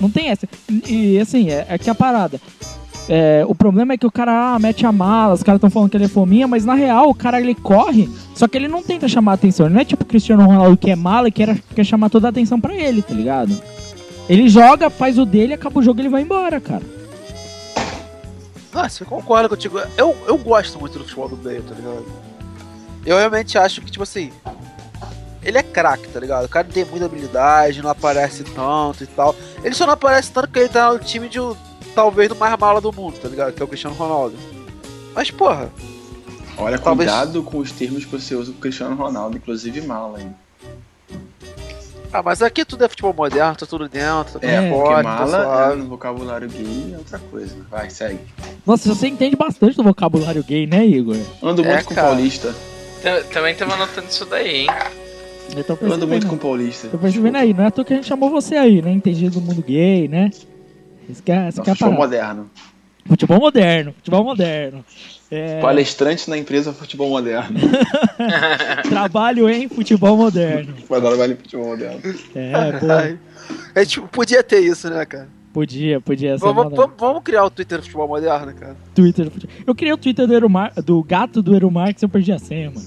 Não 0.00 0.08
tem 0.08 0.28
essa. 0.28 0.48
E 0.86 1.18
assim, 1.18 1.50
é, 1.50 1.66
é 1.68 1.78
que 1.78 1.90
a 1.90 1.94
parada. 1.96 2.40
É, 3.08 3.42
o 3.48 3.54
problema 3.54 3.94
é 3.94 3.96
que 3.96 4.06
o 4.06 4.10
cara 4.12 4.54
ah, 4.54 4.58
mete 4.58 4.84
a 4.84 4.92
mala, 4.92 5.32
os 5.32 5.42
caras 5.42 5.56
estão 5.58 5.70
falando 5.70 5.88
que 5.90 5.96
ele 5.96 6.04
é 6.04 6.08
fominha, 6.08 6.46
mas 6.46 6.64
na 6.64 6.74
real 6.74 7.08
o 7.08 7.14
cara 7.14 7.40
ele 7.40 7.54
corre, 7.54 8.06
só 8.34 8.46
que 8.46 8.56
ele 8.56 8.68
não 8.68 8.82
tenta 8.82 9.08
chamar 9.08 9.32
atenção. 9.32 9.66
Ele 9.66 9.74
não 9.74 9.80
é 9.80 9.84
tipo 9.84 10.02
o 10.02 10.06
Cristiano 10.06 10.44
Ronaldo 10.44 10.76
que 10.76 10.90
é 10.90 10.96
mala 10.96 11.28
e 11.28 11.32
quer, 11.32 11.58
quer 11.74 11.84
chamar 11.84 12.10
toda 12.10 12.28
a 12.28 12.30
atenção 12.30 12.60
pra 12.60 12.74
ele, 12.74 13.00
tá 13.00 13.14
ligado? 13.14 13.58
Ele 14.28 14.46
joga, 14.46 14.90
faz 14.90 15.18
o 15.18 15.24
dele, 15.24 15.54
acaba 15.54 15.80
o 15.80 15.82
jogo 15.82 16.00
e 16.00 16.02
ele 16.02 16.08
vai 16.10 16.20
embora, 16.20 16.60
cara. 16.60 16.82
Ah, 18.74 18.88
você 18.88 19.04
concorda 19.04 19.48
contigo. 19.48 19.80
Eu, 19.96 20.14
eu 20.26 20.36
gosto 20.36 20.78
muito 20.78 20.98
do 20.98 21.04
futebol 21.04 21.28
do 21.30 21.36
Bale, 21.36 21.62
tá 21.62 21.74
ligado? 21.74 22.04
Eu 23.06 23.16
realmente 23.16 23.56
acho 23.56 23.80
que, 23.80 23.90
tipo 23.90 24.02
assim. 24.02 24.30
Ele 25.42 25.56
é 25.56 25.62
craque, 25.62 26.08
tá 26.08 26.20
ligado? 26.20 26.44
O 26.44 26.48
cara 26.48 26.66
tem 26.70 26.84
muita 26.84 27.06
habilidade, 27.06 27.80
não 27.80 27.90
aparece 27.90 28.44
tanto 28.44 29.02
e 29.02 29.06
tal. 29.06 29.34
Ele 29.64 29.74
só 29.74 29.86
não 29.86 29.94
aparece 29.94 30.30
tanto 30.30 30.48
que 30.48 30.58
ele 30.58 30.68
tá 30.68 30.92
no 30.92 30.98
time 30.98 31.28
de 31.28 31.40
um- 31.40 31.56
talvez 31.94 32.28
do 32.28 32.36
mais 32.36 32.56
mala 32.58 32.80
do 32.80 32.92
mundo, 32.92 33.18
tá 33.20 33.28
ligado? 33.28 33.52
Que 33.52 33.62
é 33.62 33.64
o 33.64 33.68
Cristiano 33.68 33.94
Ronaldo. 33.96 34.36
Mas, 35.14 35.30
porra, 35.30 35.70
Olha, 36.60 36.76
Talvez- 36.76 37.08
cuidado 37.08 37.40
com 37.44 37.58
os 37.58 37.70
termos 37.70 38.04
que 38.04 38.10
você 38.10 38.34
usa 38.34 38.50
com 38.50 38.58
o 38.58 38.60
Cristiano 38.60 38.96
Ronaldo, 38.96 39.36
inclusive 39.36 39.80
mala, 39.80 40.20
hein? 40.20 40.34
ah, 42.12 42.20
mas 42.22 42.42
aqui 42.42 42.64
tudo 42.64 42.84
é 42.84 42.88
futebol 42.88 43.12
moderno, 43.14 43.54
tá 43.54 43.64
tudo 43.66 43.88
dentro, 43.88 44.40
tá 44.40 44.46
É, 44.46 44.56
tudo 44.62 44.68
porque 44.74 44.88
forte, 44.88 45.04
tá 45.04 45.14
mala 45.14 45.38
é 45.38 45.42
suave. 45.44 45.76
no 45.82 45.88
vocabulário 45.88 46.48
gay 46.48 46.94
é 46.94 46.96
outra 46.98 47.18
coisa. 47.18 47.54
Vai, 47.70 47.90
segue. 47.90 48.18
Nossa, 48.66 48.92
você 48.92 49.06
entende 49.06 49.36
bastante 49.36 49.76
do 49.76 49.84
vocabulário 49.84 50.42
gay, 50.42 50.66
né, 50.66 50.84
Igor? 50.84 51.16
Ando 51.42 51.62
É, 51.64 51.74
muito 51.74 51.84
com 51.84 51.94
cara. 51.94 52.08
paulista. 52.08 52.52
Tam- 53.02 53.22
Também 53.32 53.54
tava 53.54 53.76
notando 53.76 54.08
isso 54.08 54.24
daí, 54.26 54.56
hein? 54.62 54.66
Eu 55.56 55.62
tô 55.64 55.78
Eu 55.80 55.92
ando 55.92 56.08
muito 56.08 56.26
com 56.26 56.36
paulista. 56.36 56.88
Tô 56.88 56.98
percebendo 56.98 57.36
aí, 57.36 57.54
não 57.54 57.62
é 57.64 57.66
à 57.68 57.70
toa 57.70 57.84
que 57.84 57.92
a 57.92 57.96
gente 57.96 58.06
chamou 58.08 58.30
você 58.30 58.56
aí, 58.56 58.82
né? 58.82 58.90
Entendido 58.90 59.38
do 59.38 59.46
mundo 59.46 59.62
gay, 59.62 60.08
né? 60.08 60.30
Isso 61.08 61.22
que 61.22 61.32
é, 61.32 61.48
isso 61.48 61.62
que 61.62 61.70
é 61.70 61.74
futebol 61.74 61.94
moderno. 61.94 62.50
Futebol 63.06 63.38
moderno, 63.40 63.92
futebol 63.94 64.24
moderno. 64.24 64.84
É, 65.30 65.60
Palestrante 65.60 66.28
na 66.28 66.36
empresa 66.36 66.72
Futebol 66.72 67.08
Moderno. 67.10 67.58
trabalho 68.88 69.48
em 69.48 69.68
futebol 69.68 70.16
moderno. 70.16 70.74
Dar 70.88 71.16
vale 71.16 71.34
futebol 71.36 71.68
moderno. 71.68 72.00
É, 72.34 72.72
pô. 72.78 72.86
A 73.74 73.82
gente 73.84 74.00
podia 74.12 74.42
ter 74.42 74.60
isso, 74.60 74.88
né, 74.90 75.04
cara? 75.06 75.28
podia, 75.52 76.00
podia 76.00 76.38
ser 76.38 76.44
Vamos, 76.44 76.74
vamos- 76.74 76.94
vamos 76.98 77.22
criar 77.22 77.44
o 77.44 77.50
Twitter 77.50 77.80
futebol 77.82 78.08
moderno, 78.08 78.52
cara. 78.54 78.76
Twitter 78.94 79.24
do 79.24 79.30
futebol. 79.30 79.56
Eu 79.66 79.74
criei 79.74 79.92
o 79.92 79.98
Twitter 79.98 80.26
do, 80.26 80.34
Erumar, 80.34 80.72
do 80.82 81.02
gato 81.02 81.42
do 81.42 81.54
Erumarx, 81.54 82.02
eu 82.02 82.08
perdi 82.08 82.32
a 82.32 82.38
senha, 82.38 82.70
mano. 82.70 82.86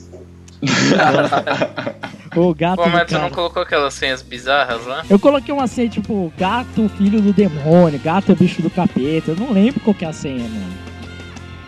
o 2.36 2.53
gato 2.53 2.77
Pô, 2.77 2.84
do 2.84 2.89
mas 2.91 3.07
tu 3.07 3.17
não 3.17 3.29
colocou 3.29 3.61
aquelas 3.61 3.93
senhas 3.93 4.21
bizarras 4.21 4.86
lá? 4.86 5.03
Eu 5.09 5.19
coloquei 5.19 5.53
uma 5.53 5.67
senha 5.67 5.89
tipo 5.89 6.32
gato, 6.38 6.89
filho 6.97 7.21
do 7.21 7.34
demônio, 7.34 7.99
gato 7.99 8.32
é 8.32 8.36
bicho 8.36 8.61
do 8.61 8.69
capeta. 8.69 9.32
Eu 9.32 9.36
não 9.36 9.51
lembro 9.51 9.79
qual 9.82 9.93
que 9.93 10.05
é 10.05 10.07
a 10.07 10.13
senha, 10.13 10.43
mano. 10.47 10.73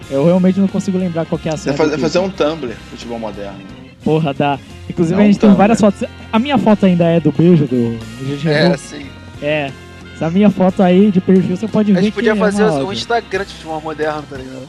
Eu 0.10 0.26
realmente 0.26 0.60
não 0.60 0.68
consigo 0.68 0.98
lembrar 0.98 1.26
qual 1.26 1.40
que 1.40 1.50
é 1.50 1.54
a 1.54 1.58
Você 1.58 1.64
senha. 1.64 1.76
vai 1.76 1.88
do 1.88 1.92
fazer, 1.92 2.02
fazer 2.02 2.20
um 2.20 2.30
Tumblr, 2.30 2.74
futebol 2.90 3.20
moderno. 3.20 3.58
Porra, 4.04 4.34
dá. 4.34 4.60
Inclusive 4.90 5.16
Não, 5.16 5.24
a 5.24 5.26
gente 5.26 5.40
tem 5.40 5.50
Tumblr. 5.50 5.58
várias 5.58 5.80
fotos. 5.80 6.04
A 6.32 6.40
minha 6.40 6.58
foto 6.58 6.86
ainda 6.86 7.06
é 7.06 7.20
do 7.20 7.32
beijo 7.32 7.66
do. 7.66 7.98
Gente 8.26 8.50
É, 8.50 8.68
assim. 8.68 9.06
é. 9.42 9.72
Essa 10.16 10.30
minha 10.30 10.50
foto 10.52 10.84
aí 10.84 11.10
de 11.10 11.20
perfil 11.20 11.58
você 11.58 11.68
pode 11.68 11.92
ver. 11.92 12.00
A 12.00 12.02
gente 12.02 12.14
podia 12.14 12.34
que 12.34 12.40
fazer 12.40 12.64
é 12.64 12.66
um 12.68 12.82
óbvia. 12.84 12.94
Instagram 12.94 13.46
de 13.46 13.54
futebol 13.54 13.82
moderno, 13.82 14.24
tá 14.30 14.38
ligado? 14.38 14.68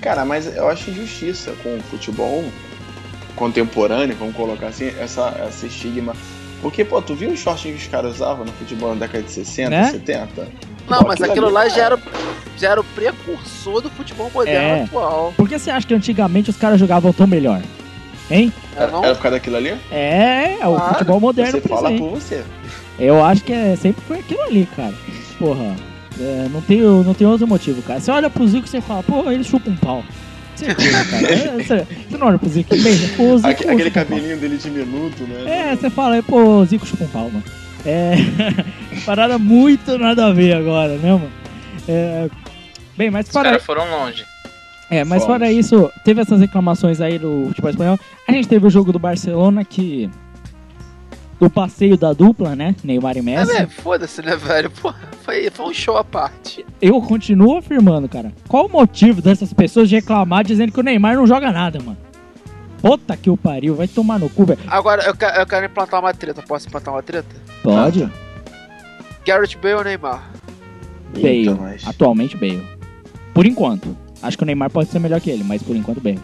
Cara, 0.00 0.24
mas 0.24 0.56
eu 0.56 0.68
acho 0.68 0.90
injustiça 0.90 1.52
com 1.62 1.76
o 1.76 1.80
futebol 1.82 2.44
contemporâneo, 3.36 4.16
vamos 4.18 4.34
colocar 4.34 4.68
assim, 4.68 4.92
essa, 4.98 5.34
esse 5.48 5.66
estigma. 5.66 6.14
Porque, 6.62 6.84
pô, 6.84 7.00
tu 7.00 7.14
viu 7.14 7.30
os 7.30 7.38
shortinhos 7.38 7.78
que 7.78 7.84
os 7.86 7.90
caras 7.90 8.16
usavam 8.16 8.44
no 8.44 8.52
futebol 8.52 8.90
na 8.94 9.00
década 9.06 9.22
de 9.24 9.30
60, 9.32 9.70
Né? 9.70 9.90
70? 9.90 10.48
Não, 10.88 10.98
Pô, 10.98 11.08
mas 11.08 11.22
aquilo 11.22 11.46
ali, 11.46 11.54
lá 11.54 11.60
cara, 11.62 11.70
já 11.74 11.84
era, 11.84 11.98
já 12.58 12.68
era 12.70 12.80
o 12.80 12.84
precursor 12.84 13.80
do 13.80 13.88
futebol 13.90 14.30
moderno 14.34 14.68
É. 14.68 14.82
atual. 14.84 15.32
Por 15.36 15.48
que 15.48 15.58
você 15.58 15.70
acha 15.70 15.86
que 15.86 15.94
antigamente 15.94 16.50
os 16.50 16.56
caras 16.56 16.78
jogavam 16.78 17.12
tão 17.12 17.26
melhor? 17.26 17.62
Hein? 18.30 18.52
É, 18.76 18.82
Era, 18.82 18.92
era 18.98 19.14
por 19.14 19.22
causa 19.22 19.30
daquilo 19.30 19.56
ali? 19.56 19.74
É, 19.90 20.58
é 20.60 20.66
o 20.66 20.74
Claro. 20.74 20.92
futebol 20.94 21.20
moderno 21.20 21.52
Você 21.52 21.60
fala 21.68 21.82
presente. 21.88 22.00
por 22.00 22.10
você. 22.10 22.44
Eu 22.98 23.24
acho 23.24 23.42
que 23.42 23.52
é, 23.52 23.74
sempre 23.76 24.02
foi 24.06 24.18
aquilo 24.18 24.42
ali, 24.42 24.68
cara. 24.76 24.92
Porra, 25.38 25.74
é, 26.20 26.48
não, 26.52 26.60
tem, 26.60 26.80
não 26.80 27.14
tem 27.14 27.26
outro 27.26 27.46
motivo, 27.48 27.80
cara. 27.82 27.98
Você 28.00 28.10
olha 28.10 28.28
pro 28.28 28.46
Zico 28.46 28.66
e 28.66 28.68
você 28.68 28.80
fala, 28.82 29.02
pô, 29.02 29.30
ele 29.30 29.42
chupa 29.42 29.70
um 29.70 29.76
pau. 29.76 30.04
Certeza, 30.60 31.04
cara. 31.04 31.32
É, 31.32 31.50
você, 31.62 31.86
você 32.08 32.16
não 32.18 32.26
olha 32.28 32.38
pro 32.38 32.48
Zico 32.48 32.74
e 32.74 32.80
beija, 32.82 33.08
pô, 33.16 33.22
o 33.32 33.38
Zico 33.38 33.48
Aque- 33.50 33.68
aquele 33.68 33.90
cabelinho 33.90 34.36
dele 34.38 34.56
diminuto, 34.56 35.24
né? 35.24 35.70
É, 35.70 35.76
você 35.76 35.90
fala, 35.90 36.22
pô, 36.22 36.64
Zico 36.64 36.86
chupa 36.86 37.04
um 37.04 37.08
pau, 37.08 37.30
mano. 37.30 37.42
É. 37.86 38.14
parada 39.06 39.38
muito 39.38 39.96
nada 39.98 40.26
a 40.26 40.32
ver 40.32 40.54
agora, 40.54 40.96
né, 40.96 41.12
mano? 41.12 41.30
É, 41.88 42.28
bem, 42.96 43.10
mas 43.10 43.26
Os 43.26 43.32
fora, 43.32 43.50
caras 43.50 43.64
foram 43.64 43.88
longe. 43.90 44.24
é, 44.90 45.02
mas 45.04 45.22
Fomos. 45.22 45.38
fora 45.38 45.50
isso, 45.50 45.90
teve 46.04 46.20
essas 46.20 46.40
reclamações 46.40 47.00
aí 47.00 47.18
do 47.18 47.46
futebol 47.48 47.70
espanhol. 47.70 47.98
A 48.28 48.32
gente 48.32 48.46
teve 48.48 48.66
o 48.66 48.70
jogo 48.70 48.92
do 48.92 48.98
Barcelona 48.98 49.64
que. 49.64 50.10
O 51.40 51.48
passeio 51.48 51.96
da 51.96 52.12
dupla, 52.12 52.54
né? 52.54 52.76
Neymar 52.84 53.16
e 53.16 53.20
É, 53.20 53.22
Messi. 53.22 53.52
né? 53.52 53.66
Foda-se, 53.66 54.20
né, 54.22 54.36
velho? 54.36 54.70
Pô, 54.70 54.92
foi, 55.24 55.48
foi 55.50 55.66
um 55.66 55.72
show 55.72 55.96
à 55.96 56.04
parte. 56.04 56.64
Eu 56.82 57.00
continuo 57.00 57.56
afirmando, 57.56 58.08
cara. 58.08 58.30
Qual 58.46 58.66
o 58.66 58.68
motivo 58.70 59.22
dessas 59.22 59.52
pessoas 59.52 59.88
de 59.88 59.94
reclamar 59.96 60.44
dizendo 60.44 60.70
que 60.70 60.78
o 60.78 60.82
Neymar 60.82 61.16
não 61.16 61.26
joga 61.26 61.50
nada, 61.50 61.78
mano? 61.82 61.96
Puta 62.82 63.16
que 63.16 63.30
o 63.30 63.36
pariu, 63.36 63.74
vai 63.74 63.88
tomar 63.88 64.18
no 64.18 64.28
cu, 64.28 64.44
velho. 64.44 64.60
Agora, 64.66 65.02
eu 65.04 65.14
quero, 65.16 65.36
eu 65.40 65.46
quero 65.46 65.66
implantar 65.66 66.00
uma 66.00 66.12
treta. 66.12 66.42
Posso 66.42 66.68
implantar 66.68 66.92
uma 66.94 67.02
treta? 67.02 67.28
Pode? 67.62 68.10
Garrett 69.26 69.56
Bale 69.58 69.74
ou 69.74 69.84
Neymar? 69.84 70.30
Eita, 71.14 71.52
Bale. 71.54 71.60
mas- 71.72 71.86
Atualmente 71.86 72.36
Bale. 72.36 72.66
Por 73.34 73.46
enquanto. 73.46 73.96
Acho 74.22 74.36
que 74.36 74.42
o 74.44 74.46
Neymar 74.46 74.70
pode 74.70 74.90
ser 74.90 74.98
melhor 74.98 75.20
que 75.20 75.30
ele, 75.30 75.42
mas 75.44 75.62
por 75.62 75.74
enquanto 75.74 76.00
Bale. 76.02 76.20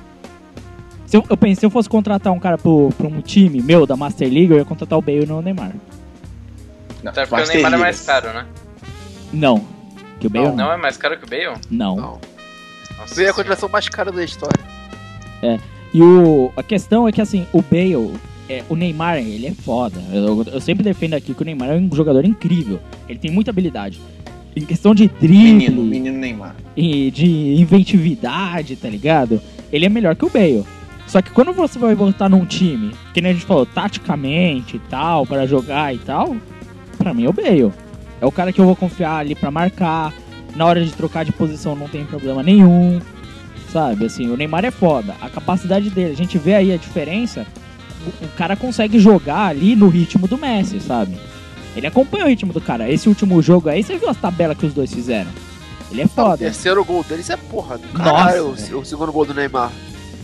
Eu, 1.16 1.24
eu 1.30 1.36
pensei, 1.36 1.54
se 1.60 1.64
eu 1.64 1.70
fosse 1.70 1.88
contratar 1.88 2.30
um 2.30 2.38
cara 2.38 2.58
pro, 2.58 2.90
pra 2.98 3.06
um 3.06 3.22
time 3.22 3.62
meu 3.62 3.86
da 3.86 3.96
Master 3.96 4.28
League, 4.28 4.50
eu 4.50 4.58
ia 4.58 4.66
contratar 4.66 4.98
o 4.98 5.00
Bale 5.02 5.22
e 5.22 5.26
não 5.26 5.38
o 5.38 5.42
Neymar. 5.42 5.72
Não, 7.02 7.10
Até 7.10 7.22
porque 7.22 7.36
o 7.36 7.38
Master 7.38 7.54
Neymar 7.54 7.72
é 7.72 7.76
League. 7.76 7.82
mais 7.82 8.00
caro, 8.02 8.32
né? 8.34 8.46
Não. 9.32 9.64
Que 10.20 10.26
o 10.26 10.30
Bale 10.30 10.48
não. 10.48 10.56
Não 10.56 10.72
é 10.72 10.76
mais 10.76 10.98
caro 10.98 11.16
que 11.18 11.24
o 11.24 11.26
Bale? 11.26 11.58
Não. 11.70 11.96
Não. 11.96 12.20
Nossa 12.98 13.14
Veio 13.14 13.30
a 13.30 13.32
contratação 13.32 13.66
mais 13.70 13.88
cara 13.88 14.12
da 14.12 14.22
história. 14.22 14.62
E 15.94 16.02
o, 16.02 16.52
a 16.54 16.62
questão 16.62 17.08
é 17.08 17.12
que, 17.12 17.22
assim, 17.22 17.46
o 17.50 17.62
Bale, 17.62 18.12
é, 18.46 18.62
o 18.68 18.76
Neymar, 18.76 19.16
ele 19.16 19.46
é 19.46 19.52
foda. 19.52 19.98
Eu, 20.12 20.44
eu 20.52 20.60
sempre 20.60 20.84
defendo 20.84 21.14
aqui 21.14 21.32
que 21.32 21.40
o 21.40 21.44
Neymar 21.46 21.70
é 21.70 21.76
um 21.76 21.88
jogador 21.94 22.26
incrível. 22.26 22.78
Ele 23.08 23.18
tem 23.18 23.30
muita 23.30 23.50
habilidade. 23.50 23.98
Em 24.54 24.66
questão 24.66 24.94
de 24.94 25.08
drible 25.08 25.54
Menino, 25.54 25.82
menino 25.82 26.18
Neymar. 26.18 26.56
e 26.76 27.10
de 27.10 27.54
inventividade, 27.58 28.76
tá 28.76 28.88
ligado? 28.90 29.40
Ele 29.72 29.86
é 29.86 29.88
melhor 29.88 30.14
que 30.14 30.24
o 30.26 30.30
Bale. 30.30 30.75
Só 31.06 31.22
que 31.22 31.30
quando 31.30 31.52
você 31.52 31.78
vai 31.78 31.94
botar 31.94 32.28
num 32.28 32.44
time, 32.44 32.92
que 33.14 33.20
nem 33.20 33.30
a 33.30 33.34
gente 33.34 33.46
falou, 33.46 33.64
taticamente 33.64 34.76
e 34.76 34.80
tal, 34.80 35.24
para 35.26 35.46
jogar 35.46 35.94
e 35.94 35.98
tal, 35.98 36.36
pra 36.98 37.14
mim 37.14 37.24
é 37.24 37.28
o 37.28 37.32
Bale. 37.32 37.72
É 38.20 38.26
o 38.26 38.32
cara 38.32 38.52
que 38.52 38.60
eu 38.60 38.64
vou 38.64 38.74
confiar 38.76 39.18
ali 39.18 39.34
pra 39.34 39.50
marcar. 39.50 40.12
Na 40.54 40.64
hora 40.64 40.84
de 40.84 40.90
trocar 40.92 41.24
de 41.24 41.32
posição 41.32 41.76
não 41.76 41.86
tem 41.88 42.04
problema 42.04 42.42
nenhum. 42.42 43.00
Sabe, 43.72 44.06
assim, 44.06 44.30
o 44.30 44.36
Neymar 44.36 44.64
é 44.64 44.70
foda. 44.70 45.14
A 45.20 45.28
capacidade 45.28 45.90
dele, 45.90 46.12
a 46.12 46.16
gente 46.16 46.38
vê 46.38 46.54
aí 46.54 46.72
a 46.72 46.76
diferença. 46.76 47.46
O, 48.06 48.24
o 48.24 48.28
cara 48.36 48.56
consegue 48.56 48.98
jogar 48.98 49.46
ali 49.48 49.76
no 49.76 49.88
ritmo 49.88 50.26
do 50.26 50.38
Messi, 50.38 50.80
sabe? 50.80 51.16
Ele 51.76 51.86
acompanha 51.86 52.24
o 52.24 52.28
ritmo 52.28 52.52
do 52.54 52.60
cara. 52.60 52.88
Esse 52.90 53.08
último 53.08 53.42
jogo 53.42 53.68
aí, 53.68 53.82
você 53.82 53.96
viu 53.98 54.08
as 54.08 54.16
tabelas 54.16 54.56
que 54.56 54.64
os 54.64 54.72
dois 54.72 54.92
fizeram? 54.92 55.30
Ele 55.90 56.00
é 56.02 56.06
O 56.06 56.08
foda. 56.08 56.38
terceiro 56.38 56.82
gol 56.84 57.04
deles 57.04 57.28
é 57.28 57.36
porra 57.36 57.76
do 57.76 57.86
Nossa, 57.92 58.04
caralho. 58.04 58.52
velho. 58.54 58.78
o, 58.78 58.80
o 58.80 58.84
segundo 58.84 59.12
gol 59.12 59.26
do 59.26 59.34
Neymar. 59.34 59.70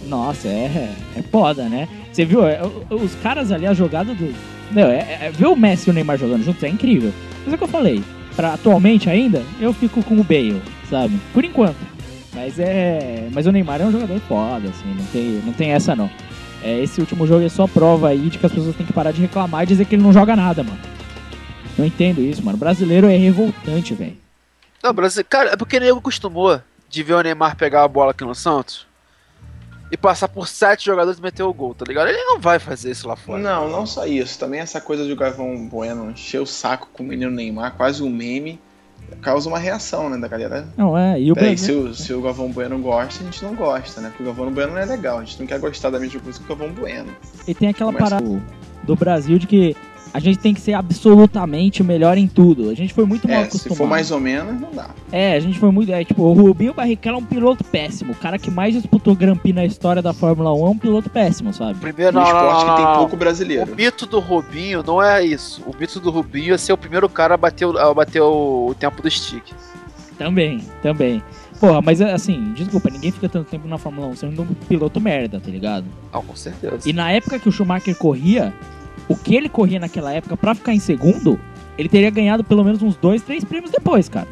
Nossa, 0.06 0.48
é, 0.48 0.92
é 1.16 1.22
foda, 1.22 1.64
né? 1.68 1.88
Você 2.12 2.24
viu, 2.24 2.46
é, 2.46 2.60
o- 2.62 2.94
os 2.96 3.14
caras 3.16 3.50
ali, 3.52 3.66
a 3.66 3.72
jogada 3.74 4.14
do. 4.14 4.34
Meu, 4.70 4.88
é, 4.88 5.18
é- 5.26 5.30
ver 5.32 5.46
o 5.46 5.56
Messi 5.56 5.88
e 5.88 5.90
o 5.90 5.94
Neymar 5.94 6.18
jogando 6.18 6.44
juntos 6.44 6.62
é 6.64 6.68
incrível. 6.68 7.12
Mas 7.44 7.52
é 7.52 7.54
o 7.54 7.58
que 7.58 7.64
eu 7.64 7.68
falei. 7.68 8.02
Pra 8.34 8.54
atualmente 8.54 9.08
ainda, 9.10 9.42
eu 9.60 9.72
fico 9.72 10.02
com 10.02 10.18
o 10.18 10.24
Bale, 10.24 10.60
sabe? 10.88 11.18
Por 11.32 11.44
enquanto. 11.44 11.76
Mas 12.34 12.58
é. 12.58 13.28
Mas 13.32 13.46
o 13.46 13.52
Neymar 13.52 13.80
é 13.80 13.84
um 13.86 13.92
jogador 13.92 14.18
foda, 14.20 14.68
assim, 14.68 14.94
não 14.96 15.04
tem, 15.06 15.22
não 15.44 15.52
tem 15.52 15.70
essa 15.72 15.94
não. 15.94 16.10
É, 16.62 16.78
esse 16.80 17.00
último 17.00 17.26
jogo 17.26 17.44
é 17.44 17.48
só 17.48 17.66
prova 17.66 18.08
aí 18.08 18.28
de 18.30 18.38
que 18.38 18.46
as 18.46 18.52
pessoas 18.52 18.74
têm 18.76 18.86
que 18.86 18.92
parar 18.92 19.10
de 19.12 19.20
reclamar 19.20 19.64
e 19.64 19.66
dizer 19.66 19.84
que 19.84 19.94
ele 19.94 20.02
não 20.02 20.12
joga 20.12 20.34
nada, 20.36 20.62
mano. 20.62 20.78
Não 21.76 21.84
entendo 21.84 22.20
isso, 22.20 22.42
mano. 22.44 22.56
Brasileiro 22.58 23.08
é 23.08 23.16
revoltante, 23.16 23.94
velho. 23.94 24.16
Não, 24.82 24.92
Brasil, 24.92 25.24
cara, 25.28 25.50
é 25.50 25.56
porque 25.56 25.76
o 25.76 25.80
nego 25.80 25.98
acostumou 25.98 26.60
de 26.88 27.02
ver 27.02 27.14
o 27.14 27.20
Neymar 27.22 27.56
pegar 27.56 27.84
a 27.84 27.88
bola 27.88 28.10
aqui 28.12 28.24
no 28.24 28.34
Santos 28.34 28.86
e 29.92 29.96
passar 29.96 30.26
por 30.26 30.48
sete 30.48 30.86
jogadores 30.86 31.18
e 31.18 31.22
meter 31.22 31.42
o 31.42 31.52
gol, 31.52 31.74
tá 31.74 31.84
ligado? 31.86 32.08
Ele 32.08 32.24
não 32.24 32.40
vai 32.40 32.58
fazer 32.58 32.90
isso 32.90 33.06
lá 33.06 33.14
fora. 33.14 33.38
Não, 33.42 33.68
não 33.68 33.84
só 33.84 34.06
isso. 34.06 34.38
Também 34.38 34.58
essa 34.58 34.80
coisa 34.80 35.04
de 35.04 35.12
o 35.12 35.16
Gavão 35.16 35.68
Bueno 35.68 36.10
encher 36.10 36.40
o 36.40 36.46
saco 36.46 36.88
com 36.94 37.02
o 37.02 37.06
menino 37.06 37.30
Neymar, 37.30 37.74
quase 37.76 38.02
um 38.02 38.08
meme, 38.08 38.58
causa 39.20 39.46
uma 39.50 39.58
reação, 39.58 40.08
né, 40.08 40.16
da 40.16 40.26
galera. 40.26 40.66
Não, 40.78 40.96
é. 40.96 41.20
E 41.20 41.30
o 41.30 41.34
Peraí, 41.34 41.50
Brasil. 41.54 41.94
se 41.94 42.02
o, 42.02 42.04
se 42.06 42.14
o 42.14 42.22
Galvão 42.22 42.50
Bueno 42.50 42.78
gosta, 42.78 43.22
a 43.22 43.24
gente 43.26 43.44
não 43.44 43.54
gosta, 43.54 44.00
né? 44.00 44.08
Porque 44.08 44.22
o 44.22 44.26
Galvão 44.26 44.50
Bueno 44.50 44.72
não 44.72 44.78
é 44.80 44.86
legal, 44.86 45.18
a 45.18 45.24
gente 45.24 45.38
não 45.38 45.46
quer 45.46 45.58
gostar 45.60 45.90
da 45.90 46.00
mesma 46.00 46.18
coisa 46.20 46.38
que 46.38 46.44
o 46.44 46.48
Galvão 46.56 46.72
Bueno. 46.74 47.14
E 47.46 47.54
tem 47.54 47.68
aquela 47.68 47.92
Começa- 47.92 48.16
parada 48.16 48.42
do 48.84 48.96
Brasil 48.96 49.38
de 49.38 49.46
que 49.46 49.76
a 50.14 50.18
gente 50.20 50.38
tem 50.38 50.52
que 50.52 50.60
ser 50.60 50.74
absolutamente 50.74 51.80
o 51.82 51.84
melhor 51.84 52.18
em 52.18 52.26
tudo. 52.28 52.68
A 52.70 52.74
gente 52.74 52.92
foi 52.92 53.04
muito 53.06 53.26
mal 53.28 53.38
É, 53.38 53.42
se 53.44 53.48
acostumado. 53.48 53.78
for 53.78 53.86
mais 53.86 54.10
ou 54.10 54.20
menos, 54.20 54.60
não 54.60 54.70
dá. 54.72 54.90
É, 55.10 55.34
a 55.34 55.40
gente 55.40 55.58
foi 55.58 55.70
muito. 55.70 55.90
É, 55.92 56.04
tipo, 56.04 56.22
o 56.22 56.32
Rubinho 56.32 56.74
Barrichello 56.74 57.16
é 57.16 57.18
um 57.20 57.24
piloto 57.24 57.64
péssimo. 57.64 58.12
O 58.12 58.16
cara 58.16 58.38
que 58.38 58.50
mais 58.50 58.74
disputou 58.74 59.14
Grand 59.14 59.36
Prix 59.36 59.54
na 59.54 59.64
história 59.64 60.02
da 60.02 60.12
Fórmula 60.12 60.52
1 60.54 60.66
é 60.66 60.70
um 60.70 60.78
piloto 60.78 61.08
péssimo, 61.10 61.52
sabe? 61.54 61.78
Primeiro, 61.78 62.12
No 62.12 62.20
não, 62.20 62.28
não, 62.30 62.36
esporte 62.36 62.64
não, 62.66 62.70
que 62.70 62.76
tem 62.76 62.84
não, 62.84 62.92
não. 62.92 62.98
pouco 63.00 63.14
O 63.16 63.18
brasileiro. 63.18 63.74
mito 63.74 64.06
do 64.06 64.20
Rubinho 64.20 64.82
não 64.86 65.02
é 65.02 65.24
isso. 65.24 65.62
O 65.66 65.74
mito 65.78 65.98
do 66.00 66.10
Rubinho 66.10 66.54
é 66.54 66.58
ser 66.58 66.72
o 66.72 66.76
primeiro 66.78 67.08
cara 67.08 67.34
a 67.34 67.36
bater, 67.36 67.66
o- 67.66 67.78
a 67.78 67.94
bater 67.94 68.20
o, 68.20 68.68
o 68.70 68.74
tempo 68.74 69.00
do 69.02 69.10
stick. 69.10 69.44
Também, 70.18 70.60
também. 70.82 71.22
Porra, 71.58 71.80
mas 71.80 72.00
assim, 72.00 72.52
desculpa, 72.54 72.90
ninguém 72.90 73.10
fica 73.12 73.28
tanto 73.28 73.48
tempo 73.48 73.66
na 73.68 73.78
Fórmula 73.78 74.08
1 74.08 74.16
sendo 74.16 74.42
um 74.42 74.46
piloto 74.46 75.00
merda, 75.00 75.40
tá 75.40 75.48
ligado? 75.50 75.84
Não, 76.12 76.22
com 76.22 76.34
certeza. 76.36 76.88
E 76.88 76.92
na 76.92 77.10
época 77.12 77.38
que 77.38 77.48
o 77.48 77.52
Schumacher 77.52 77.96
corria, 77.96 78.52
o 79.12 79.16
que 79.16 79.36
ele 79.36 79.48
corria 79.48 79.78
naquela 79.78 80.12
época 80.12 80.36
pra 80.36 80.54
ficar 80.54 80.72
em 80.72 80.78
segundo, 80.78 81.38
ele 81.76 81.88
teria 81.88 82.10
ganhado 82.10 82.42
pelo 82.42 82.64
menos 82.64 82.82
uns 82.82 82.96
dois, 82.96 83.22
três 83.22 83.44
prêmios 83.44 83.70
depois, 83.70 84.08
cara. 84.08 84.28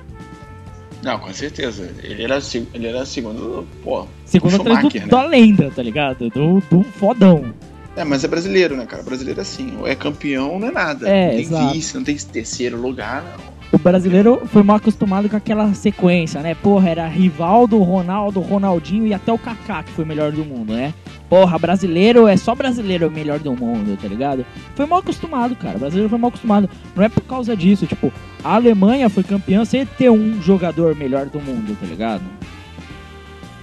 Não, 1.02 1.18
com 1.18 1.32
certeza. 1.32 1.90
Ele 2.02 2.22
era, 2.22 2.38
ele 2.74 2.86
era 2.86 3.04
segundo, 3.06 3.66
pô. 3.82 4.06
Segundo 4.24 4.56
atrás 4.56 4.80
do, 4.82 4.98
né? 4.98 5.06
da 5.06 5.24
lenda, 5.24 5.70
tá 5.74 5.82
ligado? 5.82 6.28
Do, 6.28 6.60
do 6.70 6.82
fodão. 6.82 7.54
É, 7.96 8.04
mas 8.04 8.22
é 8.22 8.28
brasileiro, 8.28 8.76
né, 8.76 8.86
cara? 8.86 9.02
Brasileiro 9.02 9.40
é 9.40 9.42
assim. 9.42 9.76
Ou 9.78 9.86
é 9.86 9.94
campeão, 9.94 10.58
não 10.58 10.68
é 10.68 10.70
nada. 10.70 11.08
É, 11.08 11.26
não 11.26 11.30
tem 11.30 11.40
exato. 11.40 11.74
vice, 11.74 11.94
não 11.96 12.04
tem 12.04 12.16
terceiro 12.16 12.80
lugar, 12.80 13.22
não. 13.22 13.50
O 13.72 13.78
brasileiro 13.78 14.42
foi 14.46 14.62
mal 14.64 14.76
acostumado 14.76 15.28
com 15.28 15.36
aquela 15.36 15.72
sequência, 15.74 16.40
né? 16.40 16.54
Porra, 16.56 16.90
era 16.90 17.06
Rivaldo, 17.06 17.78
Ronaldo, 17.78 18.40
Ronaldinho 18.40 19.06
e 19.06 19.14
até 19.14 19.32
o 19.32 19.38
Kaká, 19.38 19.84
que 19.84 19.92
foi 19.92 20.04
o 20.04 20.08
melhor 20.08 20.32
do 20.32 20.44
mundo, 20.44 20.72
né? 20.72 20.92
Porra, 21.30 21.58
brasileiro 21.60 22.26
é 22.26 22.36
só 22.36 22.54
brasileiro 22.56 23.06
o 23.06 23.10
melhor 23.10 23.38
do 23.38 23.54
mundo, 23.54 23.96
tá 23.96 24.08
ligado? 24.08 24.44
Foi 24.74 24.84
mal 24.84 24.98
acostumado, 24.98 25.54
cara. 25.54 25.76
O 25.76 25.78
brasileiro 25.80 26.10
foi 26.10 26.18
mal 26.18 26.28
acostumado. 26.28 26.68
Não 26.94 27.04
é 27.04 27.08
por 27.08 27.22
causa 27.22 27.56
disso, 27.56 27.86
tipo, 27.86 28.12
a 28.42 28.56
Alemanha 28.56 29.08
foi 29.08 29.22
campeã 29.22 29.64
sem 29.64 29.86
ter 29.86 30.10
um 30.10 30.42
jogador 30.42 30.94
melhor 30.96 31.26
do 31.26 31.40
mundo, 31.40 31.76
tá 31.80 31.86
ligado? 31.86 32.22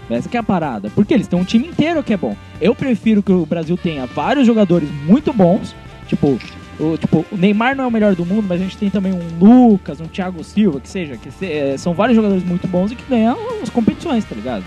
Essa 0.10 0.30
que 0.30 0.38
é 0.38 0.40
a 0.40 0.44
parada. 0.44 0.90
Porque 0.96 1.14
eles 1.14 1.28
têm 1.28 1.38
um 1.38 1.44
time 1.44 1.68
inteiro 1.68 2.02
que 2.02 2.14
é 2.14 2.18
bom. 2.18 2.38
Eu 2.62 2.74
prefiro 2.74 3.22
que 3.22 3.34
o 3.34 3.46
Brasil 3.46 3.76
tenha 3.78 4.06
vários 4.06 4.48
jogadores 4.48 4.90
muito 5.06 5.34
bons, 5.34 5.76
tipo, 6.08 6.40
o, 6.80 6.98
tipo, 6.98 7.26
o 7.30 7.36
Neymar 7.36 7.76
não 7.76 7.84
é 7.84 7.88
o 7.88 7.92
melhor 7.92 8.16
do 8.16 8.26
mundo, 8.26 8.46
mas 8.48 8.62
a 8.62 8.64
gente 8.64 8.78
tem 8.78 8.90
também 8.90 9.12
um 9.12 9.28
Lucas, 9.40 10.00
um 10.00 10.06
Thiago 10.08 10.42
Silva, 10.42 10.80
que 10.80 10.88
seja, 10.88 11.18
que 11.18 11.30
se- 11.32 11.52
é, 11.52 11.78
são 11.78 11.94
vários 11.94 12.16
jogadores 12.16 12.46
muito 12.46 12.66
bons 12.66 12.94
e 12.94 12.96
que 12.96 13.04
ganham 13.10 13.36
as 13.62 13.70
competições, 13.70 14.24
tá 14.24 14.34
ligado? 14.36 14.64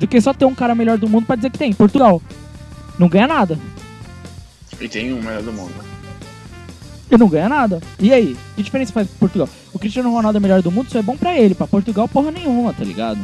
Do 0.00 0.08
que 0.08 0.20
só 0.20 0.32
ter 0.32 0.46
um 0.46 0.54
cara 0.54 0.74
melhor 0.74 0.98
do 0.98 1.08
mundo 1.08 1.26
pra 1.26 1.36
dizer 1.36 1.50
que 1.50 1.58
tem. 1.58 1.72
Portugal. 1.72 2.20
Não 2.98 3.08
ganha 3.08 3.28
nada. 3.28 3.58
E 4.80 4.88
tem 4.88 5.12
um 5.12 5.22
melhor 5.22 5.42
do 5.42 5.52
mundo. 5.52 5.74
E 7.10 7.16
não 7.16 7.28
ganha 7.28 7.48
nada. 7.48 7.80
E 7.98 8.12
aí? 8.12 8.36
Que 8.56 8.62
diferença 8.62 8.92
faz 8.92 9.06
pro 9.06 9.18
Portugal? 9.18 9.48
O 9.72 9.78
Cristiano 9.78 10.10
Ronaldo 10.10 10.38
é 10.38 10.40
melhor 10.40 10.62
do 10.62 10.70
mundo, 10.70 10.88
isso 10.88 10.98
é 10.98 11.02
bom 11.02 11.16
pra 11.16 11.38
ele. 11.38 11.54
Pra 11.54 11.66
Portugal, 11.66 12.08
porra 12.08 12.30
nenhuma, 12.30 12.72
tá 12.72 12.82
ligado? 12.82 13.20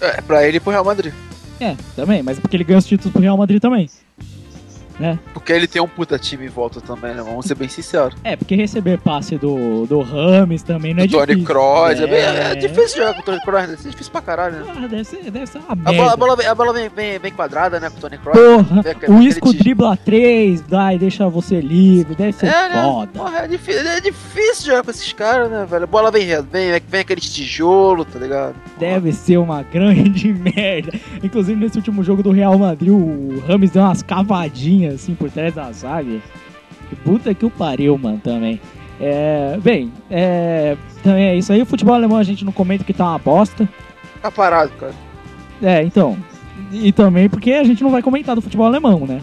É, 0.00 0.20
pra 0.20 0.46
ele 0.46 0.56
e 0.56 0.60
pro 0.60 0.70
Real 0.70 0.84
Madrid. 0.84 1.12
É, 1.60 1.76
também, 1.94 2.22
mas 2.22 2.38
é 2.38 2.40
porque 2.40 2.56
ele 2.56 2.64
ganha 2.64 2.78
os 2.78 2.86
títulos 2.86 3.12
pro 3.12 3.20
Real 3.20 3.36
Madrid 3.36 3.60
também. 3.60 3.90
Né? 4.98 5.16
Porque 5.32 5.52
ele 5.52 5.68
tem 5.68 5.80
um 5.80 5.86
puta 5.86 6.18
time 6.18 6.46
em 6.46 6.48
volta 6.48 6.80
também, 6.80 7.14
né? 7.14 7.22
Vamos 7.22 7.46
ser 7.46 7.54
bem 7.54 7.68
sinceros. 7.68 8.14
É, 8.24 8.34
porque 8.34 8.56
receber 8.56 8.98
passe 8.98 9.36
do, 9.38 9.86
do 9.86 10.00
Rames 10.00 10.62
também 10.64 10.92
não 10.92 11.02
é 11.04 11.06
o 11.06 11.08
Tony 11.08 11.26
difícil. 11.26 11.44
Kroos, 11.46 12.00
é, 12.00 12.06
bem- 12.08 12.16
é 12.18 12.52
É. 12.52 12.54
difícil 12.56 12.98
jogar 12.98 13.14
com 13.14 13.20
o 13.20 13.22
Tony 13.24 13.40
Kroos, 13.42 13.68
né? 13.68 13.76
é 13.84 13.88
difícil 13.90 14.10
pra 14.12 14.20
caralho, 14.22 14.56
né? 14.56 14.72
Ah, 14.76 14.86
deve 14.88 15.04
ser, 15.04 15.30
deve 15.30 15.46
ser 15.46 15.58
uma 15.58 15.72
A 15.72 15.76
merda. 15.76 15.92
bola, 15.92 16.12
a 16.12 16.16
bola, 16.16 16.36
vem- 16.36 16.46
a 16.46 16.54
bola 16.54 16.72
vem, 16.72 16.88
vem, 16.88 17.18
vem 17.20 17.30
quadrada, 17.32 17.78
né, 17.78 17.88
com 17.90 17.96
o 17.98 18.00
Tony 18.00 18.18
Kroos. 18.18 18.36
Porra, 18.38 18.82
É 18.84 18.90
aquele- 18.90 19.12
o 19.12 19.22
Isco 19.22 19.52
dribla 19.52 19.96
3, 19.96 20.60
dá 20.62 20.92
e 20.92 20.98
deixa 20.98 21.28
você 21.28 21.60
livre, 21.60 22.16
deve 22.16 22.32
ser 22.32 22.46
É, 22.46 22.68
né? 22.68 22.82
foda. 22.82 23.10
Porra, 23.14 23.38
é 23.44 23.46
difícil, 23.46 23.86
é 23.88 24.00
difícil 24.00 24.66
jogar 24.66 24.82
com 24.82 24.90
esses 24.90 25.12
caras, 25.12 25.48
né, 25.48 25.64
velho? 25.64 25.84
A 25.84 25.86
bola 25.86 26.10
vem, 26.10 26.26
vem, 26.26 26.80
vem 26.88 27.00
aqueles 27.00 27.32
tijolos, 27.32 28.04
tá 28.12 28.18
ligado? 28.18 28.56
Deve 28.78 29.12
ser 29.12 29.36
uma 29.36 29.62
grande 29.62 30.32
merda. 30.34 30.92
Inclusive, 31.22 31.58
nesse 31.60 31.76
último 31.78 32.02
jogo 32.02 32.20
do 32.22 32.32
Real 32.32 32.58
Madrid, 32.58 32.90
o 32.92 33.40
Rames 33.46 33.70
deu 33.70 33.82
umas 33.82 34.02
cavadinhas 34.02 34.87
assim 34.94 35.14
por 35.14 35.30
trás 35.30 35.54
da 35.54 35.70
zaga. 35.72 36.20
Que 36.88 36.96
Puta 36.96 37.34
que 37.34 37.44
o 37.44 37.50
pariu, 37.50 37.96
mano, 37.98 38.18
também. 38.22 38.60
É, 39.00 39.56
bem, 39.62 39.92
é, 40.10 40.76
também 41.02 41.24
é 41.28 41.36
isso 41.36 41.52
aí. 41.52 41.62
O 41.62 41.66
futebol 41.66 41.94
alemão 41.94 42.18
a 42.18 42.22
gente 42.24 42.44
não 42.44 42.52
comenta 42.52 42.82
que 42.84 42.92
tá 42.92 43.04
uma 43.10 43.18
bosta. 43.18 43.68
Tá 44.20 44.30
parado, 44.30 44.70
cara. 44.72 44.94
É, 45.62 45.82
então. 45.82 46.16
E 46.72 46.90
também 46.92 47.28
porque 47.28 47.52
a 47.52 47.64
gente 47.64 47.82
não 47.82 47.90
vai 47.90 48.02
comentar 48.02 48.34
do 48.34 48.42
futebol 48.42 48.66
alemão, 48.66 49.06
né? 49.06 49.22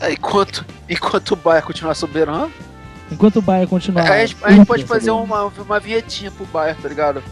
É, 0.00 0.12
enquanto, 0.12 0.64
enquanto 0.88 1.32
o 1.32 1.36
Bayern 1.36 1.66
continuar 1.66 1.94
soberano, 1.94 2.50
Enquanto 3.10 3.36
o 3.36 3.42
Bayern 3.42 3.66
continuar. 3.68 4.10
a 4.10 4.26
gente, 4.26 4.36
a 4.42 4.50
gente 4.52 4.66
pode 4.66 4.84
fazer 4.84 5.10
soberano. 5.10 5.24
uma, 5.52 5.64
uma 5.64 5.80
vinhetinha 5.80 6.30
pro 6.30 6.46
Bayern, 6.46 6.80
tá 6.80 6.88
ligado? 6.88 7.22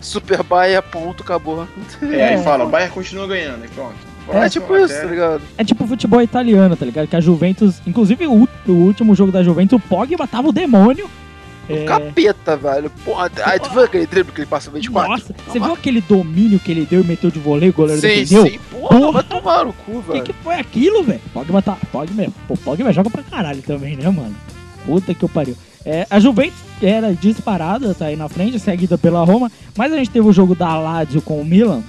Super 0.00 0.42
Bayern, 0.42 0.86
ponto, 0.90 1.22
acabou. 1.22 1.66
É, 2.02 2.16
É. 2.16 2.28
aí 2.34 2.42
fala, 2.42 2.64
o 2.64 2.68
Bayern 2.68 2.92
continua 2.92 3.26
ganhando, 3.26 3.64
e 3.64 3.68
pronto. 3.68 3.94
É, 4.28 4.32
Próximo, 4.32 4.62
tipo 4.66 4.76
isso, 4.76 4.94
tá 5.00 5.04
ligado? 5.06 5.42
É 5.56 5.64
tipo 5.64 5.86
futebol 5.86 6.20
italiano, 6.22 6.76
tá 6.76 6.84
ligado? 6.84 7.06
Que 7.08 7.16
a 7.16 7.20
Juventus. 7.20 7.76
Inclusive, 7.86 8.26
o, 8.26 8.48
o 8.66 8.72
último 8.72 9.14
jogo 9.14 9.30
da 9.32 9.42
Juventus, 9.42 9.78
o 9.78 9.88
Pogba 9.88 10.26
tava 10.26 10.48
o 10.48 10.52
demônio. 10.52 11.08
É, 11.68 11.84
Capeta, 11.84 12.56
velho. 12.56 12.90
Porra, 13.04 13.30
aí 13.44 13.58
tu 13.58 13.68
viu 13.70 13.82
aquele 13.82 14.06
drible 14.06 14.32
que 14.32 14.40
ele 14.40 14.46
passa 14.46 14.70
24? 14.70 15.10
Nossa, 15.10 15.34
você 15.48 15.58
viu 15.58 15.72
aquele 15.72 16.00
domínio 16.00 16.60
que 16.60 16.70
ele 16.70 16.86
deu 16.86 17.00
e 17.02 17.04
meteu 17.04 17.28
de 17.30 17.40
voleio, 17.40 17.72
o 17.72 17.74
goleiro 17.74 18.00
Sim, 18.00 18.08
defendeu? 18.08 18.46
sim. 18.46 18.58
Porra, 18.70 18.98
Porra. 19.00 19.12
vai 19.12 19.22
tomar 19.24 19.64
no 19.64 19.72
cu, 19.72 19.98
O 19.98 20.02
que, 20.02 20.12
velho. 20.12 20.24
que 20.24 20.32
foi 20.44 20.54
aquilo, 20.54 21.02
velho? 21.02 21.20
Pogba 21.34 21.60
tá. 21.62 21.76
Pogba, 21.90 22.26
pô, 22.46 22.56
Pogba 22.56 22.92
joga 22.92 23.10
pra 23.10 23.22
caralho 23.24 23.62
também, 23.62 23.96
né, 23.96 24.08
mano? 24.08 24.34
Puta 24.84 25.12
que 25.12 25.24
eu 25.24 25.28
pariu. 25.28 25.56
É, 25.84 26.06
a 26.08 26.20
Juventus 26.20 26.58
era 26.82 27.12
disparada, 27.14 27.94
tá 27.94 28.06
aí 28.06 28.16
na 28.16 28.28
frente, 28.28 28.58
seguida 28.60 28.96
pela 28.96 29.24
Roma, 29.24 29.50
mas 29.76 29.92
a 29.92 29.96
gente 29.96 30.10
teve 30.10 30.26
o 30.28 30.32
jogo 30.32 30.54
da 30.54 30.76
Lazio 30.78 31.20
com 31.22 31.40
o 31.40 31.44
Milan, 31.44 31.82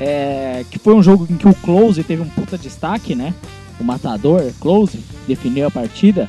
é, 0.00 0.64
que 0.70 0.78
foi 0.78 0.94
um 0.94 1.02
jogo 1.02 1.26
em 1.28 1.36
que 1.36 1.46
o 1.46 1.54
Close 1.54 2.02
teve 2.02 2.22
um 2.22 2.28
puta 2.28 2.56
destaque, 2.56 3.14
né? 3.14 3.34
O 3.78 3.84
matador, 3.84 4.50
Close, 4.58 4.98
definiu 5.28 5.66
a 5.66 5.70
partida. 5.70 6.28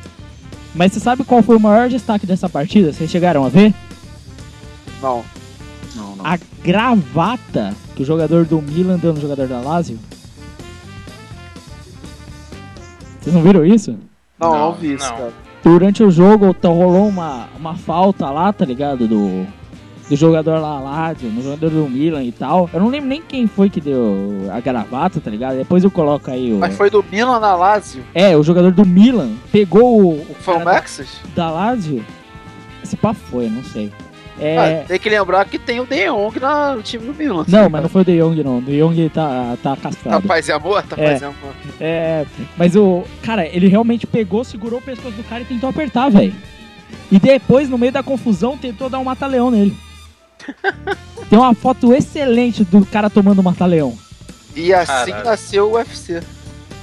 Mas 0.74 0.92
você 0.92 1.00
sabe 1.00 1.24
qual 1.24 1.42
foi 1.42 1.56
o 1.56 1.60
maior 1.60 1.88
destaque 1.88 2.26
dessa 2.26 2.48
partida? 2.48 2.92
Vocês 2.92 3.10
chegaram 3.10 3.44
a 3.44 3.48
ver? 3.48 3.74
Não. 5.00 5.24
Não, 5.96 6.16
não. 6.16 6.26
A 6.26 6.38
gravata 6.62 7.74
que 7.96 8.02
o 8.02 8.06
jogador 8.06 8.44
do 8.44 8.60
Milan 8.62 8.98
deu 8.98 9.12
no 9.12 9.20
jogador 9.20 9.48
da 9.48 9.60
Lazio. 9.60 9.98
Vocês 13.20 13.34
não 13.34 13.42
viram 13.42 13.64
isso? 13.64 13.96
Não, 14.38 14.52
não, 14.52 14.58
Não, 14.58 14.74
vi 14.74 14.94
isso, 14.94 15.08
não. 15.08 15.16
cara. 15.16 15.32
Durante 15.62 16.02
o 16.02 16.10
jogo 16.10 16.56
rolou 16.64 17.06
uma, 17.08 17.48
uma 17.56 17.76
falta 17.76 18.28
lá, 18.30 18.52
tá 18.52 18.64
ligado? 18.64 19.06
Do, 19.06 19.46
do 20.12 20.16
jogador 20.16 20.58
lá, 20.58 20.78
Lazio, 20.78 21.30
no 21.30 21.42
jogador 21.42 21.70
do 21.70 21.88
Milan 21.88 22.22
e 22.22 22.32
tal. 22.32 22.68
Eu 22.72 22.80
não 22.80 22.88
lembro 22.88 23.08
nem 23.08 23.22
quem 23.22 23.46
foi 23.46 23.70
que 23.70 23.80
deu 23.80 24.46
a 24.52 24.60
gravata, 24.60 25.20
tá 25.20 25.30
ligado? 25.30 25.56
Depois 25.56 25.82
eu 25.82 25.90
coloco 25.90 26.30
aí 26.30 26.52
o. 26.52 26.58
Mas 26.58 26.76
foi 26.76 26.90
do 26.90 27.02
Milan 27.10 27.40
na 27.40 27.54
Lazio. 27.54 28.02
É, 28.14 28.36
o 28.36 28.42
jogador 28.42 28.72
do 28.72 28.84
Milan 28.84 29.30
pegou 29.50 30.02
o, 30.02 30.10
o 30.20 30.34
Foi 30.40 30.54
o 30.54 30.58
cara 30.58 30.64
da, 30.70 30.72
Maxis? 30.76 31.08
da 31.34 31.50
Lazio. 31.50 32.04
Esse 32.84 32.94
pá 32.96 33.14
foi, 33.14 33.48
não 33.48 33.64
sei. 33.64 33.90
É. 34.38 34.82
Ah, 34.82 34.84
tem 34.88 34.98
que 34.98 35.08
lembrar 35.08 35.44
que 35.46 35.58
tem 35.58 35.80
o 35.80 35.86
De 35.86 36.06
Jong 36.06 36.38
na- 36.40 36.74
no 36.74 36.82
time 36.82 37.06
do 37.06 37.14
Milan. 37.14 37.44
Não, 37.48 37.70
mas 37.70 37.82
não 37.82 37.88
foi 37.88 38.02
o 38.02 38.04
De 38.04 38.18
Jong, 38.18 38.42
não. 38.44 38.58
O 38.58 38.62
De 38.62 38.78
Jong 38.78 39.08
tá, 39.08 39.56
tá 39.62 39.76
Tá 39.76 39.82
castrado. 39.82 40.26
paz 40.28 40.46
e 40.48 40.52
amor? 40.52 40.82
Tá 40.82 40.96
É. 40.98 41.08
paz 41.08 41.22
e 41.22 41.24
amor. 41.24 41.54
É, 41.80 42.26
mas 42.58 42.76
o. 42.76 43.04
Cara, 43.22 43.46
ele 43.46 43.66
realmente 43.68 44.06
pegou, 44.06 44.44
segurou 44.44 44.78
o 44.78 44.82
pescoço 44.82 45.16
do 45.16 45.24
cara 45.24 45.40
e 45.42 45.46
tentou 45.46 45.70
apertar, 45.70 46.10
velho. 46.10 46.34
E 47.10 47.18
depois, 47.18 47.68
no 47.70 47.78
meio 47.78 47.92
da 47.92 48.02
confusão, 48.02 48.58
tentou 48.58 48.90
dar 48.90 48.98
um 48.98 49.04
mata-leão 49.04 49.50
nele. 49.50 49.74
Tem 51.28 51.38
uma 51.38 51.54
foto 51.54 51.92
excelente 51.94 52.64
do 52.64 52.84
cara 52.86 53.08
tomando 53.08 53.38
um 53.40 53.42
mata-leão. 53.44 53.96
E 54.54 54.72
assim 54.74 54.86
Caralho. 55.10 55.24
nasceu 55.24 55.70
o 55.70 55.74
UFC. 55.76 56.22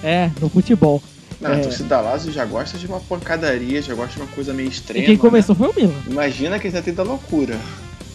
É, 0.03 0.31
no 0.41 0.49
futebol. 0.49 1.01
Não, 1.39 1.51
É. 1.51 1.59
a 1.59 1.63
torcida 1.63 1.87
da 1.89 2.01
Lazio 2.01 2.31
já 2.33 2.43
gosta 2.45 2.77
de 2.77 2.87
uma 2.87 2.99
pancadaria, 2.99 3.81
já 3.81 3.93
gosta 3.93 4.13
de 4.15 4.21
uma 4.21 4.27
coisa 4.27 4.53
meio 4.53 4.67
E 4.67 4.71
extrema. 4.71 5.05
quem 5.05 5.17
começou 5.17 5.55
né? 5.55 5.59
foi 5.59 5.69
o 5.69 5.75
Milan. 5.87 5.99
Imagina 6.07 6.59
quem 6.59 6.71
tá 6.71 6.81
tendo 6.81 6.99
a 7.01 7.03
loucura. 7.03 7.57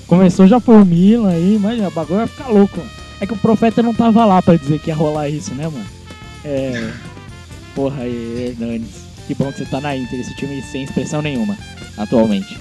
Começou 0.07 0.47
já 0.47 0.59
foi 0.61 0.74
o 0.76 0.84
Milan 0.84 1.30
aí, 1.30 1.59
mas 1.61 1.78
o 1.80 1.90
bagulho 1.90 2.18
vai 2.18 2.26
ficar 2.26 2.49
louco. 2.49 2.76
mano. 2.78 2.90
É 3.20 3.26
que 3.26 3.32
o 3.32 3.36
profeta 3.38 3.82
não 3.82 3.95
tava 3.95 4.24
lá 4.26 4.42
pra 4.42 4.57
dizer 4.57 4.78
que 4.80 4.90
ia 4.90 4.95
rolar 4.95 5.28
isso, 5.28 5.55
né, 5.55 5.64
mano? 5.68 5.86
É. 6.45 6.90
Porra 7.74 8.03
aí, 8.03 8.49
Hernanes. 8.59 9.05
Que 9.26 9.34
bom 9.34 9.51
que 9.51 9.59
você 9.59 9.64
tá 9.64 9.80
na 9.80 9.97
Inter, 9.97 10.20
esse 10.20 10.34
time 10.34 10.61
sem 10.62 10.82
expressão 10.82 11.22
nenhuma. 11.22 11.57
atualmente. 11.97 12.59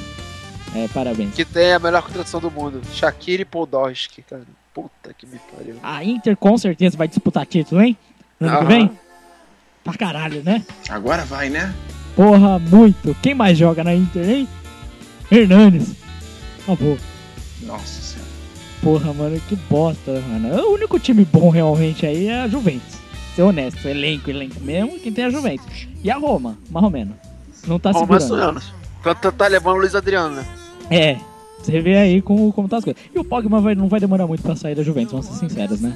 É, 0.76 0.88
parabéns. 0.88 1.34
Que 1.36 1.46
tem 1.46 1.74
a 1.74 1.80
melhor 1.80 2.02
contratação 2.02 2.40
do 2.40 2.50
mundo. 2.50 2.82
Shakira 2.94 3.42
e 3.42 3.46
Podolski, 3.46 4.22
cara. 4.24 4.44
Puta 4.74 5.14
que 5.14 5.26
me 5.28 5.40
pariu. 5.56 5.76
A 5.84 6.04
Inter 6.04 6.36
com 6.36 6.58
certeza 6.58 6.98
vai 6.98 7.08
disputar 7.08 7.46
título, 7.46 7.82
hein? 7.82 7.96
No 8.40 8.48
ano 8.48 8.60
que 8.60 8.66
vem? 8.66 8.92
Pra 9.84 9.94
caralho, 9.94 10.42
né? 10.44 10.64
Agora 10.90 11.24
vai, 11.26 11.50
né? 11.50 11.74
Porra, 12.16 12.58
muito. 12.58 13.16
Quem 13.22 13.36
mais 13.36 13.58
joga 13.58 13.84
na 13.84 13.94
Inter, 13.94 14.28
hein? 14.28 14.48
Hernanes. 15.32 15.94
Acabou. 16.64 16.98
Nossa 17.62 18.02
senhora. 18.02 18.30
Porra, 18.82 19.14
mano, 19.14 19.40
que 19.48 19.56
bosta, 19.56 20.12
mano. 20.28 20.56
O 20.70 20.74
único 20.74 21.00
time 21.00 21.24
bom 21.26 21.50
realmente 21.50 22.06
aí 22.06 22.28
é 22.28 22.42
a 22.42 22.48
Juventus. 22.48 22.98
Ser 23.36 23.44
honesto, 23.44 23.88
elenco, 23.88 24.30
elenco 24.30 24.60
mesmo, 24.60 25.00
quem 25.00 25.12
tem 25.12 25.24
é 25.26 25.28
a 25.28 25.32
Juventus. 25.32 25.88
E 26.04 26.10
a 26.12 26.18
Roma, 26.18 26.58
mais 26.70 26.84
ou 26.84 26.90
menos. 26.90 27.16
Não 27.68 27.80
tá 27.80 27.92
Bom, 27.92 28.06
mais 28.06 28.24
ou 28.24 28.30
segurando. 28.30 28.48
menos. 28.56 28.74
Quanto 29.02 29.32
tá 29.32 29.48
levando 29.48 29.76
o 29.76 29.80
Luiz 29.80 29.96
Adriano, 29.96 30.36
né? 30.36 30.46
É, 30.90 31.18
você 31.62 31.80
vê 31.82 31.96
aí 31.98 32.22
como, 32.22 32.52
como 32.54 32.68
tá 32.68 32.78
as 32.78 32.84
coisas. 32.84 33.02
E 33.14 33.18
o 33.20 33.24
Pogba 33.24 33.60
vai, 33.60 33.76
não 33.76 33.88
vai 33.88 34.00
demorar 34.00 34.28
muito 34.28 34.44
pra 34.44 34.56
sair 34.56 34.76
da 34.76 34.84
Juventus, 34.84 35.12
vamos 35.12 35.26
ser 35.28 35.36
sinceros, 35.36 35.82
né? 35.82 35.96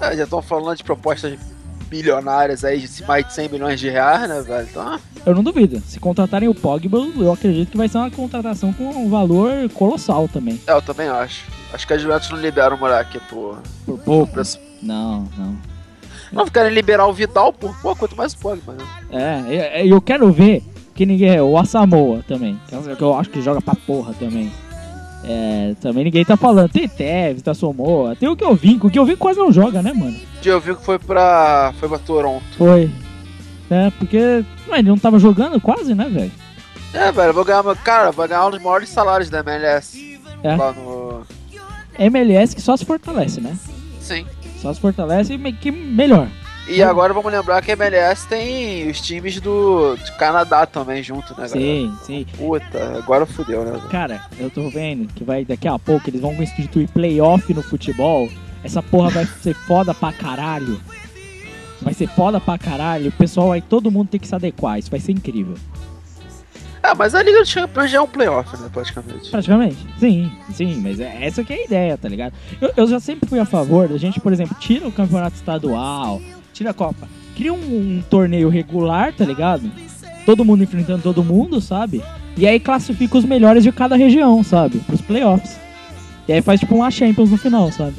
É, 0.00 0.16
já 0.16 0.24
estão 0.24 0.42
falando 0.42 0.76
de 0.76 0.84
propostas 0.84 1.38
milionárias 1.90 2.64
aí 2.64 2.80
de 2.80 3.04
mais 3.06 3.26
de 3.26 3.32
100 3.34 3.48
milhões 3.50 3.78
de 3.78 3.88
reais, 3.88 4.28
né, 4.28 4.42
velho? 4.42 4.66
Então, 4.68 4.98
Eu 5.24 5.34
não 5.34 5.44
duvido. 5.44 5.80
Se 5.86 6.00
contratarem 6.00 6.48
o 6.48 6.54
Pogba, 6.54 6.98
eu 7.16 7.32
acredito 7.32 7.70
que 7.70 7.76
vai 7.76 7.88
ser 7.88 7.98
uma 7.98 8.10
contratação 8.10 8.72
com 8.72 8.84
um 8.84 9.08
valor 9.08 9.68
colossal 9.74 10.26
também. 10.28 10.60
é, 10.66 10.72
eu 10.72 10.82
também 10.82 11.06
acho. 11.08 11.44
Acho 11.72 11.86
que 11.86 11.92
a 11.92 11.98
Juventus 11.98 12.30
não 12.30 12.38
libera 12.38 12.74
o 12.74 12.78
moleque 12.78 13.18
por 13.28 13.58
Por 13.86 13.98
pouco. 14.00 14.32
preço. 14.32 14.58
Não, 14.82 15.28
não. 15.36 15.56
Não 16.32 16.46
querem 16.48 16.72
liberar 16.72 17.06
o 17.06 17.12
Vidal 17.12 17.52
por 17.52 17.74
pô, 17.80 17.94
quanto 17.94 18.16
mais 18.16 18.32
o 18.32 18.38
Pogba, 18.38 18.72
né? 18.74 18.84
É, 19.48 19.86
eu 19.86 20.00
quero 20.00 20.32
ver 20.32 20.62
que 20.94 21.04
ninguém 21.04 21.30
é 21.34 21.42
o 21.42 21.58
Asamoah 21.58 22.22
também, 22.26 22.58
que 22.68 22.74
é- 22.74 22.94
que 22.96 23.02
eu 23.02 23.16
acho 23.16 23.30
que 23.30 23.42
joga 23.42 23.60
pra 23.60 23.74
porra 23.74 24.14
também. 24.14 24.50
É, 25.26 25.74
também 25.80 26.04
ninguém 26.04 26.24
tá 26.24 26.36
falando. 26.36 26.68
Tem 26.70 26.86
Tevez, 26.86 27.40
tá 27.40 27.54
Samoa, 27.54 28.14
tem 28.14 28.28
o 28.28 28.36
que 28.36 28.44
eu 28.44 28.54
vim, 28.54 28.78
o 28.82 28.90
que 28.90 28.98
eu 28.98 29.06
vim 29.06 29.16
quase 29.16 29.38
não 29.38 29.50
joga, 29.50 29.80
né, 29.82 29.92
mano? 29.92 30.14
Eu 30.44 30.60
vi 30.60 30.74
que 30.74 30.84
foi 30.84 30.98
pra. 30.98 31.72
foi 31.80 31.88
pra 31.88 31.98
Toronto. 31.98 32.44
Foi. 32.58 32.90
É, 33.70 33.90
porque 33.98 34.44
ué, 34.68 34.78
ele 34.78 34.88
não 34.88 34.98
tava 34.98 35.18
jogando 35.18 35.58
quase, 35.60 35.94
né, 35.94 36.04
velho? 36.10 36.30
É, 36.92 37.10
velho, 37.10 37.30
eu 37.30 37.34
vou 37.34 37.44
ganhar. 37.44 37.64
Cara, 37.82 38.10
vou 38.12 38.28
ganhar 38.28 38.46
um 38.46 38.50
dos 38.50 38.62
maiores 38.62 38.90
salários 38.90 39.30
da 39.30 39.40
MLS. 39.40 40.20
É. 40.42 40.54
Lá 40.54 40.72
no. 40.72 41.22
MLS 41.98 42.54
que 42.54 42.60
só 42.60 42.76
se 42.76 42.84
fortalece, 42.84 43.40
né? 43.40 43.56
Sim. 44.00 44.26
Só 44.60 44.74
se 44.74 44.80
fortalece 44.80 45.32
e 45.34 45.52
que 45.52 45.70
melhor. 45.70 46.28
E 46.66 46.82
agora 46.82 47.12
vamos 47.12 47.30
lembrar 47.30 47.60
que 47.62 47.70
a 47.70 47.74
MLS 47.74 48.26
tem 48.26 48.88
os 48.88 49.00
times 49.00 49.38
do, 49.38 49.96
do 49.96 50.12
Canadá 50.18 50.64
também 50.64 51.02
junto, 51.02 51.38
né, 51.38 51.46
galera? 51.48 51.60
Sim, 51.60 51.96
sim. 52.02 52.26
Puta, 52.36 52.96
agora 52.96 53.26
fudeu, 53.26 53.64
né, 53.64 53.72
velho? 53.72 53.88
Cara, 53.88 54.22
eu 54.38 54.48
tô 54.48 54.70
vendo 54.70 55.06
que 55.12 55.22
vai 55.22 55.44
daqui 55.44 55.68
a 55.68 55.78
pouco 55.78 56.08
eles 56.08 56.20
vão 56.20 56.32
instituir 56.42 56.88
playoff 56.88 57.52
no 57.52 57.62
futebol. 57.62 58.30
Essa 58.62 58.82
porra 58.82 59.10
vai 59.10 59.26
ser 59.26 59.54
foda 59.54 59.92
pra 59.92 60.10
caralho. 60.10 60.80
Vai 61.82 61.92
ser 61.92 62.08
foda 62.08 62.40
pra 62.40 62.56
caralho. 62.56 63.10
O 63.10 63.12
pessoal 63.12 63.48
vai 63.48 63.60
todo 63.60 63.90
mundo 63.90 64.08
ter 64.08 64.18
que 64.18 64.26
se 64.26 64.34
adequar. 64.34 64.78
Isso 64.78 64.90
vai 64.90 65.00
ser 65.00 65.12
incrível. 65.12 65.56
Ah, 66.82 66.94
mas 66.94 67.14
a 67.14 67.22
Liga 67.22 67.40
dos 67.40 67.52
Campeões 67.52 67.90
já 67.90 67.96
é 67.96 68.00
um 68.00 68.06
playoff, 68.06 68.60
né, 68.60 68.68
praticamente. 68.70 69.30
Praticamente. 69.30 69.76
Sim, 69.98 70.30
sim, 70.52 70.80
mas 70.82 71.00
é 71.00 71.24
essa 71.24 71.42
que 71.42 71.50
é 71.52 71.56
a 71.56 71.64
ideia, 71.64 71.96
tá 71.96 72.08
ligado? 72.08 72.34
Eu, 72.60 72.72
eu 72.76 72.86
já 72.86 73.00
sempre 73.00 73.26
fui 73.26 73.38
a 73.38 73.46
favor 73.46 73.88
da 73.88 73.96
gente, 73.96 74.20
por 74.20 74.34
exemplo, 74.34 74.54
tira 74.60 74.86
o 74.86 74.92
campeonato 74.92 75.34
estadual, 75.34 76.20
tira 76.54 76.70
a 76.70 76.74
Copa, 76.74 77.08
cria 77.36 77.52
um, 77.52 77.56
um 77.58 78.02
torneio 78.08 78.48
regular, 78.48 79.12
tá 79.12 79.24
ligado? 79.24 79.70
Todo 80.24 80.44
mundo 80.44 80.62
enfrentando 80.62 81.02
todo 81.02 81.22
mundo, 81.22 81.60
sabe? 81.60 82.02
E 82.36 82.46
aí 82.46 82.58
classifica 82.58 83.18
os 83.18 83.24
melhores 83.24 83.62
de 83.62 83.70
cada 83.70 83.96
região, 83.96 84.42
sabe? 84.42 84.78
Pros 84.78 85.02
playoffs. 85.02 85.58
E 86.26 86.32
aí 86.32 86.40
faz 86.40 86.60
tipo 86.60 86.74
uma 86.74 86.90
Champions 86.90 87.30
no 87.30 87.36
final, 87.36 87.70
sabe? 87.70 87.96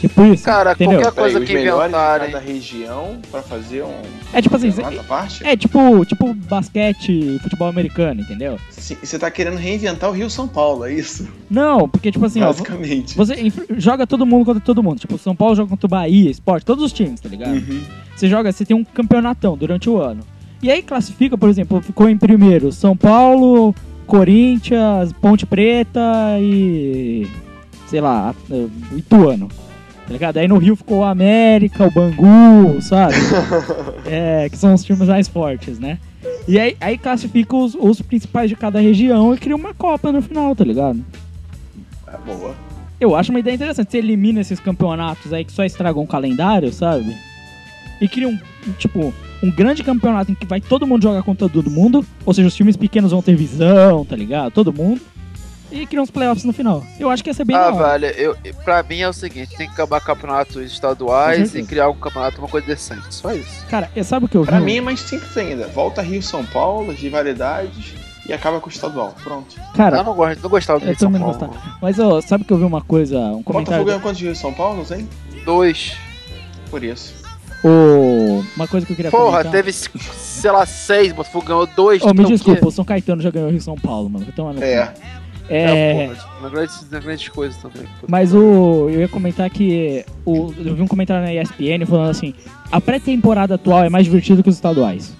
Tipo 0.00 0.24
isso. 0.26 0.44
Cara, 0.44 0.72
entendeu? 0.72 1.00
qualquer 1.00 1.12
Peraí, 1.14 1.32
coisa 1.32 1.40
os 1.40 1.44
que 1.50 1.58
inventarem. 1.58 2.30
cada 2.32 2.44
região 2.44 3.18
pra 3.32 3.42
fazer 3.42 3.82
um 3.82 3.92
É 4.32 4.40
tipo 4.40 4.54
assim, 4.54 4.68
à 4.80 5.02
parte? 5.02 5.44
é 5.44 5.56
tipo, 5.56 6.04
tipo 6.06 6.32
basquete, 6.34 7.38
futebol 7.42 7.66
americano, 7.68 8.20
entendeu? 8.20 8.58
Sim, 8.70 8.96
Você 9.02 9.18
tá 9.18 9.28
querendo 9.30 9.56
reinventar 9.56 10.08
o 10.08 10.12
Rio 10.12 10.30
São 10.30 10.46
Paulo, 10.46 10.84
é 10.84 10.92
isso? 10.92 11.26
Não, 11.50 11.88
porque 11.88 12.12
tipo 12.12 12.24
assim, 12.24 12.40
ó, 12.42 12.46
Basicamente. 12.46 13.16
Você 13.16 13.34
inf- 13.40 13.58
joga 13.76 14.06
todo 14.06 14.24
mundo 14.24 14.44
contra 14.44 14.60
todo 14.60 14.82
mundo. 14.82 15.00
Tipo, 15.00 15.18
São 15.18 15.34
Paulo 15.34 15.56
joga 15.56 15.70
contra 15.70 15.86
o 15.86 15.90
Bahia, 15.90 16.30
Esporte, 16.30 16.64
todos 16.64 16.84
os 16.84 16.92
times, 16.92 17.20
tá 17.20 17.28
ligado? 17.28 17.54
Uhum. 17.54 17.80
Você 18.14 18.28
joga, 18.28 18.52
você 18.52 18.64
tem 18.64 18.76
um 18.76 18.84
campeonatão 18.84 19.56
durante 19.56 19.90
o 19.90 20.00
ano. 20.00 20.20
E 20.62 20.70
aí 20.70 20.80
classifica, 20.82 21.36
por 21.36 21.48
exemplo, 21.48 21.80
ficou 21.82 22.08
em 22.08 22.16
primeiro 22.16 22.70
São 22.70 22.96
Paulo, 22.96 23.74
Corinthians, 24.06 25.12
Ponte 25.12 25.44
Preta 25.46 26.00
e. 26.40 27.26
sei 27.88 28.00
lá, 28.00 28.34
Ituano. 28.96 29.48
Tá 30.08 30.12
ligado? 30.14 30.38
Aí 30.38 30.48
no 30.48 30.56
Rio 30.56 30.74
ficou 30.74 31.00
o 31.00 31.04
América, 31.04 31.86
o 31.86 31.90
Bangu, 31.90 32.80
sabe? 32.80 33.12
é, 34.08 34.48
que 34.48 34.56
são 34.56 34.72
os 34.72 34.82
times 34.82 35.06
mais 35.06 35.28
fortes, 35.28 35.78
né? 35.78 35.98
E 36.48 36.58
aí, 36.58 36.74
aí 36.80 36.96
classifica 36.96 37.54
os, 37.54 37.74
os 37.74 38.00
principais 38.00 38.48
de 38.48 38.56
cada 38.56 38.80
região 38.80 39.34
e 39.34 39.36
cria 39.36 39.54
uma 39.54 39.74
Copa 39.74 40.10
no 40.10 40.22
final, 40.22 40.56
tá 40.56 40.64
ligado? 40.64 41.04
É 42.06 42.16
boa. 42.24 42.56
Eu 42.98 43.14
acho 43.14 43.30
uma 43.30 43.38
ideia 43.38 43.54
interessante. 43.54 43.90
Você 43.90 43.98
elimina 43.98 44.40
esses 44.40 44.58
campeonatos 44.58 45.30
aí 45.30 45.44
que 45.44 45.52
só 45.52 45.62
estragam 45.62 46.02
o 46.02 46.06
calendário, 46.06 46.72
sabe? 46.72 47.14
E 48.00 48.08
cria 48.08 48.28
um, 48.28 48.38
um, 48.66 48.72
tipo, 48.78 49.12
um 49.42 49.50
grande 49.50 49.84
campeonato 49.84 50.32
em 50.32 50.34
que 50.34 50.46
vai 50.46 50.58
todo 50.58 50.86
mundo 50.86 51.02
jogar 51.02 51.22
contra 51.22 51.50
todo 51.50 51.70
mundo. 51.70 52.02
Ou 52.24 52.32
seja, 52.32 52.48
os 52.48 52.54
times 52.54 52.78
pequenos 52.78 53.10
vão 53.10 53.20
ter 53.20 53.36
visão, 53.36 54.06
tá 54.06 54.16
ligado? 54.16 54.52
Todo 54.52 54.72
mundo. 54.72 55.02
E 55.70 55.86
cria 55.86 56.00
uns 56.00 56.10
playoffs 56.10 56.44
no 56.44 56.52
final. 56.52 56.82
Eu 56.98 57.10
acho 57.10 57.22
que 57.22 57.28
ia 57.30 57.34
ser 57.34 57.44
bem 57.44 57.54
Ah, 57.56 57.66
hora. 57.72 57.98
velho, 57.98 58.14
eu, 58.18 58.36
pra 58.64 58.82
mim 58.82 59.00
é 59.00 59.08
o 59.08 59.12
seguinte, 59.12 59.54
tem 59.56 59.66
que 59.66 59.74
acabar 59.74 60.00
campeonatos 60.00 60.56
estaduais 60.72 61.54
e 61.54 61.62
criar 61.62 61.90
um 61.90 61.94
campeonato, 61.96 62.38
uma 62.38 62.48
coisa 62.48 62.66
decente. 62.66 63.14
Só 63.14 63.32
isso. 63.34 63.66
Cara, 63.68 63.90
e 63.94 64.02
sabe 64.02 64.24
o 64.24 64.28
que 64.28 64.36
eu 64.36 64.42
vi? 64.42 64.48
Pra 64.48 64.60
mim 64.60 64.78
é 64.78 64.80
mais 64.80 65.00
simples 65.00 65.36
ainda. 65.36 65.66
Volta 65.68 66.00
Rio 66.00 66.22
São 66.22 66.44
Paulo, 66.46 66.90
as 66.90 66.98
rivalidades 66.98 67.92
e 68.26 68.32
acaba 68.32 68.60
com 68.60 68.68
o 68.68 68.72
estadual. 68.72 69.14
Pronto. 69.22 69.56
Cara, 69.74 69.98
eu 69.98 70.04
não, 70.04 70.14
gosto, 70.14 70.42
não 70.42 70.48
gostava 70.50 70.78
do 70.78 70.84
eu 70.84 70.86
Rio 70.88 70.94
de 70.94 71.00
São 71.00 71.12
também 71.12 71.26
não 71.26 71.34
Paulo. 71.38 71.54
Mas 71.82 71.98
ó, 71.98 72.20
sabe 72.22 72.44
que 72.44 72.52
eu 72.52 72.56
vi 72.58 72.64
uma 72.64 72.80
coisa, 72.82 73.18
um 73.18 73.42
comentário. 73.42 73.84
Botafogo 73.84 73.84
ganhou 73.86 74.00
quantos 74.00 74.20
Rio 74.22 74.34
São 74.36 74.52
Paulo, 74.54 74.78
não 74.78 74.86
sei? 74.86 75.06
Dois. 75.44 75.92
Por 76.70 76.82
isso. 76.82 77.14
o- 77.64 78.42
uma 78.56 78.68
coisa 78.68 78.86
que 78.86 78.92
eu 78.92 78.96
queria 78.96 79.10
Porra, 79.10 79.38
comentar. 79.42 79.50
teve, 79.52 79.72
sei 79.72 80.50
lá, 80.50 80.64
seis, 80.64 81.12
Botafogo 81.12 81.44
ganhou 81.44 81.66
dois. 81.66 82.00
Ô, 82.02 82.06
me 82.06 82.12
então 82.20 82.24
desculpa, 82.26 82.68
o 82.68 82.70
São 82.70 82.84
Caetano 82.84 83.20
já 83.20 83.30
ganhou 83.30 83.48
o 83.48 83.50
Rio 83.50 83.60
São 83.60 83.74
Paulo, 83.74 84.08
mano. 84.08 84.24
Então, 84.28 84.44
mano, 84.44 84.62
É. 84.62 84.92
é, 85.48 85.62
É, 85.90 86.06
porra, 86.06 86.28
na 86.42 86.48
grande, 86.48 86.72
na 86.90 87.00
grandes 87.00 87.28
coisas 87.28 87.56
também. 87.60 87.88
Mas 88.06 88.34
o, 88.34 88.88
eu 88.90 89.00
ia 89.00 89.08
comentar 89.08 89.48
que 89.50 90.04
o, 90.24 90.52
eu 90.58 90.74
vi 90.74 90.82
um 90.82 90.86
comentário 90.86 91.24
na 91.24 91.32
ESPN 91.34 91.86
falando 91.86 92.10
assim: 92.10 92.34
a 92.70 92.80
pré-temporada 92.80 93.54
atual 93.54 93.84
é 93.84 93.88
mais 93.88 94.04
divertida 94.04 94.42
que 94.42 94.48
os 94.48 94.54
estaduais. 94.54 95.16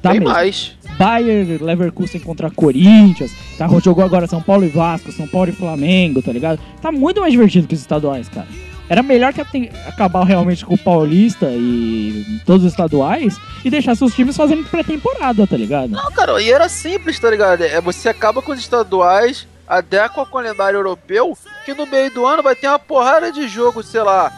Tá 0.00 0.10
Tem 0.10 0.20
mesmo. 0.20 0.34
mais. 0.34 0.76
Bayern, 0.98 1.58
Leverkusen 1.58 2.20
contra 2.20 2.50
Corinthians, 2.50 3.32
tá, 3.56 3.66
jogou 3.82 4.04
agora 4.04 4.26
São 4.26 4.42
Paulo 4.42 4.64
e 4.64 4.68
Vasco, 4.68 5.10
São 5.10 5.26
Paulo 5.26 5.48
e 5.48 5.52
Flamengo, 5.52 6.20
tá 6.20 6.32
ligado? 6.32 6.60
Tá 6.82 6.92
muito 6.92 7.20
mais 7.20 7.32
divertido 7.32 7.66
que 7.66 7.74
os 7.74 7.80
estaduais, 7.80 8.28
cara. 8.28 8.46
Era 8.92 9.02
melhor 9.02 9.32
que 9.32 9.40
acabar 9.86 10.22
realmente 10.22 10.66
com 10.66 10.74
o 10.74 10.78
Paulista 10.78 11.46
e 11.50 12.42
todos 12.44 12.62
os 12.66 12.72
estaduais 12.72 13.38
e 13.64 13.70
deixar 13.70 13.94
seus 13.94 14.14
times 14.14 14.36
fazendo 14.36 14.68
pré-temporada, 14.68 15.46
tá 15.46 15.56
ligado? 15.56 15.88
Não, 15.88 16.12
cara, 16.12 16.38
e 16.42 16.52
era 16.52 16.68
simples, 16.68 17.18
tá 17.18 17.30
ligado? 17.30 17.62
É, 17.62 17.80
você 17.80 18.10
acaba 18.10 18.42
com 18.42 18.52
os 18.52 18.58
estaduais, 18.58 19.48
adequa 19.66 20.20
ao 20.20 20.26
calendário 20.26 20.76
europeu, 20.76 21.34
que 21.64 21.72
no 21.72 21.86
meio 21.86 22.12
do 22.12 22.26
ano 22.26 22.42
vai 22.42 22.54
ter 22.54 22.68
uma 22.68 22.78
porrada 22.78 23.32
de 23.32 23.48
jogo, 23.48 23.82
sei 23.82 24.02
lá. 24.02 24.30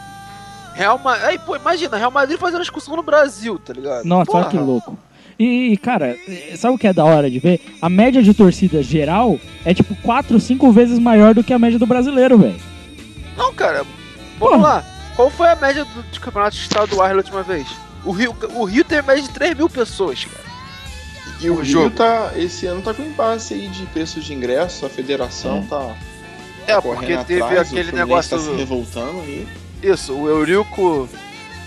Real 0.73 0.97
Ma... 0.99 1.15
Aí, 1.15 1.37
pô, 1.37 1.57
imagina, 1.57 1.97
Real 1.97 2.11
Madrid 2.11 2.39
fazendo 2.39 2.61
excursão 2.61 2.95
no 2.95 3.03
Brasil, 3.03 3.59
tá 3.59 3.73
ligado? 3.73 4.05
Nossa, 4.05 4.31
olha 4.31 4.45
Porra. 4.45 4.51
que 4.51 4.57
louco. 4.57 4.97
E, 5.37 5.75
cara, 5.83 6.15
sabe 6.55 6.75
o 6.75 6.77
que 6.77 6.87
é 6.87 6.93
da 6.93 7.03
hora 7.03 7.29
de 7.29 7.39
ver? 7.39 7.59
A 7.81 7.89
média 7.89 8.23
de 8.23 8.33
torcida 8.33 8.81
geral 8.81 9.37
é 9.65 9.73
tipo 9.73 9.93
4, 9.95 10.39
5 10.39 10.71
vezes 10.71 10.97
maior 10.97 11.33
do 11.33 11.43
que 11.43 11.51
a 11.51 11.59
média 11.59 11.77
do 11.77 11.85
brasileiro, 11.85 12.37
velho. 12.37 12.55
Não, 13.35 13.53
cara, 13.53 13.83
Vamos 14.39 14.61
lá. 14.61 14.83
Qual 15.15 15.29
foi 15.29 15.47
a 15.49 15.55
média 15.55 15.85
do, 15.85 16.03
de 16.03 16.19
campeonatos 16.19 16.59
estaduais 16.59 17.11
da 17.11 17.17
última 17.17 17.41
vez? 17.43 17.67
O 18.03 18.11
Rio, 18.11 18.35
o 18.53 18.65
Rio 18.65 18.83
tem 18.83 19.01
média 19.01 19.23
de 19.23 19.29
3 19.29 19.55
mil 19.55 19.69
pessoas, 19.69 20.25
cara. 20.25 20.45
E 21.41 21.49
o 21.49 21.53
O 21.53 21.61
Rio 21.61 21.65
jogo. 21.65 21.89
tá. 21.91 22.31
Esse 22.35 22.65
ano 22.65 22.81
tá 22.81 22.93
com 22.93 23.01
impasse 23.03 23.53
aí 23.53 23.67
de 23.67 23.85
preços 23.87 24.23
de 24.23 24.33
ingresso, 24.33 24.85
a 24.85 24.89
federação 24.89 25.63
tá. 25.65 25.95
É, 26.67 26.79
correndo 26.81 27.17
porque 27.17 27.23
teve 27.25 27.41
atrás, 27.43 27.59
o 27.59 27.61
aquele 27.61 27.89
Fluminense 27.91 27.95
negócio. 27.95 28.37
Tá 28.37 28.43
se 28.43 28.51
revoltando 28.51 29.19
aí. 29.21 29.47
Isso, 29.83 30.13
o 30.13 30.27
Eurico, 30.27 31.07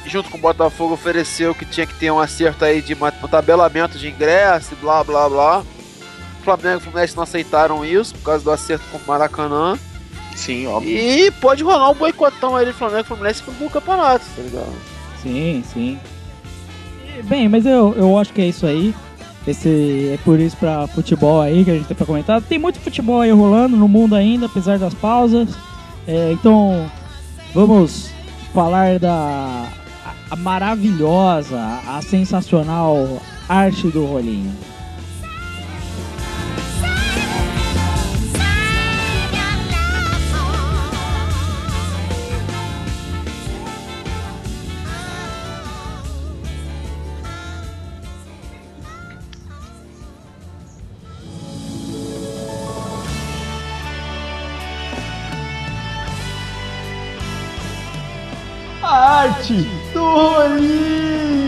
junto 0.06 0.28
com 0.30 0.38
o 0.38 0.40
Botafogo, 0.40 0.94
ofereceu 0.94 1.54
que 1.54 1.64
tinha 1.64 1.86
que 1.86 1.94
ter 1.94 2.10
um 2.10 2.18
acerto 2.18 2.64
aí 2.64 2.82
de 2.82 2.94
um 2.94 3.28
tabelamento 3.28 3.98
de 3.98 4.08
ingresso, 4.08 4.74
e 4.74 4.76
blá 4.76 5.04
blá 5.04 5.28
blá. 5.28 5.60
O 5.60 6.44
Flamengo 6.44 6.74
e 6.74 6.76
o 6.76 6.80
Fluminense 6.80 7.14
não 7.16 7.22
aceitaram 7.22 7.84
isso 7.84 8.14
por 8.16 8.24
causa 8.24 8.42
do 8.44 8.50
acerto 8.50 8.84
com 8.90 8.98
o 8.98 9.06
Maracanã. 9.06 9.78
Sim, 10.38 10.68
óbvio. 10.68 10.96
E 10.96 11.30
pode 11.32 11.64
rolar 11.64 11.90
um 11.90 11.94
boicotão 11.94 12.54
aí 12.54 12.64
do 12.64 12.72
Flamengo 12.72 13.00
e 13.00 13.04
Fluminense 13.04 13.42
pro 13.42 13.70
campeonato, 13.70 14.24
tá 14.36 14.42
ligado? 14.42 14.72
Sim, 15.20 15.64
sim. 15.72 15.98
Bem, 17.24 17.48
mas 17.48 17.66
eu, 17.66 17.92
eu 17.96 18.16
acho 18.16 18.32
que 18.32 18.40
é 18.40 18.46
isso 18.46 18.64
aí. 18.64 18.94
Esse 19.46 20.12
é 20.14 20.18
por 20.24 20.38
isso 20.38 20.56
pra 20.56 20.86
futebol 20.86 21.40
aí 21.40 21.64
que 21.64 21.70
a 21.72 21.74
gente 21.74 21.86
tem 21.86 21.96
pra 21.96 22.06
comentar. 22.06 22.40
Tem 22.40 22.58
muito 22.58 22.78
futebol 22.78 23.20
aí 23.20 23.32
rolando 23.32 23.76
no 23.76 23.88
mundo 23.88 24.14
ainda, 24.14 24.46
apesar 24.46 24.78
das 24.78 24.94
pausas. 24.94 25.48
É, 26.06 26.30
então, 26.32 26.88
vamos 27.52 28.10
falar 28.54 29.00
da 29.00 29.10
a, 29.10 30.14
a 30.30 30.36
maravilhosa, 30.36 31.58
a 31.84 32.00
sensacional 32.00 33.20
arte 33.48 33.88
do 33.88 34.06
rolinho. 34.06 34.54
Do 59.48 60.00
rolinho! 60.00 61.38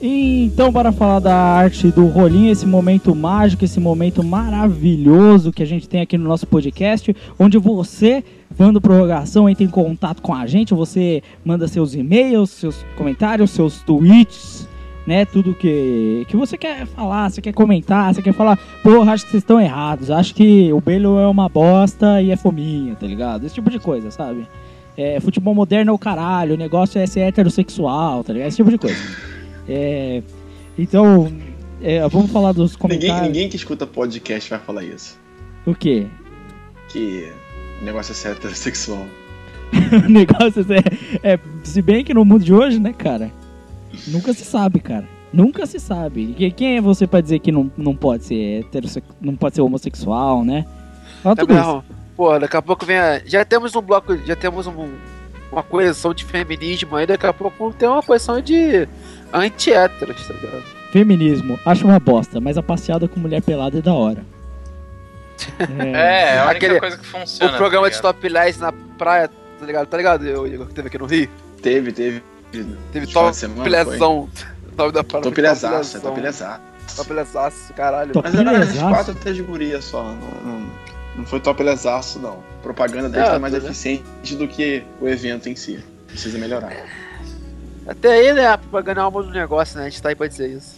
Então, 0.00 0.72
para 0.72 0.90
falar 0.90 1.18
da 1.20 1.34
arte 1.34 1.90
do 1.90 2.06
rolinho, 2.06 2.50
esse 2.50 2.64
momento 2.64 3.14
mágico, 3.14 3.66
esse 3.66 3.78
momento 3.78 4.24
maravilhoso 4.24 5.52
que 5.52 5.62
a 5.62 5.66
gente 5.66 5.86
tem 5.86 6.00
aqui 6.00 6.16
no 6.16 6.24
nosso 6.24 6.46
podcast, 6.46 7.14
onde 7.38 7.58
você, 7.58 8.24
fã 8.56 8.72
do 8.72 8.80
prorrogação, 8.80 9.50
entra 9.50 9.64
em 9.64 9.68
contato 9.68 10.22
com 10.22 10.34
a 10.34 10.46
gente, 10.46 10.72
você 10.72 11.22
manda 11.44 11.68
seus 11.68 11.94
e-mails, 11.94 12.48
seus 12.50 12.86
comentários, 12.96 13.50
seus 13.50 13.82
tweets, 13.82 14.66
né? 15.08 15.24
Tudo 15.24 15.54
que, 15.54 16.26
que 16.28 16.36
você 16.36 16.58
quer 16.58 16.86
falar, 16.86 17.30
você 17.30 17.40
quer 17.40 17.54
comentar, 17.54 18.14
você 18.14 18.20
quer 18.20 18.34
falar, 18.34 18.58
porra, 18.82 19.12
acho 19.12 19.24
que 19.24 19.30
vocês 19.30 19.42
estão 19.42 19.58
errados, 19.58 20.10
acho 20.10 20.34
que 20.34 20.70
o 20.70 20.82
Belo 20.82 21.18
é 21.18 21.26
uma 21.26 21.48
bosta 21.48 22.20
e 22.20 22.30
é 22.30 22.36
fominha, 22.36 22.94
tá 22.94 23.06
ligado? 23.06 23.46
Esse 23.46 23.54
tipo 23.54 23.70
de 23.70 23.78
coisa, 23.78 24.10
sabe? 24.10 24.46
É, 24.98 25.18
futebol 25.18 25.54
moderno 25.54 25.92
é 25.92 25.94
o 25.94 25.98
caralho, 25.98 26.54
o 26.54 26.58
negócio 26.58 27.00
é 27.00 27.06
ser 27.06 27.20
heterossexual, 27.20 28.22
tá 28.22 28.34
ligado? 28.34 28.48
Esse 28.48 28.58
tipo 28.58 28.70
de 28.70 28.76
coisa. 28.76 28.98
É, 29.66 30.22
então, 30.78 31.32
é, 31.80 32.06
vamos 32.06 32.30
falar 32.30 32.52
dos 32.52 32.72
Ninguém, 32.72 32.78
comentários. 32.78 33.26
ninguém 33.28 33.48
que 33.48 33.56
escuta 33.56 33.86
podcast 33.86 34.50
vai 34.50 34.58
falar 34.58 34.84
isso. 34.84 35.18
O 35.64 35.74
quê? 35.74 36.06
Que 36.90 37.32
o 37.80 37.84
negócio 37.86 38.12
é 38.12 38.14
ser 38.14 38.32
heterossexual. 38.32 39.06
o 40.06 40.08
negócio 40.10 40.66
é, 40.70 41.32
é. 41.34 41.38
Se 41.62 41.80
bem 41.80 42.04
que 42.04 42.12
no 42.12 42.26
mundo 42.26 42.44
de 42.44 42.52
hoje, 42.52 42.78
né, 42.78 42.92
cara? 42.92 43.30
Nunca 44.06 44.32
se 44.32 44.44
sabe, 44.44 44.80
cara. 44.80 45.04
Nunca 45.32 45.66
se 45.66 45.78
sabe. 45.78 46.34
E 46.38 46.50
Quem 46.50 46.76
é 46.78 46.80
você 46.80 47.06
pra 47.06 47.20
dizer 47.20 47.38
que 47.40 47.52
não, 47.52 47.70
não 47.76 47.94
pode 47.94 48.24
ser 48.24 48.60
heterosse... 48.60 49.02
não 49.20 49.36
pode 49.36 49.54
ser 49.56 49.60
homossexual, 49.62 50.44
né? 50.44 50.64
Fala 51.22 51.34
É 51.34 51.36
tudo 51.36 51.54
isso. 51.58 51.84
Pô, 52.16 52.38
daqui 52.38 52.56
a 52.56 52.62
pouco 52.62 52.84
vem 52.86 52.98
a... 52.98 53.20
Já 53.24 53.44
temos 53.44 53.74
um 53.76 53.82
bloco, 53.82 54.16
já 54.26 54.34
temos 54.34 54.66
um- 54.66 54.88
uma 55.52 55.62
coleção 55.62 56.12
de 56.12 56.24
feminismo 56.24 56.96
aí, 56.96 57.06
daqui 57.06 57.26
a 57.26 57.32
pouco 57.32 57.72
tem 57.72 57.88
uma 57.88 58.02
coleção 58.02 58.40
de 58.40 58.88
anti-héteros, 59.32 60.26
tá 60.26 60.34
ligado? 60.34 60.62
Feminismo, 60.92 61.58
acho 61.66 61.86
uma 61.86 61.98
bosta, 62.00 62.40
mas 62.40 62.56
a 62.58 62.62
passeada 62.62 63.06
com 63.06 63.20
mulher 63.20 63.42
pelada 63.42 63.78
é 63.78 63.82
da 63.82 63.92
hora. 63.94 64.24
É, 65.94 66.34
é 66.34 66.38
a 66.40 66.44
única 66.46 66.56
Aquele- 66.56 66.80
coisa 66.80 66.98
que 66.98 67.06
funciona. 67.06 67.52
o 67.52 67.56
programa 67.56 67.86
tá 67.86 67.90
de 67.90 67.96
ligado? 67.98 68.14
topless 68.14 68.60
na 68.60 68.72
praia, 68.72 69.28
tá 69.60 69.66
ligado? 69.66 69.86
Tá 69.86 69.96
ligado, 69.96 70.26
eu, 70.26 70.46
Igor, 70.46 70.66
que 70.66 70.74
teve 70.74 70.88
aqui 70.88 70.98
no 70.98 71.06
Rio? 71.06 71.28
Teve, 71.62 71.92
teve. 71.92 72.22
Teve 72.50 73.06
de 73.06 73.12
semana, 73.36 73.64
toplessão. 73.64 74.28
O 74.72 74.76
nome 74.76 74.92
da 74.92 75.04
praia. 75.04 75.22
Tô 75.22 75.32
pilhazaço, 75.32 75.96
é 75.96 76.00
tô 76.00 76.12
pilhazaço. 76.12 76.60
Toplessaço, 76.96 77.72
caralho. 77.74 78.12
Top- 78.12 78.26
Mas 78.28 78.38
era 78.38 78.50
as 78.50 78.68
Pilhazaço? 78.70 78.88
quatro 78.94 79.14
três 79.16 79.36
de 79.36 79.42
guria 79.42 79.80
só. 79.82 80.02
Não, 80.04 80.14
não, 80.52 80.66
não 81.16 81.26
foi 81.26 81.38
top 81.40 81.62
lesaço, 81.62 82.18
não. 82.18 82.38
A 82.60 82.62
propaganda 82.62 83.08
deles 83.08 83.28
É, 83.28 83.32
tá 83.32 83.38
mais 83.38 83.52
né? 83.52 83.58
eficiente 83.58 84.34
do 84.36 84.48
que 84.48 84.82
o 85.00 85.06
evento 85.06 85.48
em 85.48 85.54
si. 85.56 85.78
Precisa 86.06 86.38
melhorar. 86.38 86.72
Até 87.86 88.12
aí, 88.12 88.32
né, 88.32 88.46
a 88.48 88.58
propaganda 88.58 89.00
é 89.00 89.04
alma 89.04 89.22
do 89.22 89.30
negócio, 89.30 89.78
né? 89.78 89.86
A 89.86 89.88
gente 89.90 90.00
tá 90.02 90.08
aí 90.08 90.14
pra 90.14 90.26
dizer 90.26 90.48
isso. 90.50 90.76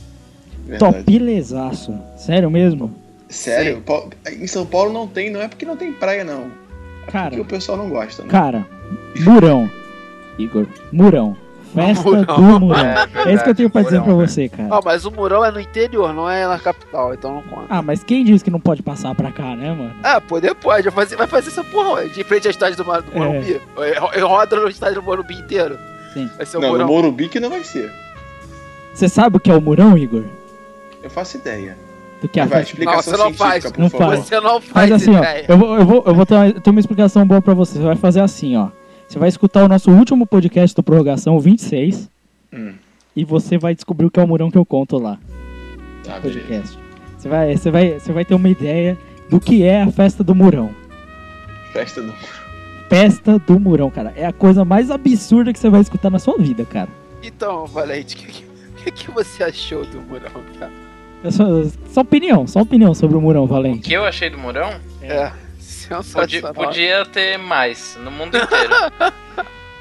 Verdade. 0.66 0.96
Topilezaço. 0.98 1.98
Sério 2.16 2.50
mesmo? 2.50 2.94
Sério, 3.28 3.82
Sim. 4.26 4.42
Em 4.42 4.46
São 4.46 4.66
Paulo 4.66 4.92
não 4.92 5.06
tem, 5.06 5.30
não 5.30 5.40
é 5.40 5.46
porque 5.48 5.64
não 5.64 5.76
tem 5.76 5.92
praia, 5.92 6.24
não. 6.24 6.50
É 7.06 7.10
Cara. 7.10 7.28
porque 7.30 7.40
o 7.40 7.44
pessoal 7.44 7.78
não 7.78 7.88
gosta, 7.88 8.22
né? 8.22 8.28
Cara, 8.28 8.66
Murão. 9.20 9.70
Igor, 10.38 10.66
Murão. 10.92 11.36
Festa 11.74 12.04
Murão. 12.04 12.24
do 12.24 12.60
Murão. 12.60 12.80
É, 12.80 13.30
É, 13.30 13.34
isso 13.34 13.44
que 13.44 13.50
eu 13.50 13.54
tenho 13.54 13.70
pra 13.70 13.82
dizer 13.82 14.00
Murão, 14.00 14.14
pra 14.16 14.20
né? 14.22 14.26
você, 14.28 14.48
cara. 14.48 14.68
Ah, 14.72 14.80
mas 14.84 15.04
o 15.04 15.10
Murão 15.10 15.44
é 15.44 15.50
no 15.50 15.60
interior, 15.60 16.12
não 16.12 16.28
é 16.28 16.46
na 16.46 16.58
capital, 16.58 17.14
então 17.14 17.34
não 17.34 17.42
conta. 17.42 17.66
Ah, 17.68 17.80
mas 17.82 18.02
quem 18.02 18.24
disse 18.24 18.42
que 18.44 18.50
não 18.50 18.60
pode 18.60 18.82
passar 18.82 19.14
pra 19.14 19.30
cá, 19.30 19.54
né, 19.56 19.72
mano? 19.72 19.92
Ah, 20.02 20.20
poder 20.20 20.54
pode, 20.54 20.82
vai 20.88 20.92
fazer, 20.92 21.16
vai 21.16 21.26
fazer 21.26 21.48
essa 21.50 21.62
porra 21.64 22.08
de 22.08 22.24
frente 22.24 22.46
ao 22.46 22.50
estádio 22.50 22.76
do, 22.78 22.84
Mar- 22.84 23.02
do 23.02 23.12
É. 23.14 23.18
Morumbi. 23.18 23.60
É, 24.14 24.20
Roda 24.20 24.56
no 24.56 24.68
estádio 24.68 24.96
do 24.96 25.02
Morumbi 25.02 25.34
inteiro. 25.34 25.78
Sim. 26.12 26.28
Vai 26.36 26.44
ser 26.46 26.56
o 26.56 26.60
Não, 26.60 26.76
no. 26.76 26.86
Morumbi 26.86 27.28
que 27.28 27.38
não 27.38 27.50
vai 27.50 27.62
ser. 27.62 27.92
Você 28.92 29.08
sabe 29.08 29.36
o 29.36 29.40
que 29.40 29.50
é 29.50 29.54
o 29.54 29.60
Murão, 29.60 29.96
Igor? 29.96 30.24
Eu 31.02 31.08
faço 31.10 31.36
ideia. 31.36 31.78
Do 32.20 32.28
que 32.28 32.38
é 32.38 32.42
a 32.42 32.46
Vai, 32.46 32.62
explicação 32.62 33.12
Não, 33.12 33.18
você 33.18 33.24
não 33.24 33.32
faz. 33.34 33.64
Não 33.78 33.88
favor. 33.88 34.06
faz. 34.08 34.20
Você 34.26 34.40
não 34.40 34.60
Faz 34.60 34.90
faz 34.90 34.92
assim, 34.92 35.14
ó. 35.14 35.18
ideia. 35.18 35.44
Eu 35.48 35.56
vou, 35.56 35.76
eu 35.78 35.86
vou, 35.86 36.02
eu 36.06 36.14
vou 36.14 36.26
ter, 36.26 36.34
uma, 36.34 36.52
ter 36.52 36.70
uma 36.70 36.80
explicação 36.80 37.26
boa 37.26 37.40
pra 37.40 37.54
você. 37.54 37.78
Você 37.78 37.84
vai 37.84 37.96
fazer 37.96 38.20
assim, 38.20 38.56
ó. 38.58 38.68
Você 39.10 39.18
vai 39.18 39.28
escutar 39.28 39.64
o 39.64 39.68
nosso 39.68 39.90
último 39.90 40.24
podcast 40.24 40.72
do 40.72 40.84
Prorrogação, 40.84 41.34
o 41.36 41.40
26, 41.40 42.08
Hum, 42.52 42.74
e 43.16 43.24
você 43.24 43.58
vai 43.58 43.74
descobrir 43.74 44.06
o 44.06 44.10
que 44.10 44.20
é 44.20 44.22
o 44.22 44.28
Murão 44.28 44.52
que 44.52 44.56
eu 44.58 44.64
conto 44.64 44.98
lá 44.98 45.18
tá, 46.04 46.20
podcast. 46.20 46.78
Você 47.18 47.28
vai, 47.28 47.56
você, 47.56 47.70
vai, 47.72 47.98
você 47.98 48.12
vai 48.12 48.24
ter 48.24 48.36
uma 48.36 48.48
ideia 48.48 48.96
do 49.28 49.40
que 49.40 49.64
é 49.64 49.82
a 49.82 49.90
festa 49.90 50.22
do 50.22 50.32
Murão. 50.32 50.70
Festa 51.72 52.00
do. 52.02 52.14
Festa 52.88 53.36
do 53.40 53.58
Murão, 53.58 53.90
cara. 53.90 54.12
É 54.16 54.26
a 54.26 54.32
coisa 54.32 54.64
mais 54.64 54.92
absurda 54.92 55.52
que 55.52 55.58
você 55.58 55.68
vai 55.68 55.80
escutar 55.80 56.08
na 56.08 56.20
sua 56.20 56.38
vida, 56.38 56.64
cara. 56.64 56.88
Então, 57.20 57.66
Valente, 57.66 58.14
o 58.14 58.18
que, 58.18 58.44
que, 58.84 58.90
que 58.92 59.10
você 59.10 59.42
achou 59.42 59.84
do 59.86 60.00
Murão, 60.02 60.30
cara? 60.56 60.72
É 61.24 61.30
só, 61.32 61.44
só 61.88 62.00
opinião, 62.02 62.46
só 62.46 62.60
opinião 62.60 62.94
sobre 62.94 63.16
o 63.16 63.20
Murão, 63.20 63.42
O 63.42 63.46
Valente. 63.48 63.80
que 63.88 63.92
eu 63.92 64.04
achei 64.04 64.30
do 64.30 64.38
Murão? 64.38 64.70
É, 65.02 65.32
Podia, 65.98 66.40
sensacional. 66.40 66.54
podia 66.54 67.06
ter 67.06 67.36
mais, 67.38 67.98
no 68.02 68.10
mundo 68.10 68.36
inteiro. 68.36 68.74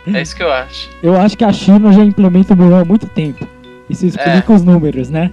é 0.18 0.22
isso 0.22 0.36
que 0.36 0.44
eu 0.44 0.52
acho. 0.52 0.90
Eu 1.03 1.15
acho 1.19 1.38
que 1.38 1.44
a 1.44 1.53
China 1.53 1.91
já 1.94 2.03
implementa 2.03 2.53
o 2.53 2.57
Murão 2.57 2.80
há 2.80 2.86
muito 2.86 3.07
tempo. 3.07 3.48
Isso 3.90 4.06
explica 4.06 4.52
os 4.53 4.64
números, 4.64 5.10
né? 5.10 5.31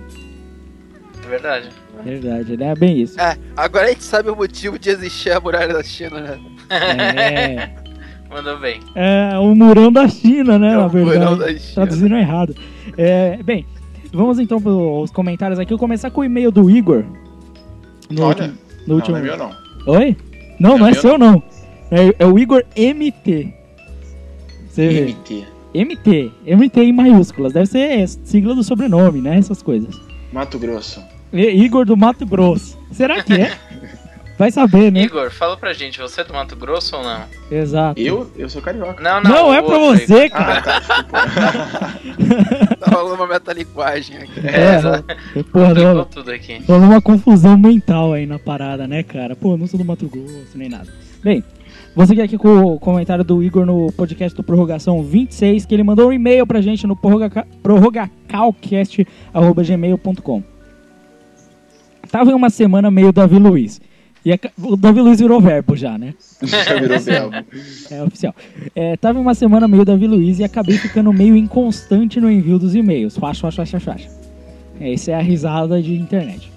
É 1.24 1.28
verdade. 1.28 1.68
Verdade, 2.04 2.56
né? 2.56 2.68
É 2.68 2.74
bem 2.74 3.00
isso. 3.00 3.20
É, 3.20 3.36
agora 3.56 3.86
a 3.86 3.88
gente 3.88 4.04
sabe 4.04 4.30
o 4.30 4.36
motivo 4.36 4.78
de 4.78 4.90
existir 4.90 5.30
a 5.32 5.40
muralha 5.40 5.72
da 5.74 5.82
China, 5.82 6.20
né? 6.20 6.40
É, 6.70 7.70
Mandou 8.30 8.58
bem. 8.58 8.80
é 8.94 9.38
o 9.38 9.54
Murão 9.54 9.90
da 9.90 10.08
China, 10.08 10.58
né? 10.58 10.72
É 10.72 10.76
na 10.76 10.86
o 10.86 10.90
Murão 10.90 11.36
verdade. 11.36 11.38
da 11.38 11.58
China. 11.58 11.74
Traduzindo 11.74 12.16
errado. 12.16 12.54
É, 12.96 13.42
bem, 13.42 13.66
vamos 14.12 14.38
então 14.38 14.60
para 14.60 14.72
os 14.72 15.10
comentários 15.10 15.58
aqui. 15.58 15.72
Eu 15.72 15.78
vou 15.78 15.86
começar 15.86 16.10
com 16.10 16.20
o 16.20 16.24
e-mail 16.24 16.50
do 16.50 16.70
Igor. 16.70 17.04
No 18.10 18.22
Olha, 18.22 18.28
último, 18.28 18.48
no 18.48 18.88
Não, 18.88 18.94
último... 18.96 19.16
não 19.16 19.24
é 19.24 19.28
meu, 19.28 19.36
não. 19.36 19.50
Oi? 19.86 20.16
Não, 20.58 20.78
Não 20.78 20.86
é 20.86 20.90
é 20.90 20.94
seu, 20.94 21.18
não. 21.18 21.42
É, 21.90 22.14
é 22.18 22.26
o 22.26 22.38
Igor 22.38 22.64
MT. 22.76 23.52
Você 24.68 24.88
vê? 24.88 25.00
MT. 25.12 25.44
MT. 25.74 26.32
MT 26.46 26.80
em 26.80 26.92
maiúsculas. 26.92 27.52
Deve 27.52 27.66
ser 27.66 28.08
sigla 28.08 28.54
do 28.54 28.62
sobrenome, 28.64 29.20
né? 29.20 29.38
Essas 29.38 29.62
coisas. 29.62 29.94
Mato 30.32 30.58
Grosso. 30.58 31.02
Igor 31.32 31.84
do 31.84 31.96
Mato 31.96 32.24
Grosso. 32.26 32.78
Será 32.92 33.22
que 33.22 33.34
é? 33.34 33.52
Vai 34.38 34.50
saber, 34.50 34.92
né? 34.92 35.00
Igor, 35.00 35.30
fala 35.30 35.56
pra 35.56 35.72
gente, 35.72 35.98
você 35.98 36.20
é 36.20 36.24
do 36.24 36.34
Mato 36.34 36.54
Grosso 36.56 36.94
ou 36.96 37.02
não? 37.02 37.22
Exato. 37.50 37.98
Eu? 38.00 38.30
Eu 38.36 38.50
sou 38.50 38.60
carioca. 38.60 39.02
Não, 39.02 39.22
não. 39.22 39.30
Não, 39.30 39.54
é 39.54 39.62
pra 39.62 39.78
outro, 39.78 40.06
você, 40.06 40.26
Igor. 40.26 40.38
cara. 40.38 40.58
Ah, 40.58 40.62
tá, 40.62 40.78
desculpa. 40.80 41.18
Tá 42.86 42.90
rolando 42.94 43.14
uma 43.14 43.26
metalinguagem 43.26 44.18
aqui. 44.18 44.40
É, 44.46 44.80
porra, 44.82 45.02
Complicou 45.42 45.94
não, 45.94 46.04
tudo 46.04 46.30
aqui. 46.30 46.62
rolou 46.68 46.84
uma 46.84 47.00
confusão 47.00 47.56
mental 47.56 48.12
aí 48.12 48.26
na 48.26 48.38
parada, 48.38 48.86
né, 48.86 49.02
cara? 49.02 49.34
Pô, 49.34 49.56
não 49.56 49.66
sou 49.66 49.78
do 49.78 49.84
Mato 49.84 50.06
Grosso, 50.06 50.50
nem 50.54 50.68
nada. 50.68 50.86
Bem, 51.24 51.42
vou 51.94 52.06
seguir 52.06 52.20
aqui 52.22 52.36
com 52.38 52.74
o 52.74 52.78
comentário 52.78 53.24
do 53.24 53.42
Igor 53.42 53.64
no 53.66 53.90
podcast 53.92 54.36
do 54.36 54.42
Prorrogação 54.44 55.02
26, 55.02 55.64
que 55.66 55.74
ele 55.74 55.82
mandou 55.82 56.08
um 56.08 56.12
e-mail 56.12 56.46
pra 56.46 56.60
gente 56.60 56.86
no 56.86 56.94
prorroga- 56.94 57.46
prorrogacalcast.gmail.com 57.62 60.42
Tava 62.10 62.30
em 62.30 62.34
uma 62.34 62.50
semana 62.50 62.90
meio 62.90 63.12
Davi 63.12 63.38
Luiz. 63.38 63.80
E 64.26 64.32
a 64.32 64.38
o 64.58 64.76
Davi 64.76 65.00
Luiz 65.00 65.20
virou 65.20 65.40
verbo 65.40 65.76
já, 65.76 65.96
né? 65.96 66.12
Já 66.42 66.74
virou 66.80 66.98
verbo. 66.98 67.30
É 67.88 68.02
oficial. 68.02 68.34
É, 68.74 68.96
tava 68.96 69.20
uma 69.20 69.36
semana 69.36 69.68
meio 69.68 69.84
Davi 69.84 70.08
Luiz 70.08 70.40
e 70.40 70.44
acabei 70.44 70.76
ficando 70.76 71.12
meio 71.12 71.36
inconstante 71.36 72.20
no 72.20 72.28
envio 72.28 72.58
dos 72.58 72.74
e-mails. 72.74 73.16
Facha, 73.16 73.42
facha, 73.42 73.64
facha, 73.64 73.78
facha. 73.78 74.08
É, 74.80 74.92
essa 74.92 75.12
é 75.12 75.14
a 75.14 75.20
risada 75.20 75.80
de 75.80 75.94
internet. 75.94 76.50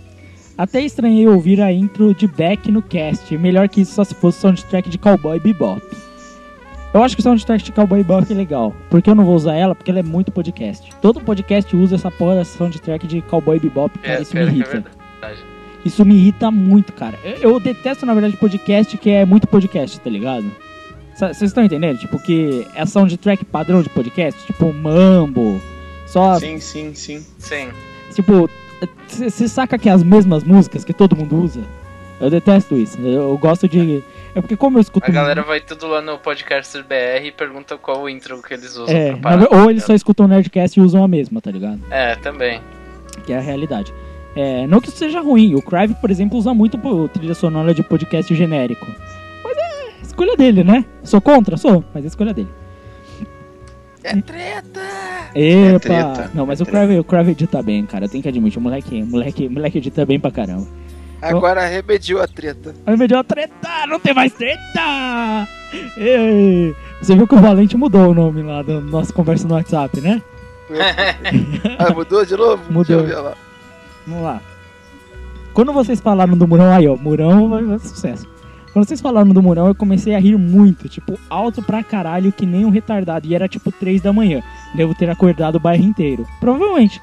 Até 0.57 0.81
estranhei 0.81 1.27
ouvir 1.27 1.61
a 1.61 1.71
intro 1.71 2.11
de 2.15 2.25
Beck 2.25 2.71
no 2.71 2.81
cast. 2.81 3.37
Melhor 3.37 3.69
que 3.69 3.81
isso 3.81 3.93
só 3.93 4.03
se 4.03 4.15
fosse 4.15 4.39
soundtrack 4.39 4.89
de 4.89 4.97
Cowboy 4.97 5.39
Bebop. 5.39 5.79
Eu 6.91 7.03
acho 7.03 7.15
que 7.15 7.19
o 7.19 7.23
soundtrack 7.23 7.63
de 7.63 7.71
Cowboy 7.71 7.99
Bebop 7.99 8.33
é 8.33 8.35
legal. 8.35 8.73
Porque 8.89 9.11
eu 9.11 9.13
não 9.13 9.23
vou 9.23 9.35
usar 9.35 9.53
ela? 9.53 9.75
Porque 9.75 9.91
ela 9.91 9.99
é 9.99 10.03
muito 10.03 10.31
podcast. 10.31 10.89
Todo 11.03 11.21
podcast 11.21 11.75
usa 11.75 11.93
essa 11.93 12.09
porra 12.09 12.37
dessa 12.37 12.57
soundtrack 12.57 13.05
de 13.05 13.21
Cowboy 13.21 13.59
Bebop, 13.59 13.95
cara. 13.99 14.17
É, 14.17 14.21
isso 14.23 14.35
me 14.35 14.41
é 14.41 14.45
irrita. 14.45 14.71
verdade. 14.71 15.58
Isso 15.85 16.03
me 16.05 16.15
irrita 16.15 16.51
muito, 16.51 16.91
cara. 16.93 17.17
Eu, 17.23 17.51
eu 17.53 17.59
detesto, 17.59 18.05
na 18.05 18.13
verdade, 18.13 18.35
podcast 18.37 18.97
que 18.97 19.09
é 19.09 19.25
muito 19.25 19.47
podcast, 19.47 19.99
tá 19.99 20.09
ligado? 20.09 20.51
Vocês 21.15 21.41
estão 21.41 21.63
entendendo? 21.63 21.97
Tipo, 21.99 22.17
que 22.19 22.65
é 22.75 22.85
soundtrack 22.85 23.43
padrão 23.45 23.81
de 23.81 23.89
podcast, 23.89 24.45
tipo 24.45 24.71
Mambo. 24.73 25.61
Só, 26.07 26.39
Sim, 26.39 26.59
sim, 26.59 26.93
sim. 26.95 27.25
Sim. 27.37 27.69
tipo, 28.13 28.49
você 29.07 29.47
saca 29.47 29.77
que 29.77 29.87
é 29.89 29.91
as 29.91 30.01
mesmas 30.03 30.43
músicas 30.43 30.83
que 30.83 30.93
todo 30.93 31.15
mundo 31.15 31.35
usa? 31.43 31.61
Eu 32.19 32.29
detesto 32.29 32.75
isso. 32.75 32.97
Eu, 32.99 33.29
eu 33.29 33.37
gosto 33.37 33.67
de. 33.67 34.03
É 34.35 34.41
porque 34.41 34.57
como 34.57 34.77
eu 34.77 34.81
escuto. 34.81 35.09
A 35.09 35.13
galera 35.13 35.41
vai 35.43 35.61
tudo 35.61 35.87
lá 35.87 36.01
no 36.01 36.17
Podcaster 36.17 36.83
BR 36.83 37.25
e 37.25 37.31
pergunta 37.31 37.77
qual 37.77 38.01
o 38.03 38.09
intro 38.09 38.41
que 38.41 38.53
eles 38.53 38.75
usam 38.75 38.93
É, 38.95 39.15
parar. 39.15 39.47
ou 39.53 39.69
eles 39.69 39.83
só 39.83 39.93
escutam 39.93 40.27
Nerdcast 40.27 40.77
e 40.79 40.83
usam 40.83 41.03
a 41.03 41.07
mesma, 41.07 41.39
tá 41.39 41.49
ligado? 41.51 41.79
É, 41.89 42.15
também. 42.15 42.59
Que 43.25 43.31
é 43.33 43.37
a 43.37 43.41
realidade. 43.41 43.93
É, 44.41 44.65
não 44.67 44.79
que 44.79 44.87
isso 44.87 44.95
seja 44.95 45.19
ruim. 45.19 45.53
O 45.53 45.61
Crive, 45.61 45.95
por 45.95 46.09
exemplo, 46.09 46.37
usa 46.37 46.53
muito 46.53 46.77
trilha 47.09 47.35
sonora 47.35 47.73
de 47.73 47.83
podcast 47.83 48.33
genérico. 48.33 48.87
Mas 49.43 49.57
é 49.57 50.01
escolha 50.01 50.37
dele, 50.37 50.63
né? 50.63 50.85
Sou 51.03 51.19
contra? 51.19 51.57
Sou, 51.57 51.83
mas 51.93 52.05
é 52.05 52.07
escolha 52.07 52.33
dele. 52.33 52.47
É 54.01 54.15
treta! 54.21 54.79
Epa! 55.35 55.79
treta, 55.79 56.31
não, 56.33 56.45
mas 56.45 56.61
é 56.61 56.63
o 56.63 56.65
Crive, 56.65 56.99
o 56.99 57.03
Crive 57.03 57.31
edita 57.31 57.61
bem, 57.61 57.85
cara. 57.85 58.07
Tem 58.07 58.21
que 58.21 58.29
admitir. 58.29 58.59
O 58.59 58.61
moleque, 58.61 59.03
moleque, 59.03 59.49
moleque 59.49 59.79
edita 59.79 60.05
bem 60.05 60.17
pra 60.17 60.31
caramba. 60.31 60.65
Agora 61.21 61.65
remediou 61.65 62.21
a 62.21 62.27
treta. 62.27 62.73
Aí 62.85 62.95
me 62.95 63.09
deu 63.09 63.21
treta! 63.25 63.85
Não 63.89 63.99
tem 63.99 64.13
mais 64.13 64.31
treta! 64.31 65.49
Ei, 65.97 66.73
Você 67.01 67.13
viu 67.13 67.27
que 67.27 67.35
o 67.35 67.41
Valente 67.41 67.75
mudou 67.75 68.11
o 68.11 68.13
nome 68.13 68.41
lá 68.41 68.61
da 68.61 68.79
nossa 68.79 69.11
conversa 69.11 69.45
no 69.45 69.55
WhatsApp, 69.55 69.99
né? 69.99 70.21
Ah, 71.77 71.93
mudou 71.93 72.23
de 72.25 72.37
novo? 72.37 72.63
Mudou. 72.71 73.01
Deixa 73.01 73.15
eu 73.17 73.23
ver 73.23 73.29
lá. 73.29 73.48
Vamos 74.09 74.23
lá. 74.23 74.41
Quando 75.53 75.71
vocês 75.71 75.99
falaram 75.99 76.35
do 76.35 76.47
Murão, 76.47 76.71
aí 76.71 76.87
ó, 76.87 76.97
Murão 76.97 77.49
vai 77.49 77.63
vai 77.63 77.79
sucesso. 77.79 78.27
Quando 78.73 78.87
vocês 78.87 79.01
falaram 79.01 79.29
do 79.29 79.41
Murão, 79.41 79.67
eu 79.67 79.75
comecei 79.75 80.15
a 80.15 80.19
rir 80.19 80.37
muito, 80.37 80.87
tipo, 80.87 81.19
alto 81.29 81.61
pra 81.61 81.83
caralho, 81.83 82.31
que 82.31 82.45
nem 82.45 82.65
um 82.65 82.69
retardado. 82.69 83.27
E 83.27 83.33
era 83.33 83.47
tipo 83.47 83.71
3 83.71 84.01
da 84.01 84.13
manhã. 84.13 84.41
Devo 84.75 84.93
ter 84.93 85.09
acordado 85.09 85.55
o 85.55 85.59
bairro 85.59 85.83
inteiro. 85.83 86.27
Provavelmente. 86.39 87.01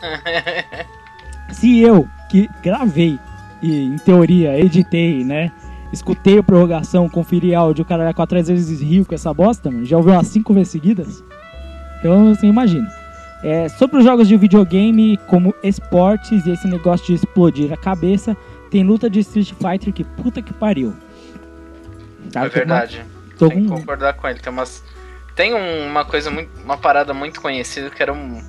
Se 1.50 1.78
eu, 1.80 2.08
que 2.28 2.48
gravei 2.62 3.18
e, 3.62 3.84
em 3.84 3.98
teoria, 3.98 4.58
editei, 4.58 5.24
né? 5.24 5.50
Escutei 5.92 6.38
a 6.38 6.42
prorrogação, 6.42 7.08
conferi 7.08 7.54
áudio, 7.54 7.82
o 7.82 7.86
cara 7.86 8.12
quatro 8.12 8.42
vezes 8.42 8.80
riu 8.80 9.04
com 9.04 9.14
essa 9.14 9.32
bosta, 9.32 9.70
mano. 9.70 9.84
Já 9.84 9.96
ouviu 9.96 10.12
umas 10.12 10.26
cinco 10.26 10.52
vezes 10.52 10.68
seguidas? 10.68 11.22
Então, 11.98 12.30
assim, 12.30 12.48
imagina. 12.48 12.88
É, 13.46 13.68
sobre 13.68 13.98
os 13.98 14.04
jogos 14.04 14.26
de 14.26 14.36
videogame 14.36 15.16
como 15.28 15.54
esportes 15.62 16.44
e 16.46 16.50
esse 16.50 16.66
negócio 16.66 17.06
de 17.06 17.14
explodir 17.14 17.72
a 17.72 17.76
cabeça, 17.76 18.36
tem 18.72 18.82
luta 18.82 19.08
de 19.08 19.20
Street 19.20 19.52
Fighter 19.52 19.92
que 19.92 20.02
puta 20.02 20.42
que 20.42 20.52
pariu. 20.52 20.92
Cara, 22.32 22.46
é 22.46 22.50
verdade. 22.50 23.04
Tô 23.38 23.48
Tem 23.48 23.62
que 23.62 23.68
com... 23.68 23.76
concordar 23.76 24.14
com 24.14 24.26
ele. 24.26 24.40
Tem 24.40 24.52
umas. 24.52 24.82
Tem 25.36 25.54
um- 25.54 25.86
uma 25.88 26.04
coisa 26.04 26.28
muito. 26.28 26.50
Uma 26.64 26.76
parada 26.76 27.14
muito 27.14 27.40
conhecida 27.40 27.88
que 27.88 28.02
era 28.02 28.12
um. 28.12 28.42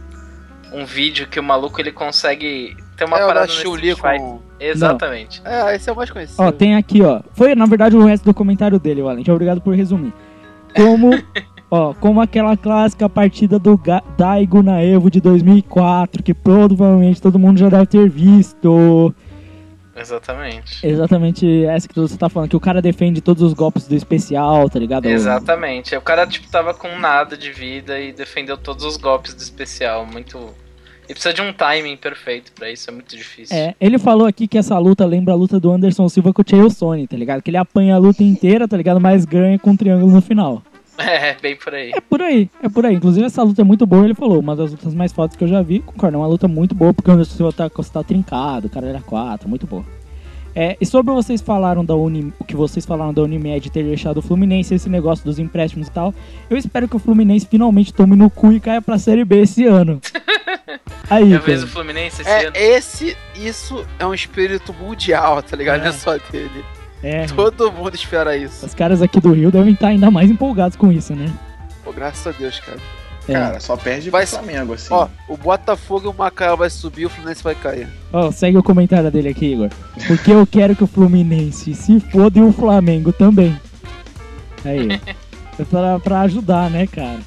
Um 0.73 0.83
vídeo 0.83 1.27
que 1.27 1.39
o 1.39 1.43
maluco 1.43 1.79
ele 1.79 1.91
consegue. 1.91 2.75
Tem 2.97 3.05
uma 3.05 3.17
é 3.17 3.25
parada 3.25 3.45
no 3.45 3.51
Street 3.53 3.95
Fighter. 3.95 4.19
com... 4.19 4.41
Exatamente. 4.59 5.41
É, 5.45 5.75
esse 5.75 5.87
é 5.89 5.93
o 5.93 5.95
mais 5.95 6.09
conhecido. 6.09 6.41
Ó, 6.41 6.51
tem 6.51 6.75
aqui, 6.75 7.03
ó. 7.03 7.21
Foi, 7.33 7.53
na 7.53 7.65
verdade, 7.67 7.95
o 7.95 8.03
resto 8.03 8.23
do 8.25 8.33
comentário 8.33 8.79
dele, 8.79 9.03
Valente. 9.03 9.29
Obrigado 9.29 9.61
por 9.61 9.75
resumir. 9.75 10.11
Como, 10.75 11.11
ó, 11.69 11.93
como 11.93 12.21
aquela 12.21 12.55
clássica 12.57 13.07
partida 13.09 13.57
do 13.59 13.77
Ga- 13.77 14.03
Daigo 14.17 14.61
na 14.63 14.81
Evo 14.81 15.09
de 15.11 15.19
2004, 15.21 16.23
que 16.23 16.33
provavelmente 16.33 17.21
todo 17.21 17.37
mundo 17.39 17.57
já 17.59 17.69
deve 17.69 17.85
ter 17.85 18.09
visto. 18.09 19.13
Exatamente. 19.95 20.85
Exatamente 20.85 21.65
essa 21.65 21.87
que 21.87 21.99
você 21.99 22.15
tá 22.17 22.29
falando, 22.29 22.49
que 22.49 22.55
o 22.55 22.59
cara 22.59 22.81
defende 22.81 23.19
todos 23.19 23.41
os 23.41 23.53
golpes 23.53 23.87
do 23.87 23.95
especial, 23.95 24.69
tá 24.69 24.77
ligado? 24.77 25.05
Exatamente. 25.07 25.95
O 25.95 26.01
cara, 26.01 26.27
tipo, 26.27 26.47
tava 26.49 26.73
com 26.73 26.99
nada 26.99 27.35
de 27.35 27.51
vida 27.51 27.99
e 27.99 28.11
defendeu 28.13 28.57
todos 28.57 28.83
os 28.85 28.95
golpes 28.97 29.33
do 29.33 29.41
especial. 29.41 30.05
Muito. 30.05 30.37
E 31.09 31.13
precisa 31.13 31.33
de 31.33 31.41
um 31.41 31.51
timing 31.53 31.95
perfeito 31.97 32.51
pra 32.51 32.69
isso, 32.69 32.89
é 32.89 32.93
muito 32.93 33.15
difícil. 33.15 33.55
É, 33.57 33.73
ele 33.79 33.97
falou 33.97 34.27
aqui 34.27 34.45
que 34.47 34.57
essa 34.57 34.77
luta 34.77 35.05
lembra 35.05 35.33
a 35.33 35.37
luta 35.37 35.57
do 35.59 35.71
Anderson 35.71 36.07
Silva 36.09 36.33
com 36.33 36.41
o 36.41 36.45
Chael 36.47 36.69
Sony, 36.69 37.07
tá 37.07 37.15
ligado? 37.15 37.41
Que 37.41 37.49
ele 37.49 37.57
apanha 37.57 37.95
a 37.95 37.97
luta 37.97 38.21
inteira, 38.23 38.67
tá 38.67 38.75
ligado? 38.77 38.99
Mas 38.99 39.23
ganha 39.25 39.57
com 39.57 39.71
um 39.71 39.77
triângulo 39.77 40.11
no 40.11 40.21
final. 40.21 40.61
É, 41.07 41.35
bem 41.41 41.55
por 41.55 41.73
aí. 41.75 41.91
É 41.95 42.01
por 42.01 42.21
aí, 42.21 42.49
é 42.61 42.69
por 42.69 42.85
aí. 42.85 42.95
Inclusive 42.95 43.25
essa 43.25 43.43
luta 43.43 43.61
é 43.61 43.63
muito 43.65 43.85
boa, 43.85 44.03
ele 44.03 44.13
falou. 44.15 44.39
Uma 44.39 44.55
das 44.55 44.71
lutas 44.71 44.93
mais 44.93 45.11
fodas 45.13 45.35
que 45.35 45.43
eu 45.43 45.47
já 45.47 45.61
vi. 45.61 45.79
Concordo, 45.79 46.15
é 46.15 46.19
uma 46.19 46.27
luta 46.27 46.47
muito 46.47 46.73
boa, 46.73 46.93
porque 46.93 47.09
o 47.09 47.13
Anderson 47.13 47.35
Silva 47.35 47.53
tá, 47.53 47.69
tá 47.69 48.03
trincado, 48.03 48.67
o 48.67 48.69
cara 48.69 48.87
era 48.87 49.01
4, 49.01 49.47
muito 49.47 49.67
boa. 49.67 49.85
É, 50.55 50.75
e 50.81 50.85
sobre 50.87 51.13
vocês 51.13 51.39
falaram 51.39 51.85
da 51.85 51.93
Uni, 51.95 52.33
o 52.39 52.43
que 52.43 52.55
vocês 52.55 52.83
falaram 52.83 53.13
da 53.13 53.21
Unimed 53.21 53.69
ter 53.69 53.83
deixado 53.83 54.17
o 54.17 54.21
Fluminense, 54.23 54.73
esse 54.73 54.89
negócio 54.89 55.23
dos 55.23 55.37
empréstimos 55.37 55.87
e 55.87 55.91
tal, 55.91 56.11
eu 56.49 56.57
espero 56.57 56.87
que 56.87 56.95
o 56.95 56.99
Fluminense 56.99 57.45
finalmente 57.45 57.93
tome 57.93 58.15
no 58.15 58.27
cu 58.27 58.51
e 58.51 58.59
caia 58.59 58.81
pra 58.81 58.97
Série 58.97 59.23
B 59.23 59.41
esse 59.41 59.65
ano. 59.65 60.01
Aí, 61.11 61.31
Eu 61.31 61.41
vejo 61.41 61.65
o. 61.65 61.67
Fluminense 61.67 62.21
esse 62.23 62.29
É, 62.29 62.47
ano. 62.47 62.55
esse, 62.55 63.15
isso 63.35 63.85
é 63.99 64.05
um 64.05 64.15
espírito 64.15 64.73
mundial, 64.73 65.43
tá 65.43 65.55
ligado? 65.55 65.81
É. 65.81 65.83
Não 65.83 65.89
é 65.89 65.91
só 65.91 66.17
dele. 66.17 66.65
É, 67.03 67.25
Todo 67.27 67.71
mundo 67.71 67.93
espera 67.95 68.35
isso. 68.35 68.65
os 68.65 68.73
caras 68.73 69.01
aqui 69.01 69.19
do 69.19 69.31
Rio 69.31 69.51
devem 69.51 69.73
estar 69.73 69.89
ainda 69.89 70.09
mais 70.09 70.29
empolgados 70.31 70.75
com 70.75 70.91
isso, 70.91 71.13
né? 71.15 71.31
Pô, 71.83 71.91
graças 71.93 72.25
a 72.27 72.31
Deus, 72.37 72.59
cara. 72.59 72.77
É. 73.27 73.33
Cara, 73.33 73.59
só 73.59 73.75
perde 73.75 74.09
Vai- 74.09 74.25
pro 74.25 74.37
Flamengo, 74.37 74.73
assim. 74.73 74.87
Ó, 74.93 75.07
o 75.27 75.35
Botafogo 75.37 76.07
e 76.07 76.09
o 76.09 76.13
Macaé 76.17 76.55
vai 76.55 76.69
subir, 76.69 77.05
o 77.05 77.09
Fluminense 77.09 77.43
vai 77.43 77.53
cair. 77.55 77.87
Ó, 78.11 78.31
segue 78.31 78.57
o 78.57 78.63
comentário 78.63 79.11
dele 79.11 79.29
aqui, 79.29 79.51
Igor. 79.53 79.69
Porque 80.07 80.31
eu 80.31 80.47
quero 80.47 80.75
que 80.75 80.83
o 80.83 80.87
Fluminense 80.87 81.73
se 81.75 81.99
foda 81.99 82.39
e 82.39 82.41
o 82.41 82.53
Flamengo 82.53 83.11
também. 83.11 83.55
Aí. 84.65 84.99
É 85.59 85.63
pra, 85.65 85.99
pra 85.99 86.21
ajudar, 86.21 86.69
né, 86.69 86.85
cara? 86.87 87.19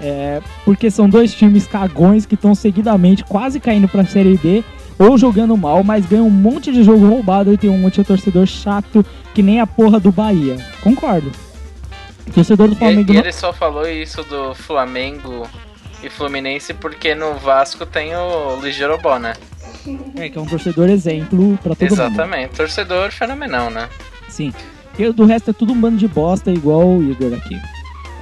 É, 0.00 0.40
porque 0.64 0.90
são 0.90 1.08
dois 1.08 1.32
times 1.34 1.66
cagões 1.66 2.26
que 2.26 2.34
estão 2.34 2.54
seguidamente 2.54 3.22
quase 3.24 3.60
caindo 3.60 3.86
pra 3.88 4.04
Série 4.04 4.36
B 4.38 4.64
ou 4.98 5.18
jogando 5.18 5.56
mal, 5.56 5.82
mas 5.82 6.06
ganham 6.06 6.26
um 6.26 6.30
monte 6.30 6.72
de 6.72 6.82
jogo 6.82 7.06
roubado 7.06 7.52
e 7.52 7.58
tem 7.58 7.70
um 7.70 7.78
monte 7.78 8.00
de 8.00 8.04
torcedor 8.04 8.46
chato 8.46 9.04
que 9.34 9.42
nem 9.42 9.60
a 9.60 9.66
porra 9.66 9.98
do 9.98 10.12
Bahia. 10.12 10.56
Concordo. 10.82 11.30
Torcedor 12.32 12.68
do 12.68 12.74
E, 12.74 12.76
Flamengo 12.76 13.12
e 13.12 13.14
não... 13.14 13.20
ele 13.22 13.32
só 13.32 13.52
falou 13.52 13.86
isso 13.88 14.22
do 14.24 14.54
Flamengo 14.54 15.46
e 16.02 16.08
Fluminense 16.08 16.72
porque 16.72 17.14
no 17.14 17.34
Vasco 17.34 17.84
tem 17.84 18.14
o 18.14 18.56
Luiz 18.56 18.74
Jerobó, 18.74 19.18
né? 19.18 19.34
é, 20.16 20.28
que 20.28 20.38
é 20.38 20.40
um 20.40 20.46
torcedor 20.46 20.88
exemplo 20.88 21.58
pra 21.62 21.74
todo 21.74 21.90
mundo. 21.90 21.92
Exatamente. 21.92 22.54
Torcedor 22.54 23.10
fenomenal, 23.10 23.70
né? 23.70 23.88
Sim. 24.28 24.52
E 24.98 25.10
do 25.12 25.24
resto 25.24 25.50
é 25.50 25.52
tudo 25.52 25.72
um 25.72 25.80
bando 25.80 25.96
de 25.96 26.08
bosta 26.08 26.50
igual 26.50 26.86
o 26.86 27.02
Igor 27.02 27.34
aqui. 27.34 27.60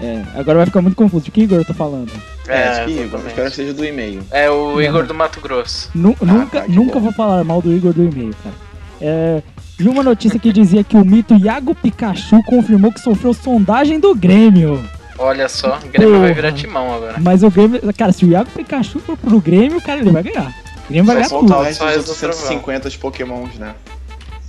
É, 0.00 0.22
agora 0.34 0.58
vai 0.58 0.66
ficar 0.66 0.82
muito 0.82 0.96
confuso. 0.96 1.24
De 1.24 1.30
que 1.30 1.42
Igor 1.42 1.58
eu 1.58 1.64
tô 1.64 1.74
falando? 1.74 2.10
É, 2.48 2.68
acho 2.68 2.84
que 2.86 2.98
exatamente. 2.98 3.28
espero 3.28 3.50
que 3.50 3.56
seja 3.56 3.72
do 3.74 3.84
e-mail. 3.84 4.22
É 4.30 4.50
o 4.50 4.72
Não. 4.72 4.82
Igor 4.82 5.06
do 5.06 5.14
Mato 5.14 5.40
Grosso. 5.40 5.90
Nu- 5.94 6.16
nunca 6.20 6.62
tá, 6.62 6.68
nunca 6.68 6.94
bom. 6.94 7.00
vou 7.00 7.12
falar 7.12 7.44
mal 7.44 7.62
do 7.62 7.72
Igor 7.72 7.92
do 7.92 8.02
e-mail, 8.04 8.34
cara. 8.42 8.54
É, 9.00 9.42
vi 9.78 9.88
uma 9.88 10.02
notícia 10.02 10.38
que 10.38 10.52
dizia 10.52 10.82
que 10.82 10.96
o 10.96 11.04
mito 11.04 11.34
Iago 11.34 11.74
Pikachu 11.74 12.42
confirmou 12.44 12.92
que 12.92 13.00
sofreu 13.00 13.32
sondagem 13.32 13.98
do 14.00 14.14
Grêmio. 14.14 14.82
Olha 15.18 15.48
só, 15.48 15.78
o 15.84 15.88
Grêmio 15.88 16.10
vai 16.18 16.20
Porra. 16.20 16.34
virar 16.34 16.52
timão 16.52 16.94
agora. 16.94 17.14
Mas 17.20 17.42
o 17.44 17.50
Grêmio, 17.50 17.80
cara, 17.96 18.10
se 18.12 18.24
o 18.24 18.28
Iago 18.28 18.50
Pikachu 18.50 18.98
for 19.00 19.16
pro 19.16 19.40
Grêmio, 19.40 19.80
cara, 19.80 20.00
ele 20.00 20.10
vai 20.10 20.22
ganhar. 20.24 20.48
O 20.84 20.88
Grêmio 20.88 21.04
vai 21.04 21.16
Vai 21.16 21.28
ganhar 21.28 21.28
tudo. 21.28 21.48
Só 21.74 21.86
do 21.96 22.02
trovão. 22.14 22.34
150 22.34 22.90
de 22.90 22.98
pokémons, 22.98 23.54
né? 23.54 23.74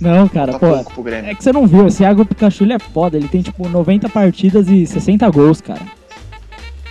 Não, 0.00 0.26
cara, 0.28 0.52
Tá 0.52 0.58
pô. 0.58 0.68
pouco 0.68 0.92
pro 0.94 1.02
Grêmio. 1.04 1.30
É 1.30 1.34
que 1.34 1.44
você 1.44 1.52
não 1.52 1.66
viu, 1.66 1.86
esse 1.86 2.02
Iago 2.02 2.24
Pikachu 2.26 2.64
ele 2.64 2.72
é 2.72 2.78
foda, 2.80 3.16
ele 3.16 3.28
tem 3.28 3.40
tipo 3.40 3.68
90 3.68 4.08
partidas 4.08 4.68
e 4.68 4.84
60 4.84 5.28
gols, 5.30 5.60
cara. 5.60 5.80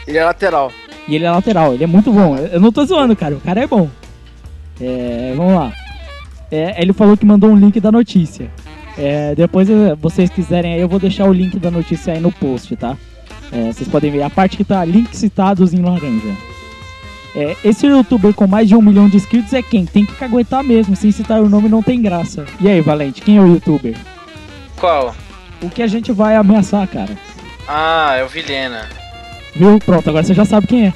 Ele 0.08 0.18
é 0.18 0.24
lateral. 0.26 0.72
E 1.08 1.16
ele 1.16 1.26
é 1.26 1.32
lateral, 1.32 1.74
ele 1.74 1.84
é 1.84 1.88
muito 1.88 2.12
bom. 2.12 2.38
Eu 2.38 2.60
não 2.60 2.72
tô 2.72 2.86
zoando, 2.86 3.16
cara, 3.16 3.36
o 3.36 3.42
cara 3.42 3.62
é 3.62 3.68
bom. 3.68 3.90
É, 4.80 5.34
vamos 5.36 5.54
lá. 5.54 5.72
É, 6.52 6.82
ele 6.82 6.94
falou 6.94 7.18
que 7.18 7.26
mandou 7.26 7.50
um 7.50 7.58
link 7.58 7.80
da 7.80 7.92
notícia. 7.92 8.50
É, 8.98 9.34
depois, 9.36 9.70
eh, 9.70 9.96
vocês 10.00 10.30
quiserem 10.30 10.76
aí, 10.76 10.80
eu 10.80 10.88
vou 10.88 11.00
deixar 11.00 11.26
o 11.26 11.34
link 11.34 11.58
da 11.58 11.72
notícia 11.72 12.14
aí 12.14 12.20
no 12.20 12.32
post, 12.32 12.76
tá? 12.76 12.96
É, 13.52 13.72
vocês 13.72 13.88
podem 13.88 14.12
ver 14.12 14.22
a 14.22 14.30
parte 14.30 14.56
que 14.56 14.64
tá 14.64 14.86
link 14.86 15.16
citados 15.16 15.74
em 15.74 15.82
laranja. 15.82 16.36
É, 17.36 17.56
esse 17.64 17.88
youtuber 17.88 18.34
com 18.34 18.46
mais 18.46 18.68
de 18.68 18.76
um 18.76 18.82
milhão 18.82 19.10
de 19.10 19.18
inscritos 19.18 19.54
é 19.54 19.62
quem? 19.64 19.86
Tem 19.86 20.06
que 20.06 20.14
caguetar 20.14 20.64
mesmo, 20.64 20.96
sem 20.96 21.12
citar 21.12 21.42
o 21.42 21.50
nome 21.50 21.68
não 21.68 21.82
tem 21.82 22.02
graça. 22.02 22.46
E 22.62 22.70
aí, 22.70 22.82
Valente, 22.82 23.22
quem 23.22 23.38
é 23.38 23.42
o 23.42 23.48
youtuber? 23.48 23.96
Qual? 24.76 25.16
O 25.62 25.70
que 25.70 25.82
a 25.82 25.88
gente 25.88 26.12
vai 26.12 26.36
ameaçar, 26.36 26.88
cara? 26.88 27.18
Ah, 27.68 28.16
é 28.18 28.24
o 28.24 28.28
Vilhena. 28.28 29.03
Viu? 29.56 29.80
Pronto, 29.80 30.10
agora 30.10 30.24
você 30.24 30.34
já 30.34 30.46
sabe 30.46 30.68
quem 30.68 30.88
é. 30.88 30.94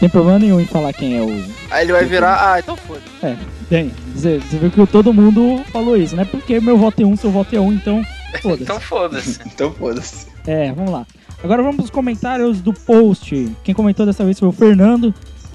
Tem 0.00 0.08
problema 0.08 0.38
nenhum 0.38 0.60
em 0.60 0.66
falar 0.66 0.92
quem 0.92 1.16
é 1.16 1.22
o. 1.22 1.44
Aí 1.70 1.84
ele 1.84 1.92
vai 1.92 2.04
virar, 2.04 2.52
ah, 2.52 2.58
então 2.58 2.76
foda. 2.76 3.00
É, 3.22 3.36
tem. 3.68 3.90
Você, 4.14 4.38
você 4.38 4.58
viu 4.58 4.70
que 4.70 4.86
todo 4.86 5.14
mundo 5.14 5.62
falou 5.72 5.96
isso, 5.96 6.16
né? 6.16 6.24
Porque 6.24 6.60
meu 6.60 6.76
voto 6.76 7.00
é 7.02 7.06
um, 7.06 7.16
seu 7.16 7.30
voto 7.30 7.54
é 7.54 7.60
um, 7.60 7.72
então. 7.72 8.02
Foda-se. 8.42 8.62
Então 8.62 8.80
foda-se. 8.80 9.40
Então 9.46 9.72
foda-se. 9.72 10.26
É, 10.46 10.72
vamos 10.72 10.90
lá. 10.90 11.06
Agora 11.42 11.62
vamos 11.62 11.76
pros 11.76 11.90
comentários 11.90 12.60
do 12.60 12.72
post. 12.72 13.54
Quem 13.62 13.74
comentou 13.74 14.04
dessa 14.04 14.24
vez 14.24 14.38
foi 14.38 14.48
o 14.48 14.52
Fernando. 14.52 15.14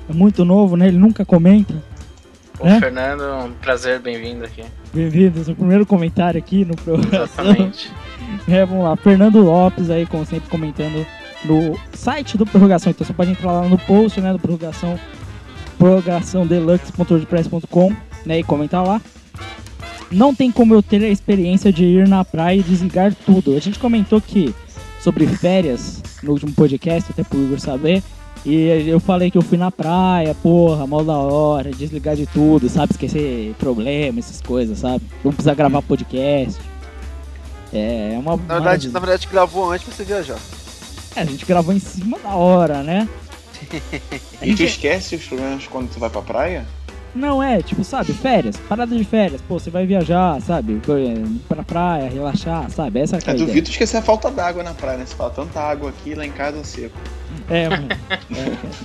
É 0.10 0.14
muito 0.14 0.46
novo, 0.46 0.76
né? 0.78 0.88
Ele 0.88 0.98
nunca 0.98 1.26
comenta. 1.26 1.76
Ô, 2.60 2.68
É? 2.68 2.80
Fernando, 2.80 3.24
um 3.46 3.52
prazer, 3.54 4.00
bem-vindo 4.00 4.46
aqui. 4.46 4.64
Bem-vindo, 4.94 5.44
seu 5.44 5.56
primeiro 5.56 5.86
comentário 5.86 6.40
aqui 6.40 6.64
no 6.66 6.76
programa. 6.76 7.26
Exatamente. 7.26 7.92
É, 8.48 8.64
vamos 8.64 8.84
lá. 8.84 8.96
Fernando 8.96 9.42
Lopes 9.42 9.90
aí, 9.90 10.06
como 10.06 10.24
sempre, 10.26 10.50
comentando 10.50 11.06
no 11.46 11.78
site 11.94 12.38
do 12.38 12.46
Prorrogação. 12.46 12.92
Então 12.92 13.06
você 13.06 13.12
pode 13.14 13.32
entrar 13.32 13.52
lá 13.52 13.68
no 13.68 13.78
post, 13.78 14.22
né, 14.22 14.32
do 14.32 14.40
Prorrogação, 14.40 14.98
prorrogaçãodeluxe.wordpress.com, 15.78 17.94
né, 18.26 18.40
e 18.40 18.44
comentar 18.44 18.86
lá. 18.86 19.02
Não 20.12 20.34
tem 20.34 20.52
como 20.52 20.74
eu 20.74 20.82
ter 20.82 21.04
a 21.04 21.10
experiência 21.10 21.72
de 21.72 21.86
ir 21.86 22.08
na 22.08 22.26
praia 22.26 22.60
e 22.60 22.64
desligar 22.64 23.14
tudo. 23.26 23.56
A 23.56 23.60
gente 23.60 23.78
comentou 23.78 24.20
que 24.20 24.56
sobre 25.00 25.28
férias 25.28 26.02
no 26.24 26.32
último 26.32 26.52
podcast, 26.52 27.12
até 27.12 27.24
pro 27.24 27.42
Igor 27.42 27.60
saber. 27.60 28.04
E 28.46 28.88
eu 28.88 29.00
falei 29.00 29.30
que 29.30 29.38
eu 29.38 29.42
fui 29.42 29.58
na 29.58 29.70
praia, 29.70 30.34
porra, 30.34 30.88
mal 30.88 31.04
da 31.04 31.18
hora, 31.18 31.72
desligar 31.72 32.16
de 32.16 32.26
tudo, 32.26 32.70
sabe? 32.70 32.94
Esquecer 32.94 33.54
problema, 33.60 34.20
essas 34.20 34.42
coisas, 34.42 34.80
sabe? 34.80 35.04
Não 35.24 35.32
precisa 35.32 35.54
gravar 35.54 35.82
podcast. 35.82 36.60
É, 37.74 38.14
é 38.16 38.18
uma. 38.18 38.38
Na 38.38 38.56
verdade, 38.56 38.90
na 38.90 39.00
verdade, 39.00 39.28
gravou 39.30 39.72
antes 39.72 39.86
pra 39.86 39.94
você 39.94 40.04
viajar. 40.04 40.40
É, 41.16 41.22
a 41.22 41.26
gente 41.26 41.46
gravou 41.46 41.74
em 41.74 41.80
cima 41.80 42.18
da 42.20 42.30
hora, 42.30 42.84
né? 42.84 43.08
E 44.42 44.56
tu 44.56 44.64
esquece 44.64 45.16
os 45.16 45.26
problemas 45.26 45.68
quando 45.68 45.92
tu 45.92 46.00
vai 46.00 46.10
pra 46.10 46.22
praia? 46.22 46.66
Não 47.14 47.42
é, 47.42 47.62
tipo, 47.62 47.84
sabe, 47.84 48.14
férias, 48.14 48.56
parada 48.70 48.96
de 48.96 49.04
férias, 49.04 49.42
pô, 49.42 49.60
você 49.60 49.70
vai 49.70 49.86
viajar, 49.86 50.40
sabe, 50.42 50.80
pra 51.48 51.64
praia, 51.64 52.08
relaxar, 52.10 52.70
sabe, 52.70 53.00
essa 53.00 53.16
é 53.16 53.20
a 53.20 53.20
Eu 53.20 53.34
ideia. 53.34 53.48
duvido 53.48 53.70
esquecer 53.70 53.98
a 53.98 54.02
falta 54.02 54.30
d'água 54.30 54.64
na 54.64 54.74
praia, 54.74 55.00
né? 55.00 55.06
Você 55.06 55.16
fala 55.16 55.32
tanta 55.32 55.60
água 55.60 55.90
aqui, 55.90 56.14
lá 56.14 56.26
em 56.26 56.32
casa 56.32 56.60
é 56.60 56.64
seco. 56.64 56.98
É, 57.50 57.68
mano, 57.68 57.88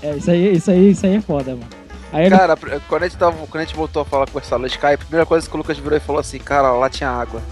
é, 0.03 0.09
é, 0.09 0.17
isso 0.17 0.31
aí, 0.31 0.57
isso 0.57 0.71
aí, 0.71 0.91
isso 0.91 1.07
aí 1.07 1.17
é 1.17 1.21
foda, 1.21 1.51
mano. 1.53 1.67
Aí 2.13 2.27
ele, 2.27 2.37
Cara, 2.37 2.57
quando 2.89 3.03
a 3.03 3.09
gente, 3.09 3.19
tava, 3.19 3.37
quando 3.47 3.63
a 3.63 3.65
gente 3.67 3.77
voltou 3.77 4.03
a 4.03 4.05
falar 4.05 4.29
com 4.29 4.39
essa 4.39 4.59
no 4.59 4.67
Skype, 4.67 4.95
a 4.95 4.99
primeira 4.99 5.27
coisa 5.27 5.49
que 5.49 5.55
o 5.55 5.59
Lucas 5.59 5.79
virou 5.79 5.97
e 5.97 6.01
falou 6.01 6.21
assim, 6.21 6.39
cara, 6.39 6.73
lá 6.73 6.89
tinha 6.89 7.11
água. 7.11 7.43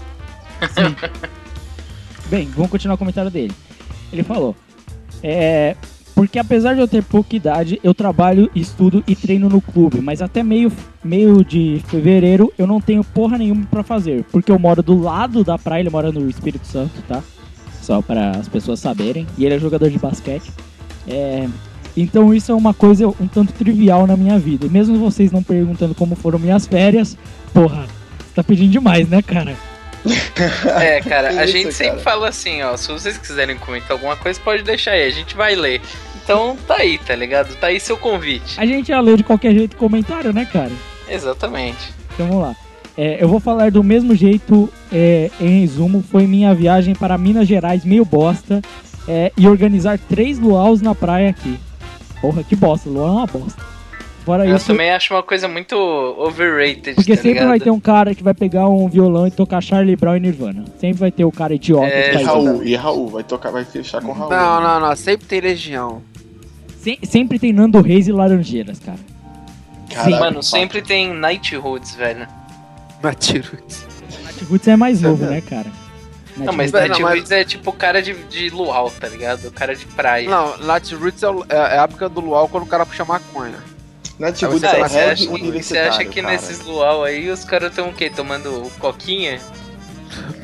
bem, 2.27 2.49
vamos 2.49 2.71
continuar 2.71 2.95
o 2.95 2.97
comentário 2.97 3.29
dele. 3.29 3.53
Ele 4.13 4.23
falou, 4.23 4.55
é, 5.23 5.75
porque 6.15 6.37
apesar 6.37 6.75
de 6.75 6.79
eu 6.79 6.87
ter 6.87 7.03
pouca 7.03 7.35
idade, 7.35 7.79
eu 7.83 7.93
trabalho, 7.93 8.49
estudo 8.55 9.03
e 9.07 9.15
treino 9.15 9.49
no 9.49 9.59
clube, 9.59 9.99
mas 9.99 10.21
até 10.21 10.43
meio, 10.43 10.71
meio 11.03 11.43
de 11.43 11.81
fevereiro 11.87 12.53
eu 12.57 12.67
não 12.67 12.79
tenho 12.79 13.03
porra 13.03 13.37
nenhuma 13.37 13.65
pra 13.69 13.81
fazer, 13.81 14.23
porque 14.31 14.51
eu 14.51 14.59
moro 14.59 14.83
do 14.83 14.99
lado 14.99 15.43
da 15.43 15.57
praia, 15.57 15.81
ele 15.81 15.89
mora 15.89 16.11
no 16.11 16.29
Espírito 16.29 16.67
Santo, 16.67 17.01
tá? 17.07 17.23
Só 17.81 18.01
para 18.01 18.31
as 18.31 18.47
pessoas 18.47 18.79
saberem, 18.79 19.25
e 19.37 19.45
ele 19.45 19.55
é 19.55 19.59
jogador 19.59 19.89
de 19.89 19.97
basquete. 19.97 20.51
É, 21.07 21.49
então 21.97 22.33
isso 22.33 22.51
é 22.51 22.55
uma 22.55 22.73
coisa 22.73 23.07
um 23.07 23.27
tanto 23.27 23.51
trivial 23.53 24.07
na 24.07 24.15
minha 24.15 24.39
vida. 24.39 24.65
E 24.65 24.69
mesmo 24.69 24.97
vocês 24.97 25.31
não 25.31 25.43
perguntando 25.43 25.93
como 25.93 26.15
foram 26.15 26.39
minhas 26.39 26.65
férias, 26.65 27.17
porra, 27.53 27.87
tá 28.33 28.43
pedindo 28.43 28.71
demais, 28.71 29.09
né, 29.09 29.21
cara? 29.21 29.55
É, 30.81 31.01
cara, 31.07 31.29
a 31.29 31.45
isso, 31.45 31.53
gente 31.53 31.71
sempre 31.73 31.91
cara? 31.91 32.03
fala 32.03 32.29
assim, 32.29 32.61
ó, 32.61 32.75
se 32.75 32.91
vocês 32.91 33.17
quiserem 33.17 33.57
comentar 33.57 33.91
alguma 33.91 34.15
coisa, 34.15 34.39
pode 34.39 34.63
deixar 34.63 34.91
aí, 34.91 35.07
a 35.07 35.09
gente 35.09 35.35
vai 35.35 35.55
ler. 35.55 35.81
Então 36.23 36.57
tá 36.67 36.75
aí, 36.77 36.97
tá 36.97 37.15
ligado? 37.15 37.55
Tá 37.55 37.67
aí 37.67 37.79
seu 37.79 37.97
convite. 37.97 38.59
A 38.59 38.65
gente 38.65 38.89
ia 38.89 38.99
ler 38.99 39.17
de 39.17 39.23
qualquer 39.23 39.53
jeito 39.53 39.75
comentário, 39.75 40.31
né, 40.31 40.45
cara? 40.45 40.71
Exatamente. 41.09 41.93
Então 42.13 42.27
vamos 42.27 42.43
lá. 42.43 42.55
É, 42.95 43.21
eu 43.21 43.27
vou 43.27 43.39
falar 43.39 43.71
do 43.71 43.83
mesmo 43.83 44.15
jeito, 44.15 44.71
é, 44.91 45.31
em 45.39 45.61
resumo, 45.61 46.03
foi 46.11 46.27
minha 46.27 46.53
viagem 46.53 46.93
para 46.93 47.17
Minas 47.17 47.47
Gerais, 47.47 47.83
meio 47.83 48.05
bosta, 48.05 48.61
é, 49.07 49.31
e 49.35 49.47
organizar 49.47 49.97
três 49.97 50.37
luaus 50.37 50.81
na 50.81 50.93
praia 50.93 51.29
aqui. 51.29 51.59
Porra, 52.21 52.43
que 52.43 52.55
bosta, 52.55 52.89
luau 52.89 53.07
é 53.07 53.11
uma 53.11 53.27
bosta. 53.27 53.72
Fora 54.25 54.45
Eu 54.45 54.55
isso, 54.55 54.67
também 54.67 54.89
acho 54.91 55.13
uma 55.13 55.21
coisa 55.23 55.47
muito 55.49 55.75
overrated, 55.75 56.95
porque 56.95 57.11
tá 57.11 57.17
sempre 57.21 57.29
ligado? 57.33 57.47
vai 57.49 57.59
ter 57.59 57.69
um 57.71 57.79
cara 57.79 58.15
que 58.15 58.23
vai 58.23 58.33
pegar 58.33 58.69
um 58.69 58.87
violão 58.87 59.27
e 59.27 59.31
tocar 59.31 59.61
Charlie 59.61 59.95
Brown 59.97 60.15
e 60.15 60.19
Nirvana. 60.21 60.63
Sempre 60.79 60.97
vai 60.99 61.11
ter 61.11 61.25
o 61.25 61.31
cara 61.31 61.53
idiota 61.53 61.87
É, 61.87 62.11
que 62.11 62.17
E. 62.19 62.23
Raul, 62.23 62.63
e 62.63 62.75
Raul, 62.75 63.09
vai 63.09 63.23
tocar, 63.23 63.51
vai 63.51 63.65
fechar 63.65 64.01
com 64.01 64.13
Raul. 64.13 64.29
Não, 64.29 64.61
não, 64.61 64.79
não, 64.79 64.95
sempre 64.95 65.25
tem 65.27 65.41
legião. 65.41 66.01
Se- 66.79 66.99
sempre 67.03 67.37
tem 67.37 67.51
Nando 67.51 67.81
Reis 67.81 68.07
e 68.07 68.11
Laranjeiras, 68.13 68.79
cara. 68.79 68.99
Caraca, 69.93 70.19
Mano, 70.19 70.41
sempre 70.41 70.81
tem 70.81 71.13
Nighthoods, 71.13 71.95
velho. 71.95 72.25
Nath 73.03 74.41
Roots 74.49 74.67
é 74.67 74.75
mais 74.75 75.03
é 75.03 75.07
novo, 75.07 75.25
né, 75.25 75.41
cara? 75.41 75.67
Nath 76.37 76.45
Não, 76.47 76.53
mas 76.53 76.71
Roots- 76.71 76.89
Não, 76.89 76.99
Nighthoods 77.09 77.31
é 77.31 77.43
tipo 77.43 77.71
cara 77.73 78.01
de, 78.01 78.13
de 78.29 78.49
luau, 78.49 78.89
tá 78.89 79.07
ligado? 79.07 79.47
O 79.47 79.51
cara 79.51 79.75
de 79.75 79.85
praia. 79.85 80.29
Não, 80.29 80.57
Natirus 80.59 81.21
é, 81.21 81.29
o- 81.29 81.45
é 81.49 81.57
a 81.57 81.83
época 81.83 82.07
do 82.09 82.21
luau 82.21 82.47
quando 82.47 82.63
o 82.63 82.67
cara 82.67 82.85
puxa 82.85 83.03
maconha. 83.05 83.72
Ah, 84.23 84.29
é 84.29 84.45
Ah, 84.45 84.87
você, 84.87 84.97
acha, 84.99 85.27
que- 85.27 85.51
você 85.63 85.77
acha 85.77 86.05
que 86.05 86.21
cara. 86.21 86.33
nesses 86.33 86.59
luau 86.61 87.03
aí 87.03 87.29
os 87.29 87.43
caras 87.43 87.69
estão 87.69 87.89
o 87.89 87.93
quê? 87.93 88.09
Tomando 88.09 88.71
coquinha? 88.79 89.39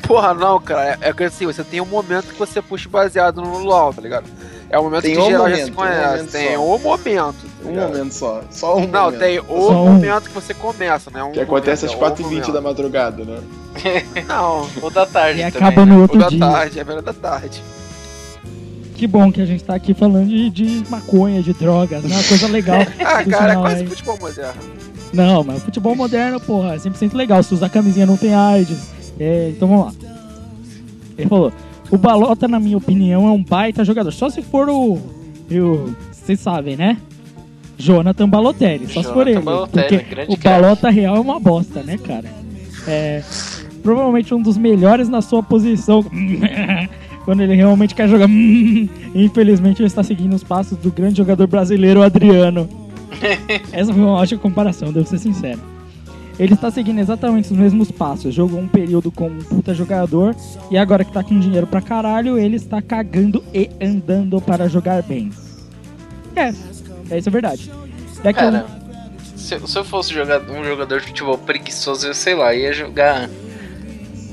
Porra, 0.06 0.34
não, 0.34 0.60
cara. 0.60 0.98
É, 1.00 1.10
é 1.10 1.12
que 1.12 1.24
assim, 1.24 1.46
você 1.46 1.62
tem 1.62 1.80
um 1.80 1.86
momento 1.86 2.26
que 2.28 2.38
você 2.38 2.60
puxa 2.60 2.88
baseado 2.88 3.40
no 3.40 3.58
luau, 3.58 3.92
tá 3.94 4.02
ligado? 4.02 4.24
É 4.68 4.78
o 4.78 4.84
momento 4.84 5.02
Tem 5.02 5.14
que 5.14 5.20
um 5.20 5.24
geral 5.24 5.48
já 5.48 5.48
momento, 5.50 5.64
se 5.64 5.70
um 5.70 5.74
conhece. 5.74 6.06
momento 6.06 6.30
tem 6.32 6.54
só. 6.56 6.62
o 6.64 6.78
momento. 6.78 7.36
tá 7.62 7.68
Um 7.68 7.74
momento 7.74 8.12
só, 8.12 8.42
só 8.50 8.76
um 8.76 8.86
Não, 8.86 9.04
momento. 9.06 9.20
tem 9.20 9.38
o 9.40 9.44
Só 9.46 9.70
um. 9.72 9.92
momento 9.92 10.22
que 10.28 10.34
você 10.34 10.54
começa, 10.54 11.10
né? 11.10 11.22
Um 11.24 11.32
Que 11.32 11.40
acontece 11.40 11.86
às 11.86 11.94
momento, 11.94 12.20
é 12.22 12.24
o 12.24 12.28
4h20 12.28 12.40
da 12.40 12.46
momento. 12.46 12.62
madrugada, 12.62 13.24
né? 13.24 13.40
Não, 14.28 14.68
Ou 14.82 14.90
da 14.90 15.06
tarde 15.06 15.40
E 15.40 15.50
também, 15.50 15.68
acaba 15.68 15.86
né? 15.86 15.92
no 15.92 16.02
outro 16.02 16.18
da 16.18 16.28
dia. 16.28 16.38
tarde, 16.38 16.78
é 16.80 16.84
melhor 16.84 17.02
da 17.02 17.12
tarde. 17.12 17.62
Que 19.00 19.06
bom 19.06 19.32
que 19.32 19.40
a 19.40 19.46
gente 19.46 19.64
tá 19.64 19.74
aqui 19.74 19.94
falando 19.94 20.28
de, 20.28 20.50
de 20.50 20.82
maconha, 20.90 21.42
de 21.42 21.54
drogas, 21.54 22.04
né? 22.04 22.14
Uma 22.14 22.24
coisa 22.24 22.46
legal. 22.46 22.80
Ah, 23.00 23.24
cara, 23.24 23.52
é 23.54 23.56
quase 23.56 23.80
aí. 23.80 23.86
futebol 23.86 24.18
moderno. 24.20 24.60
Não, 25.10 25.42
mas 25.42 25.56
o 25.56 25.60
futebol 25.60 25.96
moderno, 25.96 26.38
porra, 26.38 26.74
é 26.74 26.76
100% 26.76 27.14
legal. 27.14 27.42
Se 27.42 27.54
usar 27.54 27.70
camisinha 27.70 28.04
não 28.04 28.18
tem 28.18 28.34
AIDS. 28.34 28.90
É, 29.18 29.52
então 29.56 29.68
vamos 29.68 29.86
lá. 29.86 29.92
Ele 31.16 31.28
falou: 31.30 31.50
o 31.90 31.96
Balota, 31.96 32.46
na 32.46 32.60
minha 32.60 32.76
opinião, 32.76 33.26
é 33.26 33.30
um 33.30 33.42
baita 33.42 33.86
jogador. 33.86 34.12
Só 34.12 34.28
se 34.28 34.42
for 34.42 34.68
o. 34.68 34.96
o 34.96 35.94
vocês 36.12 36.38
sabem, 36.38 36.76
né? 36.76 36.98
Jonathan 37.78 38.28
Balotelli. 38.28 38.86
Só 38.86 39.02
se 39.02 39.08
for 39.08 39.26
Jonathan 39.26 39.30
ele. 39.30 39.40
Balotelli, 39.40 39.98
porque 40.26 40.26
o. 40.28 40.36
Balota 40.36 40.90
real 40.90 41.16
é 41.16 41.20
uma 41.20 41.40
bosta, 41.40 41.82
né, 41.82 41.96
cara? 41.96 42.28
É. 42.86 43.22
Provavelmente 43.82 44.34
um 44.34 44.42
dos 44.42 44.58
melhores 44.58 45.08
na 45.08 45.22
sua 45.22 45.42
posição. 45.42 46.04
Quando 47.30 47.42
ele 47.42 47.54
realmente 47.54 47.94
quer 47.94 48.08
jogar. 48.08 48.26
Infelizmente 49.14 49.80
ele 49.80 49.86
está 49.86 50.02
seguindo 50.02 50.34
os 50.34 50.42
passos 50.42 50.76
do 50.76 50.90
grande 50.90 51.18
jogador 51.18 51.46
brasileiro 51.46 52.02
Adriano. 52.02 52.68
Essa 53.70 53.94
foi 53.94 54.02
uma 54.02 54.14
ótima 54.14 54.40
comparação, 54.40 54.92
devo 54.92 55.06
ser 55.06 55.18
sincero. 55.18 55.60
Ele 56.40 56.54
está 56.54 56.72
seguindo 56.72 56.98
exatamente 56.98 57.52
os 57.52 57.56
mesmos 57.56 57.88
passos. 57.92 58.34
Jogou 58.34 58.58
um 58.58 58.66
período 58.66 59.12
como 59.12 59.36
um 59.36 59.44
puta 59.44 59.72
jogador 59.72 60.34
e 60.72 60.76
agora 60.76 61.04
que 61.04 61.12
tá 61.12 61.22
com 61.22 61.38
dinheiro 61.38 61.68
pra 61.68 61.80
caralho, 61.80 62.36
ele 62.36 62.56
está 62.56 62.82
cagando 62.82 63.44
e 63.54 63.70
andando 63.80 64.40
para 64.40 64.68
jogar 64.68 65.00
bem. 65.04 65.30
É, 66.34 66.52
é 67.10 67.18
isso 67.18 67.28
é 67.28 67.30
verdade. 67.30 67.70
Daqui 68.24 68.40
a 68.40 68.48
um- 68.48 68.50
Cara, 68.50 68.66
se, 69.36 69.56
se 69.68 69.78
eu 69.78 69.84
fosse 69.84 70.12
jogar, 70.12 70.40
um 70.50 70.64
jogador 70.64 70.98
de 70.98 71.06
futebol 71.06 71.38
preguiçoso, 71.38 72.08
eu 72.08 72.14
sei 72.14 72.34
lá, 72.34 72.52
ia 72.52 72.72
jogar 72.72 73.30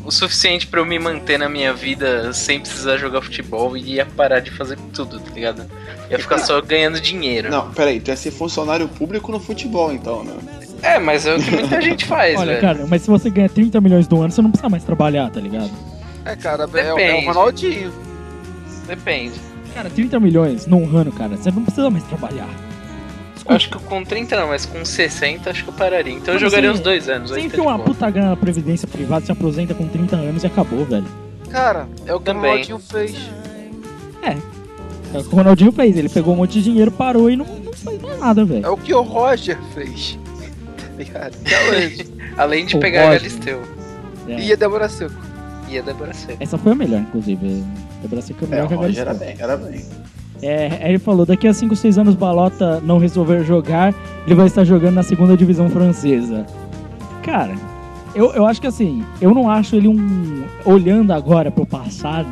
o 0.08 0.12
suficiente 0.12 0.66
pra 0.66 0.80
eu 0.80 0.86
me 0.86 0.98
manter 0.98 1.38
na 1.38 1.50
minha 1.50 1.74
vida 1.74 2.32
sem 2.32 2.60
precisar 2.62 2.96
jogar 2.96 3.22
futebol 3.22 3.76
e 3.76 3.96
ia 3.96 4.06
parar 4.06 4.40
de 4.40 4.50
fazer 4.52 4.78
tudo, 4.94 5.20
tá 5.20 5.32
ligado? 5.34 5.66
Ia 6.10 6.18
ficar 6.18 6.38
só 6.38 6.62
ganhando 6.62 7.00
dinheiro. 7.02 7.52
Não, 7.52 7.70
peraí, 7.72 8.00
tu 8.00 8.08
ia 8.08 8.16
ser 8.16 8.32
funcionário 8.32 8.88
público 8.88 9.32
no 9.34 9.40
futebol, 9.40 9.92
então, 9.92 10.24
né? 10.24 10.34
É, 10.82 10.98
mas 10.98 11.26
é 11.26 11.36
o 11.36 11.42
que 11.44 11.52
muita 11.52 11.82
gente 11.82 12.06
faz, 12.06 12.40
Olha, 12.40 12.52
velho. 12.54 12.62
cara, 12.62 12.88
mas 12.88 13.02
se 13.02 13.10
você 13.10 13.30
ganha 13.30 13.50
30 13.50 13.82
milhões 13.82 14.08
do 14.08 14.22
ano, 14.22 14.32
você 14.32 14.42
não 14.42 14.50
precisa 14.52 14.70
mais 14.70 14.84
trabalhar, 14.84 15.30
tá 15.30 15.42
ligado? 15.42 15.72
É, 16.24 16.36
cara, 16.38 16.64
é, 16.64 16.68
o- 16.68 16.78
é 16.78 17.04
Depende. 17.04 17.26
o 17.26 17.28
Ronaldinho. 17.34 17.94
Depende. 18.88 19.34
Cara, 19.74 19.90
30 19.90 20.20
milhões 20.20 20.66
num 20.66 20.96
ano, 20.98 21.12
cara, 21.12 21.36
você 21.36 21.52
não 21.52 21.64
precisa 21.64 21.90
mais 21.90 22.04
trabalhar. 22.06 22.48
Acho 23.48 23.70
que 23.70 23.80
com 23.80 24.04
30 24.04 24.36
não, 24.40 24.48
mas 24.50 24.66
com 24.66 24.84
60 24.84 25.50
acho 25.50 25.64
que 25.64 25.70
eu 25.70 25.74
pararia. 25.74 26.14
Então 26.14 26.34
eu 26.34 26.40
jogaria 26.40 26.70
assim? 26.70 26.80
uns 26.80 26.84
dois 26.84 27.08
anos. 27.10 27.30
Sempre 27.32 27.50
tá 27.50 27.56
de 27.56 27.62
uma 27.62 27.74
boa. 27.78 27.86
puta 27.86 28.10
grana 28.10 28.30
na 28.32 28.36
previdência 28.36 28.88
privada, 28.88 29.26
se 29.26 29.32
aposenta 29.32 29.74
com 29.74 29.88
30 29.88 30.16
anos 30.16 30.44
e 30.44 30.48
acabou, 30.48 30.84
velho. 30.86 31.06
Cara, 31.50 31.88
é 32.06 32.14
o 32.14 32.20
que 32.20 32.26
Também. 32.26 32.42
o 32.44 32.48
Ronaldinho 32.52 32.80
fez. 32.80 33.16
É 35.14 35.18
o 35.20 35.24
que 35.24 35.34
o 35.34 35.38
Ronaldinho 35.38 35.72
fez, 35.72 35.96
ele 35.98 36.10
pegou 36.10 36.34
um 36.34 36.38
monte 36.38 36.54
de 36.54 36.64
dinheiro, 36.64 36.92
parou 36.92 37.30
e 37.30 37.38
não, 37.38 37.46
não 37.46 37.72
fez 37.74 38.02
mais 38.02 38.20
nada, 38.20 38.44
velho. 38.44 38.66
É 38.66 38.70
o 38.70 38.76
que 38.78 38.94
o 38.94 39.02
Roger 39.02 39.58
fez. 39.74 40.18
Tá 40.98 41.04
ligado? 41.04 41.36
Até 41.46 41.70
hoje. 41.70 42.08
Além 42.38 42.66
de 42.66 42.76
O 42.76 42.80
pegar 42.80 43.02
a 43.02 43.06
Roger. 43.06 43.20
Galisteu. 43.22 43.62
É. 44.28 44.40
E 44.40 44.52
a 44.52 44.56
Débora 44.56 44.90
Seco. 44.90 45.14
Ia 45.70 45.84
Débora 45.84 46.12
Seco. 46.14 46.38
Essa 46.44 46.58
foi 46.58 46.72
a 46.72 46.76
melhor, 46.76 47.02
inclusive. 47.02 47.64
Débora 48.02 48.22
Seca 48.24 48.46
é 48.46 48.48
É, 48.48 48.50
melhor 48.50 48.66
o 48.66 48.68
que 48.68 48.74
a 48.74 48.78
Roger 48.78 49.02
era 49.02 49.14
Galisteu. 49.14 49.36
bem, 49.36 49.44
era 49.44 49.58
bem. 49.58 49.86
É, 50.42 50.90
ele 50.90 51.00
falou, 51.00 51.26
daqui 51.26 51.48
a 51.48 51.54
5, 51.54 51.76
6 51.76 51.98
anos 51.98 52.16
Balota 52.16 52.80
não 52.82 53.00
resolver 53.00 53.44
jogar, 53.44 53.94
ele 54.26 54.36
vai 54.36 54.48
estar 54.48 54.64
jogando 54.64 54.96
na 54.96 55.04
segunda 55.04 55.36
divisão 55.36 55.70
francesa. 55.70 56.46
Cara, 57.24 57.56
eu, 58.14 58.32
eu 58.34 58.46
acho 58.46 58.62
que 58.62 58.68
assim, 58.68 59.04
eu 59.20 59.34
não 59.34 59.50
acho 59.50 59.76
ele 59.76 59.88
um. 59.88 60.44
Olhando 60.66 61.12
agora 61.12 61.52
pro 61.52 61.66
passado, 61.66 62.28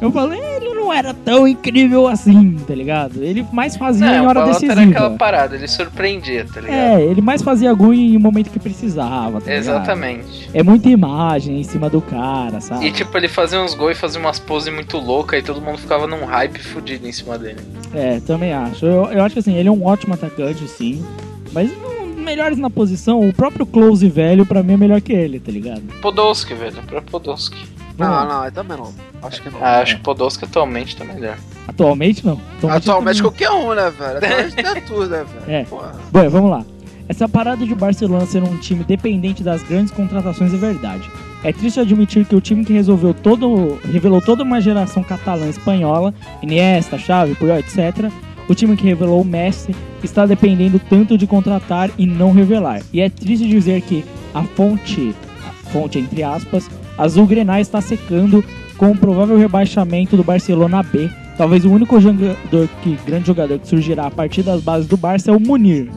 eu 0.00 0.12
falei, 0.12 0.40
ele 0.56 0.74
não 0.74 0.92
era 0.92 1.12
tão 1.12 1.46
incrível 1.46 2.06
assim, 2.06 2.56
tá 2.66 2.74
ligado? 2.74 3.22
Ele 3.22 3.44
mais 3.52 3.76
fazia 3.76 4.06
em 4.06 4.18
Não, 4.18 4.24
o 4.24 4.28
hora 4.28 4.44
decisiva. 4.46 4.72
era 4.72 4.82
aquela 4.82 5.10
parada, 5.10 5.56
ele 5.56 5.66
surpreendia, 5.68 6.46
tá 6.52 6.60
ligado? 6.60 6.76
É, 7.00 7.02
ele 7.02 7.20
mais 7.20 7.42
fazia 7.42 7.72
gol 7.74 7.92
em 7.92 8.16
momento 8.18 8.50
que 8.50 8.58
precisava, 8.58 9.40
tá 9.40 9.46
ligado? 9.46 9.58
Exatamente. 9.58 10.50
É 10.54 10.62
muita 10.62 10.88
imagem 10.88 11.60
em 11.60 11.64
cima 11.64 11.90
do 11.90 12.00
cara, 12.00 12.60
sabe? 12.60 12.86
E 12.86 12.92
tipo, 12.92 13.16
ele 13.16 13.28
fazia 13.28 13.60
uns 13.60 13.74
gols 13.74 13.92
e 13.92 13.94
fazia 14.00 14.20
umas 14.20 14.38
poses 14.38 14.72
muito 14.72 14.96
loucas 14.98 15.40
e 15.40 15.42
todo 15.42 15.60
mundo 15.60 15.78
ficava 15.78 16.06
num 16.06 16.24
hype 16.24 16.58
fudido 16.58 17.06
em 17.06 17.12
cima 17.12 17.38
dele. 17.38 17.58
É, 17.94 18.20
também 18.20 18.52
acho. 18.52 18.86
Eu, 18.86 19.06
eu 19.06 19.22
acho 19.24 19.34
que 19.34 19.38
assim, 19.40 19.54
ele 19.54 19.68
é 19.68 19.72
um 19.72 19.84
ótimo 19.84 20.14
atacante, 20.14 20.66
sim. 20.68 21.04
Mas 21.52 21.70
melhores 22.16 22.58
na 22.58 22.68
posição, 22.68 23.26
o 23.26 23.32
próprio 23.32 23.64
Close 23.64 24.06
velho, 24.08 24.44
pra 24.44 24.62
mim, 24.62 24.74
é 24.74 24.76
melhor 24.76 25.00
que 25.00 25.12
ele, 25.12 25.40
tá 25.40 25.50
ligado? 25.50 25.82
Podolski, 26.02 26.52
velho, 26.54 26.76
pra 26.86 27.00
Podolski. 27.00 27.56
Não, 27.98 28.28
não, 28.28 28.44
eu 28.44 28.52
também 28.52 28.76
não. 28.76 28.94
Acho 29.22 29.42
que 29.42 29.50
não. 29.50 29.58
Ah, 29.62 29.80
acho 29.80 29.96
que 29.96 30.02
Podolski 30.02 30.44
atualmente 30.44 30.96
tá 30.96 31.04
melhor. 31.04 31.36
Atualmente 31.66 32.24
não. 32.24 32.40
Atualmente 32.70 33.16
não. 33.16 33.30
qualquer 33.30 33.50
um, 33.50 33.74
né, 33.74 33.90
velho? 33.90 34.18
Atualmente 34.24 34.54
tem 34.54 34.82
tudo, 34.82 35.08
né, 35.08 35.24
velho? 35.24 35.56
É. 35.56 35.64
Porra. 35.64 35.94
Bom, 36.12 36.30
vamos 36.30 36.50
lá. 36.50 36.64
Essa 37.08 37.28
parada 37.28 37.66
de 37.66 37.74
Barcelona 37.74 38.26
ser 38.26 38.42
um 38.42 38.56
time 38.58 38.84
dependente 38.84 39.42
das 39.42 39.62
grandes 39.62 39.92
contratações 39.92 40.54
é 40.54 40.56
verdade. 40.56 41.10
É 41.42 41.52
triste 41.52 41.80
admitir 41.80 42.24
que 42.26 42.36
o 42.36 42.40
time 42.40 42.64
que 42.64 42.72
resolveu 42.72 43.14
todo, 43.14 43.78
revelou 43.84 44.20
toda 44.20 44.42
uma 44.42 44.60
geração 44.60 45.02
catalã 45.02 45.48
espanhola, 45.48 46.12
Iniesta, 46.42 46.98
Xavi, 46.98 47.34
Puyol, 47.34 47.58
etc. 47.58 48.10
O 48.48 48.54
time 48.54 48.76
que 48.76 48.84
revelou 48.84 49.20
o 49.20 49.24
Messi 49.24 49.74
está 50.02 50.26
dependendo 50.26 50.78
tanto 50.78 51.16
de 51.16 51.26
contratar 51.26 51.90
e 51.96 52.06
não 52.06 52.32
revelar. 52.32 52.82
E 52.92 53.00
é 53.00 53.08
triste 53.08 53.48
dizer 53.48 53.80
que 53.82 54.04
a 54.34 54.42
fonte, 54.42 55.14
a 55.46 55.70
fonte 55.70 55.98
entre 55.98 56.22
aspas, 56.22 56.68
Azul 56.98 57.26
Grenal 57.26 57.60
está 57.60 57.80
secando 57.80 58.44
com 58.76 58.90
o 58.90 58.96
provável 58.96 59.38
rebaixamento 59.38 60.16
do 60.16 60.24
Barcelona 60.24 60.82
B. 60.82 61.08
Talvez 61.36 61.64
o 61.64 61.70
único 61.70 62.00
jogador 62.00 62.68
que, 62.82 62.98
grande 63.06 63.28
jogador 63.28 63.58
que 63.60 63.68
surgirá 63.68 64.06
a 64.06 64.10
partir 64.10 64.42
das 64.42 64.60
bases 64.60 64.88
do 64.88 64.96
Barça 64.96 65.30
é 65.30 65.34
o 65.34 65.38
Munir, 65.38 65.88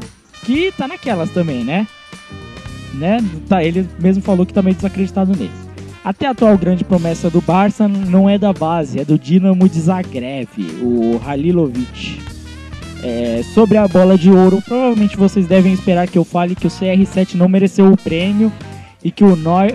que 0.44 0.72
tá 0.72 0.88
naquelas 0.88 1.32
também, 1.32 1.64
né? 1.64 1.88
né? 2.94 3.18
Tá, 3.50 3.64
ele 3.64 3.88
mesmo 4.00 4.22
falou 4.22 4.46
que 4.46 4.54
tá 4.54 4.62
meio 4.62 4.76
desacreditado 4.76 5.32
nele. 5.32 5.52
Até 6.04 6.28
a 6.28 6.32
atual 6.32 6.58
grande 6.58 6.84
promessa 6.84 7.30
do 7.30 7.42
Barça 7.42 7.88
não 7.88 8.30
é 8.30 8.38
da 8.38 8.54
base, 8.54 9.00
é 9.00 9.06
do 9.06 9.18
Dinamo 9.18 9.68
de 9.68 9.80
Zagreb, 9.80 10.50
o 10.82 11.20
Halilovic. 11.26 12.20
É, 13.04 13.42
sobre 13.56 13.78
a 13.78 13.88
bola 13.88 14.16
de 14.16 14.30
ouro, 14.30 14.62
provavelmente 14.62 15.18
vocês 15.18 15.48
devem 15.48 15.74
esperar 15.74 16.08
que 16.08 16.20
eu 16.20 16.24
fale 16.24 16.54
que 16.54 16.68
o 16.68 16.70
CR7 16.70 17.34
não 17.34 17.50
mereceu 17.50 17.92
o 17.92 17.98
prêmio 17.98 18.52
e 19.04 19.12
que 19.12 19.24
o 19.24 19.36
Neuer, 19.36 19.74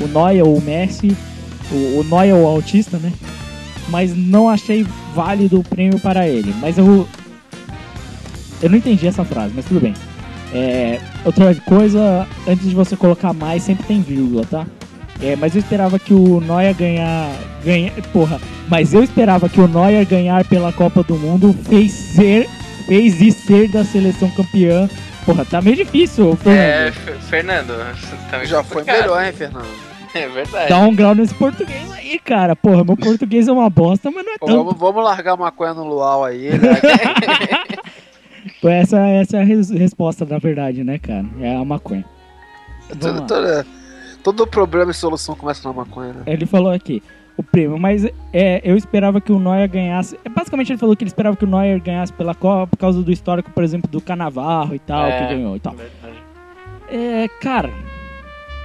o 0.00 0.06
Neuer 0.06 0.46
ou 0.46 0.56
o 0.56 0.60
Messi, 0.60 1.16
o, 1.70 2.00
o 2.00 2.04
Neuer 2.04 2.34
o 2.34 2.46
autista, 2.46 2.98
né? 2.98 3.12
Mas 3.88 4.16
não 4.16 4.48
achei 4.48 4.86
válido 5.14 5.58
o 5.60 5.64
prêmio 5.64 5.98
para 5.98 6.28
ele. 6.28 6.54
Mas 6.60 6.78
eu 6.78 7.06
eu 8.62 8.68
não 8.68 8.76
entendi 8.76 9.06
essa 9.06 9.24
frase, 9.24 9.52
mas 9.54 9.64
tudo 9.64 9.80
bem. 9.80 9.94
É, 10.52 11.00
outra 11.24 11.54
coisa, 11.54 12.26
antes 12.46 12.68
de 12.68 12.74
você 12.74 12.96
colocar 12.96 13.32
mais, 13.32 13.62
sempre 13.62 13.84
tem 13.84 14.02
vírgula, 14.02 14.44
tá? 14.44 14.66
É, 15.22 15.36
mas 15.36 15.54
eu 15.54 15.60
esperava 15.60 15.98
que 15.98 16.12
o 16.12 16.40
Neuer 16.40 16.74
ganhar, 16.74 17.30
ganha, 17.64 17.92
porra, 18.12 18.40
mas 18.68 18.92
eu 18.92 19.02
esperava 19.02 19.48
que 19.48 19.60
o 19.60 19.68
Neuer 19.68 20.04
ganhar 20.06 20.44
pela 20.46 20.72
Copa 20.72 21.02
do 21.02 21.14
Mundo 21.14 21.54
fez 21.68 21.92
ser, 21.92 22.48
fez 22.86 23.20
e 23.20 23.30
ser 23.30 23.68
da 23.68 23.84
seleção 23.84 24.30
campeã. 24.30 24.88
Porra, 25.30 25.44
tá 25.44 25.62
meio 25.62 25.76
difícil, 25.76 26.32
É, 26.32 26.90
Fernando. 26.90 26.92
F- 26.92 27.12
Fernando, 27.28 28.30
tá 28.30 28.36
meio 28.38 28.48
Já 28.48 28.64
foi 28.64 28.82
melhor, 28.82 29.24
hein, 29.24 29.32
Fernando? 29.32 29.66
É 30.12 30.26
verdade. 30.26 30.68
Dá 30.68 30.78
um 30.80 30.92
grau 30.92 31.14
nesse 31.14 31.32
português 31.32 31.88
aí, 31.92 32.18
cara. 32.18 32.56
Porra, 32.56 32.82
meu 32.82 32.96
português 32.96 33.46
é 33.46 33.52
uma 33.52 33.70
bosta, 33.70 34.10
mas 34.10 34.24
não 34.26 34.32
é 34.34 34.38
Pô, 34.38 34.46
tão. 34.46 34.64
vamos, 34.72 35.04
largar 35.04 35.34
a 35.34 35.36
maconha 35.36 35.72
no 35.72 35.84
luau 35.84 36.24
aí, 36.24 36.50
né? 36.50 36.68
Essa, 38.64 38.98
essa 39.06 39.36
é 39.36 39.40
a 39.40 39.44
res- 39.44 39.70
resposta, 39.70 40.24
na 40.24 40.38
verdade, 40.38 40.82
né, 40.82 40.98
cara? 40.98 41.24
É 41.40 41.54
a 41.54 41.64
maconha. 41.64 42.04
Todo, 42.98 43.24
todo, 43.26 43.66
todo 44.22 44.46
problema 44.48 44.90
e 44.90 44.94
solução 44.94 45.36
começa 45.36 45.66
na 45.68 45.72
maconha, 45.74 46.12
né? 46.12 46.22
Ele 46.26 46.44
falou 46.44 46.72
aqui, 46.72 47.02
o 47.40 47.42
prêmio, 47.42 47.78
mas 47.78 48.04
é, 48.32 48.60
eu 48.64 48.76
esperava 48.76 49.20
que 49.20 49.32
o 49.32 49.38
Neuer 49.38 49.68
ganhasse. 49.68 50.18
é, 50.24 50.28
Basicamente 50.28 50.70
ele 50.72 50.78
falou 50.78 50.94
que 50.96 51.02
ele 51.04 51.08
esperava 51.10 51.36
que 51.36 51.44
o 51.44 51.48
Neuer 51.48 51.80
ganhasse 51.80 52.12
pela 52.12 52.34
Copa 52.34 52.66
por 52.68 52.76
causa 52.78 53.02
do 53.02 53.10
histórico, 53.12 53.50
por 53.50 53.62
exemplo, 53.64 53.90
do 53.90 54.00
Canavarro 54.00 54.74
e 54.74 54.78
tal, 54.78 55.06
É. 55.06 55.18
que 55.26 55.34
ganhou 55.34 55.56
e 55.56 55.60
tal. 55.60 55.74
Verdade. 55.74 56.16
É, 56.88 57.28
cara, 57.40 57.70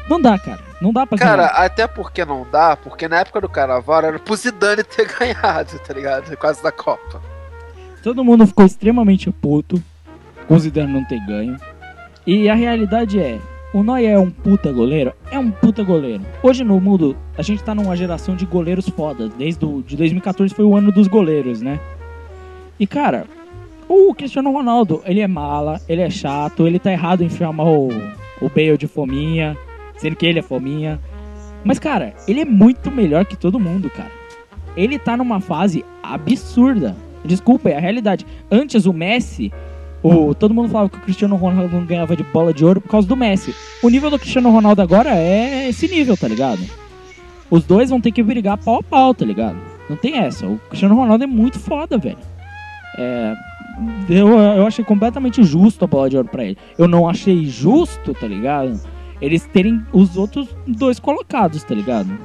não 0.09 0.19
dá, 0.21 0.37
cara. 0.39 0.59
Não 0.81 0.91
dá 0.91 1.05
pra 1.07 1.17
Cara, 1.17 1.35
ganhar. 1.47 1.65
até 1.65 1.87
porque 1.87 2.25
não 2.25 2.45
dá, 2.51 2.75
porque 2.75 3.07
na 3.07 3.19
época 3.19 3.39
do 3.41 3.47
Carnaval 3.49 4.03
era 4.03 4.19
pro 4.19 4.35
Zidane 4.35 4.83
ter 4.83 5.07
ganhado, 5.17 5.79
tá 5.79 5.93
ligado? 5.93 6.35
Quase 6.37 6.61
da 6.61 6.71
Copa. 6.71 7.21
Todo 8.03 8.23
mundo 8.23 8.45
ficou 8.45 8.65
extremamente 8.65 9.31
puto 9.31 9.81
com 10.47 10.53
o 10.55 10.59
Zidane 10.59 10.91
não 10.91 11.03
ter 11.05 11.19
ganho. 11.25 11.55
E 12.27 12.49
a 12.49 12.53
realidade 12.55 13.19
é, 13.19 13.39
o 13.75 13.83
Neuer 13.83 14.13
é 14.13 14.17
um 14.17 14.31
puta 14.31 14.71
goleiro? 14.71 15.11
É 15.29 15.37
um 15.37 15.51
puta 15.51 15.83
goleiro. 15.83 16.25
Hoje 16.41 16.63
no 16.63 16.79
mundo, 16.79 17.13
a 17.37 17.41
gente 17.41 17.61
tá 17.61 17.75
numa 17.75 17.93
geração 17.93 18.33
de 18.33 18.45
goleiros 18.45 18.87
fodas. 18.87 19.29
Desde 19.33 19.65
o, 19.65 19.81
de 19.81 19.97
2014 19.97 20.55
foi 20.55 20.63
o 20.63 20.77
ano 20.77 20.93
dos 20.93 21.09
goleiros, 21.09 21.61
né? 21.61 21.77
E 22.79 22.87
cara, 22.87 23.25
o 23.85 24.13
Cristiano 24.13 24.49
Ronaldo, 24.49 25.01
ele 25.05 25.19
é 25.19 25.27
mala, 25.27 25.81
ele 25.89 26.01
é 26.01 26.09
chato, 26.09 26.65
ele 26.65 26.79
tá 26.79 26.89
errado 26.89 27.21
em 27.21 27.29
chamar 27.29 27.65
o, 27.65 27.89
o 28.41 28.47
Bale 28.47 28.77
de 28.77 28.87
fominha, 28.87 29.57
sendo 29.97 30.15
que 30.15 30.25
ele 30.25 30.39
é 30.39 30.41
fominha. 30.41 30.97
Mas 31.61 31.77
cara, 31.77 32.13
ele 32.29 32.39
é 32.39 32.45
muito 32.45 32.89
melhor 32.89 33.25
que 33.25 33.35
todo 33.35 33.59
mundo, 33.59 33.89
cara. 33.89 34.11
Ele 34.77 34.97
tá 34.97 35.17
numa 35.17 35.41
fase 35.41 35.83
absurda. 36.01 36.95
Desculpa, 37.25 37.67
é 37.67 37.75
a 37.75 37.81
realidade. 37.81 38.25
Antes 38.49 38.85
o 38.85 38.93
Messi, 38.93 39.51
o, 40.05 40.35
todo 40.35 40.53
mundo 40.53 40.69
falava 40.69 40.89
que 40.89 40.97
o 40.97 41.01
Cristiano 41.01 41.35
Ronaldo 41.35 41.75
não 41.75 41.83
ganhava 41.83 42.15
de 42.15 42.21
bola 42.21 42.53
de 42.53 42.63
ouro 42.63 42.79
por 42.79 42.89
causa 42.89 43.07
do 43.07 43.15
Messi. 43.15 43.55
O 43.81 43.89
nível 43.89 44.11
do 44.11 44.19
Cristiano 44.19 44.51
Ronaldo 44.51 44.79
agora 44.79 45.15
é 45.15 45.67
esse 45.67 45.87
nível, 45.87 46.15
tá 46.15 46.27
ligado? 46.27 46.61
Os 47.49 47.63
dois 47.63 47.89
vão 47.89 47.99
ter 47.99 48.11
que 48.11 48.21
brigar 48.21 48.55
pau 48.57 48.75
a 48.75 48.83
pau, 48.83 49.15
tá 49.15 49.25
ligado? 49.25 49.57
Não 49.89 49.97
tem 49.97 50.17
essa. 50.17 50.45
O 50.45 50.59
Cristiano 50.69 50.93
Ronaldo 50.93 51.23
é 51.23 51.27
muito 51.27 51.59
foda, 51.59 51.97
velho. 51.97 52.19
É, 52.99 53.33
eu, 54.07 54.27
eu 54.27 54.67
achei 54.67 54.85
completamente 54.85 55.43
justo 55.43 55.85
a 55.85 55.87
bola 55.87 56.07
de 56.07 56.17
ouro 56.17 56.29
pra 56.29 56.43
ele. 56.43 56.57
Eu 56.77 56.87
não 56.87 57.09
achei 57.09 57.45
justo, 57.45 58.13
tá 58.13 58.27
ligado? 58.27 58.79
Eles 59.19 59.47
terem 59.47 59.83
os 59.91 60.17
outros 60.17 60.55
dois 60.67 60.99
colocados, 60.99 61.63
tá 61.63 61.73
ligado? 61.73 62.15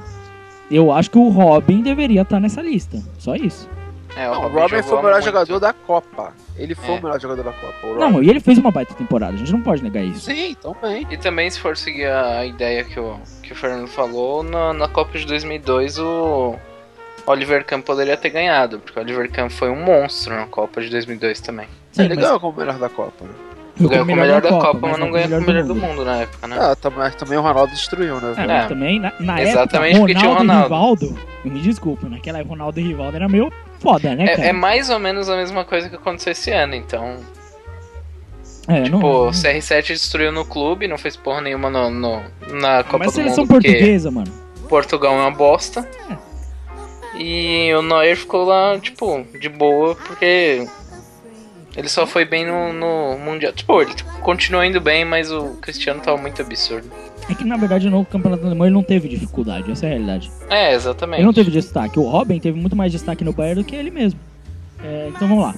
Eu 0.69 0.91
acho 0.91 1.09
que 1.09 1.17
o 1.17 1.29
Robin 1.29 1.81
deveria 1.81 2.21
estar 2.21 2.39
nessa 2.39 2.61
lista. 2.61 3.01
Só 3.17 3.35
isso. 3.35 3.67
É, 4.15 4.25
Não, 4.27 4.45
o 4.45 4.47
Robin 4.49 4.81
foi 4.83 4.97
o 4.97 5.01
melhor 5.01 5.13
muito. 5.13 5.25
jogador 5.25 5.59
da 5.59 5.73
Copa. 5.73 6.33
Ele 6.57 6.75
foi 6.75 6.95
É. 6.95 6.99
o 6.99 7.01
melhor 7.03 7.19
jogador 7.19 7.43
da 7.43 7.53
Copa. 7.53 7.87
o. 7.87 7.95
Não, 7.95 8.21
e 8.21 8.29
ele 8.29 8.39
fez 8.41 8.57
uma 8.57 8.69
baita 8.71 8.93
temporada, 8.93 9.33
a 9.33 9.37
gente 9.37 9.51
não 9.51 9.61
pode 9.61 9.81
negar 9.83 10.03
isso. 10.03 10.19
Sim, 10.21 10.55
também. 10.61 11.07
E 11.09 11.17
também, 11.17 11.49
se 11.49 11.59
for 11.59 11.77
seguir 11.77 12.07
a 12.07 12.45
ideia 12.45 12.83
que 12.83 12.99
o, 12.99 13.17
que 13.41 13.53
o 13.53 13.55
Fernando 13.55 13.87
falou, 13.87 14.43
na, 14.43 14.73
na 14.73 14.87
Copa 14.89 15.17
de 15.17 15.25
2002 15.25 15.97
o 15.99 16.55
Oliver 17.25 17.63
Kahn 17.65 17.81
poderia 17.81 18.17
ter 18.17 18.29
ganhado, 18.31 18.79
porque 18.79 18.99
o 18.99 19.01
Oliver 19.01 19.31
Kahn 19.31 19.49
foi 19.49 19.69
um 19.69 19.81
monstro 19.81 20.35
na 20.35 20.45
Copa 20.45 20.81
de 20.81 20.89
2002 20.89 21.39
também. 21.39 21.67
Sim, 21.93 22.03
ele 22.03 22.15
mas 22.15 22.23
ganhou 22.25 22.39
como 22.39 22.53
o 22.53 22.57
melhor 22.59 22.77
da 22.77 22.89
Copa. 22.89 23.23
Né? 23.23 23.31
ganhou 23.79 24.05
com 24.05 24.11
o 24.11 24.15
melhor 24.15 24.41
da 24.41 24.49
Copa, 24.49 24.77
mas 24.81 24.97
não 24.99 25.09
ganhou 25.11 25.29
com 25.29 25.37
o 25.37 25.47
melhor 25.47 25.63
do 25.63 25.73
mundo. 25.75 25.87
mundo 25.87 26.05
na 26.05 26.17
época, 26.17 26.47
né? 26.47 26.57
Ah, 26.59 26.75
tam- 26.75 26.91
mas 26.95 27.15
também 27.15 27.37
o 27.37 27.41
Ronaldo 27.41 27.71
destruiu, 27.73 28.19
né? 28.19 28.33
É, 28.37 28.45
mas 28.45 28.65
É. 28.65 28.67
também, 28.67 28.99
na, 28.99 29.13
na 29.19 29.41
Exatamente 29.41 29.95
época, 29.95 29.99
porque 29.99 30.15
tinha 30.15 30.29
o 30.29 30.33
Ronaldo 30.35 30.51
e 30.51 30.67
Ronaldo. 30.69 31.05
Rivaldo, 31.05 31.19
me 31.45 31.59
desculpa, 31.61 32.09
naquela 32.09 32.39
época 32.39 32.53
Ronaldo 32.53 32.79
e 32.79 32.83
Rivaldo 32.83 33.15
era 33.15 33.29
meio 33.29 33.51
foda, 33.81 34.15
né? 34.15 34.25
É, 34.25 34.47
é 34.49 34.53
mais 34.53 34.89
ou 34.89 34.99
menos 34.99 35.29
a 35.29 35.35
mesma 35.35 35.65
coisa 35.65 35.89
que 35.89 35.95
aconteceu 35.95 36.31
esse 36.31 36.51
ano, 36.51 36.75
então. 36.75 37.17
É, 38.67 38.87
não- 38.89 38.99
Pô, 38.99 39.21
o 39.23 39.25
não- 39.25 39.31
CR7 39.31 39.87
destruiu 39.87 40.31
no 40.31 40.45
clube, 40.45 40.87
não 40.87 40.97
fez 40.97 41.15
porra 41.17 41.41
nenhuma 41.41 41.69
no, 41.69 41.89
no- 41.89 42.23
na 42.59 42.83
Copa 42.83 42.99
mas 42.99 43.07
do 43.07 43.15
seleção 43.15 43.43
Mundo, 43.43 43.47
porque 43.53 43.67
portuguesa, 43.69 44.11
mano. 44.11 44.31
Portugal 44.69 45.13
é 45.13 45.17
uma 45.21 45.31
bosta. 45.31 45.87
E 47.15 47.73
o 47.73 47.81
Neuer 47.81 48.15
ficou 48.15 48.45
lá, 48.45 48.79
tipo, 48.79 49.25
de 49.37 49.49
boa, 49.49 49.95
porque 49.95 50.65
ele 51.75 51.89
só 51.89 52.07
foi 52.07 52.23
bem 52.23 52.45
no, 52.45 52.71
no 52.71 53.17
Mundial. 53.19 53.51
Tipo, 53.51 53.81
ele 53.81 53.91
continuou 54.21 54.63
indo 54.63 54.79
bem, 54.79 55.03
mas 55.03 55.31
o 55.31 55.55
Cristiano 55.61 55.99
tava 56.01 56.17
muito 56.17 56.41
absurdo. 56.41 56.89
É 57.31 57.33
que 57.33 57.45
na 57.45 57.55
verdade 57.55 57.89
no 57.89 58.03
campeonato 58.03 58.45
alemão 58.45 58.67
ele 58.67 58.73
não 58.73 58.83
teve 58.83 59.07
dificuldade, 59.07 59.71
essa 59.71 59.85
é 59.85 59.89
a 59.89 59.91
realidade. 59.93 60.29
É, 60.49 60.73
exatamente. 60.73 61.19
Ele 61.19 61.25
não 61.25 61.33
teve 61.33 61.49
destaque. 61.49 61.97
O 61.97 62.03
Robin 62.03 62.39
teve 62.39 62.59
muito 62.59 62.75
mais 62.75 62.91
destaque 62.91 63.23
no 63.23 63.31
Bayern 63.31 63.61
do 63.61 63.65
que 63.65 63.73
ele 63.73 63.89
mesmo. 63.89 64.19
É, 64.83 65.07
então 65.09 65.27
vamos 65.27 65.45
lá. 65.45 65.55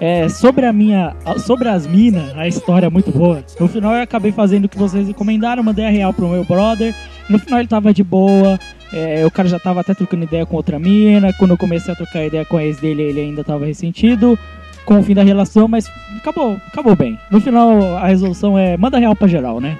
É, 0.00 0.28
sobre 0.30 0.64
a 0.64 0.72
minha. 0.72 1.14
Sobre 1.38 1.68
as 1.68 1.86
minas, 1.86 2.34
a 2.38 2.48
história 2.48 2.86
é 2.86 2.90
muito 2.90 3.10
boa. 3.10 3.44
No 3.58 3.68
final 3.68 3.94
eu 3.94 4.02
acabei 4.02 4.32
fazendo 4.32 4.64
o 4.64 4.68
que 4.68 4.78
vocês 4.78 5.06
recomendaram, 5.08 5.62
mandei 5.62 5.84
a 5.84 5.90
real 5.90 6.14
pro 6.14 6.26
meu 6.26 6.42
brother. 6.44 6.94
No 7.28 7.38
final 7.38 7.58
ele 7.60 7.68
tava 7.68 7.92
de 7.92 8.02
boa, 8.02 8.58
É, 8.92 9.24
o 9.24 9.30
cara 9.30 9.46
já 9.48 9.58
tava 9.58 9.80
até 9.80 9.92
trocando 9.94 10.24
ideia 10.24 10.46
com 10.46 10.56
outra 10.56 10.78
mina. 10.78 11.32
Quando 11.34 11.50
eu 11.50 11.58
comecei 11.58 11.92
a 11.92 11.96
trocar 11.96 12.24
ideia 12.24 12.44
com 12.46 12.56
a 12.56 12.64
ex 12.64 12.78
dele, 12.78 13.02
ele 13.02 13.20
ainda 13.20 13.44
tava 13.44 13.66
ressentido 13.66 14.38
com 14.86 14.98
o 14.98 15.02
fim 15.02 15.14
da 15.14 15.22
relação, 15.22 15.68
mas 15.68 15.86
acabou, 16.16 16.56
acabou 16.66 16.96
bem. 16.96 17.18
No 17.30 17.40
final, 17.40 17.98
a 17.98 18.06
resolução 18.08 18.58
é 18.58 18.76
manda 18.76 18.98
real 18.98 19.14
pra 19.14 19.28
geral, 19.28 19.60
né? 19.60 19.76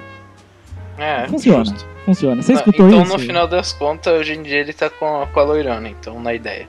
É, 1.01 1.27
Funciona. 1.27 1.65
justo. 1.65 1.85
Funciona. 2.05 2.41
Você 2.41 2.53
Não, 2.53 2.59
escutou 2.59 2.87
então, 2.87 3.01
isso? 3.03 3.13
no 3.13 3.19
final 3.19 3.47
das 3.47 3.73
contas, 3.73 4.13
hoje 4.13 4.33
em 4.33 4.43
dia 4.43 4.57
ele 4.59 4.73
tá 4.73 4.89
com 4.89 5.21
a, 5.23 5.27
com 5.27 5.39
a 5.39 5.43
loirona, 5.43 5.89
então, 5.89 6.19
na 6.19 6.33
ideia. 6.33 6.67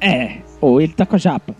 É. 0.00 0.38
Ou 0.60 0.80
ele 0.80 0.92
tá 0.92 1.04
com 1.04 1.16
a 1.16 1.18
japa. 1.18 1.54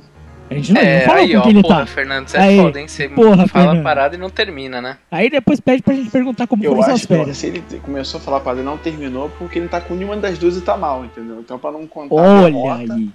A 0.48 0.54
gente 0.54 0.72
não, 0.72 0.80
não 0.80 0.88
é, 0.88 1.00
falou 1.00 1.20
aí, 1.22 1.32
com 1.32 1.38
ó, 1.38 1.42
quem 1.42 1.50
ele 1.50 1.62
porra, 1.62 1.78
tá. 1.80 1.86
Fernando, 1.86 2.28
você 2.28 2.36
Aí, 2.36 2.56
é 2.58 2.62
foda, 2.62 2.80
hein? 2.80 2.86
Você 2.86 3.08
porra, 3.08 3.48
fala 3.48 3.48
Fernando. 3.48 3.82
parada 3.82 4.14
e 4.14 4.18
não 4.18 4.30
termina, 4.30 4.80
né? 4.80 4.96
Aí 5.10 5.28
depois 5.28 5.58
pede 5.58 5.82
pra 5.82 5.92
gente 5.94 6.08
perguntar 6.10 6.46
como 6.46 6.62
Eu 6.62 6.70
foram 6.70 6.84
suas 6.84 6.94
acho 6.94 7.08
que 7.08 7.14
ó, 7.14 7.16
férias. 7.18 7.36
se 7.36 7.46
ele 7.48 7.64
começou 7.82 8.20
a 8.20 8.22
falar 8.22 8.38
pra 8.40 8.52
ele 8.52 8.62
não 8.62 8.78
terminou 8.78 9.28
porque 9.38 9.58
ele 9.58 9.66
tá 9.66 9.80
com 9.80 9.94
nenhuma 9.96 10.16
das 10.16 10.38
duas 10.38 10.56
e 10.56 10.60
tá 10.60 10.76
mal, 10.76 11.04
entendeu? 11.04 11.40
Então 11.40 11.58
pra 11.58 11.72
não 11.72 11.84
contar 11.88 12.14
a 12.14 12.18
Olha 12.18 12.52
derrota, 12.52 12.94
aí. 12.94 13.10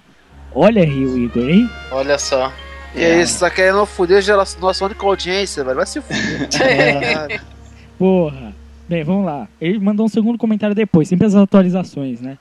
Olha 0.53 0.81
aí 0.83 1.05
o 1.05 1.17
Igor, 1.17 1.49
hein? 1.49 1.69
Olha 1.91 2.17
só. 2.17 2.51
E 2.93 3.05
aí, 3.05 3.25
você 3.25 3.39
tá 3.39 3.49
querendo 3.49 3.85
foder 3.85 4.17
a 4.17 4.21
geração- 4.21 4.59
nossa 4.59 4.83
única 4.83 5.05
audiência, 5.05 5.63
velho? 5.63 5.77
Vai 5.77 5.85
se 5.85 6.01
fuder. 6.03 6.49
É. 6.61 7.39
Porra. 7.97 8.50
Bem, 8.91 9.05
vamos 9.05 9.25
lá. 9.25 9.47
Ele 9.61 9.79
mandou 9.79 10.05
um 10.05 10.09
segundo 10.09 10.37
comentário 10.37 10.75
depois, 10.75 11.07
sempre 11.07 11.25
as 11.25 11.33
atualizações, 11.33 12.19
né? 12.19 12.37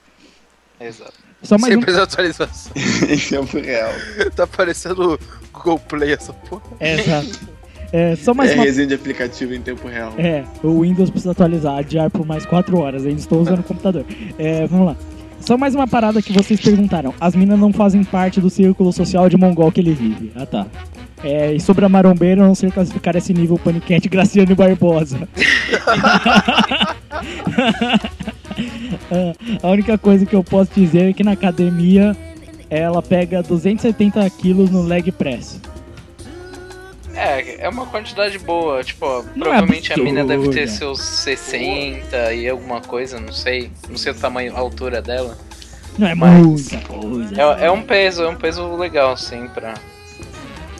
Exato. 0.80 1.12
Só 1.44 1.56
mais 1.56 1.72
um. 1.72 1.78
Sempre 1.78 1.92
as 1.92 1.98
atualizações. 1.98 2.72
em 3.08 3.18
tempo 3.18 3.60
real. 3.60 3.92
tá 4.34 4.48
parecendo 4.48 5.16
Google 5.52 5.78
Play 5.78 6.12
essa 6.14 6.32
porra. 6.32 6.64
Exato. 6.80 7.48
É, 7.92 8.16
só 8.16 8.34
mais 8.34 8.50
é 8.50 8.54
uma. 8.54 8.64
resenha 8.64 8.88
de 8.88 8.94
aplicativo 8.94 9.54
em 9.54 9.62
tempo 9.62 9.86
real. 9.86 10.12
É, 10.18 10.42
o 10.60 10.80
Windows 10.80 11.08
precisa 11.08 11.30
atualizar, 11.30 11.78
adiar 11.78 12.10
por 12.10 12.26
mais 12.26 12.44
4 12.44 12.76
horas. 12.76 13.06
Ainda 13.06 13.20
estou 13.20 13.40
usando 13.40 13.60
o 13.60 13.62
computador. 13.62 14.04
É, 14.36 14.66
vamos 14.66 14.86
lá. 14.86 14.96
Só 15.38 15.56
mais 15.56 15.76
uma 15.76 15.86
parada 15.86 16.20
que 16.20 16.32
vocês 16.32 16.60
perguntaram. 16.60 17.14
As 17.20 17.36
minas 17.36 17.60
não 17.60 17.72
fazem 17.72 18.02
parte 18.02 18.40
do 18.40 18.50
círculo 18.50 18.92
social 18.92 19.28
de 19.28 19.36
mongol 19.36 19.70
que 19.70 19.80
ele 19.80 19.94
vive. 19.94 20.32
Ah, 20.34 20.46
tá. 20.46 20.66
É, 21.22 21.52
e 21.52 21.60
sobre 21.60 21.84
a 21.84 21.88
marombeira, 21.88 22.40
eu 22.40 22.46
não 22.46 22.54
sei 22.54 22.70
classificar 22.70 23.14
esse 23.16 23.34
nível 23.34 23.58
paniquete 23.58 24.08
Graciano 24.10 24.54
Barbosa. 24.54 25.28
A 29.62 29.68
única 29.68 29.98
coisa 29.98 30.24
que 30.26 30.34
eu 30.34 30.42
posso 30.44 30.70
dizer 30.74 31.10
é 31.10 31.12
que 31.12 31.22
na 31.22 31.32
academia 31.32 32.16
ela 32.68 33.02
pega 33.02 33.42
270 33.42 34.28
quilos 34.30 34.70
no 34.70 34.82
leg 34.82 35.10
press. 35.12 35.60
É, 37.14 37.64
é 37.64 37.68
uma 37.68 37.86
quantidade 37.86 38.38
boa. 38.38 38.82
Tipo, 38.82 39.04
ó, 39.06 39.20
é 39.20 39.38
provavelmente 39.38 39.92
a 39.92 39.96
mina 39.96 40.24
deve 40.24 40.48
ter 40.50 40.68
seus 40.68 41.00
60 41.00 42.32
e 42.32 42.48
alguma 42.48 42.80
coisa, 42.80 43.18
não 43.20 43.32
sei. 43.32 43.70
Não 43.88 43.96
sei 43.96 44.12
o 44.12 44.14
tamanho, 44.14 44.56
a 44.56 44.58
altura 44.58 45.02
dela. 45.02 45.36
Não 45.98 46.06
é 46.08 46.14
Mas- 46.14 46.46
muita 46.46 46.78
coisa. 46.88 47.34
É, 47.34 47.66
é 47.66 47.70
um 47.70 47.82
peso, 47.82 48.22
é 48.22 48.28
um 48.28 48.36
peso 48.36 48.74
legal, 48.76 49.16
sim, 49.16 49.48
pra, 49.52 49.74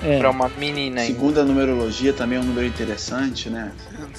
É. 0.03 0.19
pra 0.19 0.31
uma 0.31 0.49
menina 0.59 1.01
ainda. 1.03 1.13
Segundo 1.13 1.41
a 1.41 1.45
numerologia, 1.45 2.13
também 2.13 2.39
é 2.39 2.41
um 2.41 2.45
número 2.45 2.67
interessante, 2.67 3.51
né? 3.51 3.73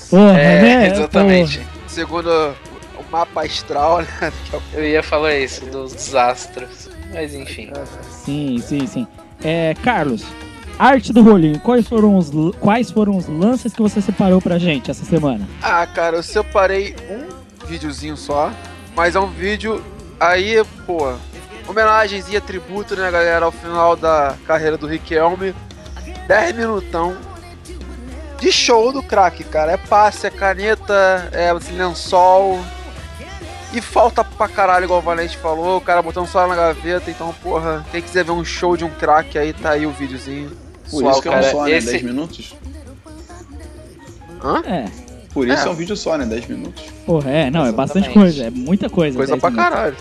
Porra, 0.10 0.40
É, 0.40 0.62
né? 0.62 0.88
exatamente. 0.88 1.66
Segundo 1.88 2.30
o 2.30 3.12
mapa 3.12 3.44
astral, 3.46 4.02
né? 4.02 4.08
é 4.22 4.32
Eu 4.78 4.86
ia 4.86 5.02
falar 5.04 5.36
isso, 5.36 5.66
dos 5.66 6.14
astros. 6.16 6.90
Mas 7.14 7.34
enfim. 7.34 7.68
Porra. 7.68 7.86
Sim, 8.10 8.62
sim, 8.66 8.86
sim. 8.88 9.08
É, 9.44 9.74
Carlos, 9.84 10.24
arte 10.78 11.12
do 11.12 11.22
rolinho. 11.24 11.60
Quais 11.60 11.88
foram 11.88 12.16
os 12.18 12.32
quais 12.60 12.92
foram 12.92 13.18
os 13.18 13.28
lances 13.28 13.74
que 13.74 13.82
você 13.82 14.02
separou 14.02 14.42
pra 14.42 14.58
gente 14.58 14.90
essa 14.92 15.04
semana? 15.04 15.48
Ah, 15.62 15.86
cara, 15.88 16.18
eu 16.18 16.24
separei 16.24 16.96
um 17.10 17.66
videozinho 17.68 18.16
só, 18.16 18.52
mas 18.96 19.16
é 19.16 19.20
um 19.20 19.28
vídeo 19.28 19.84
aí, 20.20 20.64
pô, 20.86 21.12
homenagenzinha, 21.68 22.40
tributo, 22.42 22.96
né, 22.96 23.10
galera, 23.12 23.46
ao 23.46 23.52
final 23.52 23.96
da 23.96 24.36
carreira 24.46 24.78
do 24.78 24.88
Riquelme. 24.88 25.54
10 26.28 26.56
minutão 26.56 27.16
de 28.40 28.52
show 28.52 28.92
do 28.92 29.04
craque, 29.04 29.44
cara. 29.44 29.74
É 29.74 29.78
passe, 29.78 30.26
é 30.28 30.30
caneta, 30.30 31.30
é 31.32 31.52
lençol. 31.74 32.60
E 33.74 33.80
falta 33.80 34.22
pra 34.24 34.50
caralho, 34.50 34.84
igual 34.84 35.00
o 35.00 35.04
Valente 35.04 35.38
falou, 35.38 35.78
o 35.78 35.82
cara 35.82 36.02
botando 36.02 36.28
só 36.28 36.46
na 36.46 36.56
gaveta, 36.56 37.10
então, 37.10 37.34
porra, 37.42 37.86
quem 37.90 38.02
quiser 38.02 38.26
ver 38.26 38.32
um 38.32 38.44
show 38.44 38.76
de 38.76 38.84
um 38.84 38.90
craque 38.90 39.38
aí, 39.38 39.54
tá 39.54 39.70
aí 39.72 39.86
o 39.86 39.92
videozinho. 39.92 40.50
Por 40.90 41.00
Suave, 41.00 41.10
isso 41.12 41.22
que 41.22 41.28
é 41.30 41.38
um 41.40 41.44
só, 41.44 41.64
né? 41.64 41.72
esse- 41.78 41.92
10 41.92 42.04
minutos? 42.04 42.54
Hã? 44.44 44.62
É, 44.66 44.86
Por 45.34 45.48
isso 45.48 45.64
É. 45.64 45.68
é, 45.68 45.70
um 45.70 45.74
vídeo 45.74 45.96
só, 45.96 46.18
né? 46.18 46.26
10 46.26 46.46
minutos. 46.48 46.84
porra, 47.06 47.32
é, 47.32 47.50
não, 47.50 47.66
é 47.66 47.72
bastante 47.72 48.08
Exatamente. 48.10 48.34
coisa, 48.36 48.48
é 48.48 48.50
muita 48.50 48.90
coisa. 48.90 49.16
Coisa 49.16 49.32
10 49.38 49.40
pra 49.42 49.50
minutos. 49.50 49.70
caralho. 49.74 49.96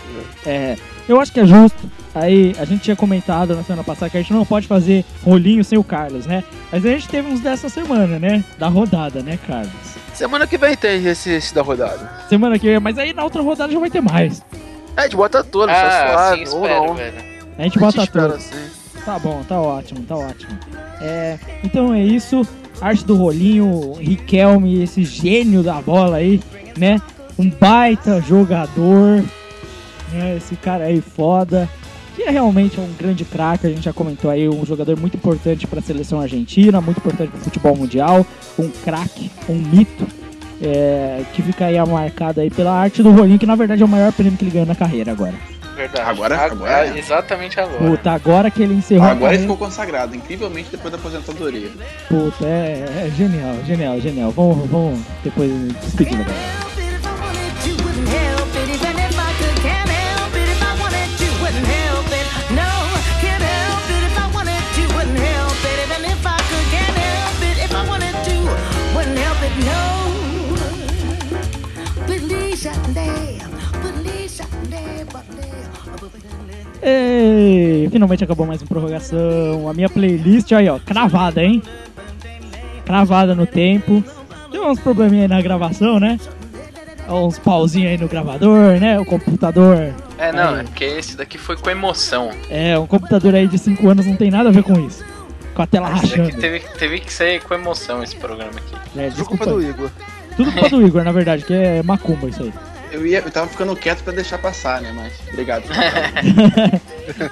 É, 0.45 0.77
eu 1.07 1.19
acho 1.19 1.31
que 1.31 1.39
é 1.39 1.45
justo. 1.45 1.89
Aí, 2.13 2.53
a 2.59 2.65
gente 2.65 2.81
tinha 2.81 2.95
comentado 2.95 3.55
na 3.55 3.63
semana 3.63 3.83
passada 3.85 4.09
que 4.09 4.17
a 4.17 4.21
gente 4.21 4.33
não 4.33 4.45
pode 4.45 4.67
fazer 4.67 5.05
rolinho 5.23 5.63
sem 5.63 5.77
o 5.77 5.83
Carlos, 5.83 6.25
né? 6.25 6.43
Mas 6.71 6.85
a 6.85 6.89
gente 6.89 7.07
teve 7.07 7.29
uns 7.29 7.39
dessa 7.39 7.69
semana, 7.69 8.19
né? 8.19 8.43
Da 8.59 8.67
rodada, 8.67 9.21
né, 9.23 9.39
Carlos? 9.47 9.71
Semana 10.13 10.45
que 10.45 10.57
vem 10.57 10.75
tem 10.75 11.05
esse, 11.05 11.31
esse 11.31 11.55
da 11.55 11.61
rodada. 11.61 12.11
Semana 12.27 12.59
que 12.59 12.67
vem, 12.67 12.79
mas 12.81 12.97
aí 12.97 13.13
na 13.13 13.23
outra 13.23 13.41
rodada 13.41 13.71
já 13.71 13.79
vai 13.79 13.89
ter 13.89 14.01
mais. 14.01 14.43
É, 14.97 15.07
de 15.07 15.15
bota 15.15 15.41
todas, 15.41 15.73
tá 15.73 15.87
Ah, 15.87 16.11
suave, 16.13 16.37
sim, 16.37 16.43
espero, 16.43 16.85
não. 16.87 16.93
velho. 16.95 17.13
A 17.57 17.63
gente 17.63 17.77
A 17.77 17.81
bota 17.81 17.97
gente 17.99 18.07
espera 18.07 18.25
tudo. 18.27 18.35
assim. 18.35 18.71
Tá 19.05 19.17
bom, 19.17 19.41
tá 19.47 19.59
ótimo, 19.61 20.01
tá 20.03 20.15
ótimo. 20.15 20.59
É, 20.99 21.39
então 21.63 21.93
é 21.93 22.03
isso. 22.03 22.45
Arte 22.81 23.05
do 23.05 23.15
rolinho, 23.15 23.93
Riquelme, 23.93 24.83
esse 24.83 25.03
gênio 25.05 25.63
da 25.63 25.75
bola 25.81 26.17
aí, 26.17 26.41
né? 26.77 26.99
Um 27.39 27.49
baita 27.49 28.19
jogador, 28.21 29.23
né? 30.11 30.35
Esse 30.37 30.55
cara 30.55 30.85
aí 30.85 31.01
foda. 31.01 31.67
Que 32.15 32.23
é 32.23 32.29
realmente 32.29 32.77
um 32.79 32.89
grande 32.99 33.23
craque, 33.23 33.65
a 33.65 33.69
gente 33.69 33.83
já 33.83 33.93
comentou 33.93 34.29
aí, 34.29 34.47
um 34.49 34.65
jogador 34.65 34.99
muito 34.99 35.15
importante 35.15 35.65
para 35.65 35.79
a 35.79 35.81
seleção 35.81 36.19
argentina, 36.19 36.81
muito 36.81 36.97
importante 36.97 37.29
para 37.29 37.39
o 37.39 37.43
futebol 37.43 37.73
mundial, 37.75 38.25
um 38.59 38.69
craque, 38.69 39.31
um 39.47 39.55
mito, 39.55 40.05
é, 40.61 41.21
que 41.33 41.41
fica 41.41 41.65
aí 41.67 41.77
marcado 41.85 42.41
aí 42.41 42.49
pela 42.49 42.73
arte 42.73 43.01
do 43.01 43.11
rolinho, 43.11 43.39
que 43.39 43.45
na 43.45 43.55
verdade 43.55 43.81
é 43.81 43.85
o 43.85 43.87
maior 43.87 44.11
prêmio 44.11 44.37
que 44.37 44.43
ele 44.43 44.51
ganhou 44.51 44.67
na 44.67 44.75
carreira 44.75 45.11
agora. 45.13 45.33
Verdade. 45.73 46.09
Agora- 46.09 46.35
Ag- 46.35 46.51
agora 46.51 46.77
ah, 46.81 46.87
é. 46.87 46.99
Exatamente 46.99 47.59
agora. 47.59 47.89
Puta, 47.89 48.11
agora 48.11 48.51
que 48.51 48.61
ele 48.61 48.73
encerrou 48.73 49.07
a 49.07 49.11
Agora 49.11 49.33
ele 49.33 49.43
ficou 49.43 49.57
consagrado, 49.57 50.13
incrivelmente 50.13 50.67
depois 50.69 50.91
da 50.91 50.97
aposentadoria. 50.99 51.69
Puta, 52.09 52.45
é, 52.45 53.05
é 53.07 53.11
genial, 53.15 53.55
genial, 53.65 54.01
genial. 54.01 54.31
Vamos, 54.31 54.69
vamos 54.69 54.99
depois 55.23 55.49
despedir 55.81 56.15
agora. 56.19 56.70
Ei, 76.81 77.87
finalmente 77.91 78.23
acabou 78.23 78.45
mais 78.45 78.61
uma 78.61 78.67
prorrogação. 78.67 79.69
A 79.69 79.73
minha 79.73 79.89
playlist 79.89 80.51
aí, 80.51 80.67
ó, 80.69 80.79
cravada, 80.79 81.43
hein? 81.43 81.61
Cravada 82.85 83.35
no 83.35 83.45
tempo. 83.45 84.03
Deu 84.51 84.67
uns 84.67 84.79
probleminha 84.79 85.23
aí 85.23 85.27
na 85.27 85.41
gravação, 85.41 85.99
né? 85.99 86.19
Uns 87.07 87.37
pauzinhos 87.39 87.91
aí 87.91 87.97
no 87.97 88.07
gravador, 88.07 88.79
né? 88.79 88.99
O 88.99 89.05
computador. 89.05 89.93
É, 90.17 90.31
não, 90.31 90.53
Aí. 90.55 90.61
é 90.61 90.63
porque 90.63 90.83
esse 90.85 91.17
daqui 91.17 91.37
foi 91.37 91.55
com 91.57 91.69
emoção. 91.69 92.29
É, 92.49 92.77
um 92.77 92.85
computador 92.87 93.33
aí 93.35 93.47
de 93.47 93.57
5 93.57 93.87
anos 93.89 94.05
não 94.05 94.15
tem 94.15 94.29
nada 94.31 94.49
a 94.49 94.51
ver 94.51 94.63
com 94.63 94.73
isso. 94.79 95.03
Com 95.55 95.61
a 95.63 95.67
tela 95.67 95.91
Esse 95.95 96.15
rachando. 96.15 96.37
teve, 96.37 96.59
teve 96.77 96.99
que 96.99 97.11
ser 97.11 97.41
com 97.43 97.53
emoção 97.53 98.01
esse 98.03 98.15
programa 98.15 98.51
aqui. 98.51 98.99
É, 98.99 99.09
Tudo 99.09 99.25
culpa 99.25 99.45
desculpa. 99.45 99.45
do 99.45 99.61
Igor. 99.69 99.89
Tudo 100.37 100.51
culpa 100.51 100.69
do 100.69 100.81
Igor, 100.87 101.03
na 101.03 101.11
verdade, 101.11 101.43
que 101.43 101.53
é 101.53 101.83
macumba 101.83 102.29
isso 102.29 102.43
aí. 102.43 102.53
Eu, 102.91 103.05
ia, 103.07 103.19
eu 103.19 103.31
tava 103.31 103.47
ficando 103.47 103.75
quieto 103.75 104.03
pra 104.03 104.11
deixar 104.13 104.37
passar, 104.37 104.81
né? 104.81 104.91
Mas 104.95 105.13
obrigado. 105.31 105.63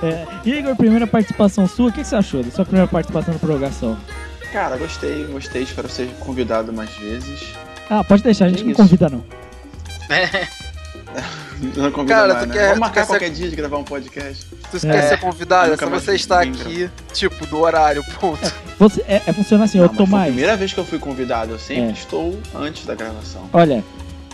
É, 0.04 0.50
Igor, 0.50 0.76
primeira 0.76 1.08
participação 1.08 1.68
sua, 1.68 1.90
o 1.90 1.92
que 1.92 2.02
que 2.02 2.08
você 2.08 2.16
achou 2.16 2.44
da 2.44 2.52
sua 2.52 2.66
primeira 2.66 2.88
participação 2.88 3.34
na 3.34 3.40
prorrogação? 3.40 3.98
Cara, 4.52 4.76
gostei, 4.78 5.26
gostei. 5.26 5.64
Espero 5.64 5.88
ser 5.90 6.08
convidado 6.20 6.74
mais 6.74 6.90
vezes. 6.98 7.54
Ah, 7.90 8.04
pode 8.04 8.24
deixar, 8.24 8.46
a 8.46 8.50
gente 8.50 8.64
Que 8.64 8.68
não 8.70 8.76
convida 8.76 9.10
não. 9.10 9.24
Não 11.76 11.92
convida 11.92 12.14
Cara, 12.16 12.34
mais, 12.34 12.44
tu 12.46 12.48
né? 12.50 12.54
quer- 12.54 12.62
Vamos 12.62 12.76
tu 12.76 12.80
marcar 12.80 12.94
quer 12.94 13.02
ser- 13.02 13.08
qualquer 13.08 13.30
dia 13.32 13.50
de 13.50 13.56
gravar 13.56 13.78
um 13.78 13.84
podcast. 13.84 14.46
Se 14.72 14.80
você 14.80 14.88
É. 14.88 14.92
quer 14.94 15.10
ser 15.10 15.20
convidado, 15.20 15.74
é 15.74 15.78
só 15.78 15.90
mais 15.90 16.04
você 16.04 16.16
estar 16.16 16.40
aqui, 16.42 16.90
tipo, 17.14 17.46
no 17.48 17.62
horário, 17.62 18.02
ponto. 18.20 18.40
Você, 18.78 19.02
é, 19.08 19.22
é, 19.26 19.34
funciona 19.34 19.66
assim, 19.66 19.78
Não, 19.80 19.88
ô 19.88 19.90
mas 19.90 20.10
foi 20.10 20.20
a 20.20 20.24
primeira 20.24 20.56
vez 20.56 20.72
que 20.72 20.80
eu 20.80 20.86
fui 20.86 21.00
convidado, 21.00 21.52
eu 21.52 21.60
sempre 21.60 21.90
É. 21.90 21.92
estou 21.92 22.40
antes 22.56 22.86
da 22.86 22.96
gravação. 22.96 23.50
Olha, 23.52 23.84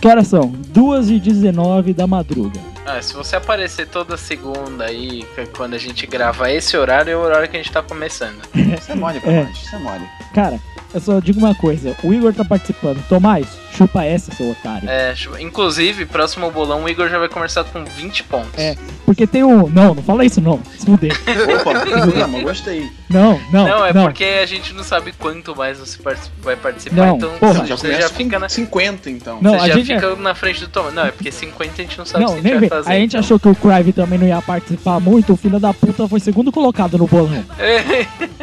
que 0.00 0.08
horas 0.08 0.28
são? 0.28 0.50
2h19 0.72 1.94
da 1.94 2.06
madruga. 2.06 2.60
Ah, 2.84 3.02
se 3.02 3.14
você 3.14 3.36
aparecer 3.36 3.88
toda 3.88 4.16
segunda 4.16 4.84
aí, 4.84 5.24
que- 5.34 5.46
quando 5.56 5.74
a 5.74 5.78
gente 5.78 6.06
grava 6.06 6.50
esse 6.52 6.76
horário, 6.76 7.10
é 7.12 7.16
o 7.16 7.20
horário 7.20 7.48
que 7.48 7.56
a 7.56 7.62
gente 7.62 7.72
tá 7.72 7.82
começando. 7.82 8.40
Isso 8.54 8.92
é 8.92 8.94
mole 8.94 9.18
pra 9.20 9.32
É. 9.32 9.44
nós, 9.44 9.56
isso 9.56 9.74
é 9.74 9.78
mole. 9.78 10.04
Cara, 10.32 10.60
eu 10.94 11.00
só 11.00 11.20
digo 11.20 11.38
uma 11.38 11.54
coisa. 11.54 11.96
O 12.02 12.12
Igor 12.12 12.32
tá 12.32 12.44
participando. 12.44 13.02
Tomás, 13.08 13.46
chupa 13.76 14.04
essa, 14.04 14.32
seu 14.34 14.50
otário. 14.50 14.88
É, 14.88 15.14
inclusive, 15.40 16.06
próximo 16.06 16.50
bolão, 16.50 16.84
o 16.84 16.88
Igor 16.88 17.08
já 17.08 17.18
vai 17.18 17.28
começar 17.28 17.64
com 17.64 17.84
20 17.84 18.24
pontos. 18.24 18.50
É, 18.58 18.76
porque 19.04 19.26
tem 19.26 19.42
um... 19.44 19.68
Não, 19.68 19.94
não 19.94 20.02
fala 20.02 20.24
isso 20.24 20.40
não. 20.40 20.60
Se 20.78 20.86
fuder. 20.86 21.12
Opa, 21.60 21.84
não, 22.28 22.42
gostei. 22.42 22.88
Não, 23.08 23.38
não, 23.52 23.68
Não, 23.68 23.84
é 23.86 23.92
não. 23.92 24.04
porque 24.04 24.24
a 24.24 24.46
gente 24.46 24.72
não 24.74 24.82
sabe 24.82 25.12
quanto 25.12 25.54
mais 25.54 25.78
você 25.78 25.98
vai 26.42 26.56
participar, 26.56 26.96
Não, 26.96 27.16
então 27.16 27.30
porra. 27.38 27.66
Já 27.66 27.76
você 27.76 27.86
começa 27.88 28.02
já 28.02 28.08
fica 28.14 28.38
na. 28.38 28.48
50, 28.48 29.10
então. 29.10 29.38
Não, 29.40 29.52
você 29.52 29.56
a 29.64 29.68
já 29.68 29.74
gente- 29.74 29.94
fica 29.94 30.16
na 30.16 30.34
frente 30.34 30.60
do 30.60 30.68
Tom. 30.68 30.90
Não, 30.90 31.04
é 31.06 31.10
porque 31.10 31.30
50 31.30 31.72
a 31.72 31.84
gente 31.84 31.98
não 31.98 32.04
sabe 32.06 32.24
Não, 32.24 32.32
se 32.32 32.38
a 32.38 32.42
gente 32.42 32.58
vai 32.60 32.68
fazer. 32.68 32.90
A 32.90 32.94
gente 32.94 33.10
então. 33.10 33.20
achou 33.20 33.38
que 33.38 33.48
o 33.48 33.54
Crive 33.54 33.92
também 33.92 34.18
não 34.18 34.26
ia 34.26 34.40
participar 34.42 34.98
muito. 34.98 35.32
O 35.32 35.36
filho 35.36 35.60
da 35.60 35.72
puta 35.72 36.08
foi 36.08 36.18
segundo 36.20 36.50
colocado 36.50 36.96
no 36.98 37.06
bolão. 37.06 37.44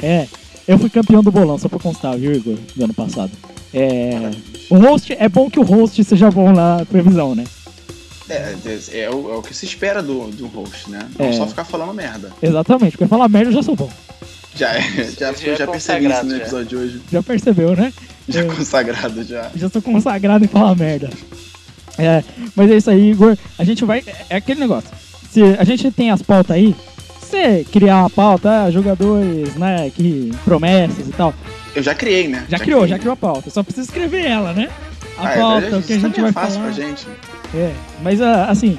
É, 0.02 0.28
eu 0.68 0.78
fui 0.80 0.90
campeão 0.90 1.22
do 1.24 1.32
bolão, 1.32 1.58
só 1.58 1.68
pra 1.68 1.80
constar, 1.80 2.18
viu, 2.18 2.34
Igor, 2.34 2.58
do 2.76 2.84
ano 2.86 2.94
passado. 2.94 3.32
É. 3.74 4.32
O 4.70 4.76
host, 4.78 5.16
é 5.18 5.28
bom 5.28 5.50
que 5.50 5.60
o 5.60 5.64
host 5.64 6.04
seja 6.04 6.30
bom 6.32 6.52
na 6.52 6.86
previsão, 6.86 7.34
né? 7.36 7.44
É, 8.30 8.56
é, 8.66 9.00
é 9.02 9.10
o, 9.10 9.34
é 9.34 9.36
o 9.38 9.42
que 9.42 9.54
se 9.54 9.66
espera 9.66 10.02
do, 10.02 10.28
do 10.32 10.48
host, 10.48 10.90
né? 10.90 11.00
Não 11.20 11.26
É. 11.28 11.34
só 11.34 11.46
ficar 11.48 11.66
falando 11.66 11.94
merda. 11.94 12.32
Exatamente, 12.42 12.92
porque 12.92 13.08
falar 13.08 13.28
merda 13.28 13.50
eu 13.50 13.54
já 13.56 13.64
sou 13.64 13.76
bom. 13.76 13.90
Já, 14.56 14.70
é- 14.78 14.82
já, 15.20 15.34
Já 15.34 15.52
é 15.52 15.56
já 15.56 15.68
percebi 15.68 15.68
isso 15.68 15.68
consagrado, 15.68 16.26
no 16.28 16.32
já. 16.36 16.42
episódio 16.42 16.66
de 16.68 16.76
hoje. 16.76 17.02
Já 17.12 17.24
percebeu, 17.24 17.76
né? 17.76 17.94
Já 18.30 18.42
É. 18.42 18.44
consagrado, 18.46 19.24
já. 19.24 19.52
Já 19.56 19.70
sou 19.70 19.82
consagrado 19.82 20.46
em 20.46 20.48
falar 20.48 20.76
merda. 20.76 21.10
É, 21.98 22.24
mas 22.56 22.72
é 22.72 22.78
isso 22.78 22.90
aí, 22.90 23.12
Igor. 23.12 23.38
A 23.58 23.64
gente 23.64 23.84
vai. 23.86 24.04
É 24.30 24.38
aquele 24.38 24.62
negócio. 24.62 24.90
Se 25.32 25.42
a 25.60 25.64
gente 25.64 25.92
tem 25.92 26.10
as 26.12 26.22
pautas 26.22 26.56
aí, 26.56 26.76
você 27.38 27.66
criar 27.72 27.98
uma 28.00 28.10
pauta, 28.10 28.64
ah, 28.64 28.72
jogadores, 28.72 29.56
né, 29.56 29.90
que 29.96 30.32
promessas 30.46 31.08
e 31.08 31.12
tal. 31.12 31.34
Eu 31.76 31.82
já 31.82 31.96
criei, 31.96 32.28
né? 32.28 32.46
Já, 32.50 32.60
criou, 32.60 32.82
criei. 32.82 32.90
já 32.96 33.00
criou 33.00 33.14
a 33.14 33.18
pauta. 33.18 33.50
Só 33.50 33.64
precisa 33.64 33.88
escrever 33.88 34.26
ela, 34.26 34.54
né? 34.54 34.70
A 35.18 35.28
Ah, 35.28 35.32
é, 35.34 35.40
pauta, 35.40 35.78
o 35.78 35.82
que 35.84 35.94
a 35.94 36.00
gente 36.00 36.22
vai 36.22 36.30
é 36.30 36.34
fácil 36.34 36.60
falar. 36.60 36.74
pra 36.74 36.84
gente. 36.84 37.08
É, 37.56 37.72
mas 38.02 38.22
ah, 38.22 38.46
assim, 38.46 38.78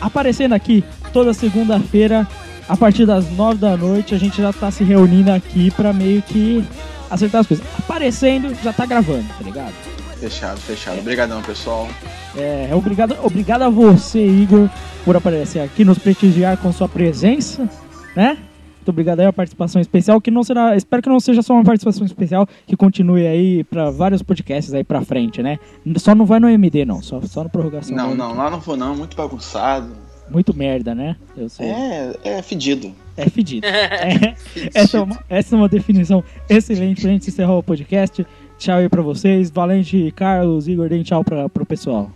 aparecendo 0.00 0.54
aqui 0.54 0.82
toda 1.12 1.32
segunda-feira, 1.34 2.26
a 2.68 2.76
partir 2.76 3.04
das 3.06 3.30
nove 3.32 3.58
da 3.58 3.76
noite, 3.76 4.14
a 4.14 4.18
gente 4.18 4.40
já 4.40 4.52
tá 4.52 4.70
se 4.70 4.82
reunindo 4.84 5.30
aqui 5.32 5.70
pra 5.70 5.92
meio 5.92 6.22
que 6.22 6.64
acertar 7.10 7.42
as 7.42 7.46
coisas. 7.46 7.64
Aparecendo, 7.78 8.54
já 8.62 8.72
tá 8.72 8.86
gravando, 8.86 9.24
tá 9.38 9.44
ligado? 9.44 9.72
Fechado, 10.18 10.58
fechado. 10.60 10.98
Obrigadão, 11.00 11.42
pessoal. 11.42 11.88
É, 12.36 12.70
obrigado, 12.72 13.16
obrigado 13.22 13.62
a 13.62 13.68
você, 13.68 14.24
Igor, 14.24 14.68
por 15.04 15.16
aparecer 15.16 15.60
aqui, 15.60 15.84
nos 15.84 15.98
prestigiar 15.98 16.56
com 16.56 16.72
sua 16.72 16.88
presença, 16.88 17.68
né? 18.16 18.38
Muito 18.76 18.90
obrigado 18.90 19.20
aí 19.20 19.26
a 19.26 19.32
participação 19.32 19.80
especial, 19.80 20.20
que 20.20 20.30
não 20.30 20.42
será, 20.42 20.76
espero 20.76 21.02
que 21.02 21.08
não 21.08 21.18
seja 21.18 21.40
só 21.40 21.54
uma 21.54 21.64
participação 21.64 22.04
especial, 22.04 22.46
que 22.66 22.76
continue 22.76 23.26
aí 23.26 23.64
pra 23.64 23.90
vários 23.90 24.22
podcasts 24.22 24.74
aí 24.74 24.84
pra 24.84 25.00
frente, 25.02 25.42
né? 25.42 25.58
Só 25.96 26.14
não 26.14 26.26
vai 26.26 26.38
no 26.38 26.48
MD 26.48 26.84
não, 26.84 27.02
só, 27.02 27.20
só 27.22 27.44
no 27.44 27.50
prorrogação. 27.50 27.96
Não, 27.96 28.14
não, 28.14 28.34
lá 28.34 28.50
não 28.50 28.60
vou 28.60 28.76
não, 28.76 28.94
muito 28.94 29.16
bagunçado. 29.16 29.90
Muito 30.30 30.56
merda, 30.56 30.94
né? 30.94 31.16
Eu 31.36 31.48
sei. 31.48 31.66
É, 31.66 32.14
é 32.24 32.42
fedido. 32.42 32.92
É 33.16 33.28
fedido. 33.28 33.66
É, 33.74 34.34
essa, 34.74 34.98
é 34.98 35.00
uma, 35.00 35.18
essa 35.28 35.54
é 35.54 35.58
uma 35.58 35.68
definição 35.68 36.24
excelente 36.48 37.02
pra 37.02 37.10
gente 37.10 37.28
encerrar 37.28 37.54
o 37.54 37.62
podcast. 37.62 38.26
Tchau 38.58 38.78
aí 38.78 38.88
pra 38.88 39.02
vocês. 39.02 39.50
Valente, 39.50 40.12
Carlos, 40.16 40.68
Igor, 40.68 40.88
deem 40.88 41.02
tchau 41.02 41.22
pra, 41.24 41.48
pro 41.48 41.66
pessoal. 41.66 42.10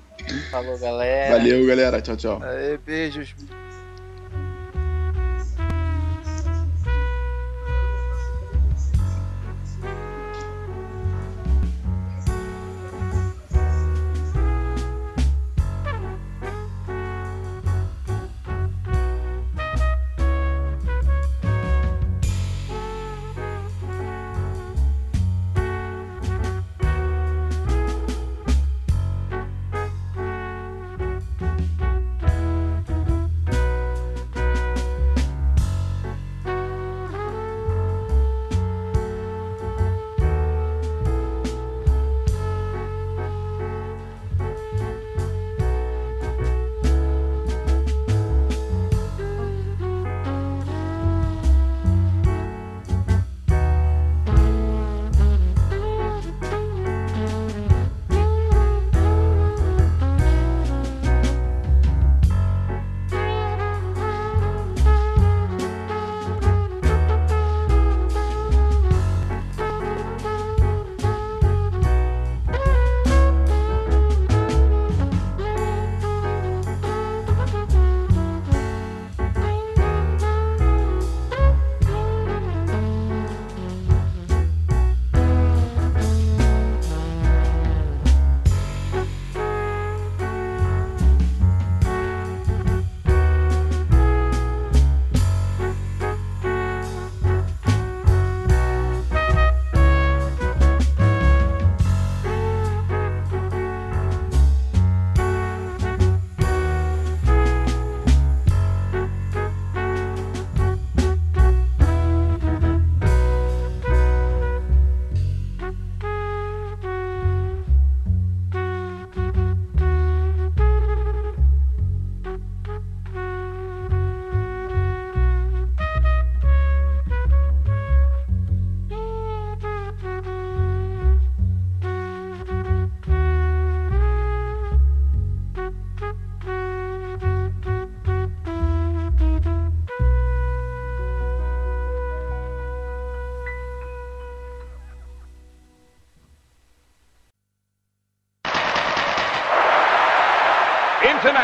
Falou, 0.50 0.78
galera. 0.78 1.38
Valeu, 1.38 1.66
galera. 1.66 2.00
Tchau, 2.00 2.16
tchau. 2.16 2.42
Aê, 2.42 2.78
beijos. 2.78 3.34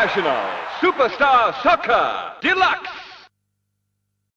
International 0.05 0.37
Superstar 0.83 1.55
Soccer 1.63 2.37
Deluxe. 2.43 2.84